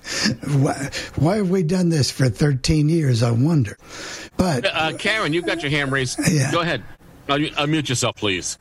Why, 0.55 0.89
why 1.15 1.35
have 1.37 1.49
we 1.49 1.63
done 1.63 1.89
this 1.89 2.09
for 2.11 2.29
13 2.29 2.87
years? 2.89 3.21
I 3.23 3.31
wonder. 3.31 3.77
But 4.37 4.65
Uh, 4.65 4.93
Karen, 4.97 5.33
you've 5.33 5.45
got 5.45 5.61
your 5.61 5.69
hand 5.71 5.91
raised. 5.91 6.19
Yeah. 6.31 6.51
Go 6.51 6.61
ahead. 6.61 6.83
Uh, 7.29 7.35
you- 7.35 7.51
Unmute 7.51 7.89
yourself, 7.89 8.15
please. 8.15 8.57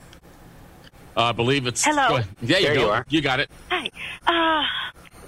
Uh, 1.17 1.23
I 1.25 1.33
believe 1.33 1.67
it's. 1.67 1.85
Hello. 1.85 2.09
Go 2.09 2.17
ahead. 2.17 2.29
Yeah, 2.43 2.59
you 2.59 2.75
go. 2.75 2.81
you 2.81 2.89
are. 2.89 3.07
You 3.09 3.21
got 3.23 3.41
it. 3.41 3.51
Hi. 3.71 3.91
Uh, 4.27 4.63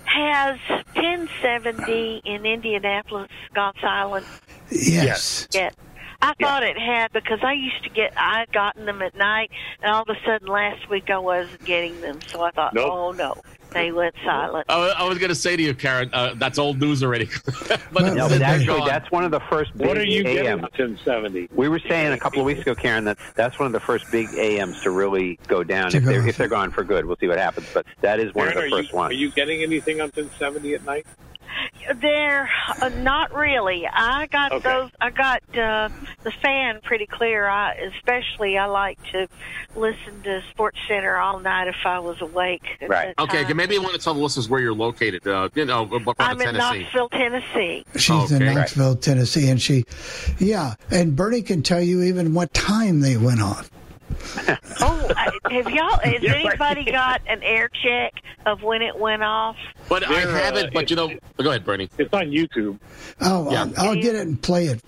has 0.05 0.59
1070 0.94 2.22
in 2.24 2.44
Indianapolis 2.46 3.28
gone 3.55 3.74
silent 3.80 4.26
yes. 4.70 5.46
yet? 5.53 5.74
I 6.21 6.35
thought 6.41 6.64
it 6.64 6.77
had 6.77 7.12
because 7.12 7.39
I 7.43 7.53
used 7.53 7.85
to 7.85 7.91
get, 7.91 8.12
I 8.16 8.41
had 8.41 8.53
gotten 8.53 8.87
them 8.87 9.03
at 9.03 9.14
night, 9.14 9.51
and 9.83 9.93
all 9.93 10.03
of 10.03 10.09
a 10.09 10.16
sudden 10.27 10.49
last 10.49 10.91
week 10.91 11.11
I 11.11 11.19
wasn't 11.19 11.64
getting 11.64 12.01
them. 12.01 12.19
So 12.27 12.43
I 12.43 12.51
thought, 12.51 12.75
Nope. 12.75 12.91
oh 12.93 13.12
no, 13.12 13.37
they 13.71 13.93
went 13.93 14.16
silent. 14.25 14.66
I, 14.69 14.89
I 14.99 15.05
was 15.05 15.19
going 15.19 15.29
to 15.29 15.35
say 15.37 15.57
to 15.57 15.62
you, 15.62 15.75
Karen, 15.75 16.11
uh, 16.12 16.35
that's 16.37 16.59
old 16.59 16.81
news 16.81 17.05
already. 17.05 17.29
but 17.69 17.81
Well, 17.93 18.14
No, 18.16 18.29
but 18.29 18.43
actually, 18.43 18.81
that's 18.85 19.09
one 19.12 19.23
of 19.23 19.31
the 19.31 19.39
first 19.49 19.79
big 19.79 19.87
What 19.87 19.97
are 19.97 20.05
you 20.05 20.25
getting 20.25 20.47
AM. 20.47 20.59
on 20.59 20.62
1070? 20.77 21.51
We 21.55 21.69
were 21.69 21.79
saying 21.79 22.12
a 22.12 22.19
couple 22.19 22.41
of 22.41 22.47
weeks 22.47 22.62
ago, 22.62 22.75
Karen, 22.75 23.05
that 23.05 23.19
that's 23.37 23.57
one 23.61 23.66
of 23.66 23.73
the 23.73 23.81
first 23.81 24.11
big 24.11 24.29
AMs 24.35 24.83
to 24.83 24.91
really 24.91 25.39
go 25.47 25.62
down 25.62 25.95
if 25.95 26.03
they're 26.03 26.27
if 26.27 26.37
they're 26.37 26.49
gone 26.49 26.73
for 26.73 26.83
good. 26.83 27.05
We'll 27.05 27.16
see 27.19 27.29
what 27.29 27.39
happens, 27.39 27.69
but 27.73 27.87
that 28.01 28.19
is 28.19 28.35
one 28.35 28.49
Karen, 28.49 28.64
of 28.64 28.71
the 28.71 28.77
first 28.77 28.90
you, 28.90 28.97
ones. 28.97 29.11
Are 29.12 29.16
you 29.16 29.31
getting 29.31 29.62
anything 29.62 30.01
on 30.01 30.07
1070 30.09 30.74
at 30.74 30.85
night? 30.85 31.07
They're 32.01 32.49
uh, 32.83 32.89
not 32.91 33.35
really. 33.35 33.87
I 33.87 34.27
got 34.27 34.53
Okay. 34.53 34.69
those. 34.69 34.91
I 35.01 35.11
got 35.11 35.43
uh, 35.57 35.89
the 36.23 36.31
fan 36.31 36.81
pretty 36.83 37.07
clear. 37.07 37.47
I 37.49 37.73
especially 37.75 38.59
I 38.59 38.66
like 38.66 38.99
to 39.12 39.29
listen 39.75 40.23
to 40.23 40.43
Sports 40.51 40.79
Center 40.87 41.16
all 41.16 41.39
night 41.41 41.69
if 41.69 41.77
I 41.85 41.99
was 41.99 42.20
awake. 42.20 42.62
Right. 42.87 43.15
Okay, 43.19 43.45
time. 43.45 43.57
maybe 43.57 43.75
you 43.75 43.83
want 43.83 43.95
to 43.95 44.01
tell 44.01 44.15
the 44.15 44.20
listeners 44.20 44.49
where 44.49 44.61
you're 44.61 44.75
located. 44.75 45.27
Uh, 45.27 45.49
you 45.55 45.65
know, 45.65 45.87
what 45.87 46.16
I'm 46.19 46.37
of 46.37 46.41
in 46.41 46.55
Tennessee? 46.55 46.81
Knoxville, 46.83 47.09
Tennessee. 47.11 47.85
She's 47.97 48.33
in 48.33 48.43
Okay. 48.43 48.55
Knoxville, 48.55 48.97
Tennessee, 48.97 49.51
and 49.51 49.61
she, 49.61 49.85
yeah, 50.39 50.75
and 50.91 51.16
Bernie 51.16 51.43
can 51.43 51.62
tell 51.62 51.81
you 51.81 52.03
even 52.03 52.35
what 52.35 52.53
time 52.55 53.01
they 53.01 53.16
went 53.16 53.41
on. 53.41 53.65
Oh, 54.80 55.12
have 55.51 55.70
y'all? 55.70 55.98
Has 55.98 56.22
anybody 56.22 56.85
got 56.85 57.20
an 57.26 57.43
air 57.43 57.68
check 57.82 58.12
of 58.47 58.62
when 58.62 58.80
it 58.80 58.97
went 58.97 59.22
off? 59.22 59.56
But 59.89 60.05
I 60.06 60.24
They're, 60.24 60.36
have 60.36 60.55
uh, 60.55 60.59
it. 60.59 60.72
But 60.72 60.90
you 60.90 60.97
know, 60.97 61.12
go 61.36 61.51
ahead, 61.51 61.64
Bernie. 61.64 61.89
It's 61.98 62.12
on 62.14 62.26
YouTube. 62.30 62.78
Oh, 63.20 63.51
Yeah. 63.51 63.66
I'll, 63.76 63.89
I'll 63.89 63.94
get 63.97 64.14
it 64.14 64.20
and 64.26 64.40
play 64.40 64.66
it. 64.66 64.80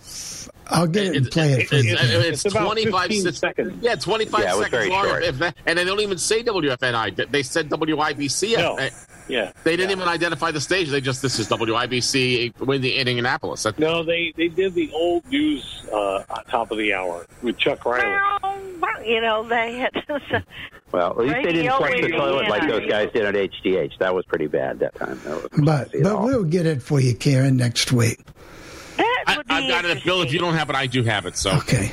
I'll 0.70 0.86
get 0.86 1.06
it 1.08 1.16
and 1.16 1.30
play 1.30 1.52
it 1.52 1.68
for 1.68 1.74
It's, 1.76 1.84
you. 1.84 1.96
it's, 1.98 2.44
It's 2.44 2.54
about 2.54 2.64
25 2.64 3.08
15 3.08 3.32
seconds. 3.32 3.82
Yeah, 3.82 3.94
25 3.96 4.40
Yeah, 4.40 4.54
it 4.54 4.56
was 4.56 4.64
seconds 4.66 4.70
very 4.70 4.90
long. 4.90 5.04
short. 5.06 5.22
If 5.24 5.40
and 5.66 5.78
they 5.78 5.84
don't 5.84 6.00
even 6.00 6.18
say 6.18 6.42
WFNI. 6.42 7.30
They 7.30 7.42
said 7.42 7.68
WIBC. 7.68 8.56
No. 8.56 8.78
Uh, 8.78 8.90
Yeah. 9.28 9.52
They 9.62 9.76
didn't 9.76 9.92
even 9.92 10.08
identify 10.08 10.50
the 10.50 10.60
stage. 10.60 10.88
They 10.88 11.00
just, 11.00 11.22
this 11.22 11.38
is 11.38 11.48
WIBC 11.48 12.58
Windy 12.60 12.96
Indianapolis. 12.96 13.62
That, 13.62 13.78
No, 13.78 14.02
they 14.02 14.32
they 14.36 14.48
did 14.48 14.74
the 14.74 14.90
old 14.92 15.24
news 15.26 15.86
uh, 15.92 16.24
on 16.28 16.44
top 16.46 16.70
of 16.72 16.78
the 16.78 16.92
hour 16.94 17.26
with 17.42 17.56
Chuck 17.58 17.84
Riley. 17.84 18.18
You 19.04 19.20
know, 19.20 19.42
they 19.46 19.74
had. 19.74 19.92
Well, 20.92 21.10
at 21.12 21.18
least 21.18 21.34
they 21.44 21.52
didn't 21.52 21.70
flush 21.76 21.90
the 21.92 21.96
Indiana. 21.98 22.18
toilet 22.18 22.48
like 22.48 22.68
those 22.68 22.90
guys 22.90 23.10
did 23.12 23.24
at 23.24 23.34
HDH. 23.36 23.98
That 23.98 24.12
was 24.12 24.24
pretty 24.24 24.48
bad 24.48 24.80
that 24.80 24.92
time. 24.96 25.20
That 25.22 25.48
But 25.64 25.92
but 26.02 26.22
we'll 26.24 26.42
get 26.42 26.66
it 26.66 26.82
for 26.82 26.98
you, 26.98 27.14
Karen, 27.14 27.56
next 27.56 27.92
week. 27.92 28.18
That 29.26 29.34
I, 29.34 29.36
would 29.38 29.46
be 29.46 29.54
I've 29.54 29.68
got 29.68 29.84
it. 29.84 30.04
Bill, 30.04 30.22
if 30.22 30.32
you 30.32 30.38
don't 30.38 30.54
have 30.54 30.70
it, 30.70 30.76
I 30.76 30.86
do 30.86 31.02
have 31.02 31.26
it. 31.26 31.36
So 31.36 31.52
Okay. 31.56 31.92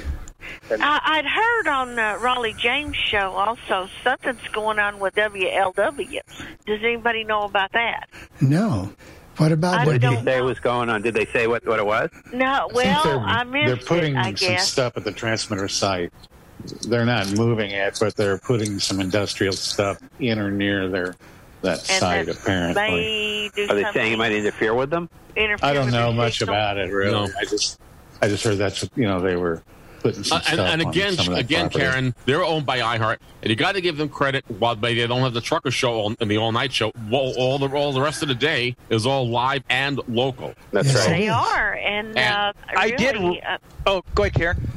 I, 0.70 1.00
I'd 1.04 1.26
heard 1.26 1.68
on 1.68 2.00
uh, 2.00 2.18
Raleigh 2.22 2.56
James' 2.58 2.96
show 2.96 3.32
also 3.32 3.90
something's 4.04 4.48
going 4.54 4.80
on 4.80 5.00
with 5.00 5.16
WLW. 5.16 6.20
Does 6.66 6.80
anybody 6.84 7.24
know 7.24 7.44
about 7.44 7.72
that? 7.74 8.08
No. 8.42 8.92
What 9.38 9.52
about 9.52 9.80
I 9.80 9.86
What 9.86 9.94
did 9.94 10.02
don't 10.02 10.24
say 10.26 10.42
was 10.42 10.60
going 10.60 10.90
on? 10.90 11.02
Did 11.04 11.14
they 11.14 11.26
say 11.28 11.48
what, 11.48 11.66
what 11.68 11.80
it 11.80 11.86
was? 11.86 12.10
No, 12.34 12.46
I 12.46 12.60
think 12.62 12.74
well, 12.74 13.04
they're, 13.04 13.20
I 13.20 13.44
missed 13.44 13.68
they're 13.68 13.98
putting 13.98 14.16
it. 14.16 14.20
I 14.20 14.34
some 14.34 14.50
guess. 14.50 14.68
stuff 14.72 14.98
at 14.98 15.04
the 15.04 15.12
transmitter 15.12 15.68
site. 15.68 16.12
They're 16.88 17.06
not 17.06 17.32
moving 17.38 17.70
it, 17.72 17.98
but 18.00 18.16
they're 18.16 18.40
putting 18.40 18.80
some 18.80 19.00
industrial 19.00 19.54
stuff 19.54 20.00
in 20.20 20.40
or 20.40 20.50
near 20.50 20.90
their 20.90 21.16
that 21.62 21.80
And 21.80 22.00
site. 22.00 22.26
that 22.28 22.38
Apparently, 22.38 22.76
May 22.76 23.50
do 23.56 23.68
Are 23.70 23.76
they 23.76 23.92
saying 23.94 24.14
it 24.14 24.18
might 24.18 24.32
interfere 24.32 24.74
with 24.74 24.90
them? 24.90 25.10
interfere 25.36 25.70
I 25.70 25.74
don't 25.74 25.92
know 25.92 26.12
much 26.12 26.40
signal? 26.40 26.56
about 26.56 26.78
it. 26.78 26.92
Really, 26.92 27.12
No. 27.12 27.28
I 27.40 27.46
just 27.46 27.80
I 28.22 28.28
just 28.28 28.44
heard 28.44 28.58
that's 28.58 28.88
you 28.96 29.08
know 29.08 29.20
they 29.22 29.36
were 29.36 29.62
putting 30.02 30.24
some 30.24 30.38
Uh, 30.38 30.40
and, 30.40 30.46
stuff 30.54 30.60
and 30.72 30.82
on 30.84 30.90
again, 30.90 31.14
some 31.14 31.28
of 31.30 31.34
that 31.34 31.40
again, 31.40 31.70
property. 31.70 31.80
Karen, 31.86 32.16
they're 32.26 32.44
owned 32.44 32.66
by 32.66 32.80
iHeart, 32.80 33.18
and 33.42 33.50
you 33.50 33.56
got 33.56 33.74
to 33.76 33.82
give 33.82 33.98
them 33.98 34.10
credit. 34.10 34.44
While 34.48 34.76
they 34.76 34.94
they 34.96 35.08
don't 35.08 35.22
have 35.22 35.34
the 35.34 35.42
trucker 35.42 35.72
show 35.72 36.02
on, 36.02 36.16
and 36.20 36.30
the 36.30 36.38
all 36.38 36.52
night 36.52 36.72
show, 36.74 36.92
well, 37.12 37.34
all 37.38 37.58
the 37.60 37.68
all 37.70 37.92
the 37.94 38.02
rest 38.02 38.22
of 38.22 38.28
the 38.28 38.36
day 38.36 38.76
is 38.90 39.06
all 39.06 39.28
live 39.28 39.64
and 39.70 40.00
local. 40.08 40.54
That's 40.72 40.88
Yes. 40.90 41.08
right. 41.08 41.18
They 41.20 41.30
are, 41.30 41.74
and, 41.74 42.18
uh, 42.18 42.54
I 42.76 42.92
did- 42.92 43.16
Uh, 43.18 43.58
Oh, 43.86 44.04
go 44.16 44.24
ahead, 44.24 44.34
Karen. 44.34 44.68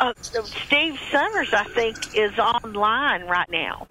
uh, 0.00 0.12
Steve 0.20 0.98
Summers, 1.10 1.52
I 1.52 1.64
think, 1.64 2.16
is 2.16 2.38
online 2.38 3.22
right 3.26 3.48
now. 3.50 3.86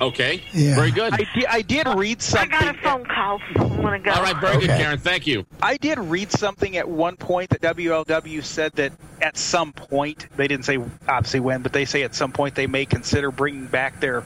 Okay, 0.00 0.42
Yeah. 0.52 0.74
very 0.74 0.90
good. 0.90 1.12
I 1.12 1.18
did, 1.34 1.44
I 1.48 1.62
did 1.62 1.86
read 1.88 2.20
something. 2.20 2.52
I 2.52 2.60
got 2.60 2.74
a 2.74 2.78
phone 2.78 3.04
call. 3.04 3.40
I 3.56 3.62
want 3.80 4.02
to 4.02 4.10
go. 4.10 4.16
All 4.16 4.22
right, 4.22 4.36
very 4.36 4.58
good, 4.58 4.70
Karen. 4.70 4.98
Thank 4.98 5.26
you. 5.28 5.46
I 5.62 5.76
did 5.76 5.98
read 5.98 6.30
something 6.32 6.76
at 6.76 6.88
one 6.88 7.16
point 7.16 7.50
that 7.50 7.60
WLW 7.60 8.42
said 8.42 8.72
that 8.72 8.92
at 9.20 9.36
some 9.36 9.72
point 9.72 10.26
they 10.36 10.48
didn't 10.48 10.64
say 10.64 10.78
obviously 11.06 11.38
when, 11.40 11.62
but 11.62 11.72
they 11.72 11.84
say 11.84 12.02
at 12.02 12.14
some 12.16 12.32
point 12.32 12.54
they 12.56 12.66
may 12.66 12.84
consider 12.84 13.30
bringing 13.30 13.66
back 13.66 14.00
their 14.00 14.24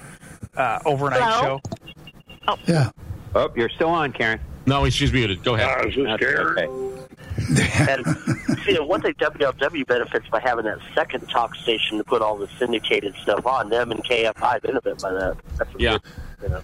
uh, 0.57 0.79
overnight 0.87 1.21
Hello? 1.23 1.61
show. 1.69 1.79
Oh. 2.49 2.59
Yeah. 2.67 2.91
Oh, 3.35 3.51
you're 3.55 3.69
still 3.69 3.91
on, 3.91 4.13
Karen. 4.13 4.41
No, 4.65 4.89
she's 4.89 5.13
muted. 5.13 5.45
Go 5.45 5.55
ahead. 5.57 5.69
I 5.69 5.85
was 5.85 5.95
just 5.95 6.07
That's 6.07 6.23
scared. 6.23 6.59
okay. 6.59 8.33
And 8.67 8.75
you 8.75 8.81
know, 8.81 8.87
one 8.87 9.01
thing 9.03 9.15
WLW 9.15 9.87
benefits 9.87 10.29
by 10.29 10.41
having 10.41 10.65
that 10.65 10.79
second 10.95 11.27
talk 11.29 11.55
station 11.55 11.99
to 11.99 12.05
put 12.05 12.23
all 12.23 12.37
the 12.37 12.49
syndicated 12.59 13.15
stuff 13.23 13.47
on. 13.47 13.71
Them 13.71 13.91
and 13.93 14.03
KFI 14.05 14.61
benefit 14.63 15.01
by 15.01 15.13
that. 15.13 15.37
That's 15.57 15.71
Yeah. 15.79 15.99
good, 15.99 16.03
you 16.43 16.49
know. 16.49 16.63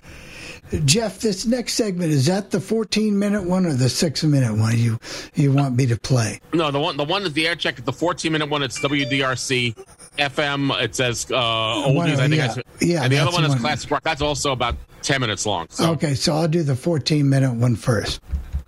Jeff, 0.86 1.20
this 1.20 1.44
next 1.44 1.74
segment 1.74 2.12
is 2.12 2.26
that 2.26 2.50
the 2.50 2.60
14 2.60 3.18
minute 3.18 3.44
one 3.44 3.66
or 3.66 3.74
the 3.74 3.90
six 3.90 4.24
minute 4.24 4.54
one 4.56 4.78
you 4.78 4.98
you 5.34 5.52
want 5.52 5.76
me 5.76 5.84
to 5.86 5.98
play? 5.98 6.40
No, 6.54 6.70
the 6.70 6.80
one 6.80 6.96
the 6.96 7.04
one 7.04 7.24
that 7.24 7.34
the 7.34 7.46
air 7.46 7.54
check, 7.56 7.76
the 7.84 7.92
14 7.92 8.32
minute 8.32 8.48
one, 8.48 8.62
it's 8.62 8.78
WDRC 8.80 9.74
FM. 10.18 10.70
It 10.82 10.94
says 10.94 11.26
uh, 11.30 11.34
oldies. 11.34 11.94
One, 11.94 12.10
I 12.10 12.16
think. 12.16 12.34
yeah. 12.36 12.44
I 12.44 12.48
said- 12.48 12.64
Yeah, 12.80 13.02
and 13.04 13.12
the 13.12 13.18
other 13.18 13.30
one 13.32 13.44
is 13.44 13.50
one. 13.50 13.58
classic 13.58 13.90
rock. 13.90 14.02
That's 14.02 14.22
also 14.22 14.52
about 14.52 14.76
10 15.02 15.20
minutes 15.20 15.44
long. 15.44 15.66
So, 15.70 15.90
Okay, 15.92 16.14
so 16.14 16.32
I'll 16.34 16.48
do 16.48 16.62
the 16.62 16.76
14 16.76 17.28
minute 17.28 17.52
one 17.52 17.76
first. 17.76 18.20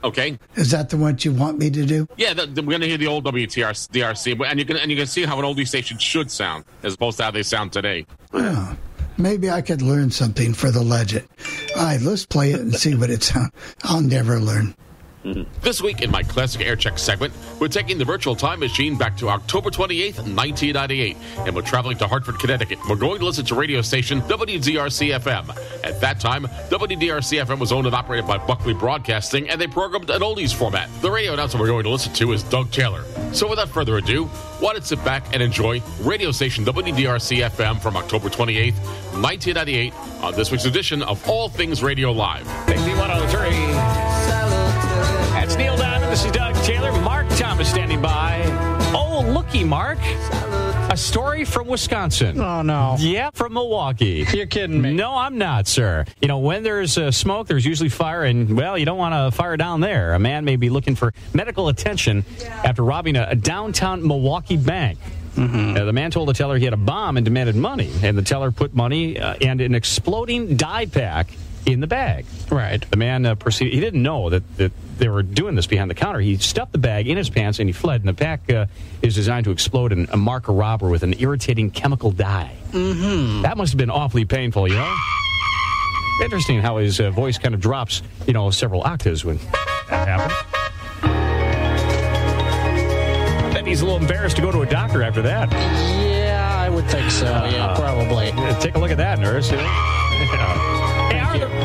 Okay. 0.04 0.38
Is 0.54 0.70
that 0.70 0.90
the 0.90 0.96
one 0.96 1.16
you 1.20 1.32
want 1.32 1.58
me 1.58 1.70
to 1.70 1.84
do? 1.84 2.06
Yeah, 2.16 2.32
the, 2.34 2.46
the- 2.46 2.62
we're 2.62 2.72
gonna 2.72 2.86
hear 2.86 2.98
the 2.98 3.06
old 3.08 3.24
WTRC, 3.24 3.88
DRC, 3.90 4.46
and 4.48 4.58
you 4.60 4.64
can 4.64 4.76
and 4.76 4.90
you 4.90 4.96
can 4.96 5.06
see 5.06 5.24
how 5.24 5.38
an 5.38 5.44
oldie 5.44 5.66
station 5.66 5.98
should 5.98 6.30
sound 6.30 6.64
as 6.82 6.94
opposed 6.94 7.16
to 7.18 7.24
how 7.24 7.30
they 7.32 7.42
sound 7.42 7.72
today. 7.72 8.06
Oh, 8.32 8.76
maybe 9.18 9.50
I 9.50 9.62
could 9.62 9.82
learn 9.82 10.10
something 10.10 10.54
for 10.54 10.70
the 10.70 10.82
legend. 10.82 11.26
All 11.76 11.82
right, 11.84 12.00
let's 12.00 12.24
play 12.26 12.52
it 12.52 12.60
and 12.60 12.74
see 12.74 12.94
what 12.94 13.10
it 13.10 13.22
sounds. 13.22 13.50
I'll 13.82 14.00
never 14.00 14.38
learn. 14.38 14.74
This 15.24 15.80
week 15.80 16.02
in 16.02 16.10
my 16.10 16.22
classic 16.22 16.60
air 16.60 16.76
check 16.76 16.98
segment, 16.98 17.32
we're 17.58 17.68
taking 17.68 17.96
the 17.96 18.04
virtual 18.04 18.36
time 18.36 18.60
machine 18.60 18.98
back 18.98 19.16
to 19.16 19.30
October 19.30 19.70
28th, 19.70 20.18
1998, 20.18 21.16
and 21.38 21.56
we're 21.56 21.62
traveling 21.62 21.96
to 21.98 22.06
Hartford, 22.06 22.38
Connecticut. 22.38 22.78
We're 22.90 22.96
going 22.96 23.20
to 23.20 23.24
listen 23.24 23.46
to 23.46 23.54
radio 23.54 23.80
station 23.80 24.20
WDRC 24.22 25.18
FM. 25.18 25.48
At 25.82 25.98
that 26.02 26.20
time, 26.20 26.44
WDRC 26.68 27.42
FM 27.42 27.58
was 27.58 27.72
owned 27.72 27.86
and 27.86 27.94
operated 27.94 28.26
by 28.26 28.36
Buckley 28.36 28.74
Broadcasting, 28.74 29.48
and 29.48 29.58
they 29.58 29.66
programmed 29.66 30.10
an 30.10 30.20
oldies 30.20 30.52
format. 30.54 30.90
The 31.00 31.10
radio 31.10 31.32
announcer 31.32 31.58
we're 31.58 31.68
going 31.68 31.84
to 31.84 31.90
listen 31.90 32.12
to 32.14 32.32
is 32.32 32.42
Doug 32.42 32.70
Taylor. 32.70 33.02
So 33.32 33.48
without 33.48 33.70
further 33.70 33.96
ado, 33.96 34.26
why 34.60 34.72
don't 34.72 34.84
sit 34.84 35.02
back 35.06 35.32
and 35.32 35.42
enjoy 35.42 35.82
radio 36.00 36.32
station 36.32 36.66
WDRC 36.66 37.48
FM 37.48 37.80
from 37.80 37.96
October 37.96 38.28
28th, 38.28 38.76
1998, 39.22 39.94
on 40.22 40.34
this 40.34 40.50
week's 40.50 40.66
edition 40.66 41.02
of 41.02 41.26
All 41.26 41.48
Things 41.48 41.82
Radio 41.82 42.12
Live. 42.12 42.44
Big 42.66 42.76
D103. 42.78 43.73
That's 46.14 46.24
Neil 46.26 46.32
Diamond. 46.32 46.54
This 46.54 46.62
is 46.64 46.72
Doug 46.76 46.92
Taylor. 46.92 47.02
Mark 47.02 47.28
Thomas 47.30 47.68
standing 47.68 48.00
by. 48.00 48.42
Oh, 48.94 49.24
looky, 49.26 49.64
Mark. 49.64 49.98
A 50.90 50.96
story 50.96 51.44
from 51.44 51.66
Wisconsin. 51.66 52.40
Oh, 52.40 52.62
no. 52.62 52.94
Yeah, 53.00 53.30
from 53.34 53.54
Milwaukee. 53.54 54.24
You're 54.32 54.46
kidding 54.46 54.80
me. 54.80 54.94
No, 54.94 55.16
I'm 55.16 55.38
not, 55.38 55.66
sir. 55.66 56.04
You 56.22 56.28
know, 56.28 56.38
when 56.38 56.62
there's 56.62 56.96
uh, 56.96 57.10
smoke, 57.10 57.48
there's 57.48 57.66
usually 57.66 57.88
fire, 57.88 58.22
and, 58.22 58.56
well, 58.56 58.78
you 58.78 58.84
don't 58.84 58.98
want 58.98 59.12
to 59.12 59.36
fire 59.36 59.56
down 59.56 59.80
there. 59.80 60.14
A 60.14 60.20
man 60.20 60.44
may 60.44 60.54
be 60.54 60.70
looking 60.70 60.94
for 60.94 61.12
medical 61.32 61.66
attention 61.66 62.24
after 62.62 62.84
robbing 62.84 63.16
a, 63.16 63.26
a 63.30 63.34
downtown 63.34 64.06
Milwaukee 64.06 64.56
bank. 64.56 65.00
Mm-hmm. 65.34 65.76
Uh, 65.76 65.84
the 65.84 65.92
man 65.92 66.12
told 66.12 66.28
the 66.28 66.32
teller 66.32 66.58
he 66.58 66.64
had 66.64 66.74
a 66.74 66.76
bomb 66.76 67.16
and 67.16 67.24
demanded 67.24 67.56
money, 67.56 67.90
and 68.04 68.16
the 68.16 68.22
teller 68.22 68.52
put 68.52 68.72
money 68.72 69.18
uh, 69.18 69.34
and 69.40 69.60
an 69.60 69.74
exploding 69.74 70.56
dye 70.56 70.86
pack 70.86 71.26
in 71.66 71.80
the 71.80 71.86
bag. 71.86 72.26
Right. 72.50 72.84
The 72.90 72.96
man 72.96 73.24
uh, 73.26 73.34
proceeded. 73.34 73.72
He 73.74 73.80
didn't 73.80 74.02
know 74.02 74.30
that, 74.30 74.56
that 74.58 74.72
they 74.98 75.08
were 75.08 75.22
doing 75.22 75.54
this 75.54 75.66
behind 75.66 75.90
the 75.90 75.94
counter. 75.94 76.20
He 76.20 76.36
stuffed 76.36 76.72
the 76.72 76.78
bag 76.78 77.08
in 77.08 77.16
his 77.16 77.30
pants 77.30 77.58
and 77.58 77.68
he 77.68 77.72
fled. 77.72 78.00
And 78.02 78.08
the 78.08 78.14
pack 78.14 78.50
uh, 78.52 78.66
is 79.02 79.14
designed 79.14 79.44
to 79.44 79.50
explode 79.50 79.92
and 79.92 80.10
uh, 80.10 80.16
mark 80.16 80.48
a 80.48 80.52
robber 80.52 80.88
with 80.90 81.02
an 81.02 81.14
irritating 81.20 81.70
chemical 81.70 82.10
dye. 82.10 82.54
Mm-hmm. 82.72 83.42
That 83.42 83.56
must 83.56 83.72
have 83.72 83.78
been 83.78 83.90
awfully 83.90 84.24
painful, 84.24 84.68
you 84.68 84.74
know. 84.74 84.94
Interesting 86.22 86.60
how 86.60 86.76
his 86.76 87.00
uh, 87.00 87.10
voice 87.10 87.38
kind 87.38 87.54
of 87.54 87.60
drops, 87.60 88.02
you 88.26 88.32
know, 88.34 88.50
several 88.50 88.82
octaves 88.82 89.24
when 89.24 89.38
that 89.90 90.06
happened. 90.06 90.32
Bet 93.54 93.66
he's 93.66 93.80
a 93.80 93.84
little 93.84 94.00
embarrassed 94.00 94.36
to 94.36 94.42
go 94.42 94.52
to 94.52 94.60
a 94.62 94.66
doctor 94.66 95.02
after 95.02 95.22
that. 95.22 95.50
Yeah, 95.52 96.54
I 96.56 96.68
would 96.68 96.86
think 96.86 97.10
so. 97.10 97.24
Yeah, 97.26 97.66
Uh, 97.66 97.76
probably. 97.80 98.26
yeah, 98.28 98.58
Take 98.60 98.74
a 98.76 98.78
look 98.78 98.90
at 98.92 98.96
that, 98.98 99.18
nurse. 99.18 99.50
you 99.50 99.56
know. 99.56 99.62
Hey, 99.64 100.26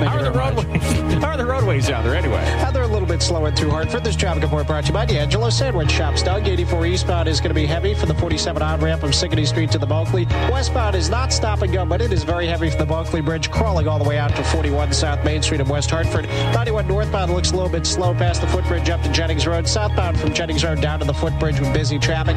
how 0.08 0.18
are 0.18 0.24
the, 0.24 0.32
how 0.40 0.50
are 0.50 0.58
the 0.58 0.66
roadways? 0.66 1.22
How 1.22 1.30
are 1.30 1.38
the 1.38 1.46
roadways 1.46 1.90
out 1.90 2.04
there 2.04 2.16
anyway? 2.16 2.44
Uh, 2.60 2.72
they're 2.72 2.84
a 2.84 2.88
little 2.88 3.08
bit 3.08 3.22
slower 3.22 3.52
through 3.52 3.72
Hartford. 3.72 4.04
This 4.04 4.16
traffic 4.16 4.44
report 4.44 4.68
brought 4.68 4.86
to 4.86 4.88
you 4.88 4.94
by 4.94 5.06
D'Angelo 5.06 5.50
Sandwich 5.50 5.92
Shops. 5.92 6.24
Doug, 6.24 6.48
84 6.48 6.86
eastbound 6.86 7.28
is 7.28 7.40
going 7.40 7.50
to 7.50 7.56
be 7.56 7.66
heavy 7.66 7.94
from 7.94 8.08
the 8.08 8.16
47 8.16 8.62
on 8.62 8.80
ramp 8.80 9.02
from 9.02 9.14
Sigourney 9.14 9.46
Street 9.46 9.72
to 9.72 9.78
the 9.78 9.86
Bulkeley. 9.86 10.26
Westbound 10.52 10.96
is 10.96 11.10
not 11.10 11.34
stop 11.34 11.62
and 11.62 11.74
go, 11.74 11.86
but 11.86 12.02
it 12.02 12.14
is 12.14 12.24
very 12.24 12.48
heavy 12.48 12.70
from 12.70 12.80
the 12.80 12.86
Bulkeley 12.86 13.22
Bridge, 13.22 13.52
crawling 13.52 13.88
all 13.88 14.00
the 14.00 14.08
way 14.08 14.18
out 14.18 14.36
to 14.36 14.44
41 14.44 14.94
South 14.94 15.24
Main 15.26 15.42
Street 15.42 15.62
in 15.62 15.68
West 15.68 15.90
Hartford. 15.90 16.28
91 16.54 16.88
northbound 16.88 17.34
looks 17.34 17.52
a 17.52 17.56
little 17.56 17.72
bit 17.72 17.86
slow 17.86 18.14
past 18.14 18.42
the 18.42 18.48
footbridge 18.48 18.90
up 18.90 19.02
to 19.02 19.12
Jennings 19.12 19.48
Road. 19.48 19.68
Southbound 19.68 20.20
from 20.20 20.34
Jennings 20.34 20.64
Road 20.64 20.82
down 20.82 21.00
to 21.00 21.06
the 21.06 21.14
footbridge 21.14 21.60
with 21.60 21.74
busy 21.74 22.00
traffic. 22.00 22.36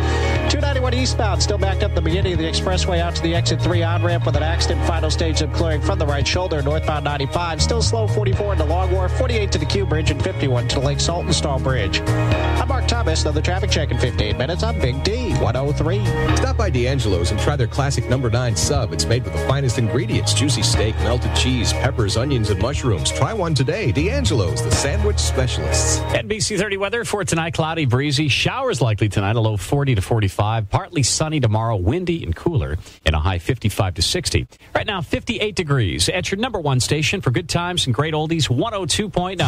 291 0.50 0.94
eastbound 0.94 1.42
still 1.42 1.58
backed 1.58 1.82
up 1.82 1.94
the 1.94 2.00
beginning 2.00 2.32
of 2.32 2.38
the 2.38 2.44
expressway 2.44 3.00
out 3.00 3.14
to 3.14 3.22
the 3.22 3.34
exit 3.34 3.60
3 3.60 3.82
on 3.82 4.02
ramp 4.02 4.26
with 4.26 4.36
an 4.36 4.42
accident. 4.42 4.84
Final 4.86 5.10
stage 5.10 5.42
of 5.42 5.52
clearing 5.52 5.80
from 5.80 5.98
the 5.98 6.06
right 6.06 6.26
shoulder. 6.26 6.62
Northbound 6.62 7.04
95 7.04 7.51
still 7.60 7.82
slow 7.82 8.06
44 8.06 8.56
to 8.56 8.64
Long 8.64 8.90
Wharf, 8.92 9.12
48 9.18 9.52
to 9.52 9.58
the 9.58 9.66
Q 9.66 9.84
Bridge, 9.84 10.10
and 10.10 10.22
51 10.22 10.68
to 10.68 10.80
the 10.80 10.86
Lake 10.86 10.98
Saltonstall 10.98 11.62
Bridge. 11.62 12.00
I'm 12.00 12.68
Mark 12.68 12.86
Thomas, 12.86 13.22
another 13.22 13.42
traffic 13.42 13.70
check 13.70 13.90
in 13.90 13.98
15 13.98 14.38
minutes. 14.38 14.62
I'm 14.62 14.78
Big 14.80 15.02
D, 15.02 15.32
103. 15.34 16.36
Stop 16.36 16.56
by 16.56 16.70
D'Angelo's 16.70 17.30
and 17.30 17.40
try 17.40 17.56
their 17.56 17.66
classic 17.66 18.08
number 18.08 18.30
nine 18.30 18.56
sub. 18.56 18.92
It's 18.92 19.04
made 19.04 19.24
with 19.24 19.32
the 19.32 19.46
finest 19.46 19.78
ingredients 19.78 20.32
juicy 20.34 20.62
steak, 20.62 20.94
melted 20.96 21.34
cheese, 21.34 21.72
peppers, 21.72 22.16
onions, 22.16 22.50
and 22.50 22.60
mushrooms. 22.60 23.10
Try 23.10 23.32
one 23.32 23.54
today. 23.54 23.92
D'Angelo's, 23.92 24.62
the 24.62 24.70
sandwich 24.70 25.18
specialists. 25.18 25.98
NBC 26.12 26.58
30 26.58 26.76
weather 26.76 27.04
for 27.04 27.24
tonight 27.24 27.54
cloudy, 27.54 27.84
breezy, 27.84 28.28
showers 28.28 28.80
likely 28.80 29.08
tonight, 29.08 29.36
a 29.36 29.40
low 29.40 29.56
40 29.56 29.96
to 29.96 30.02
45, 30.02 30.70
partly 30.70 31.02
sunny 31.02 31.40
tomorrow, 31.40 31.76
windy 31.76 32.22
and 32.22 32.34
cooler, 32.36 32.78
and 33.04 33.14
a 33.14 33.20
high 33.20 33.38
55 33.38 33.94
to 33.94 34.02
60. 34.02 34.46
Right 34.74 34.86
now, 34.86 35.00
58 35.00 35.54
degrees 35.54 36.08
at 36.08 36.30
your 36.30 36.38
number 36.38 36.60
one 36.60 36.80
station 36.80 37.20
for 37.20 37.30
good 37.30 37.41
times 37.48 37.86
and 37.86 37.94
great 37.94 38.14
oldies, 38.14 38.48
102.9. 38.48 39.38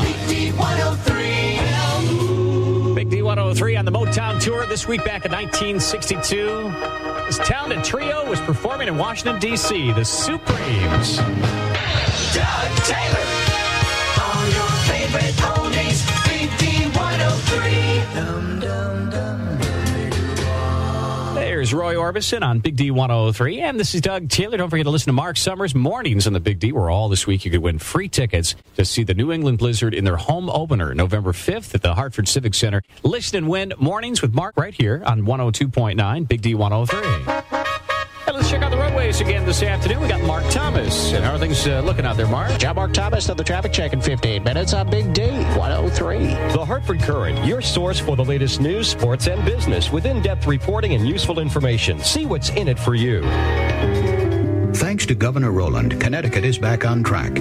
Big 2.94 3.10
D 3.10 3.22
103 3.22 3.76
on 3.76 3.84
the 3.84 3.92
Motown 3.92 4.40
Tour 4.40 4.66
this 4.66 4.86
week 4.86 5.04
back 5.04 5.24
in 5.24 5.32
1962. 5.32 6.72
This 7.26 7.38
talented 7.38 7.84
trio 7.84 8.28
was 8.28 8.40
performing 8.40 8.88
in 8.88 8.96
Washington, 8.96 9.40
D.C., 9.40 9.92
the 9.92 10.04
Supremes. 10.04 11.16
Doug 12.34 12.76
Taylor 12.84 13.34
Roy 21.74 21.94
Orbison 21.96 22.42
on 22.42 22.60
Big 22.60 22.76
D 22.76 22.90
103. 22.90 23.60
And 23.60 23.78
this 23.78 23.94
is 23.94 24.01
Doug 24.01 24.28
Taylor. 24.28 24.56
Don't 24.56 24.70
forget 24.70 24.84
to 24.84 24.90
listen 24.90 25.06
to 25.06 25.12
Mark 25.12 25.36
Summers 25.36 25.74
mornings 25.74 26.26
on 26.26 26.32
the 26.32 26.40
Big 26.40 26.60
D, 26.60 26.72
where 26.72 26.88
all 26.88 27.09
this 27.09 27.26
week 27.26 27.44
you 27.44 27.51
could 27.51 27.62
win 27.62 27.78
free 27.78 28.09
tickets 28.09 28.55
to 28.76 28.84
see 28.84 29.02
the 29.02 29.14
New 29.14 29.32
England 29.32 29.59
Blizzard 29.59 29.92
in 29.92 30.05
their 30.05 30.16
home 30.16 30.48
opener 30.48 30.94
November 30.94 31.32
5th 31.32 31.74
at 31.74 31.82
the 31.82 31.94
Hartford 31.94 32.28
Civic 32.28 32.55
Center. 32.55 32.82
Listen 33.02 33.38
and 33.38 33.48
win 33.48 33.72
mornings 33.78 34.22
with 34.22 34.32
Mark 34.34 34.56
right 34.56 34.74
here 34.74 35.02
on 35.05 35.22
102.9 35.22 36.28
Big 36.28 36.42
D 36.42 36.55
103. 36.55 37.53
And 39.20 39.46
let's 39.46 39.60
check 39.60 39.70
out 39.70 39.80
the 39.80 39.84
roadways 39.84 39.94
again 39.94 39.94
this 39.94 39.94
afternoon. 39.94 40.00
We 40.00 40.08
got 40.08 40.22
Mark 40.22 40.44
Thomas. 40.50 41.12
And 41.12 41.24
how 41.24 41.34
are 41.34 41.38
things 41.38 41.66
uh, 41.66 41.80
looking 41.80 42.04
out 42.04 42.16
there, 42.16 42.26
Mark? 42.26 42.58
John 42.58 42.76
Mark 42.76 42.92
Thomas, 42.92 43.26
another 43.26 43.44
traffic 43.44 43.72
check 43.72 43.92
in 43.92 44.00
15 44.00 44.42
minutes. 44.42 44.72
I'm 44.72 44.88
Big 44.88 45.12
D, 45.12 45.30
103. 45.56 46.18
The 46.52 46.64
Hartford 46.64 47.02
Courant, 47.02 47.44
your 47.44 47.60
source 47.60 48.00
for 48.00 48.16
the 48.16 48.24
latest 48.24 48.60
news, 48.60 48.88
sports, 48.88 49.26
and 49.26 49.44
business 49.44 49.90
with 49.92 50.06
in 50.06 50.22
depth 50.22 50.46
reporting 50.46 50.94
and 50.94 51.06
useful 51.06 51.38
information. 51.38 51.98
See 52.00 52.26
what's 52.26 52.50
in 52.50 52.68
it 52.68 52.78
for 52.78 52.94
you. 52.94 53.22
Thanks 54.74 55.06
to 55.06 55.14
Governor 55.14 55.52
Rowland, 55.52 56.00
Connecticut 56.00 56.44
is 56.44 56.58
back 56.58 56.84
on 56.84 57.02
track. 57.04 57.34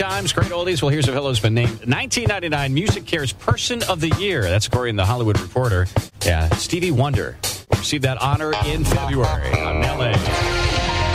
Times, 0.00 0.32
great 0.32 0.50
oldies. 0.50 0.80
Well, 0.80 0.88
here's 0.88 1.06
a 1.08 1.12
fellow 1.12 1.28
who's 1.28 1.40
been 1.40 1.52
named 1.52 1.84
1999 1.84 2.74
MusiCares 2.74 3.38
Person 3.38 3.82
of 3.82 4.00
the 4.00 4.08
Year. 4.18 4.40
That's 4.40 4.66
according 4.66 4.96
to 4.96 5.02
the 5.02 5.04
Hollywood 5.04 5.38
Reporter. 5.38 5.86
Yeah, 6.24 6.48
Stevie 6.54 6.90
Wonder 6.90 7.36
will 7.70 7.78
receive 7.78 8.00
that 8.02 8.16
honor 8.16 8.54
in 8.64 8.82
February 8.82 9.52
on 9.60 9.82
LA. 9.82 10.12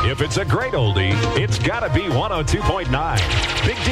If 0.07 0.21
it's 0.21 0.37
a 0.37 0.45
great 0.45 0.73
oldie, 0.73 1.15
it's 1.35 1.57
got 1.57 1.79
to 1.79 1.91
be 1.95 2.01
102.9. 2.01 3.65
Big 3.65 3.77
D 3.85 3.91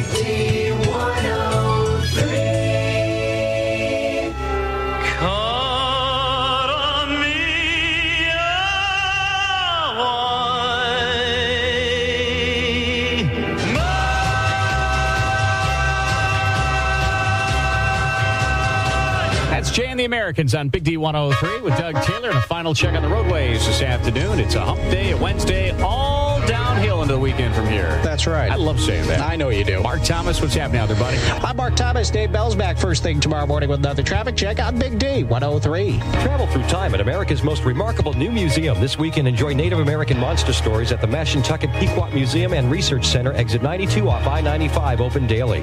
The 20.02 20.06
Americans 20.06 20.56
on 20.56 20.68
Big 20.68 20.84
D 20.84 20.98
103 20.98 21.62
with 21.62 21.78
Doug 21.78 21.94
Taylor 22.02 22.30
and 22.30 22.38
a 22.40 22.42
final 22.42 22.74
check 22.74 22.96
on 22.96 23.04
the 23.04 23.08
roadways 23.08 23.68
this 23.68 23.84
afternoon. 23.84 24.40
It's 24.40 24.56
a 24.56 24.62
hump 24.62 24.80
day, 24.90 25.12
a 25.12 25.18
Wednesday, 25.18 25.80
all 25.80 26.40
downhill 26.48 27.04
into 27.04 27.14
the 27.14 27.20
weekend 27.20 27.54
from 27.54 27.68
here. 27.68 27.88
That's 28.04 28.26
right. 28.26 28.52
I 28.52 28.56
love 28.56 28.80
saying 28.80 29.06
that. 29.10 29.22
I 29.22 29.36
know 29.36 29.50
you 29.50 29.64
do. 29.64 29.84
Mark 29.84 30.02
Thomas, 30.04 30.42
what's 30.42 30.56
happening 30.56 30.82
out 30.82 30.88
there, 30.88 30.98
buddy? 30.98 31.18
I'm 31.46 31.56
Mark 31.56 31.76
Thomas. 31.76 32.10
Dave 32.10 32.32
Bell's 32.32 32.56
back 32.56 32.80
first 32.80 33.04
thing 33.04 33.20
tomorrow 33.20 33.46
morning 33.46 33.70
with 33.70 33.78
another 33.78 34.02
traffic 34.02 34.36
check 34.36 34.60
on 34.60 34.80
Big 34.80 34.98
D, 34.98 35.24
103. 35.24 36.00
Travel 36.24 36.48
through 36.48 36.64
time 36.64 36.96
at 36.96 37.02
America's 37.02 37.44
most 37.44 37.64
remarkable 37.64 38.14
new 38.14 38.32
museum 38.32 38.82
this 38.82 38.98
week 38.98 39.18
and 39.18 39.28
enjoy 39.28 39.54
Native 39.54 39.80
American 39.80 40.18
monster 40.18 40.52
stories 40.52 40.92
at 40.92 41.00
the 41.00 41.08
Mashantucket 41.08 41.72
Pequot 41.80 42.10
Museum 42.12 42.54
and 42.54 42.72
Research 42.72 43.06
Center, 43.06 43.34
exit 43.34 43.62
92 43.62 44.10
off 44.10 44.26
I 44.26 44.42
95, 44.42 45.00
open 45.00 45.28
daily. 45.28 45.62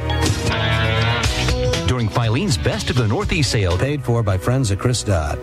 During 1.99 2.11
Filene's 2.11 2.57
Best 2.57 2.91
of 2.91 2.97
the 2.97 3.09
Northeast 3.09 3.51
sale, 3.51 3.77
paid 3.77 4.05
for 4.05 4.23
by 4.23 4.39
friends 4.39 4.71
at 4.71 4.79
Chris 4.79 5.03
Dodd. 5.03 5.37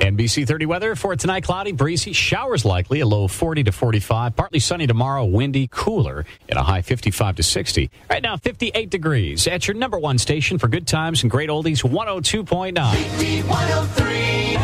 NBC 0.00 0.44
30 0.44 0.66
weather 0.66 0.96
for 0.96 1.14
tonight 1.14 1.44
cloudy, 1.44 1.70
breezy, 1.70 2.12
showers 2.12 2.64
likely, 2.64 2.98
a 2.98 3.06
low 3.06 3.28
40 3.28 3.62
to 3.62 3.70
45, 3.70 4.34
partly 4.34 4.58
sunny 4.58 4.88
tomorrow, 4.88 5.24
windy, 5.24 5.68
cooler, 5.70 6.26
and 6.48 6.58
a 6.58 6.62
high 6.64 6.82
55 6.82 7.36
to 7.36 7.44
60. 7.44 7.88
Right 8.10 8.20
now, 8.20 8.36
58 8.36 8.90
degrees 8.90 9.46
at 9.46 9.68
your 9.68 9.76
number 9.76 9.96
one 9.96 10.18
station 10.18 10.58
for 10.58 10.66
good 10.66 10.88
times 10.88 11.22
and 11.22 11.30
great 11.30 11.50
oldies, 11.50 11.84
102.9. 11.84 13.20
D 13.20 13.42
103. 13.42 14.56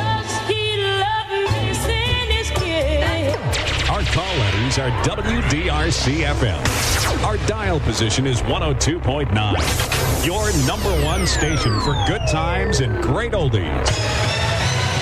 Our 3.89 4.03
call 4.03 4.37
letters 4.39 4.79
are 4.79 4.91
WDRC 5.05 6.25
FM. 6.25 7.25
Our 7.25 7.37
dial 7.47 7.79
position 7.81 8.27
is 8.27 8.43
102.9. 8.43 9.98
Your 10.25 10.53
number 10.67 10.91
one 11.05 11.27
station 11.27 11.81
for 11.81 11.95
good 12.07 12.23
times 12.29 12.81
and 12.81 13.03
great 13.03 13.33
oldies. 13.33 13.89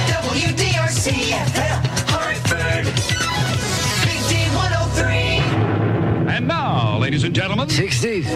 WDRC 0.07 1.33
FM, 1.33 1.87
Hartford. 2.11 2.85
Big 4.05 4.21
D 4.29 4.37
103. 4.55 6.35
And 6.35 6.47
now, 6.47 6.99
ladies 6.99 7.25
and 7.25 7.35
gentlemen, 7.35 7.69
60s. 7.69 8.27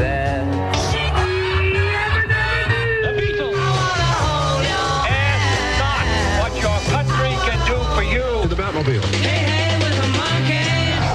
what 6.41 6.55
your 6.61 6.79
country 6.91 7.33
can 7.47 7.59
do 7.67 7.79
for 7.95 8.03
you. 8.03 8.43
To 8.43 8.49
the 8.49 8.57
Batmobile. 8.57 9.03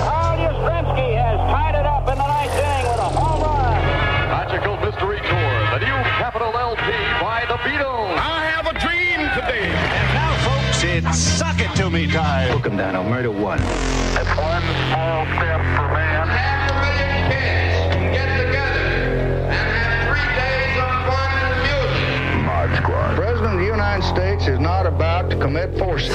Carl 0.06 0.38
Yastrzemski 0.38 1.08
has 1.18 1.40
tied 1.52 1.76
it 1.76 1.86
up 1.86 2.08
in 2.08 2.18
the 2.18 2.28
ninth 2.28 2.54
inning 2.54 2.88
with 2.92 3.00
a 3.00 3.10
home 3.10 3.42
run. 3.42 3.82
Magical 4.30 4.78
Mystery 4.78 5.20
Tour, 5.20 5.30
the 5.30 5.34
new 5.34 5.55
Capitol 6.36 6.60
LP 6.60 6.82
by 7.22 7.46
the 7.48 7.56
Beatles. 7.64 8.18
I 8.18 8.46
have 8.48 8.68
a 8.68 8.74
dream 8.78 9.20
today. 9.40 9.72
And 9.72 10.14
now, 10.14 10.36
folks, 10.44 10.84
it's 10.84 11.18
suck 11.18 11.62
it 11.62 11.74
to 11.78 11.90
me 11.90 12.08
time. 12.08 12.50
Welcome 12.50 12.76
down 12.76 12.98
on 12.98 13.10
Murder 13.10 13.32
One. 13.32 13.60
That's 13.60 14.38
one 14.38 14.62
small 14.92 15.26
step 15.38 15.62
for 15.78 15.88
man. 15.96 16.28
Mod 22.46 22.70
Squad. 22.84 23.16
President 23.16 23.54
of 23.54 23.60
the 23.62 23.66
United 23.66 24.06
States 24.06 24.48
is 24.48 24.60
not 24.60 24.86
about 24.86 25.30
to 25.30 25.38
commit 25.38 25.80
force. 25.80 26.10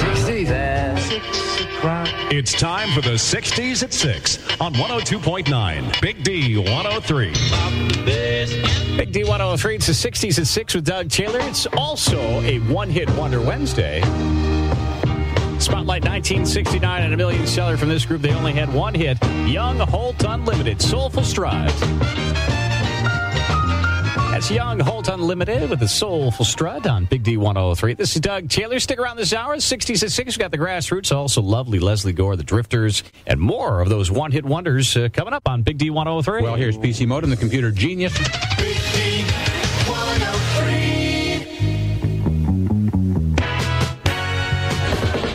It's 2.29 2.53
time 2.53 2.89
for 2.89 3.01
the 3.01 3.15
60s 3.15 3.81
at 3.81 3.91
6 3.91 4.61
on 4.61 4.75
102.9 4.75 5.99
Big 5.99 6.23
D 6.23 6.59
103. 6.59 7.33
Big 8.97 9.11
D 9.11 9.23
103, 9.23 9.75
it's 9.75 9.87
the 9.87 9.93
60s 9.93 10.37
at 10.39 10.47
6 10.47 10.75
with 10.75 10.85
Doug 10.85 11.09
Taylor. 11.09 11.39
It's 11.41 11.65
also 11.77 12.19
a 12.41 12.59
one 12.59 12.89
hit 12.89 13.09
wonder 13.11 13.39
Wednesday. 13.39 14.01
Spotlight 15.59 16.03
1969 16.03 17.03
and 17.03 17.13
a 17.13 17.17
million 17.17 17.47
seller 17.47 17.77
from 17.77 17.89
this 17.89 18.05
group. 18.05 18.21
They 18.21 18.33
only 18.33 18.53
had 18.53 18.71
one 18.73 18.93
hit 18.93 19.17
Young 19.47 19.79
Holt 19.79 20.23
Unlimited, 20.23 20.81
Soulful 20.81 21.23
Strut. 21.23 21.71
That's 24.31 24.49
Young 24.49 24.79
Holt 24.79 25.09
Unlimited 25.09 25.69
with 25.69 25.81
a 25.81 25.87
soulful 25.89 26.45
strut 26.45 26.87
on 26.87 27.03
Big 27.03 27.21
D 27.21 27.35
103. 27.35 27.95
This 27.95 28.15
is 28.15 28.21
Doug 28.21 28.47
Taylor. 28.47 28.79
Stick 28.79 28.97
around 28.97 29.17
this 29.17 29.33
hour. 29.33 29.57
60s 29.57 30.03
at 30.03 30.11
6. 30.11 30.37
we 30.37 30.39
got 30.39 30.51
the 30.51 30.57
grassroots, 30.57 31.13
also 31.13 31.41
lovely 31.41 31.79
Lesley 31.79 32.13
Gore, 32.13 32.37
the 32.37 32.43
Drifters, 32.43 33.03
and 33.27 33.41
more 33.41 33.81
of 33.81 33.89
those 33.89 34.09
one 34.09 34.31
hit 34.31 34.45
wonders 34.45 34.95
uh, 34.95 35.09
coming 35.11 35.33
up 35.33 35.49
on 35.49 35.63
Big 35.63 35.77
D 35.77 35.89
103. 35.89 36.43
Well, 36.43 36.55
here's 36.55 36.77
PC 36.77 37.05
Modem, 37.05 37.29
the 37.29 37.35
computer 37.35 37.71
genius. 37.71 38.17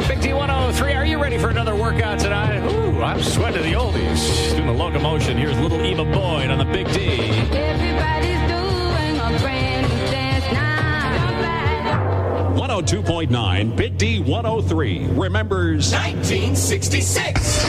Big 0.09 0.23
D 0.23 0.32
103, 0.32 0.94
are 0.94 1.05
you 1.05 1.20
ready 1.23 1.36
for 1.36 1.51
another 1.51 1.77
workout 1.77 2.18
tonight? 2.18 2.66
Ooh, 2.73 3.02
I'm 3.02 3.23
sweating 3.23 3.62
the 3.62 3.73
oldies. 3.73 4.56
Doing 4.56 4.68
the 4.68 4.73
locomotion. 4.73 5.36
Here's 5.36 5.59
little 5.59 5.85
Eva 5.85 6.05
Boyd 6.05 6.51
on 6.51 6.56
the 6.56 6.64
Big 6.64 6.90
D. 6.94 7.65
102.9 12.76 13.74
Big 13.74 13.96
D 13.96 14.20
103 14.20 15.06
remembers 15.12 15.92
1966. 15.92 17.64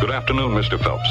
Good 0.00 0.10
afternoon, 0.10 0.50
Mr. 0.50 0.82
Phelps. 0.82 1.08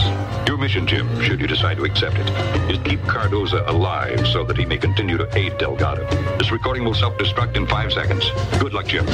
Your 0.49 0.57
mission, 0.57 0.85
Jim, 0.85 1.07
should 1.21 1.39
you 1.39 1.47
decide 1.47 1.77
to 1.77 1.85
accept 1.85 2.17
it, 2.17 2.29
is 2.69 2.77
to 2.79 2.83
keep 2.83 2.99
Cardoza 3.03 3.65
alive 3.69 4.27
so 4.27 4.43
that 4.43 4.57
he 4.57 4.65
may 4.65 4.77
continue 4.77 5.15
to 5.15 5.29
aid 5.37 5.57
Delgado. 5.59 6.05
This 6.37 6.51
recording 6.51 6.83
will 6.83 6.93
self-destruct 6.93 7.55
in 7.55 7.65
five 7.65 7.93
seconds. 7.93 8.29
Good 8.59 8.73
luck, 8.73 8.87
Jim. 8.87 9.05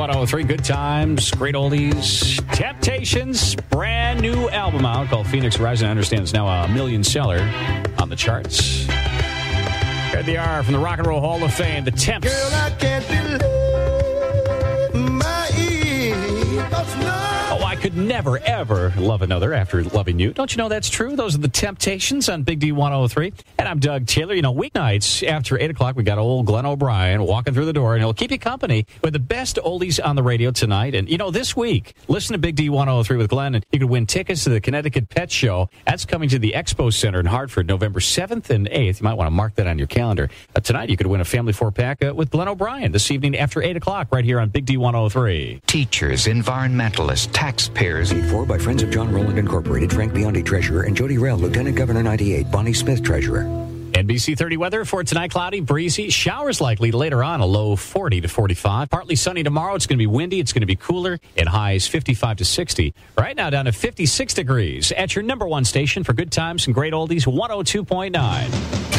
103. 0.00 0.44
Big 0.44 0.62
D 0.62 0.64
103, 0.64 0.64
good 0.64 0.64
times, 0.64 1.30
great 1.32 1.54
oldies. 1.54 2.42
Temptations, 2.54 3.54
brand 3.54 4.22
new 4.22 4.48
album 4.48 4.86
out 4.86 5.08
called 5.08 5.26
Phoenix 5.26 5.60
Rising. 5.60 5.88
I 5.88 5.90
understand 5.90 6.22
it's 6.22 6.32
now 6.32 6.46
a 6.48 6.68
million 6.68 7.04
seller 7.04 7.40
on 7.98 8.08
the 8.08 8.16
charts. 8.16 8.86
Here 10.10 10.22
they 10.22 10.38
are 10.38 10.62
from 10.62 10.72
the 10.72 10.78
Rock 10.80 10.98
and 10.98 11.06
Roll 11.06 11.20
Hall 11.20 11.44
of 11.44 11.52
Fame, 11.52 11.84
the 11.84 11.90
Temps. 11.90 12.26
Girl, 12.26 12.50
could 17.80 17.96
never, 17.96 18.38
ever 18.38 18.92
love 18.98 19.22
another 19.22 19.54
after 19.54 19.82
loving 19.82 20.18
you. 20.18 20.34
Don't 20.34 20.52
you 20.52 20.58
know 20.58 20.68
that's 20.68 20.90
true? 20.90 21.16
Those 21.16 21.34
are 21.34 21.38
the 21.38 21.48
Temptations 21.48 22.28
on 22.28 22.42
Big 22.42 22.58
D 22.60 22.72
103. 22.72 23.32
And 23.58 23.66
I'm 23.66 23.78
Doug 23.78 24.06
Taylor. 24.06 24.34
You 24.34 24.42
know, 24.42 24.52
weeknights 24.52 25.26
after 25.26 25.58
8 25.58 25.70
o'clock, 25.70 25.96
we 25.96 26.02
got 26.02 26.18
old 26.18 26.44
Glenn 26.44 26.66
O'Brien 26.66 27.22
walking 27.22 27.54
through 27.54 27.64
the 27.64 27.72
door, 27.72 27.94
and 27.94 28.02
he'll 28.02 28.12
keep 28.12 28.30
you 28.30 28.38
company 28.38 28.86
with 29.02 29.14
the 29.14 29.18
best 29.18 29.56
oldies 29.64 29.98
on 30.04 30.14
the 30.14 30.22
radio 30.22 30.50
tonight. 30.50 30.94
And, 30.94 31.08
you 31.08 31.16
know, 31.16 31.30
this 31.30 31.56
week, 31.56 31.94
listen 32.06 32.34
to 32.34 32.38
Big 32.38 32.56
D 32.56 32.68
103 32.68 33.16
with 33.16 33.30
Glenn, 33.30 33.54
and 33.54 33.64
you 33.72 33.78
could 33.78 33.88
win 33.88 34.04
tickets 34.04 34.44
to 34.44 34.50
the 34.50 34.60
Connecticut 34.60 35.08
Pet 35.08 35.30
Show. 35.32 35.70
That's 35.86 36.04
coming 36.04 36.28
to 36.28 36.38
the 36.38 36.52
Expo 36.52 36.92
Center 36.92 37.18
in 37.18 37.26
Hartford, 37.26 37.66
November 37.66 38.00
7th 38.00 38.50
and 38.50 38.68
8th. 38.68 39.00
You 39.00 39.04
might 39.04 39.14
want 39.14 39.26
to 39.26 39.32
mark 39.32 39.54
that 39.54 39.66
on 39.66 39.78
your 39.78 39.86
calendar. 39.86 40.28
Uh, 40.54 40.60
tonight, 40.60 40.90
you 40.90 40.98
could 40.98 41.06
win 41.06 41.22
a 41.22 41.24
family 41.24 41.54
four 41.54 41.72
pack 41.72 42.04
uh, 42.04 42.12
with 42.14 42.30
Glenn 42.30 42.48
O'Brien 42.48 42.92
this 42.92 43.10
evening 43.10 43.38
after 43.38 43.62
8 43.62 43.76
o'clock, 43.76 44.08
right 44.12 44.24
here 44.24 44.38
on 44.38 44.50
Big 44.50 44.66
D 44.66 44.76
103. 44.76 45.62
Teachers, 45.66 46.26
environmentalists, 46.26 47.32
taxpayers. 47.74 48.12
Paid 48.12 48.30
for 48.30 48.44
by 48.44 48.58
Friends 48.58 48.82
of 48.82 48.90
John 48.90 49.12
Rowland 49.12 49.38
Incorporated, 49.38 49.92
Frank 49.92 50.12
Biondi, 50.12 50.44
Treasurer, 50.44 50.82
and 50.82 50.96
Jodi 50.96 51.18
Rell, 51.18 51.36
Lieutenant 51.36 51.76
Governor 51.76 52.02
98, 52.02 52.50
Bonnie 52.50 52.72
Smith, 52.72 53.02
Treasurer. 53.02 53.44
NBC 53.92 54.38
30 54.38 54.56
weather 54.56 54.84
for 54.84 55.02
tonight 55.02 55.32
cloudy, 55.32 55.60
breezy, 55.60 56.10
showers 56.10 56.60
likely 56.60 56.92
later 56.92 57.24
on, 57.24 57.40
a 57.40 57.46
low 57.46 57.74
40 57.74 58.20
to 58.20 58.28
45. 58.28 58.88
Partly 58.88 59.16
sunny 59.16 59.42
tomorrow. 59.42 59.74
It's 59.74 59.86
going 59.86 59.98
to 59.98 60.02
be 60.02 60.06
windy. 60.06 60.38
It's 60.38 60.52
going 60.52 60.60
to 60.60 60.66
be 60.66 60.76
cooler. 60.76 61.18
It 61.34 61.48
highs 61.48 61.88
55 61.88 62.36
to 62.38 62.44
60. 62.44 62.94
Right 63.18 63.36
now 63.36 63.50
down 63.50 63.64
to 63.64 63.72
56 63.72 64.32
degrees 64.32 64.92
at 64.92 65.16
your 65.16 65.24
number 65.24 65.46
one 65.46 65.64
station 65.64 66.04
for 66.04 66.12
good 66.12 66.30
times 66.30 66.66
and 66.66 66.74
great 66.74 66.92
oldies, 66.92 67.26
102.9. 67.26 68.90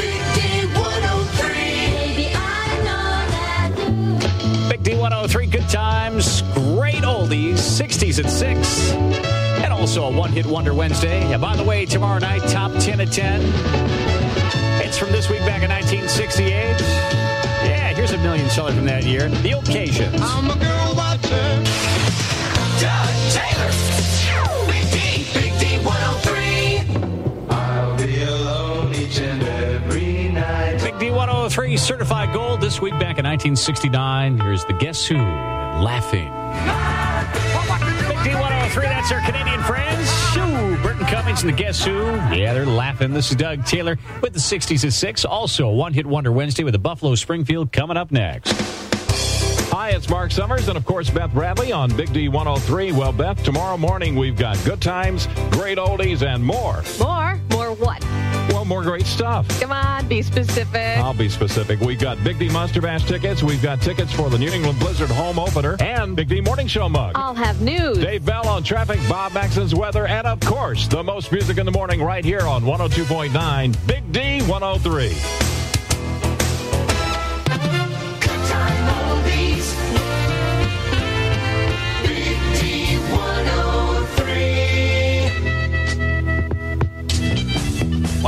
Big 4.70 4.84
D 4.84 4.96
103, 4.96 5.46
good 5.48 5.70
times, 5.70 6.42
great 6.54 6.81
oldies, 7.32 7.60
60s 7.60 8.24
at 8.24 8.30
6. 8.30 8.92
And 9.64 9.72
also 9.72 10.04
a 10.04 10.12
one 10.12 10.32
hit 10.32 10.46
wonder 10.46 10.74
Wednesday. 10.74 11.22
And 11.32 11.42
by 11.42 11.56
the 11.56 11.64
way, 11.64 11.86
tomorrow 11.86 12.20
night, 12.20 12.42
top 12.50 12.72
10 12.80 13.00
at 13.00 13.12
10. 13.12 13.42
It's 14.86 14.98
from 14.98 15.12
this 15.12 15.30
week 15.30 15.40
back 15.40 15.64
in 15.64 15.70
1968. 15.70 16.52
Yeah, 17.64 17.94
here's 17.94 18.12
a 18.12 18.18
million 18.18 18.50
seller 18.50 18.74
from 18.74 18.86
that 18.86 19.06
year. 19.06 19.30
The 19.30 19.56
O'Kaysions. 19.56 20.20
I'm 20.22 20.50
a 20.50 20.56
girl 20.56 20.96
watcher. 20.96 21.64
Doug 22.80 23.32
Taylor. 23.32 24.01
103 31.52 31.76
certified 31.76 32.34
gold 32.34 32.62
this 32.62 32.80
week 32.80 32.94
back 32.94 33.20
in 33.20 33.26
1969. 33.26 34.40
Here's 34.40 34.64
the 34.64 34.72
Guess 34.72 35.06
Who 35.06 35.18
laughing. 35.18 36.32
Big 38.08 38.24
D 38.24 38.34
103, 38.34 38.86
that's 38.86 39.12
our 39.12 39.20
Canadian 39.20 39.62
friends. 39.64 40.10
Shoo, 40.32 40.82
Burton 40.82 41.06
Cummings 41.08 41.44
and 41.44 41.52
the 41.52 41.58
Guess 41.58 41.84
Who. 41.84 42.06
Yeah, 42.34 42.54
they're 42.54 42.66
laughing. 42.66 43.12
This 43.12 43.32
is 43.32 43.36
Doug 43.36 43.66
Taylor 43.66 43.98
with 44.22 44.32
the 44.32 44.40
60s 44.40 44.86
at 44.86 44.94
6. 44.94 45.26
Also, 45.26 45.68
one 45.68 45.94
hit 45.94 46.06
wonder 46.06 46.32
Wednesday 46.32 46.64
with 46.64 46.72
the 46.72 46.80
Buffalo 46.80 47.16
Springfield 47.16 47.74
coming 47.74 47.98
up 47.98 48.12
next. 48.12 48.54
Hi, 49.72 49.92
it's 49.92 50.10
Mark 50.10 50.32
Summers 50.32 50.68
and, 50.68 50.76
of 50.78 50.86
course, 50.86 51.10
Beth 51.10 51.34
Bradley 51.34 51.72
on 51.72 51.96
Big 51.96 52.12
D 52.12 52.28
103. 52.28 52.92
Well, 52.92 53.14
Beth, 53.14 53.42
tomorrow 53.42 53.78
morning 53.78 54.18
we've 54.18 54.36
got 54.36 54.62
good 54.66 54.82
times, 54.82 55.28
great 55.50 55.78
oldies, 55.78 56.28
and 56.28 56.44
more. 56.44 56.84
More? 57.00 57.40
More 57.52 57.74
what? 57.78 58.04
Well, 58.50 58.66
more 58.66 58.84
great 58.84 59.06
stuff. 59.06 59.48
Come 59.62 59.72
on, 59.72 60.10
be 60.10 60.22
specific. 60.24 60.98
I'll 60.98 61.14
be 61.14 61.30
specific. 61.30 61.80
We've 61.80 61.98
got 61.98 62.22
Big 62.22 62.38
D 62.38 62.50
Monster 62.50 62.82
Bash 62.82 63.06
tickets. 63.06 63.44
We've 63.44 63.64
got 63.64 63.82
tickets 63.82 64.12
for 64.12 64.30
the 64.30 64.38
New 64.38 64.52
England 64.52 64.78
Blizzard 64.78 65.10
home 65.10 65.40
opener 65.40 65.78
and 65.80 66.18
Big 66.18 66.28
D 66.28 66.42
Morning 66.42 66.68
Show 66.68 66.90
mug. 66.90 67.14
I'll 67.16 67.34
have 67.34 67.62
news. 67.62 67.98
Dave 67.98 68.26
Bell 68.26 68.46
on 68.50 68.64
traffic, 68.64 69.00
Bob 69.08 69.32
Maxon's 69.34 69.74
weather, 69.74 70.06
and 70.06 70.28
of 70.28 70.42
course, 70.42 70.90
the 70.90 71.02
most 71.02 71.32
music 71.32 71.58
in 71.58 71.66
the 71.66 71.72
morning 71.72 72.04
right 72.04 72.26
here 72.26 72.42
on 72.42 72.64
102.9 72.64 73.88
Big 73.88 74.12
D 74.12 74.42
103. 74.42 75.71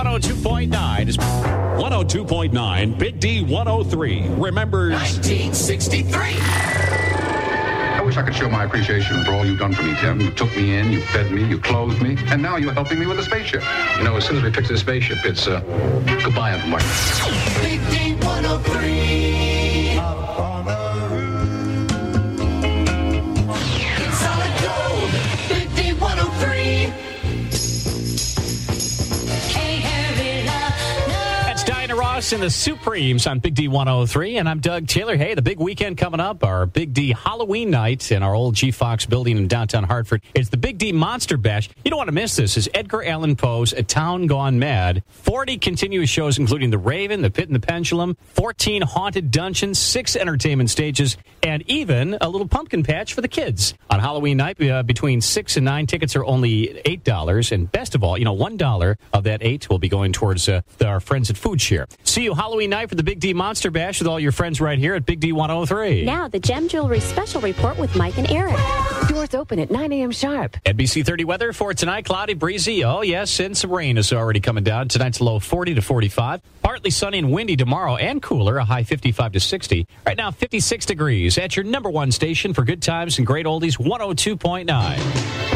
102.9 0.04 1.08
is 1.08 1.16
102.9 1.16 3.00
Big 3.00 3.22
D 3.22 3.42
103 3.42 4.28
remembers 4.32 4.92
1963. 4.92 6.20
I 7.96 8.02
wish 8.04 8.18
I 8.18 8.24
could 8.24 8.36
show 8.36 8.50
my 8.50 8.66
appreciation 8.66 9.24
for 9.24 9.32
all 9.32 9.46
you've 9.46 9.60
done 9.60 9.74
for 9.74 9.84
me, 9.84 9.96
Tim. 10.02 10.20
You 10.20 10.32
took 10.32 10.54
me 10.58 10.76
in, 10.76 10.92
you 10.92 11.00
fed 11.00 11.32
me, 11.32 11.48
you 11.48 11.58
clothed 11.58 12.02
me, 12.02 12.18
and 12.26 12.42
now 12.42 12.58
you're 12.58 12.74
helping 12.74 13.00
me 13.00 13.06
with 13.06 13.16
the 13.16 13.24
spaceship. 13.24 13.64
You 13.98 14.04
know, 14.04 14.18
as 14.18 14.26
soon 14.26 14.36
as 14.36 14.44
we 14.44 14.52
fix 14.52 14.68
the 14.68 14.78
spaceship, 14.78 15.20
it's 15.24 15.48
uh, 15.48 15.62
goodbye, 16.22 16.52
Uncle 16.52 16.68
Martin. 16.68 16.90
Big 17.62 17.80
D 17.90 18.16
103. 18.26 19.63
Ross 32.14 32.32
and 32.32 32.44
the 32.44 32.50
Supremes 32.52 33.26
on 33.26 33.40
Big 33.40 33.56
D 33.56 33.68
103. 33.68 34.38
And 34.38 34.48
I'm 34.48 34.60
Doug 34.60 34.86
Taylor. 34.86 35.18
Hey, 35.18 35.34
the 35.34 35.42
big 35.42 35.58
weekend 35.58 35.98
coming 35.98 36.20
up, 36.20 36.44
our 36.44 36.68
Big 36.68 36.94
D 36.94 37.12
Halloween 37.12 37.72
night 37.72 38.12
in 38.12 38.22
our 38.22 38.36
old 38.36 38.54
G 38.54 38.70
Fox 38.70 39.08
building 39.08 39.36
in 39.36 39.48
downtown 39.48 39.84
Hartford. 39.84 40.22
It's 40.36 40.50
the 40.50 40.58
Big 40.58 40.78
D 40.78 40.92
Monster 40.92 41.38
Bash. 41.38 41.72
You 41.84 41.90
don't 41.90 41.98
want 41.98 42.10
to 42.10 42.14
miss 42.14 42.36
this. 42.36 42.56
Is 42.56 42.70
Edgar 42.76 43.04
Allan 43.04 43.36
Poe's 43.36 43.74
A 43.74 43.82
Town 43.82 44.28
Gone 44.28 44.60
Mad. 44.60 45.02
40 45.10 45.58
continuous 45.58 46.08
shows, 46.08 46.38
including 46.38 46.70
The 46.70 46.78
Raven, 46.78 47.24
The 47.24 47.32
Pit 47.32 47.50
and 47.50 47.56
the 47.56 47.66
Pendulum, 47.66 48.16
14 48.36 48.84
haunted 48.84 49.32
dungeons, 49.32 49.80
six 49.80 50.16
entertainment 50.16 50.70
stages, 50.70 51.18
and 51.42 51.64
even 51.68 52.16
a 52.22 52.30
little 52.30 52.48
pumpkin 52.48 52.84
patch 52.84 53.16
for 53.16 53.22
the 53.22 53.28
kids. 53.28 53.74
On 53.90 54.00
Halloween 54.00 54.38
night, 54.38 54.62
uh, 54.62 54.84
between 54.84 55.20
six 55.20 55.58
and 55.58 55.66
nine 55.66 55.88
tickets 55.88 56.16
are 56.16 56.26
only 56.26 56.80
$8. 56.86 57.52
And 57.52 57.72
best 57.72 57.96
of 57.96 58.04
all, 58.04 58.20
you 58.20 58.26
know, 58.26 58.36
$1 58.36 58.98
of 59.14 59.24
that 59.24 59.42
eight 59.42 59.68
will 59.68 59.80
be 59.80 59.90
going 59.90 60.14
towards 60.14 60.48
uh, 60.48 60.62
our 60.86 61.00
friends 61.00 61.32
at 61.32 61.38
Food 61.38 61.60
Share. 61.60 61.88
See 62.06 62.24
you 62.24 62.36
Halloween 62.36 62.70
night 62.70 62.90
for 62.90 62.96
the 62.96 63.04
Big 63.04 63.20
D 63.20 63.34
Monster 63.34 63.72
Bash 63.72 64.00
with 64.00 64.08
all 64.08 64.20
your 64.20 64.32
friends 64.32 64.62
right 64.62 64.78
here 64.78 64.94
at 64.94 65.06
Big 65.06 65.20
D 65.20 65.32
103. 65.32 66.06
Now, 66.06 66.28
the 66.28 66.40
Gem 66.40 66.68
Jewelry 66.68 67.00
Special 67.00 67.42
Report 67.42 67.78
with 67.78 67.96
Mike 67.96 68.18
and 68.18 68.30
Eric. 68.30 68.56
Doors 69.08 69.34
open 69.34 69.58
at 69.60 69.72
9 69.72 69.92
a.m. 69.94 70.12
sharp. 70.12 70.58
NBC 70.66 71.06
30 71.06 71.24
weather 71.26 71.54
for 71.54 71.74
tonight 71.74 72.06
cloudy, 72.06 72.34
breezy. 72.36 72.84
Oh, 72.84 73.02
yes, 73.02 73.40
and 73.40 73.58
some 73.58 73.72
rain 73.72 73.98
is 73.98 74.14
already 74.14 74.40
coming 74.42 74.64
down. 74.64 74.90
Tonight's 74.90 75.22
low 75.22 75.40
40 75.40 75.76
to 75.76 75.82
45. 75.82 76.42
Partly 76.62 76.92
sunny 76.92 77.18
and 77.20 77.32
windy 77.32 77.56
tomorrow 77.56 77.96
and 77.96 78.22
cooler, 78.22 78.58
a 78.58 78.66
high 78.66 78.84
55 78.84 79.32
to 79.34 79.40
60. 79.40 79.88
Right 80.06 80.18
now, 80.18 80.30
56 80.32 80.86
degrees 80.86 81.38
at 81.38 81.56
your 81.56 81.66
number 81.66 81.90
one 81.90 82.12
station 82.12 82.54
for 82.54 82.64
good 82.64 82.82
times 82.82 83.18
and 83.18 83.26
great 83.26 83.46
oldies, 83.46 83.78
102.9. 83.80 85.53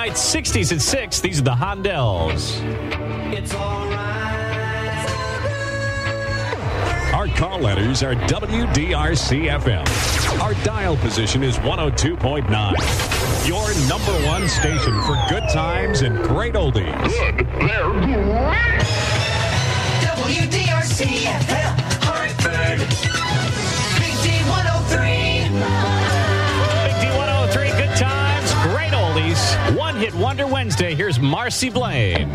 right, 0.00 0.12
60s 0.12 0.72
at 0.72 0.80
6. 0.80 1.20
These 1.20 1.40
are 1.40 1.42
the 1.42 1.50
Hondells. 1.50 2.58
It's 3.34 3.54
alright. 3.54 3.98
Our 7.12 7.28
call 7.36 7.58
letters 7.58 8.02
are 8.02 8.14
WDRC 8.14 9.50
FM. 9.60 10.40
Our 10.40 10.54
dial 10.64 10.96
position 10.96 11.42
is 11.42 11.58
102.9. 11.58 13.46
Your 13.46 13.74
number 13.88 14.12
one 14.26 14.48
station 14.48 14.98
for 15.02 15.22
good 15.28 15.44
times 15.52 16.00
and 16.00 16.16
great 16.22 16.54
oldies. 16.54 16.96
Good. 17.02 17.46
They're 17.68 17.90
great. 17.90 18.80
WDRC 20.00 21.26
FM, 21.26 21.74
Hartford. 22.04 23.09
Wonder 30.14 30.46
Wednesday. 30.46 30.94
Here's 30.94 31.18
Marcie 31.18 31.70
Blane. 31.72 32.28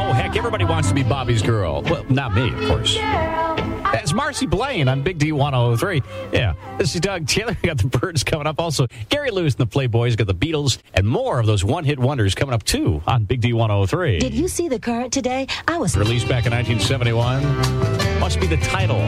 Oh, 0.00 0.12
heck, 0.12 0.36
everybody 0.36 0.64
wants 0.64 0.88
to 0.88 0.94
be 0.94 1.02
Bobby's 1.02 1.42
girl. 1.42 1.82
Well, 1.82 2.04
not 2.08 2.34
me, 2.34 2.48
of 2.52 2.68
course. 2.68 2.96
That's 2.96 4.12
Marcie 4.12 4.46
Blane 4.48 4.86
on 4.88 5.02
Big 5.02 5.18
D 5.18 5.32
103. 5.32 6.02
Yeah, 6.32 6.54
this 6.78 6.94
is 6.94 7.00
Doug 7.00 7.26
Taylor. 7.26 7.56
We 7.62 7.66
got 7.68 7.78
the 7.78 7.86
Byrds 7.88 8.22
coming 8.22 8.46
up. 8.46 8.60
Also, 8.60 8.86
Gary 9.08 9.30
Lewis 9.30 9.54
and 9.54 9.68
the 9.68 9.78
Playboys 9.78 10.16
got 10.16 10.26
the 10.26 10.34
Beatles 10.34 10.78
and 10.94 11.06
more 11.08 11.40
of 11.40 11.46
those 11.46 11.64
one 11.64 11.84
hit 11.84 11.98
wonders 11.98 12.34
coming 12.34 12.54
up 12.54 12.62
too 12.62 13.02
on 13.06 13.24
Big 13.24 13.40
D 13.40 13.52
103. 13.52 14.18
Did 14.20 14.34
you 14.34 14.46
see 14.48 14.68
the 14.68 14.78
current 14.78 15.12
today? 15.12 15.46
I 15.66 15.78
was 15.78 15.96
Released 15.96 16.28
back 16.28 16.46
in 16.46 16.52
1971. 16.52 17.97
Must 18.28 18.40
be 18.40 18.46
the 18.46 18.58
title. 18.58 19.00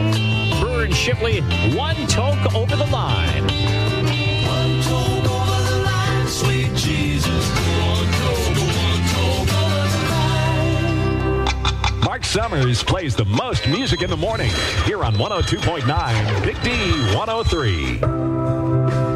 Brewer 0.59 0.85
and 0.85 0.95
Shipley, 0.95 1.41
One 1.77 1.95
Toke 2.07 2.55
Over 2.55 2.75
the 2.75 2.87
Line. 2.87 3.43
One 3.43 4.81
toke 4.81 5.29
over 5.29 5.61
the 5.69 5.77
line, 5.85 6.27
sweet 6.27 6.73
Jesus. 6.73 7.51
One 7.85 8.11
toke, 8.17 8.57
one 8.57 9.03
toke 9.13 9.53
over 9.61 9.85
the 9.93 10.01
line. 11.45 11.99
Mark 11.99 12.25
Summers 12.25 12.81
plays 12.81 13.15
the 13.15 13.25
most 13.25 13.67
music 13.67 14.01
in 14.01 14.09
the 14.09 14.17
morning 14.17 14.49
here 14.85 15.03
on 15.03 15.13
102.9 15.13 16.43
Big 16.43 16.59
D 16.63 16.71
103. 17.15 19.10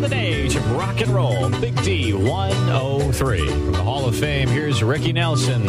Golden 0.00 0.18
age 0.18 0.56
of 0.56 0.70
rock 0.72 1.00
and 1.00 1.10
roll. 1.10 1.50
Big 1.60 1.80
D 1.82 2.12
103. 2.14 3.46
From 3.48 3.72
the 3.72 3.82
Hall 3.82 4.06
of 4.06 4.16
Fame, 4.16 4.48
here's 4.48 4.82
Ricky 4.82 5.12
Nelson. 5.12 5.68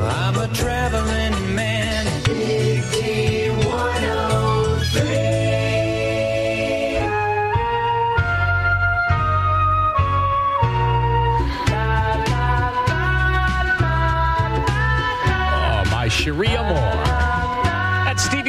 I'm 0.00 0.36
a 0.38 0.48
traveling 0.54 1.54
man. 1.54 2.06
Big 2.24 2.82
D 2.90 3.50
103. 3.50 5.00
Oh, 15.60 15.84
my 15.90 16.08
Sharia 16.08 16.62
Moore. 16.62 16.97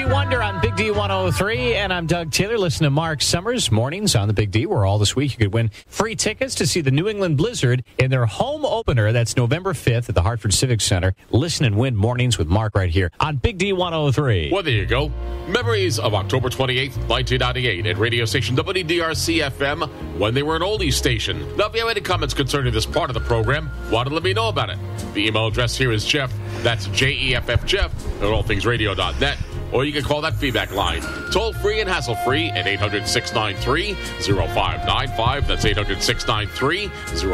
Wonder 0.10 0.42
on 0.42 0.60
Big 0.60 0.76
D 0.76 0.90
103, 0.90 1.76
and 1.76 1.94
I'm 1.94 2.08
Doug 2.08 2.32
Taylor. 2.32 2.58
Listen 2.58 2.86
to 2.86 2.90
Mark 2.90 3.22
Summers 3.22 3.72
mornings 3.72 4.16
on 4.16 4.28
the 4.28 4.34
Big 4.34 4.50
D, 4.50 4.66
where 4.66 4.84
all 4.84 4.98
this 4.98 5.16
week 5.16 5.34
you 5.34 5.38
could 5.38 5.54
win 5.54 5.70
free 5.86 6.16
tickets 6.16 6.56
to 6.56 6.66
see 6.66 6.82
the 6.82 6.90
New 6.90 7.08
England 7.08 7.38
Blizzard 7.38 7.84
in 8.00 8.10
their 8.10 8.26
home 8.26 8.66
opener. 8.66 9.12
That's 9.12 9.38
November 9.38 9.74
5th 9.74 10.10
at 10.10 10.16
the 10.16 10.24
Hartford 10.24 10.54
Civic 10.54 10.82
Center. 10.82 11.14
Listen 11.30 11.66
and 11.66 11.78
win 11.78 11.96
mornings 11.96 12.40
with 12.40 12.48
Mark 12.48 12.76
right 12.76 12.90
here 12.90 13.12
on 13.20 13.38
Big 13.38 13.60
D 13.60 13.72
103. 13.72 14.50
Well, 14.52 14.64
there 14.64 14.74
you 14.74 14.88
go. 14.88 15.12
Memories 15.48 16.00
of 16.00 16.16
October 16.16 16.50
28th, 16.50 16.98
1998 17.08 17.86
at 17.86 17.98
radio 17.98 18.26
station 18.26 18.56
WDRC 18.56 19.48
FM 19.48 19.88
when 20.18 20.34
they 20.34 20.42
were 20.44 20.56
an 20.56 20.64
oldies 20.64 20.94
station. 20.94 21.40
Now, 21.56 21.68
if 21.68 21.76
you 21.76 21.82
have 21.82 21.90
any 21.90 22.02
comments 22.02 22.34
concerning 22.34 22.74
this 22.74 22.86
part 22.86 23.12
of 23.12 23.14
the 23.14 23.22
program, 23.22 23.70
want 23.92 24.08
to 24.08 24.14
let 24.14 24.24
me 24.24 24.34
know 24.34 24.50
about 24.50 24.72
it. 24.72 24.80
The 25.14 25.28
email 25.28 25.48
address 25.48 25.78
here 25.78 25.92
is 25.92 26.04
Jeff, 26.04 26.34
that's 26.64 26.88
J 26.88 27.12
E 27.14 27.36
F 27.36 27.50
F 27.50 27.64
Jeff, 27.66 27.94
at 28.18 28.24
allthingsradio.net. 28.24 29.38
Or 29.72 29.86
you 29.86 29.94
can 29.94 30.04
call 30.04 30.22
that 30.22 30.36
feedback 30.36 30.74
line, 30.74 31.02
toll 31.32 31.54
free 31.54 31.80
and 31.80 31.90
hassle 31.90 32.16
free 32.16 32.50
at 32.50 32.68
800 32.68 33.08
693 33.08 33.94
0595. 33.94 35.48
That's 35.48 35.66
800 35.66 36.02
693 36.02 36.88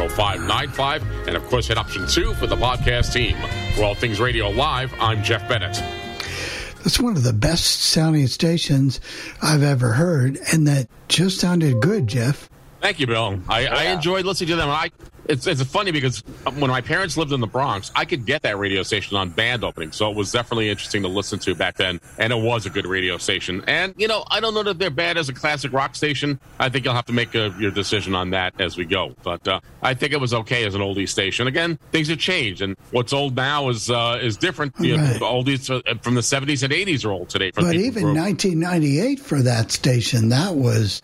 0595. 0.08 1.02
And 1.28 1.36
of 1.36 1.44
course, 1.46 1.68
hit 1.68 1.78
option 1.78 2.06
two 2.08 2.34
for 2.34 2.46
the 2.46 2.56
podcast 2.56 3.12
team. 3.12 3.36
For 3.74 3.84
All 3.84 3.94
Things 3.94 4.20
Radio 4.20 4.50
Live, 4.50 4.92
I'm 5.00 5.22
Jeff 5.22 5.48
Bennett. 5.48 5.82
It's 6.84 7.00
one 7.00 7.16
of 7.16 7.24
the 7.24 7.32
best 7.32 7.80
sounding 7.80 8.28
stations 8.28 9.00
I've 9.42 9.64
ever 9.64 9.92
heard, 9.92 10.38
and 10.52 10.68
that 10.68 10.88
just 11.08 11.40
sounded 11.40 11.80
good, 11.80 12.06
Jeff. 12.06 12.48
Thank 12.86 13.00
you, 13.00 13.08
Bill. 13.08 13.40
I, 13.48 13.66
I 13.66 13.82
enjoyed 13.86 14.24
listening 14.24 14.50
to 14.50 14.54
them. 14.54 14.68
I 14.70 14.92
it's 15.24 15.48
it's 15.48 15.60
funny 15.64 15.90
because 15.90 16.20
when 16.56 16.70
my 16.70 16.80
parents 16.80 17.16
lived 17.16 17.32
in 17.32 17.40
the 17.40 17.48
Bronx, 17.48 17.90
I 17.96 18.04
could 18.04 18.24
get 18.24 18.42
that 18.42 18.58
radio 18.58 18.84
station 18.84 19.16
on 19.16 19.30
band 19.30 19.64
opening, 19.64 19.90
so 19.90 20.08
it 20.08 20.16
was 20.16 20.30
definitely 20.30 20.70
interesting 20.70 21.02
to 21.02 21.08
listen 21.08 21.40
to 21.40 21.56
back 21.56 21.78
then, 21.78 22.00
and 22.16 22.32
it 22.32 22.36
was 22.36 22.64
a 22.64 22.70
good 22.70 22.86
radio 22.86 23.18
station. 23.18 23.64
And 23.66 23.92
you 23.96 24.06
know, 24.06 24.22
I 24.30 24.38
don't 24.38 24.54
know 24.54 24.62
that 24.62 24.78
they're 24.78 24.88
bad 24.90 25.18
as 25.18 25.28
a 25.28 25.32
classic 25.32 25.72
rock 25.72 25.96
station. 25.96 26.38
I 26.60 26.68
think 26.68 26.84
you'll 26.84 26.94
have 26.94 27.06
to 27.06 27.12
make 27.12 27.34
a, 27.34 27.52
your 27.58 27.72
decision 27.72 28.14
on 28.14 28.30
that 28.30 28.60
as 28.60 28.76
we 28.76 28.84
go. 28.84 29.16
But 29.24 29.48
uh, 29.48 29.58
I 29.82 29.94
think 29.94 30.12
it 30.12 30.20
was 30.20 30.32
okay 30.32 30.64
as 30.64 30.76
an 30.76 30.80
oldie 30.80 31.08
station. 31.08 31.48
Again, 31.48 31.80
things 31.90 32.06
have 32.06 32.20
changed, 32.20 32.62
and 32.62 32.76
what's 32.92 33.12
old 33.12 33.34
now 33.34 33.68
is 33.68 33.90
uh, 33.90 34.20
is 34.22 34.36
different. 34.36 34.74
You 34.78 34.94
Right. 34.94 35.14
the 35.14 35.24
oldies 35.24 35.68
uh, 35.74 35.94
from 36.02 36.14
the 36.14 36.20
'70s 36.20 36.62
and 36.62 36.72
'80s 36.72 37.04
are 37.04 37.10
old 37.10 37.30
today. 37.30 37.50
For 37.50 37.62
But 37.62 37.72
people 37.72 37.84
even 37.84 38.02
who- 38.04 38.14
1998 38.14 39.18
for 39.18 39.42
that 39.42 39.72
station, 39.72 40.28
that 40.28 40.54
was. 40.54 41.02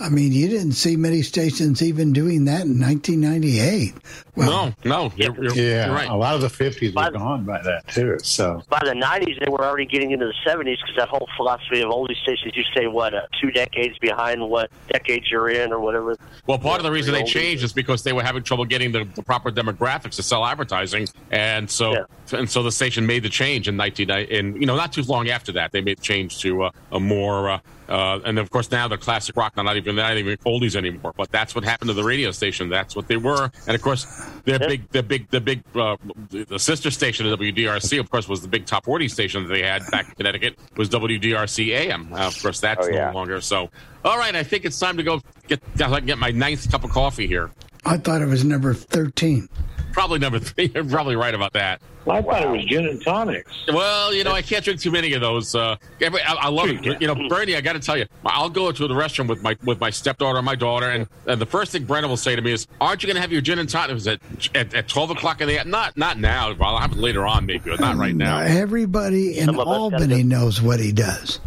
I 0.00 0.08
mean, 0.08 0.32
you 0.32 0.48
didn't 0.48 0.72
see 0.72 0.96
many 0.96 1.22
stations 1.22 1.82
even 1.82 2.12
doing 2.12 2.46
that 2.46 2.62
in 2.62 2.80
1998. 2.80 3.94
Well, 4.34 4.50
no, 4.50 4.74
no, 4.84 5.12
you're, 5.16 5.34
you're, 5.42 5.54
yeah, 5.54 5.86
you're 5.86 5.94
right. 5.94 6.08
a 6.08 6.16
lot 6.16 6.34
of 6.34 6.40
the 6.40 6.48
50s 6.48 6.94
were 6.94 7.16
gone 7.16 7.44
by 7.44 7.62
that, 7.62 7.86
too. 7.86 8.18
So, 8.22 8.62
By 8.68 8.80
the 8.84 8.92
90s, 8.92 9.38
they 9.44 9.50
were 9.50 9.64
already 9.64 9.86
getting 9.86 10.10
into 10.10 10.26
the 10.26 10.50
70s 10.50 10.78
because 10.80 10.96
that 10.96 11.08
whole 11.08 11.28
philosophy 11.36 11.80
of 11.82 11.90
oldie 11.90 12.16
stations, 12.16 12.56
you 12.56 12.64
say, 12.74 12.88
what, 12.88 13.14
uh, 13.14 13.22
two 13.40 13.52
decades 13.52 13.96
behind 13.98 14.48
what 14.48 14.70
decades 14.88 15.30
you're 15.30 15.48
in 15.48 15.72
or 15.72 15.78
whatever. 15.78 16.16
Well, 16.46 16.58
part 16.58 16.78
of 16.78 16.84
the 16.84 16.90
reason 16.90 17.14
they 17.14 17.22
changed 17.22 17.62
is 17.62 17.72
because 17.72 18.02
they 18.02 18.12
were 18.12 18.24
having 18.24 18.42
trouble 18.42 18.64
getting 18.64 18.90
the, 18.90 19.04
the 19.14 19.22
proper 19.22 19.52
demographics 19.52 20.16
to 20.16 20.22
sell 20.22 20.44
advertising, 20.44 21.08
and 21.30 21.70
so 21.70 22.06
and 22.32 22.50
so 22.50 22.62
the 22.62 22.72
station 22.72 23.06
made 23.06 23.22
the 23.22 23.28
change 23.28 23.68
in 23.68 23.76
19 23.76 24.10
in 24.10 24.60
you 24.60 24.66
know 24.66 24.76
not 24.76 24.92
too 24.92 25.02
long 25.02 25.28
after 25.28 25.52
that 25.52 25.72
they 25.72 25.80
made 25.80 25.98
the 25.98 26.02
change 26.02 26.40
to 26.40 26.64
uh, 26.64 26.70
a 26.92 27.00
more 27.00 27.50
uh, 27.50 27.58
uh, 27.88 28.20
and 28.24 28.38
of 28.38 28.50
course 28.50 28.70
now 28.70 28.88
they're 28.88 28.98
classic 28.98 29.36
rock, 29.36 29.56
not 29.56 29.76
even 29.76 29.96
not 29.96 30.16
even 30.16 30.36
oldies 30.38 30.76
anymore. 30.76 31.12
But 31.16 31.30
that's 31.30 31.54
what 31.54 31.64
happened 31.64 31.88
to 31.88 31.94
the 31.94 32.04
radio 32.04 32.30
station. 32.30 32.68
That's 32.68 32.94
what 32.96 33.08
they 33.08 33.16
were, 33.16 33.50
and 33.66 33.74
of 33.74 33.82
course 33.82 34.06
their 34.44 34.58
big, 34.58 34.88
their 34.90 35.02
big, 35.02 35.30
the 35.30 35.40
big, 35.40 35.62
uh, 35.74 35.96
the 36.30 36.58
sister 36.58 36.90
station 36.90 37.26
of 37.26 37.38
WDRC, 37.38 37.98
of 38.00 38.10
course, 38.10 38.28
was 38.28 38.42
the 38.42 38.48
big 38.48 38.66
top 38.66 38.84
40 38.84 39.08
station 39.08 39.42
that 39.42 39.48
they 39.48 39.62
had 39.62 39.82
back 39.90 40.08
in 40.08 40.14
Connecticut 40.14 40.58
was 40.76 40.88
WDRC 40.90 41.68
AM. 41.74 42.12
Uh, 42.12 42.26
of 42.26 42.42
course, 42.42 42.60
that's 42.60 42.86
Oh, 42.86 42.90
yeah. 42.90 43.06
no 43.10 43.14
longer. 43.14 43.40
So, 43.40 43.70
all 44.04 44.18
right, 44.18 44.34
I 44.36 44.42
think 44.42 44.64
it's 44.64 44.78
time 44.78 44.96
to 44.98 45.02
go 45.02 45.20
get 45.48 45.60
get 45.76 46.18
my 46.18 46.30
ninth 46.30 46.70
cup 46.70 46.84
of 46.84 46.90
coffee 46.90 47.26
here. 47.26 47.50
I 47.86 47.98
thought 47.98 48.22
it 48.22 48.26
was 48.28 48.44
number 48.44 48.72
13. 48.74 49.48
Probably 49.94 50.18
number 50.18 50.40
three. 50.40 50.72
You're 50.74 50.84
probably 50.84 51.14
right 51.14 51.34
about 51.34 51.52
that. 51.52 51.80
I 52.10 52.20
thought 52.20 52.42
it 52.42 52.50
was 52.50 52.64
gin 52.66 52.86
and 52.86 53.02
tonics. 53.02 53.50
Well, 53.72 54.12
you 54.12 54.24
know, 54.24 54.32
I 54.32 54.42
can't 54.42 54.62
drink 54.64 54.80
too 54.80 54.90
many 54.90 55.14
of 55.14 55.20
those. 55.20 55.54
Uh, 55.54 55.76
every, 56.00 56.20
I, 56.20 56.34
I 56.34 56.48
love 56.48 56.68
it. 56.68 57.00
You 57.00 57.06
know, 57.06 57.14
Bernie, 57.28 57.56
I 57.56 57.60
got 57.60 57.74
to 57.74 57.78
tell 57.78 57.96
you, 57.96 58.06
I'll 58.26 58.50
go 58.50 58.72
to 58.72 58.88
the 58.88 58.94
restaurant 58.94 59.30
with 59.30 59.42
my 59.42 59.56
with 59.64 59.80
my 59.80 59.90
stepdaughter 59.90 60.36
and 60.38 60.44
my 60.44 60.56
daughter, 60.56 60.90
and, 60.90 61.06
and 61.26 61.40
the 61.40 61.46
first 61.46 61.72
thing 61.72 61.86
Brenna 61.86 62.08
will 62.08 62.16
say 62.16 62.36
to 62.36 62.42
me 62.42 62.52
is, 62.52 62.66
"Aren't 62.80 63.02
you 63.02 63.06
going 63.06 63.14
to 63.14 63.22
have 63.22 63.32
your 63.32 63.40
gin 63.40 63.58
and 63.60 63.68
tonics 63.68 64.06
at, 64.06 64.20
at 64.54 64.74
at 64.74 64.88
twelve 64.88 65.10
o'clock 65.10 65.40
in 65.40 65.48
the 65.48 65.62
not 65.64 65.96
not 65.96 66.18
now? 66.18 66.52
Well, 66.52 66.70
I'll 66.70 66.78
have 66.78 66.92
it 66.92 66.98
later 66.98 67.24
on, 67.26 67.46
maybe, 67.46 67.70
but 67.70 67.80
not 67.80 67.96
right 67.96 68.14
now." 68.14 68.40
Everybody 68.40 69.38
in 69.38 69.56
Albany 69.56 70.24
knows 70.24 70.60
what 70.60 70.80
he 70.80 70.92
does. 70.92 71.40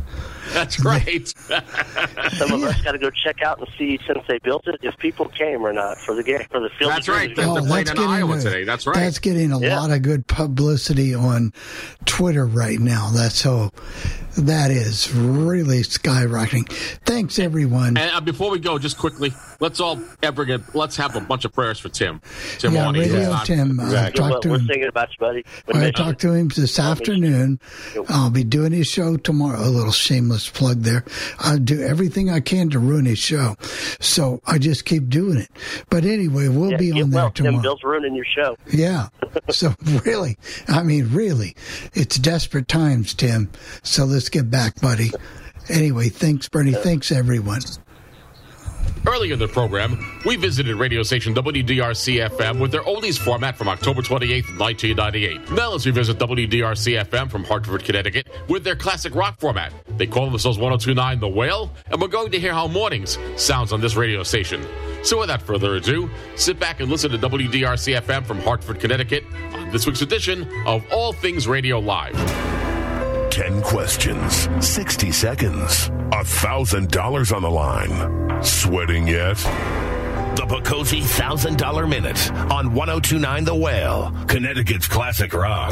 That's 0.53 0.79
right. 0.79 1.27
Some 2.37 2.51
of 2.51 2.63
us 2.63 2.81
got 2.81 2.91
to 2.93 2.97
go 2.97 3.09
check 3.09 3.41
out 3.41 3.59
and 3.59 3.67
see 3.77 3.99
since 4.07 4.19
they 4.27 4.39
built 4.39 4.67
it 4.67 4.79
if 4.83 4.97
people 4.97 5.27
came 5.27 5.65
or 5.65 5.73
not 5.73 5.97
for 5.97 6.15
the 6.15 6.23
game 6.23 6.45
for 6.49 6.59
the 6.59 6.69
field. 6.77 6.91
That's 6.91 7.07
right. 7.07 7.33
Oh, 7.37 7.61
that's 7.61 7.89
in 7.89 7.95
getting 7.95 8.09
Iowa 8.11 8.37
a- 8.37 8.41
today. 8.41 8.63
That's 8.63 8.87
right. 8.87 8.95
That's 8.95 9.19
getting 9.19 9.51
a 9.51 9.57
lot 9.57 9.91
of 9.91 10.01
good 10.01 10.27
publicity 10.27 11.13
on 11.13 11.53
Twitter 12.05 12.45
right 12.45 12.79
now. 12.79 13.11
That's 13.13 13.35
so 13.35 13.71
that 14.37 14.71
is 14.71 15.13
really 15.13 15.81
skyrocketing. 15.81 16.71
Thanks 17.05 17.39
everyone. 17.39 17.97
And 17.97 18.11
uh, 18.11 18.21
before 18.21 18.51
we 18.51 18.59
go, 18.59 18.77
just 18.79 18.97
quickly, 18.97 19.33
let's 19.59 19.79
all 19.79 19.99
ever 20.23 20.45
get 20.45 20.75
let's 20.75 20.95
have 20.97 21.15
a 21.15 21.21
bunch 21.21 21.45
of 21.45 21.53
prayers 21.53 21.79
for 21.79 21.89
Tim. 21.89 22.21
Tim 22.59 22.73
Yeah, 22.73 22.85
Wawney, 22.85 23.03
who's 23.03 23.13
Radio 23.13 23.29
not- 23.31 23.45
Tim, 23.45 23.79
uh, 23.79 23.89
We're, 23.89 24.11
talk 24.11 24.41
to 24.41 24.49
we're 24.49 24.59
him. 24.59 24.67
thinking 24.67 24.87
about 24.87 25.09
you, 25.09 25.15
buddy. 25.19 25.45
I 25.73 25.91
talked 25.91 26.21
to 26.21 26.33
him 26.33 26.49
this 26.49 26.79
afternoon. 26.79 27.59
I'll 28.09 28.29
be 28.29 28.43
doing 28.43 28.71
his 28.71 28.87
show 28.87 29.17
tomorrow. 29.17 29.59
A 29.59 29.69
little 29.69 29.91
shameless 29.91 30.49
plug 30.49 30.81
there. 30.81 31.03
I'll 31.39 31.57
do 31.59 31.81
everything 31.81 32.29
I 32.29 32.39
can 32.39 32.69
to 32.71 32.79
ruin 32.79 33.05
his 33.05 33.19
show. 33.19 33.55
So 33.99 34.41
I 34.45 34.57
just 34.59 34.85
keep 34.85 35.09
doing 35.09 35.37
it. 35.37 35.49
But 35.89 36.05
anyway, 36.05 36.47
we'll 36.47 36.71
Yeah, 36.71 36.77
be 36.77 36.91
on 36.91 37.09
there 37.09 37.23
well, 37.23 37.31
Tim. 37.31 37.61
Bill's 37.61 37.83
ruining 37.83 38.15
your 38.15 38.25
show. 38.25 38.55
Yeah. 38.71 39.07
So 39.49 39.73
really, 40.05 40.37
I 40.67 40.83
mean, 40.83 41.09
really, 41.11 41.55
it's 41.93 42.17
desperate 42.17 42.67
times, 42.67 43.13
Tim. 43.13 43.49
So 43.83 44.05
let's 44.05 44.26
get 44.29 44.49
back, 44.49 44.79
buddy. 44.81 45.11
Anyway, 45.69 46.09
thanks, 46.09 46.47
Bernie. 46.49 46.73
Thanks, 46.73 47.11
everyone. 47.11 47.61
Earlier 49.05 49.33
in 49.33 49.39
the 49.39 49.47
program, 49.47 49.97
we 50.25 50.35
visited 50.35 50.75
radio 50.75 51.01
station 51.01 51.33
WDRC 51.33 52.29
FM 52.29 52.59
with 52.59 52.71
their 52.71 52.81
oldies 52.81 53.17
format 53.17 53.57
from 53.57 53.69
October 53.69 54.01
28th, 54.01 54.59
1998. 54.59 55.51
Now 55.51 55.71
let's 55.71 55.85
revisit 55.85 56.17
WDRC 56.17 57.05
FM 57.05 57.31
from 57.31 57.45
Hartford, 57.45 57.85
Connecticut 57.85 58.27
with 58.49 58.65
their 58.65 58.75
classic 58.75 59.15
rock 59.15 59.39
format. 59.39 59.71
They 59.97 60.07
call 60.07 60.29
themselves 60.29 60.57
1029 60.57 61.21
The 61.21 61.27
Whale, 61.27 61.71
and 61.89 62.01
we're 62.01 62.09
going 62.09 62.31
to 62.31 62.39
hear 62.39 62.53
how 62.53 62.67
mornings 62.67 63.17
sounds 63.37 63.71
on 63.71 63.79
this 63.79 63.95
radio 63.95 64.23
station. 64.23 64.65
So 65.03 65.19
without 65.19 65.41
further 65.41 65.75
ado, 65.75 66.09
sit 66.35 66.59
back 66.59 66.81
and 66.81 66.89
listen 66.89 67.11
to 67.11 67.17
WDRC 67.17 68.01
FM 68.01 68.25
from 68.25 68.39
Hartford, 68.39 68.81
Connecticut 68.81 69.23
on 69.53 69.71
this 69.71 69.85
week's 69.85 70.01
edition 70.01 70.45
of 70.65 70.83
All 70.91 71.13
Things 71.13 71.47
Radio 71.47 71.79
Live. 71.79 72.56
10 73.37 73.61
questions, 73.61 74.49
60 74.65 75.11
seconds, 75.11 75.89
$1,000 76.09 77.35
on 77.35 77.41
the 77.43 77.47
line. 77.47 78.43
Sweating 78.43 79.07
yet? 79.07 79.37
The 80.35 80.47
Pocosi 80.47 81.01
$1,000 81.03 81.87
Minute 81.87 82.31
on 82.51 82.73
1029 82.73 83.43
The 83.43 83.53
Whale, 83.53 84.11
Connecticut's 84.25 84.87
classic 84.87 85.35
rock. 85.35 85.71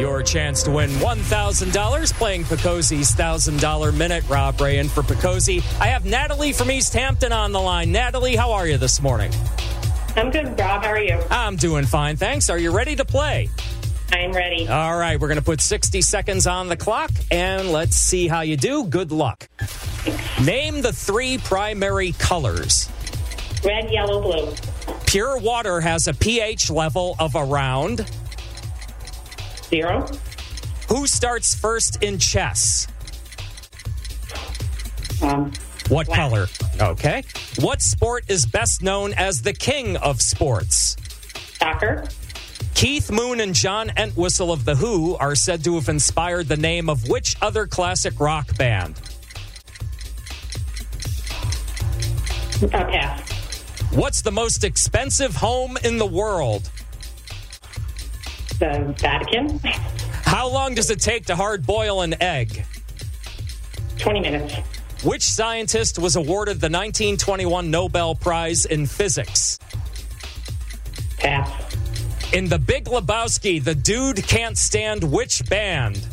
Your 0.00 0.20
chance 0.24 0.64
to 0.64 0.72
win 0.72 0.90
$1,000 0.90 2.12
playing 2.14 2.42
Picosi's 2.42 3.14
$1,000 3.14 3.96
Minute. 3.96 4.28
Rob 4.28 4.60
Ray 4.60 4.78
in 4.78 4.88
for 4.88 5.02
Picosi. 5.02 5.58
I 5.80 5.86
have 5.86 6.04
Natalie 6.04 6.52
from 6.52 6.72
East 6.72 6.92
Hampton 6.92 7.30
on 7.30 7.52
the 7.52 7.60
line. 7.60 7.92
Natalie, 7.92 8.34
how 8.34 8.50
are 8.50 8.66
you 8.66 8.78
this 8.78 9.00
morning? 9.00 9.30
I'm 10.16 10.32
good, 10.32 10.58
Rob. 10.58 10.82
How 10.82 10.90
are 10.90 11.00
you? 11.00 11.22
I'm 11.30 11.54
doing 11.54 11.84
fine, 11.84 12.16
thanks. 12.16 12.50
Are 12.50 12.58
you 12.58 12.72
ready 12.72 12.96
to 12.96 13.04
play? 13.04 13.48
I'm 14.12 14.32
ready. 14.32 14.68
All 14.68 14.96
right, 14.96 15.18
we're 15.20 15.28
going 15.28 15.38
to 15.38 15.44
put 15.44 15.60
60 15.60 16.02
seconds 16.02 16.46
on 16.46 16.68
the 16.68 16.76
clock 16.76 17.10
and 17.30 17.70
let's 17.70 17.96
see 17.96 18.28
how 18.28 18.40
you 18.40 18.56
do. 18.56 18.84
Good 18.84 19.12
luck. 19.12 19.48
Name 20.42 20.82
the 20.82 20.92
three 20.92 21.38
primary 21.38 22.12
colors. 22.12 22.88
Red, 23.64 23.90
yellow, 23.90 24.20
blue. 24.20 24.54
Pure 25.06 25.38
water 25.38 25.80
has 25.80 26.08
a 26.08 26.14
pH 26.14 26.70
level 26.70 27.14
of 27.18 27.34
around 27.36 28.10
zero. 29.68 30.06
Who 30.88 31.06
starts 31.06 31.54
first 31.54 32.02
in 32.02 32.18
chess? 32.18 32.86
Um, 35.22 35.52
what 35.88 36.08
color? 36.08 36.46
Okay. 36.80 37.22
What 37.58 37.82
sport 37.82 38.24
is 38.28 38.46
best 38.46 38.82
known 38.82 39.12
as 39.14 39.42
the 39.42 39.52
king 39.52 39.96
of 39.96 40.22
sports? 40.22 40.96
Soccer. 41.58 42.04
Keith 42.74 43.10
Moon 43.10 43.40
and 43.40 43.54
John 43.54 43.90
Entwistle 43.96 44.52
of 44.52 44.64
The 44.64 44.74
Who 44.74 45.16
are 45.16 45.34
said 45.34 45.62
to 45.64 45.74
have 45.74 45.88
inspired 45.88 46.48
the 46.48 46.56
name 46.56 46.88
of 46.88 47.08
which 47.08 47.36
other 47.42 47.66
classic 47.66 48.18
rock 48.18 48.56
band? 48.56 49.00
Pass. 52.70 53.20
What's 53.92 54.22
the 54.22 54.30
most 54.30 54.64
expensive 54.64 55.34
home 55.34 55.76
in 55.82 55.98
the 55.98 56.06
world? 56.06 56.70
The 58.58 58.94
Vatican. 58.98 59.58
How 60.24 60.48
long 60.48 60.74
does 60.74 60.90
it 60.90 61.00
take 61.00 61.26
to 61.26 61.36
hard 61.36 61.66
boil 61.66 62.02
an 62.02 62.20
egg? 62.22 62.64
20 63.98 64.20
minutes. 64.20 64.54
Which 65.02 65.24
scientist 65.24 65.98
was 65.98 66.16
awarded 66.16 66.60
the 66.60 66.66
1921 66.66 67.70
Nobel 67.70 68.14
Prize 68.14 68.66
in 68.66 68.86
Physics? 68.86 69.58
Pass. 71.18 71.69
In 72.32 72.48
The 72.48 72.60
Big 72.60 72.84
Lebowski, 72.84 73.62
the 73.62 73.74
dude 73.74 74.24
can't 74.24 74.56
stand 74.56 75.02
which 75.02 75.44
band? 75.50 76.06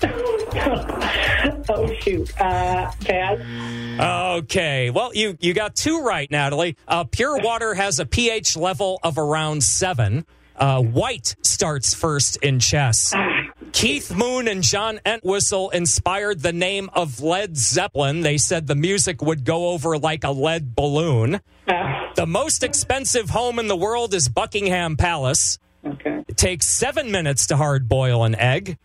oh 0.04 1.92
shoot, 2.02 2.30
uh, 2.38 2.92
pass. 3.00 4.38
Okay, 4.38 4.90
well 4.90 5.10
you 5.14 5.36
you 5.40 5.54
got 5.54 5.74
two 5.74 6.02
right, 6.02 6.30
Natalie. 6.30 6.76
Uh, 6.86 7.04
pure 7.04 7.40
water 7.40 7.72
has 7.72 7.98
a 7.98 8.06
pH 8.06 8.56
level 8.56 9.00
of 9.02 9.16
around 9.18 9.62
seven. 9.62 10.26
Uh, 10.54 10.82
white 10.82 11.34
starts 11.42 11.94
first 11.94 12.36
in 12.42 12.60
chess. 12.60 13.14
Keith 13.72 14.14
Moon 14.14 14.48
and 14.48 14.62
John 14.62 15.00
Entwistle 15.04 15.70
inspired 15.70 16.40
the 16.40 16.52
name 16.52 16.90
of 16.92 17.20
Led 17.20 17.56
Zeppelin. 17.56 18.20
They 18.20 18.38
said 18.38 18.66
the 18.66 18.74
music 18.74 19.20
would 19.20 19.44
go 19.44 19.68
over 19.68 19.98
like 19.98 20.24
a 20.24 20.30
lead 20.30 20.74
balloon. 20.74 21.40
Ah. 21.68 22.12
The 22.14 22.26
most 22.26 22.62
expensive 22.62 23.30
home 23.30 23.58
in 23.58 23.68
the 23.68 23.76
world 23.76 24.14
is 24.14 24.28
Buckingham 24.28 24.96
Palace. 24.96 25.58
Okay. 25.84 26.24
It 26.28 26.36
takes 26.36 26.66
seven 26.66 27.10
minutes 27.10 27.48
to 27.48 27.56
hard 27.56 27.88
boil 27.88 28.24
an 28.24 28.34
egg. 28.34 28.78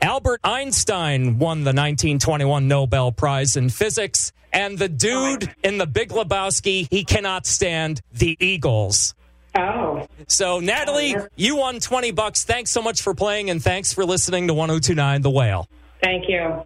Albert 0.00 0.40
Einstein 0.44 1.38
won 1.38 1.58
the 1.58 1.72
1921 1.72 2.68
Nobel 2.68 3.12
Prize 3.12 3.56
in 3.56 3.68
Physics. 3.68 4.32
And 4.52 4.78
the 4.78 4.88
dude 4.88 5.48
oh, 5.48 5.52
in 5.62 5.78
the 5.78 5.86
Big 5.86 6.10
Lebowski, 6.10 6.88
he 6.90 7.04
cannot 7.04 7.46
stand 7.46 8.00
the 8.12 8.36
Eagles. 8.40 9.14
Oh. 9.56 10.06
So, 10.28 10.60
Natalie, 10.60 11.16
oh, 11.16 11.26
you 11.36 11.56
won 11.56 11.80
20 11.80 12.10
bucks. 12.10 12.44
Thanks 12.44 12.70
so 12.70 12.82
much 12.82 13.02
for 13.02 13.14
playing, 13.14 13.50
and 13.50 13.62
thanks 13.62 13.92
for 13.92 14.04
listening 14.04 14.48
to 14.48 14.54
1029 14.54 15.22
The 15.22 15.30
Whale. 15.30 15.68
Thank 16.02 16.28
you. 16.28 16.64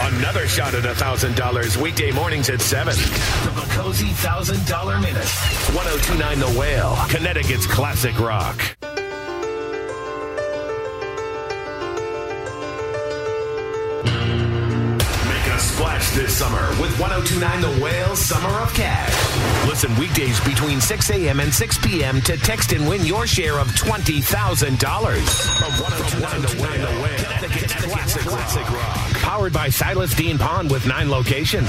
Another 0.00 0.46
shot 0.46 0.74
at 0.74 0.84
$1,000 0.84 1.76
weekday 1.76 2.12
mornings 2.12 2.48
at 2.48 2.60
7. 2.60 2.94
The 2.94 3.00
Pocosi 3.60 4.08
$1,000 4.24 5.00
Minute. 5.02 5.26
1029 5.74 6.38
The 6.40 6.58
Whale, 6.58 6.96
Connecticut's 7.08 7.66
classic 7.66 8.18
rock. 8.18 8.76
Splash 15.76 16.10
this 16.12 16.34
summer 16.34 16.70
with 16.80 16.98
1029 16.98 17.60
The 17.60 17.84
Whale 17.84 18.16
Summer 18.16 18.48
of 18.60 18.72
Cash. 18.72 19.68
Listen 19.68 19.94
weekdays 19.96 20.40
between 20.40 20.80
6 20.80 21.10
a.m. 21.10 21.38
and 21.38 21.52
6 21.52 21.78
p.m. 21.78 22.22
to 22.22 22.38
text 22.38 22.72
and 22.72 22.88
win 22.88 23.04
your 23.04 23.26
share 23.26 23.58
of 23.58 23.68
$20,000. 23.68 24.22
From 24.72 25.72
1029 25.82 26.40
The 26.80 27.02
Whale, 27.02 27.16
Connecticut's 27.18 27.74
classic, 27.84 28.22
classic 28.22 28.70
rock. 28.70 29.22
Powered 29.22 29.52
by 29.52 29.68
Silas 29.68 30.14
Dean 30.14 30.38
Pond 30.38 30.70
with 30.70 30.86
nine 30.86 31.10
locations. 31.10 31.68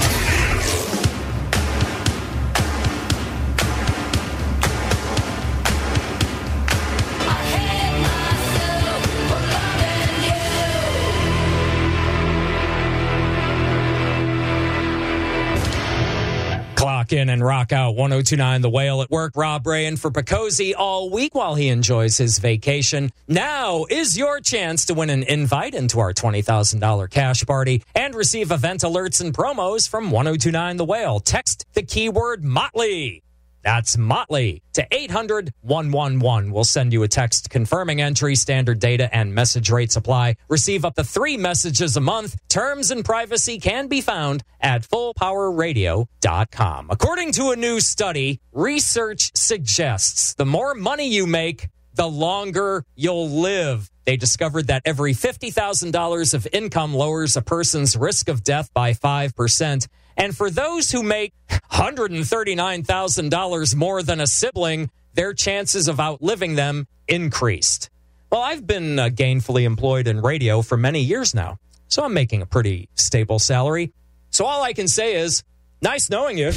Clock 16.98 17.12
in 17.12 17.28
and 17.28 17.44
rock 17.44 17.72
out 17.72 17.94
1029 17.94 18.60
The 18.60 18.68
Whale 18.68 19.02
at 19.02 19.10
work. 19.10 19.34
Rob 19.36 19.62
Rayan 19.62 19.96
for 19.96 20.10
Picosi 20.10 20.74
all 20.76 21.10
week 21.10 21.32
while 21.32 21.54
he 21.54 21.68
enjoys 21.68 22.16
his 22.16 22.40
vacation. 22.40 23.12
Now 23.28 23.86
is 23.88 24.18
your 24.18 24.40
chance 24.40 24.86
to 24.86 24.94
win 24.94 25.08
an 25.08 25.22
invite 25.22 25.76
into 25.76 26.00
our 26.00 26.12
$20,000 26.12 27.08
cash 27.08 27.46
party 27.46 27.84
and 27.94 28.16
receive 28.16 28.50
event 28.50 28.80
alerts 28.80 29.20
and 29.20 29.32
promos 29.32 29.88
from 29.88 30.10
1029 30.10 30.76
The 30.76 30.84
Whale. 30.84 31.20
Text 31.20 31.66
the 31.74 31.82
keyword 31.82 32.42
Motley. 32.42 33.22
That's 33.68 33.98
Motley 33.98 34.62
to 34.72 34.86
800 34.90 35.52
111. 35.60 36.52
We'll 36.52 36.64
send 36.64 36.94
you 36.94 37.02
a 37.02 37.08
text 37.08 37.50
confirming 37.50 38.00
entry, 38.00 38.34
standard 38.34 38.80
data, 38.80 39.14
and 39.14 39.34
message 39.34 39.70
rates 39.70 39.94
apply. 39.94 40.36
Receive 40.48 40.86
up 40.86 40.94
to 40.94 41.04
three 41.04 41.36
messages 41.36 41.94
a 41.94 42.00
month. 42.00 42.38
Terms 42.48 42.90
and 42.90 43.04
privacy 43.04 43.58
can 43.58 43.86
be 43.86 44.00
found 44.00 44.42
at 44.58 44.88
fullpowerradio.com. 44.88 46.86
According 46.88 47.32
to 47.32 47.50
a 47.50 47.56
new 47.56 47.80
study, 47.80 48.40
research 48.52 49.32
suggests 49.34 50.32
the 50.32 50.46
more 50.46 50.74
money 50.74 51.06
you 51.06 51.26
make, 51.26 51.68
the 51.92 52.08
longer 52.08 52.86
you'll 52.96 53.28
live. 53.28 53.90
They 54.06 54.16
discovered 54.16 54.68
that 54.68 54.80
every 54.86 55.12
$50,000 55.12 56.32
of 56.32 56.48
income 56.54 56.94
lowers 56.94 57.36
a 57.36 57.42
person's 57.42 57.98
risk 57.98 58.30
of 58.30 58.42
death 58.42 58.72
by 58.72 58.94
5%. 58.94 59.86
And 60.18 60.36
for 60.36 60.50
those 60.50 60.90
who 60.90 61.02
make 61.02 61.32
$139,000 61.70 63.74
more 63.76 64.02
than 64.02 64.20
a 64.20 64.26
sibling, 64.26 64.90
their 65.14 65.32
chances 65.32 65.88
of 65.88 65.98
outliving 66.00 66.56
them 66.56 66.86
increased. 67.06 67.88
Well, 68.30 68.42
I've 68.42 68.66
been 68.66 68.98
uh, 68.98 69.08
gainfully 69.08 69.62
employed 69.62 70.08
in 70.08 70.20
radio 70.20 70.60
for 70.60 70.76
many 70.76 71.00
years 71.00 71.34
now, 71.34 71.56
so 71.86 72.04
I'm 72.04 72.12
making 72.12 72.42
a 72.42 72.46
pretty 72.46 72.90
stable 72.94 73.38
salary. 73.38 73.94
So 74.30 74.44
all 74.44 74.62
I 74.62 74.74
can 74.74 74.88
say 74.88 75.14
is, 75.14 75.42
nice 75.80 76.10
knowing 76.10 76.36
you. 76.36 76.52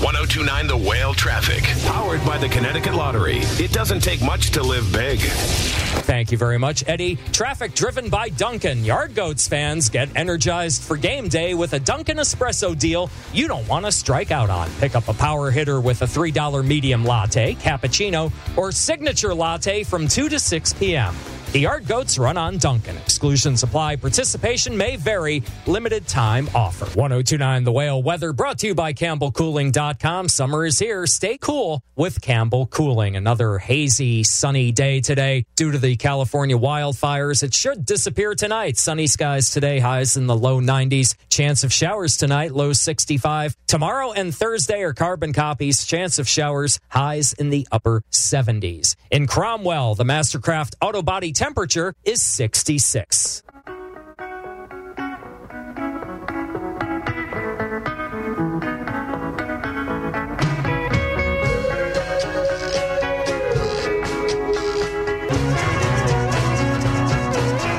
1029 0.00 0.68
The 0.68 0.76
Whale 0.76 1.12
Traffic. 1.12 1.64
Powered 1.84 2.24
by 2.24 2.38
the 2.38 2.48
Connecticut 2.48 2.94
Lottery. 2.94 3.38
It 3.58 3.72
doesn't 3.72 4.00
take 4.00 4.22
much 4.22 4.52
to 4.52 4.62
live 4.62 4.92
big. 4.92 5.18
Thank 5.18 6.30
you 6.30 6.38
very 6.38 6.56
much, 6.56 6.84
Eddie. 6.86 7.16
Traffic 7.32 7.74
driven 7.74 8.08
by 8.08 8.28
Dunkin'. 8.28 8.84
Yard 8.84 9.16
Goats 9.16 9.48
fans 9.48 9.88
get 9.88 10.08
energized 10.14 10.82
for 10.82 10.96
game 10.96 11.28
day 11.28 11.54
with 11.54 11.72
a 11.72 11.80
Dunkin' 11.80 12.18
Espresso 12.18 12.78
deal 12.78 13.10
you 13.32 13.48
don't 13.48 13.66
want 13.66 13.86
to 13.86 13.92
strike 13.92 14.30
out 14.30 14.50
on. 14.50 14.70
Pick 14.78 14.94
up 14.94 15.08
a 15.08 15.14
power 15.14 15.50
hitter 15.50 15.80
with 15.80 16.00
a 16.02 16.06
$3 16.06 16.64
medium 16.64 17.04
latte, 17.04 17.54
cappuccino, 17.54 18.32
or 18.56 18.70
signature 18.70 19.34
latte 19.34 19.82
from 19.82 20.06
2 20.06 20.28
to 20.28 20.38
6 20.38 20.72
p.m. 20.74 21.14
The 21.52 21.60
Yard 21.60 21.88
Goats 21.88 22.18
run 22.18 22.36
on 22.36 22.58
Dunkin'. 22.58 22.98
Exclusion 22.98 23.56
supply 23.56 23.96
Participation 23.96 24.76
may 24.76 24.96
vary. 24.96 25.42
Limited 25.66 26.06
time 26.06 26.46
offer. 26.54 26.84
1029 26.84 27.64
The 27.64 27.72
Whale 27.72 28.02
weather 28.02 28.34
brought 28.34 28.58
to 28.58 28.66
you 28.66 28.74
by 28.74 28.92
CampbellCooling.com. 28.92 30.28
Summer 30.28 30.66
is 30.66 30.78
here. 30.78 31.06
Stay 31.06 31.38
cool 31.38 31.82
with 31.96 32.20
Campbell 32.20 32.66
Cooling. 32.66 33.16
Another 33.16 33.56
hazy, 33.56 34.24
sunny 34.24 34.72
day 34.72 35.00
today 35.00 35.46
due 35.56 35.72
to 35.72 35.78
the 35.78 35.96
California 35.96 36.56
wildfires. 36.56 37.42
It 37.42 37.54
should 37.54 37.86
disappear 37.86 38.34
tonight. 38.34 38.76
Sunny 38.76 39.06
skies 39.06 39.50
today, 39.50 39.78
highs 39.78 40.18
in 40.18 40.26
the 40.26 40.36
low 40.36 40.60
90s. 40.60 41.14
Chance 41.30 41.64
of 41.64 41.72
showers 41.72 42.18
tonight, 42.18 42.52
low 42.52 42.74
65. 42.74 43.56
Tomorrow 43.66 44.12
and 44.12 44.34
Thursday 44.34 44.82
are 44.82 44.92
carbon 44.92 45.32
copies. 45.32 45.86
Chance 45.86 46.18
of 46.18 46.28
showers, 46.28 46.78
highs 46.90 47.32
in 47.32 47.48
the 47.48 47.66
upper 47.72 48.02
70s. 48.12 48.96
In 49.10 49.26
Cromwell, 49.26 49.94
the 49.94 50.04
Mastercraft 50.04 50.74
auto 50.82 51.00
body 51.00 51.32
temperature 51.38 51.94
is 52.02 52.20
66. 52.20 53.44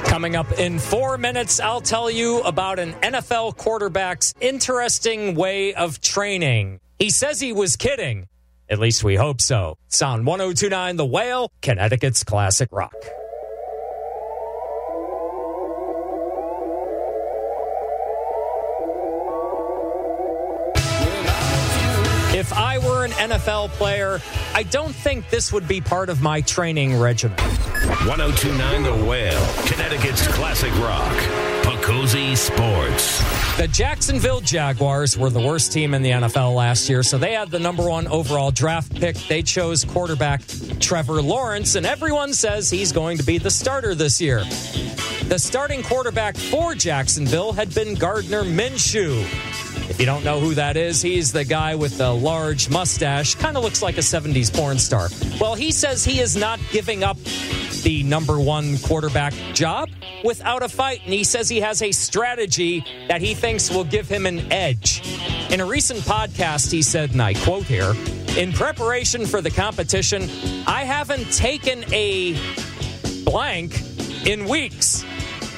Coming 0.05 0.37
up 0.37 0.51
in 0.57 0.79
four 0.79 1.17
minutes, 1.17 1.59
I'll 1.59 1.81
tell 1.81 2.09
you 2.09 2.39
about 2.41 2.79
an 2.79 2.93
NFL 2.93 3.57
quarterback's 3.57 4.33
interesting 4.39 5.35
way 5.35 5.73
of 5.73 5.99
training. 5.99 6.79
He 6.97 7.09
says 7.09 7.41
he 7.41 7.51
was 7.51 7.75
kidding. 7.75 8.27
At 8.69 8.79
least 8.79 9.03
we 9.03 9.15
hope 9.15 9.41
so. 9.41 9.75
On 10.01 10.23
1029 10.23 10.95
The 10.95 11.05
Whale, 11.05 11.51
Connecticut's 11.61 12.23
classic 12.23 12.69
rock. 12.71 12.93
An 23.11 23.29
NFL 23.31 23.69
player, 23.69 24.19
I 24.53 24.63
don't 24.63 24.93
think 24.93 25.29
this 25.29 25.51
would 25.51 25.67
be 25.67 25.81
part 25.81 26.09
of 26.09 26.21
my 26.21 26.41
training 26.41 26.99
regimen. 26.99 27.37
1029 28.05 28.83
The 28.83 29.05
Whale, 29.05 29.47
Connecticut's 29.65 30.27
classic 30.27 30.73
rock. 30.79 31.15
Pocosi 31.63 32.35
Sports. 32.35 33.57
The 33.57 33.67
Jacksonville 33.67 34.41
Jaguars 34.41 35.17
were 35.17 35.29
the 35.29 35.39
worst 35.39 35.71
team 35.71 35.93
in 35.93 36.01
the 36.01 36.11
NFL 36.11 36.55
last 36.55 36.89
year, 36.89 37.03
so 37.03 37.17
they 37.17 37.33
had 37.33 37.51
the 37.51 37.59
number 37.59 37.87
one 37.87 38.07
overall 38.07 38.51
draft 38.51 38.93
pick. 38.95 39.15
They 39.15 39.41
chose 39.41 39.85
quarterback 39.85 40.41
Trevor 40.79 41.21
Lawrence, 41.21 41.75
and 41.75 41.85
everyone 41.85 42.33
says 42.33 42.69
he's 42.69 42.91
going 42.91 43.17
to 43.17 43.23
be 43.23 43.37
the 43.37 43.51
starter 43.51 43.95
this 43.95 44.19
year. 44.21 44.43
The 45.25 45.37
starting 45.37 45.83
quarterback 45.83 46.37
for 46.37 46.73
Jacksonville 46.73 47.53
had 47.53 47.73
been 47.73 47.95
Gardner 47.95 48.43
Minshew. 48.43 49.25
If 49.89 49.99
you 49.99 50.05
don't 50.05 50.23
know 50.23 50.39
who 50.39 50.53
that 50.53 50.77
is, 50.77 51.01
he's 51.01 51.31
the 51.31 51.43
guy 51.43 51.73
with 51.73 51.97
the 51.97 52.13
large 52.13 52.69
mustache, 52.69 53.33
kind 53.33 53.57
of 53.57 53.63
looks 53.63 53.81
like 53.81 53.97
a 53.97 54.01
70s 54.01 54.53
porn 54.55 54.77
star. 54.77 55.09
Well, 55.41 55.55
he 55.55 55.71
says 55.71 56.05
he 56.05 56.19
is 56.19 56.35
not 56.35 56.59
giving 56.71 57.03
up 57.03 57.17
the 57.81 58.03
number 58.03 58.39
one 58.39 58.77
quarterback 58.77 59.33
job 59.53 59.89
without 60.23 60.61
a 60.61 60.69
fight, 60.69 61.01
and 61.05 61.13
he 61.13 61.23
says 61.23 61.49
he 61.49 61.59
has 61.61 61.81
a 61.81 61.91
strategy 61.91 62.85
that 63.07 63.19
he 63.19 63.33
thinks 63.33 63.71
will 63.71 63.83
give 63.83 64.07
him 64.07 64.27
an 64.27 64.51
edge. 64.51 65.01
In 65.51 65.59
a 65.59 65.65
recent 65.65 66.01
podcast, 66.01 66.71
he 66.71 66.83
said, 66.83 67.11
and 67.13 67.21
I 67.21 67.33
quote 67.33 67.63
here 67.63 67.95
In 68.37 68.53
preparation 68.53 69.25
for 69.25 69.41
the 69.41 69.49
competition, 69.49 70.29
I 70.67 70.83
haven't 70.83 71.33
taken 71.33 71.83
a 71.91 72.37
blank 73.23 73.81
in 74.27 74.45
weeks 74.47 75.03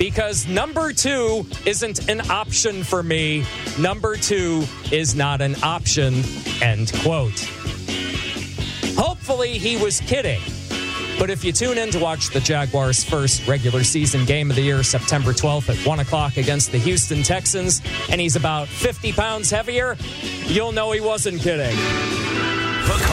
because 0.01 0.47
number 0.47 0.91
two 0.91 1.45
isn't 1.63 2.09
an 2.09 2.21
option 2.31 2.83
for 2.83 3.03
me. 3.03 3.45
Number 3.77 4.15
two 4.15 4.63
is 4.91 5.13
not 5.13 5.41
an 5.41 5.55
option. 5.61 6.23
End 6.59 6.91
quote. 7.03 7.39
Hopefully, 8.97 9.59
he 9.59 9.77
was 9.77 9.99
kidding. 9.99 10.41
But 11.19 11.29
if 11.29 11.43
you 11.43 11.51
tune 11.51 11.77
in 11.77 11.91
to 11.91 11.99
watch 11.99 12.31
the 12.31 12.39
Jaguars' 12.39 13.03
first 13.03 13.47
regular 13.47 13.83
season 13.83 14.25
game 14.25 14.49
of 14.49 14.55
the 14.55 14.63
year, 14.63 14.81
September 14.81 15.33
12th 15.33 15.69
at 15.69 15.85
1 15.85 15.99
o'clock 15.99 16.37
against 16.37 16.71
the 16.71 16.79
Houston 16.79 17.21
Texans, 17.21 17.79
and 18.09 18.19
he's 18.19 18.35
about 18.35 18.69
50 18.69 19.11
pounds 19.11 19.51
heavier, 19.51 19.97
you'll 20.47 20.71
know 20.71 20.91
he 20.93 20.99
wasn't 20.99 21.39
kidding. 21.39 21.77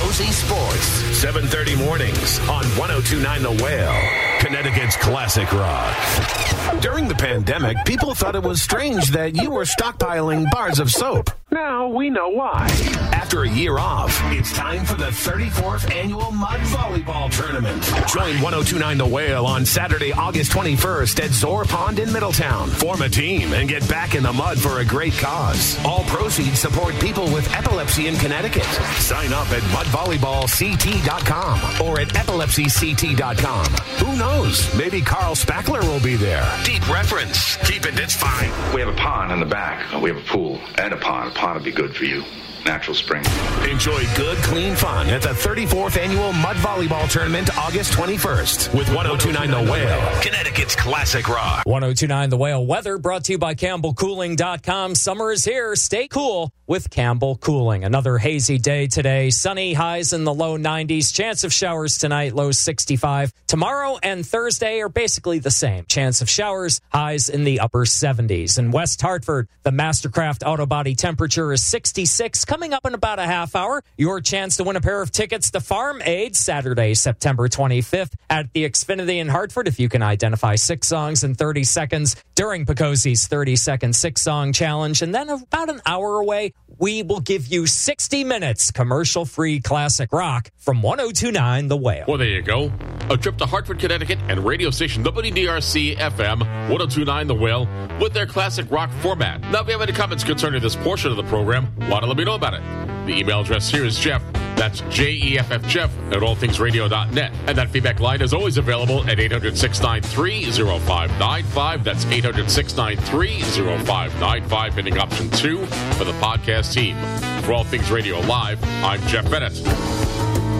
Cozy 0.08 0.32
Sports, 0.32 0.86
730 1.20 1.76
mornings 1.84 2.38
on 2.48 2.64
1029 2.78 3.42
The 3.42 3.62
Whale, 3.62 4.38
Connecticut's 4.40 4.96
classic 4.96 5.52
rock. 5.52 6.57
During 6.80 7.08
the 7.08 7.14
pandemic, 7.14 7.76
people 7.84 8.14
thought 8.14 8.36
it 8.36 8.42
was 8.42 8.62
strange 8.62 9.10
that 9.10 9.34
you 9.34 9.50
were 9.50 9.64
stockpiling 9.64 10.50
bars 10.50 10.78
of 10.78 10.90
soap. 10.90 11.30
Now 11.50 11.88
we 11.88 12.10
know 12.10 12.28
why. 12.28 12.66
After 13.12 13.42
a 13.42 13.48
year 13.48 13.78
off, 13.78 14.20
it's 14.32 14.52
time 14.52 14.84
for 14.84 14.94
the 14.94 15.06
34th 15.06 15.90
annual 15.94 16.30
Mud 16.30 16.60
Volleyball 16.60 17.30
Tournament. 17.30 17.82
Join 18.06 18.40
1029 18.42 18.98
The 18.98 19.06
Whale 19.06 19.46
on 19.46 19.64
Saturday, 19.64 20.12
August 20.12 20.52
21st 20.52 21.24
at 21.24 21.30
Zor 21.30 21.64
Pond 21.64 21.98
in 21.98 22.12
Middletown. 22.12 22.68
Form 22.68 23.00
a 23.02 23.08
team 23.08 23.52
and 23.54 23.66
get 23.68 23.88
back 23.88 24.14
in 24.14 24.22
the 24.22 24.32
mud 24.32 24.58
for 24.58 24.80
a 24.80 24.84
great 24.84 25.14
cause. 25.14 25.78
All 25.84 26.04
proceeds 26.04 26.58
support 26.60 26.94
people 27.00 27.24
with 27.32 27.50
epilepsy 27.54 28.06
in 28.08 28.16
Connecticut. 28.16 28.64
Sign 29.00 29.32
up 29.32 29.50
at 29.50 29.62
mudvolleyballct.com 29.62 31.86
or 31.86 32.00
at 32.00 32.08
epilepsyct.com. 32.08 33.66
Who 34.04 34.16
knows? 34.16 34.74
Maybe 34.76 35.00
Carl 35.00 35.34
Spackler 35.34 35.82
will 35.82 36.00
be 36.00 36.16
there. 36.16 36.44
Deep 36.64 36.88
reference. 36.88 37.56
Keep 37.58 37.86
it, 37.86 37.98
it's 37.98 38.14
fine. 38.14 38.50
We 38.74 38.80
have 38.80 38.88
a 38.88 38.96
pond 38.96 39.32
in 39.32 39.40
the 39.40 39.46
back. 39.46 39.92
We 40.00 40.10
have 40.10 40.18
a 40.18 40.26
pool 40.26 40.60
and 40.76 40.92
a 40.92 40.96
pond. 40.96 41.30
A 41.30 41.34
pond 41.34 41.54
would 41.54 41.64
be 41.64 41.72
good 41.72 41.94
for 41.94 42.04
you. 42.04 42.24
Natural 42.68 42.94
spring. 42.94 43.24
Enjoy 43.66 44.04
good, 44.14 44.36
clean 44.38 44.76
fun 44.76 45.08
at 45.08 45.22
the 45.22 45.30
34th 45.30 45.96
annual 45.96 46.34
Mud 46.34 46.56
Volleyball 46.56 47.10
Tournament 47.10 47.48
August 47.56 47.94
21st 47.94 48.74
with 48.74 48.94
1029 48.94 49.50
The 49.50 49.72
Whale, 49.72 50.20
Connecticut's 50.20 50.76
classic 50.76 51.30
rock. 51.30 51.64
1029 51.64 52.28
The 52.28 52.36
Whale 52.36 52.66
weather 52.66 52.98
brought 52.98 53.24
to 53.24 53.32
you 53.32 53.38
by 53.38 53.54
CampbellCooling.com. 53.54 54.94
Summer 54.96 55.32
is 55.32 55.46
here. 55.46 55.74
Stay 55.76 56.08
cool 56.08 56.52
with 56.66 56.90
Campbell 56.90 57.36
Cooling. 57.36 57.84
Another 57.84 58.18
hazy 58.18 58.58
day 58.58 58.86
today. 58.86 59.30
Sunny 59.30 59.72
highs 59.72 60.12
in 60.12 60.24
the 60.24 60.34
low 60.34 60.58
90s. 60.58 61.14
Chance 61.14 61.44
of 61.44 61.52
showers 61.54 61.96
tonight, 61.96 62.34
low 62.34 62.52
65. 62.52 63.32
Tomorrow 63.46 63.98
and 64.02 64.26
Thursday 64.26 64.80
are 64.80 64.90
basically 64.90 65.38
the 65.38 65.50
same. 65.50 65.86
Chance 65.88 66.20
of 66.20 66.28
showers, 66.28 66.82
highs 66.92 67.30
in 67.30 67.44
the 67.44 67.60
upper 67.60 67.86
70s. 67.86 68.58
In 68.58 68.72
West 68.72 69.00
Hartford, 69.00 69.48
the 69.62 69.70
Mastercraft 69.70 70.46
auto 70.46 70.66
body 70.66 70.94
temperature 70.94 71.50
is 71.54 71.64
66. 71.64 72.44
Coming 72.44 72.57
up 72.58 72.84
in 72.84 72.92
about 72.92 73.20
a 73.20 73.24
half 73.24 73.54
hour, 73.54 73.84
your 73.96 74.20
chance 74.20 74.56
to 74.56 74.64
win 74.64 74.74
a 74.74 74.80
pair 74.80 75.00
of 75.00 75.12
tickets 75.12 75.52
to 75.52 75.60
Farm 75.60 76.02
Aid 76.02 76.34
Saturday, 76.34 76.92
September 76.94 77.48
25th 77.48 78.12
at 78.28 78.52
the 78.52 78.68
Xfinity 78.68 79.18
in 79.20 79.28
Hartford. 79.28 79.68
If 79.68 79.78
you 79.78 79.88
can 79.88 80.02
identify 80.02 80.56
six 80.56 80.88
songs 80.88 81.22
in 81.22 81.36
30 81.36 81.62
seconds 81.62 82.16
during 82.34 82.66
Picosi's 82.66 83.28
30 83.28 83.54
second 83.56 83.94
six 83.94 84.22
song 84.22 84.52
challenge. 84.52 85.02
And 85.02 85.14
then 85.14 85.30
about 85.30 85.70
an 85.70 85.80
hour 85.86 86.18
away, 86.18 86.52
we 86.78 87.02
will 87.02 87.20
give 87.20 87.46
you 87.46 87.66
60 87.66 88.24
minutes 88.24 88.72
commercial 88.72 89.24
free 89.24 89.60
classic 89.60 90.12
rock 90.12 90.50
from 90.56 90.82
1029 90.82 91.68
The 91.68 91.76
Whale. 91.76 92.04
Well, 92.08 92.18
there 92.18 92.28
you 92.28 92.42
go. 92.42 92.72
A 93.10 93.16
trip 93.16 93.38
to 93.38 93.46
Hartford, 93.46 93.78
Connecticut 93.78 94.18
and 94.28 94.44
radio 94.44 94.70
station 94.70 95.02
WDRC 95.02 95.96
FM 95.96 96.40
1029 96.68 97.26
The 97.26 97.34
Whale 97.34 97.68
with 98.00 98.12
their 98.12 98.26
classic 98.26 98.70
rock 98.70 98.90
format. 99.00 99.40
Now, 99.40 99.60
if 99.60 99.66
you 99.66 99.72
have 99.72 99.82
any 99.82 99.92
comments 99.92 100.24
concerning 100.24 100.60
this 100.60 100.76
portion 100.76 101.10
of 101.10 101.16
the 101.16 101.24
program, 101.24 101.74
want 101.88 102.02
to 102.02 102.06
let 102.06 102.16
me 102.16 102.24
know 102.24 102.34
about 102.34 102.47
it. 102.54 102.62
The 103.06 103.18
email 103.18 103.40
address 103.40 103.70
here 103.70 103.84
is 103.84 103.98
Jeff. 103.98 104.22
That's 104.58 104.80
J 104.90 105.12
E 105.12 105.38
F 105.38 105.52
F 105.52 105.62
Jeff 105.68 105.96
at 106.10 106.18
allthingsradio.net. 106.18 107.32
And 107.46 107.56
that 107.56 107.70
feedback 107.70 108.00
line 108.00 108.20
is 108.20 108.34
always 108.34 108.58
available 108.58 109.08
at 109.08 109.20
800 109.20 109.56
693 109.56 110.50
0595. 110.50 111.84
That's 111.84 112.04
800 112.06 112.50
693 112.50 113.40
0595, 113.84 114.74
hitting 114.74 114.98
option 114.98 115.30
two 115.30 115.64
for 115.96 116.04
the 116.04 116.12
podcast 116.14 116.74
team. 116.74 116.96
For 117.42 117.52
All 117.52 117.64
Things 117.64 117.90
Radio 117.90 118.18
Live, 118.20 118.62
I'm 118.82 119.00
Jeff 119.02 119.30
Bennett. 119.30 120.37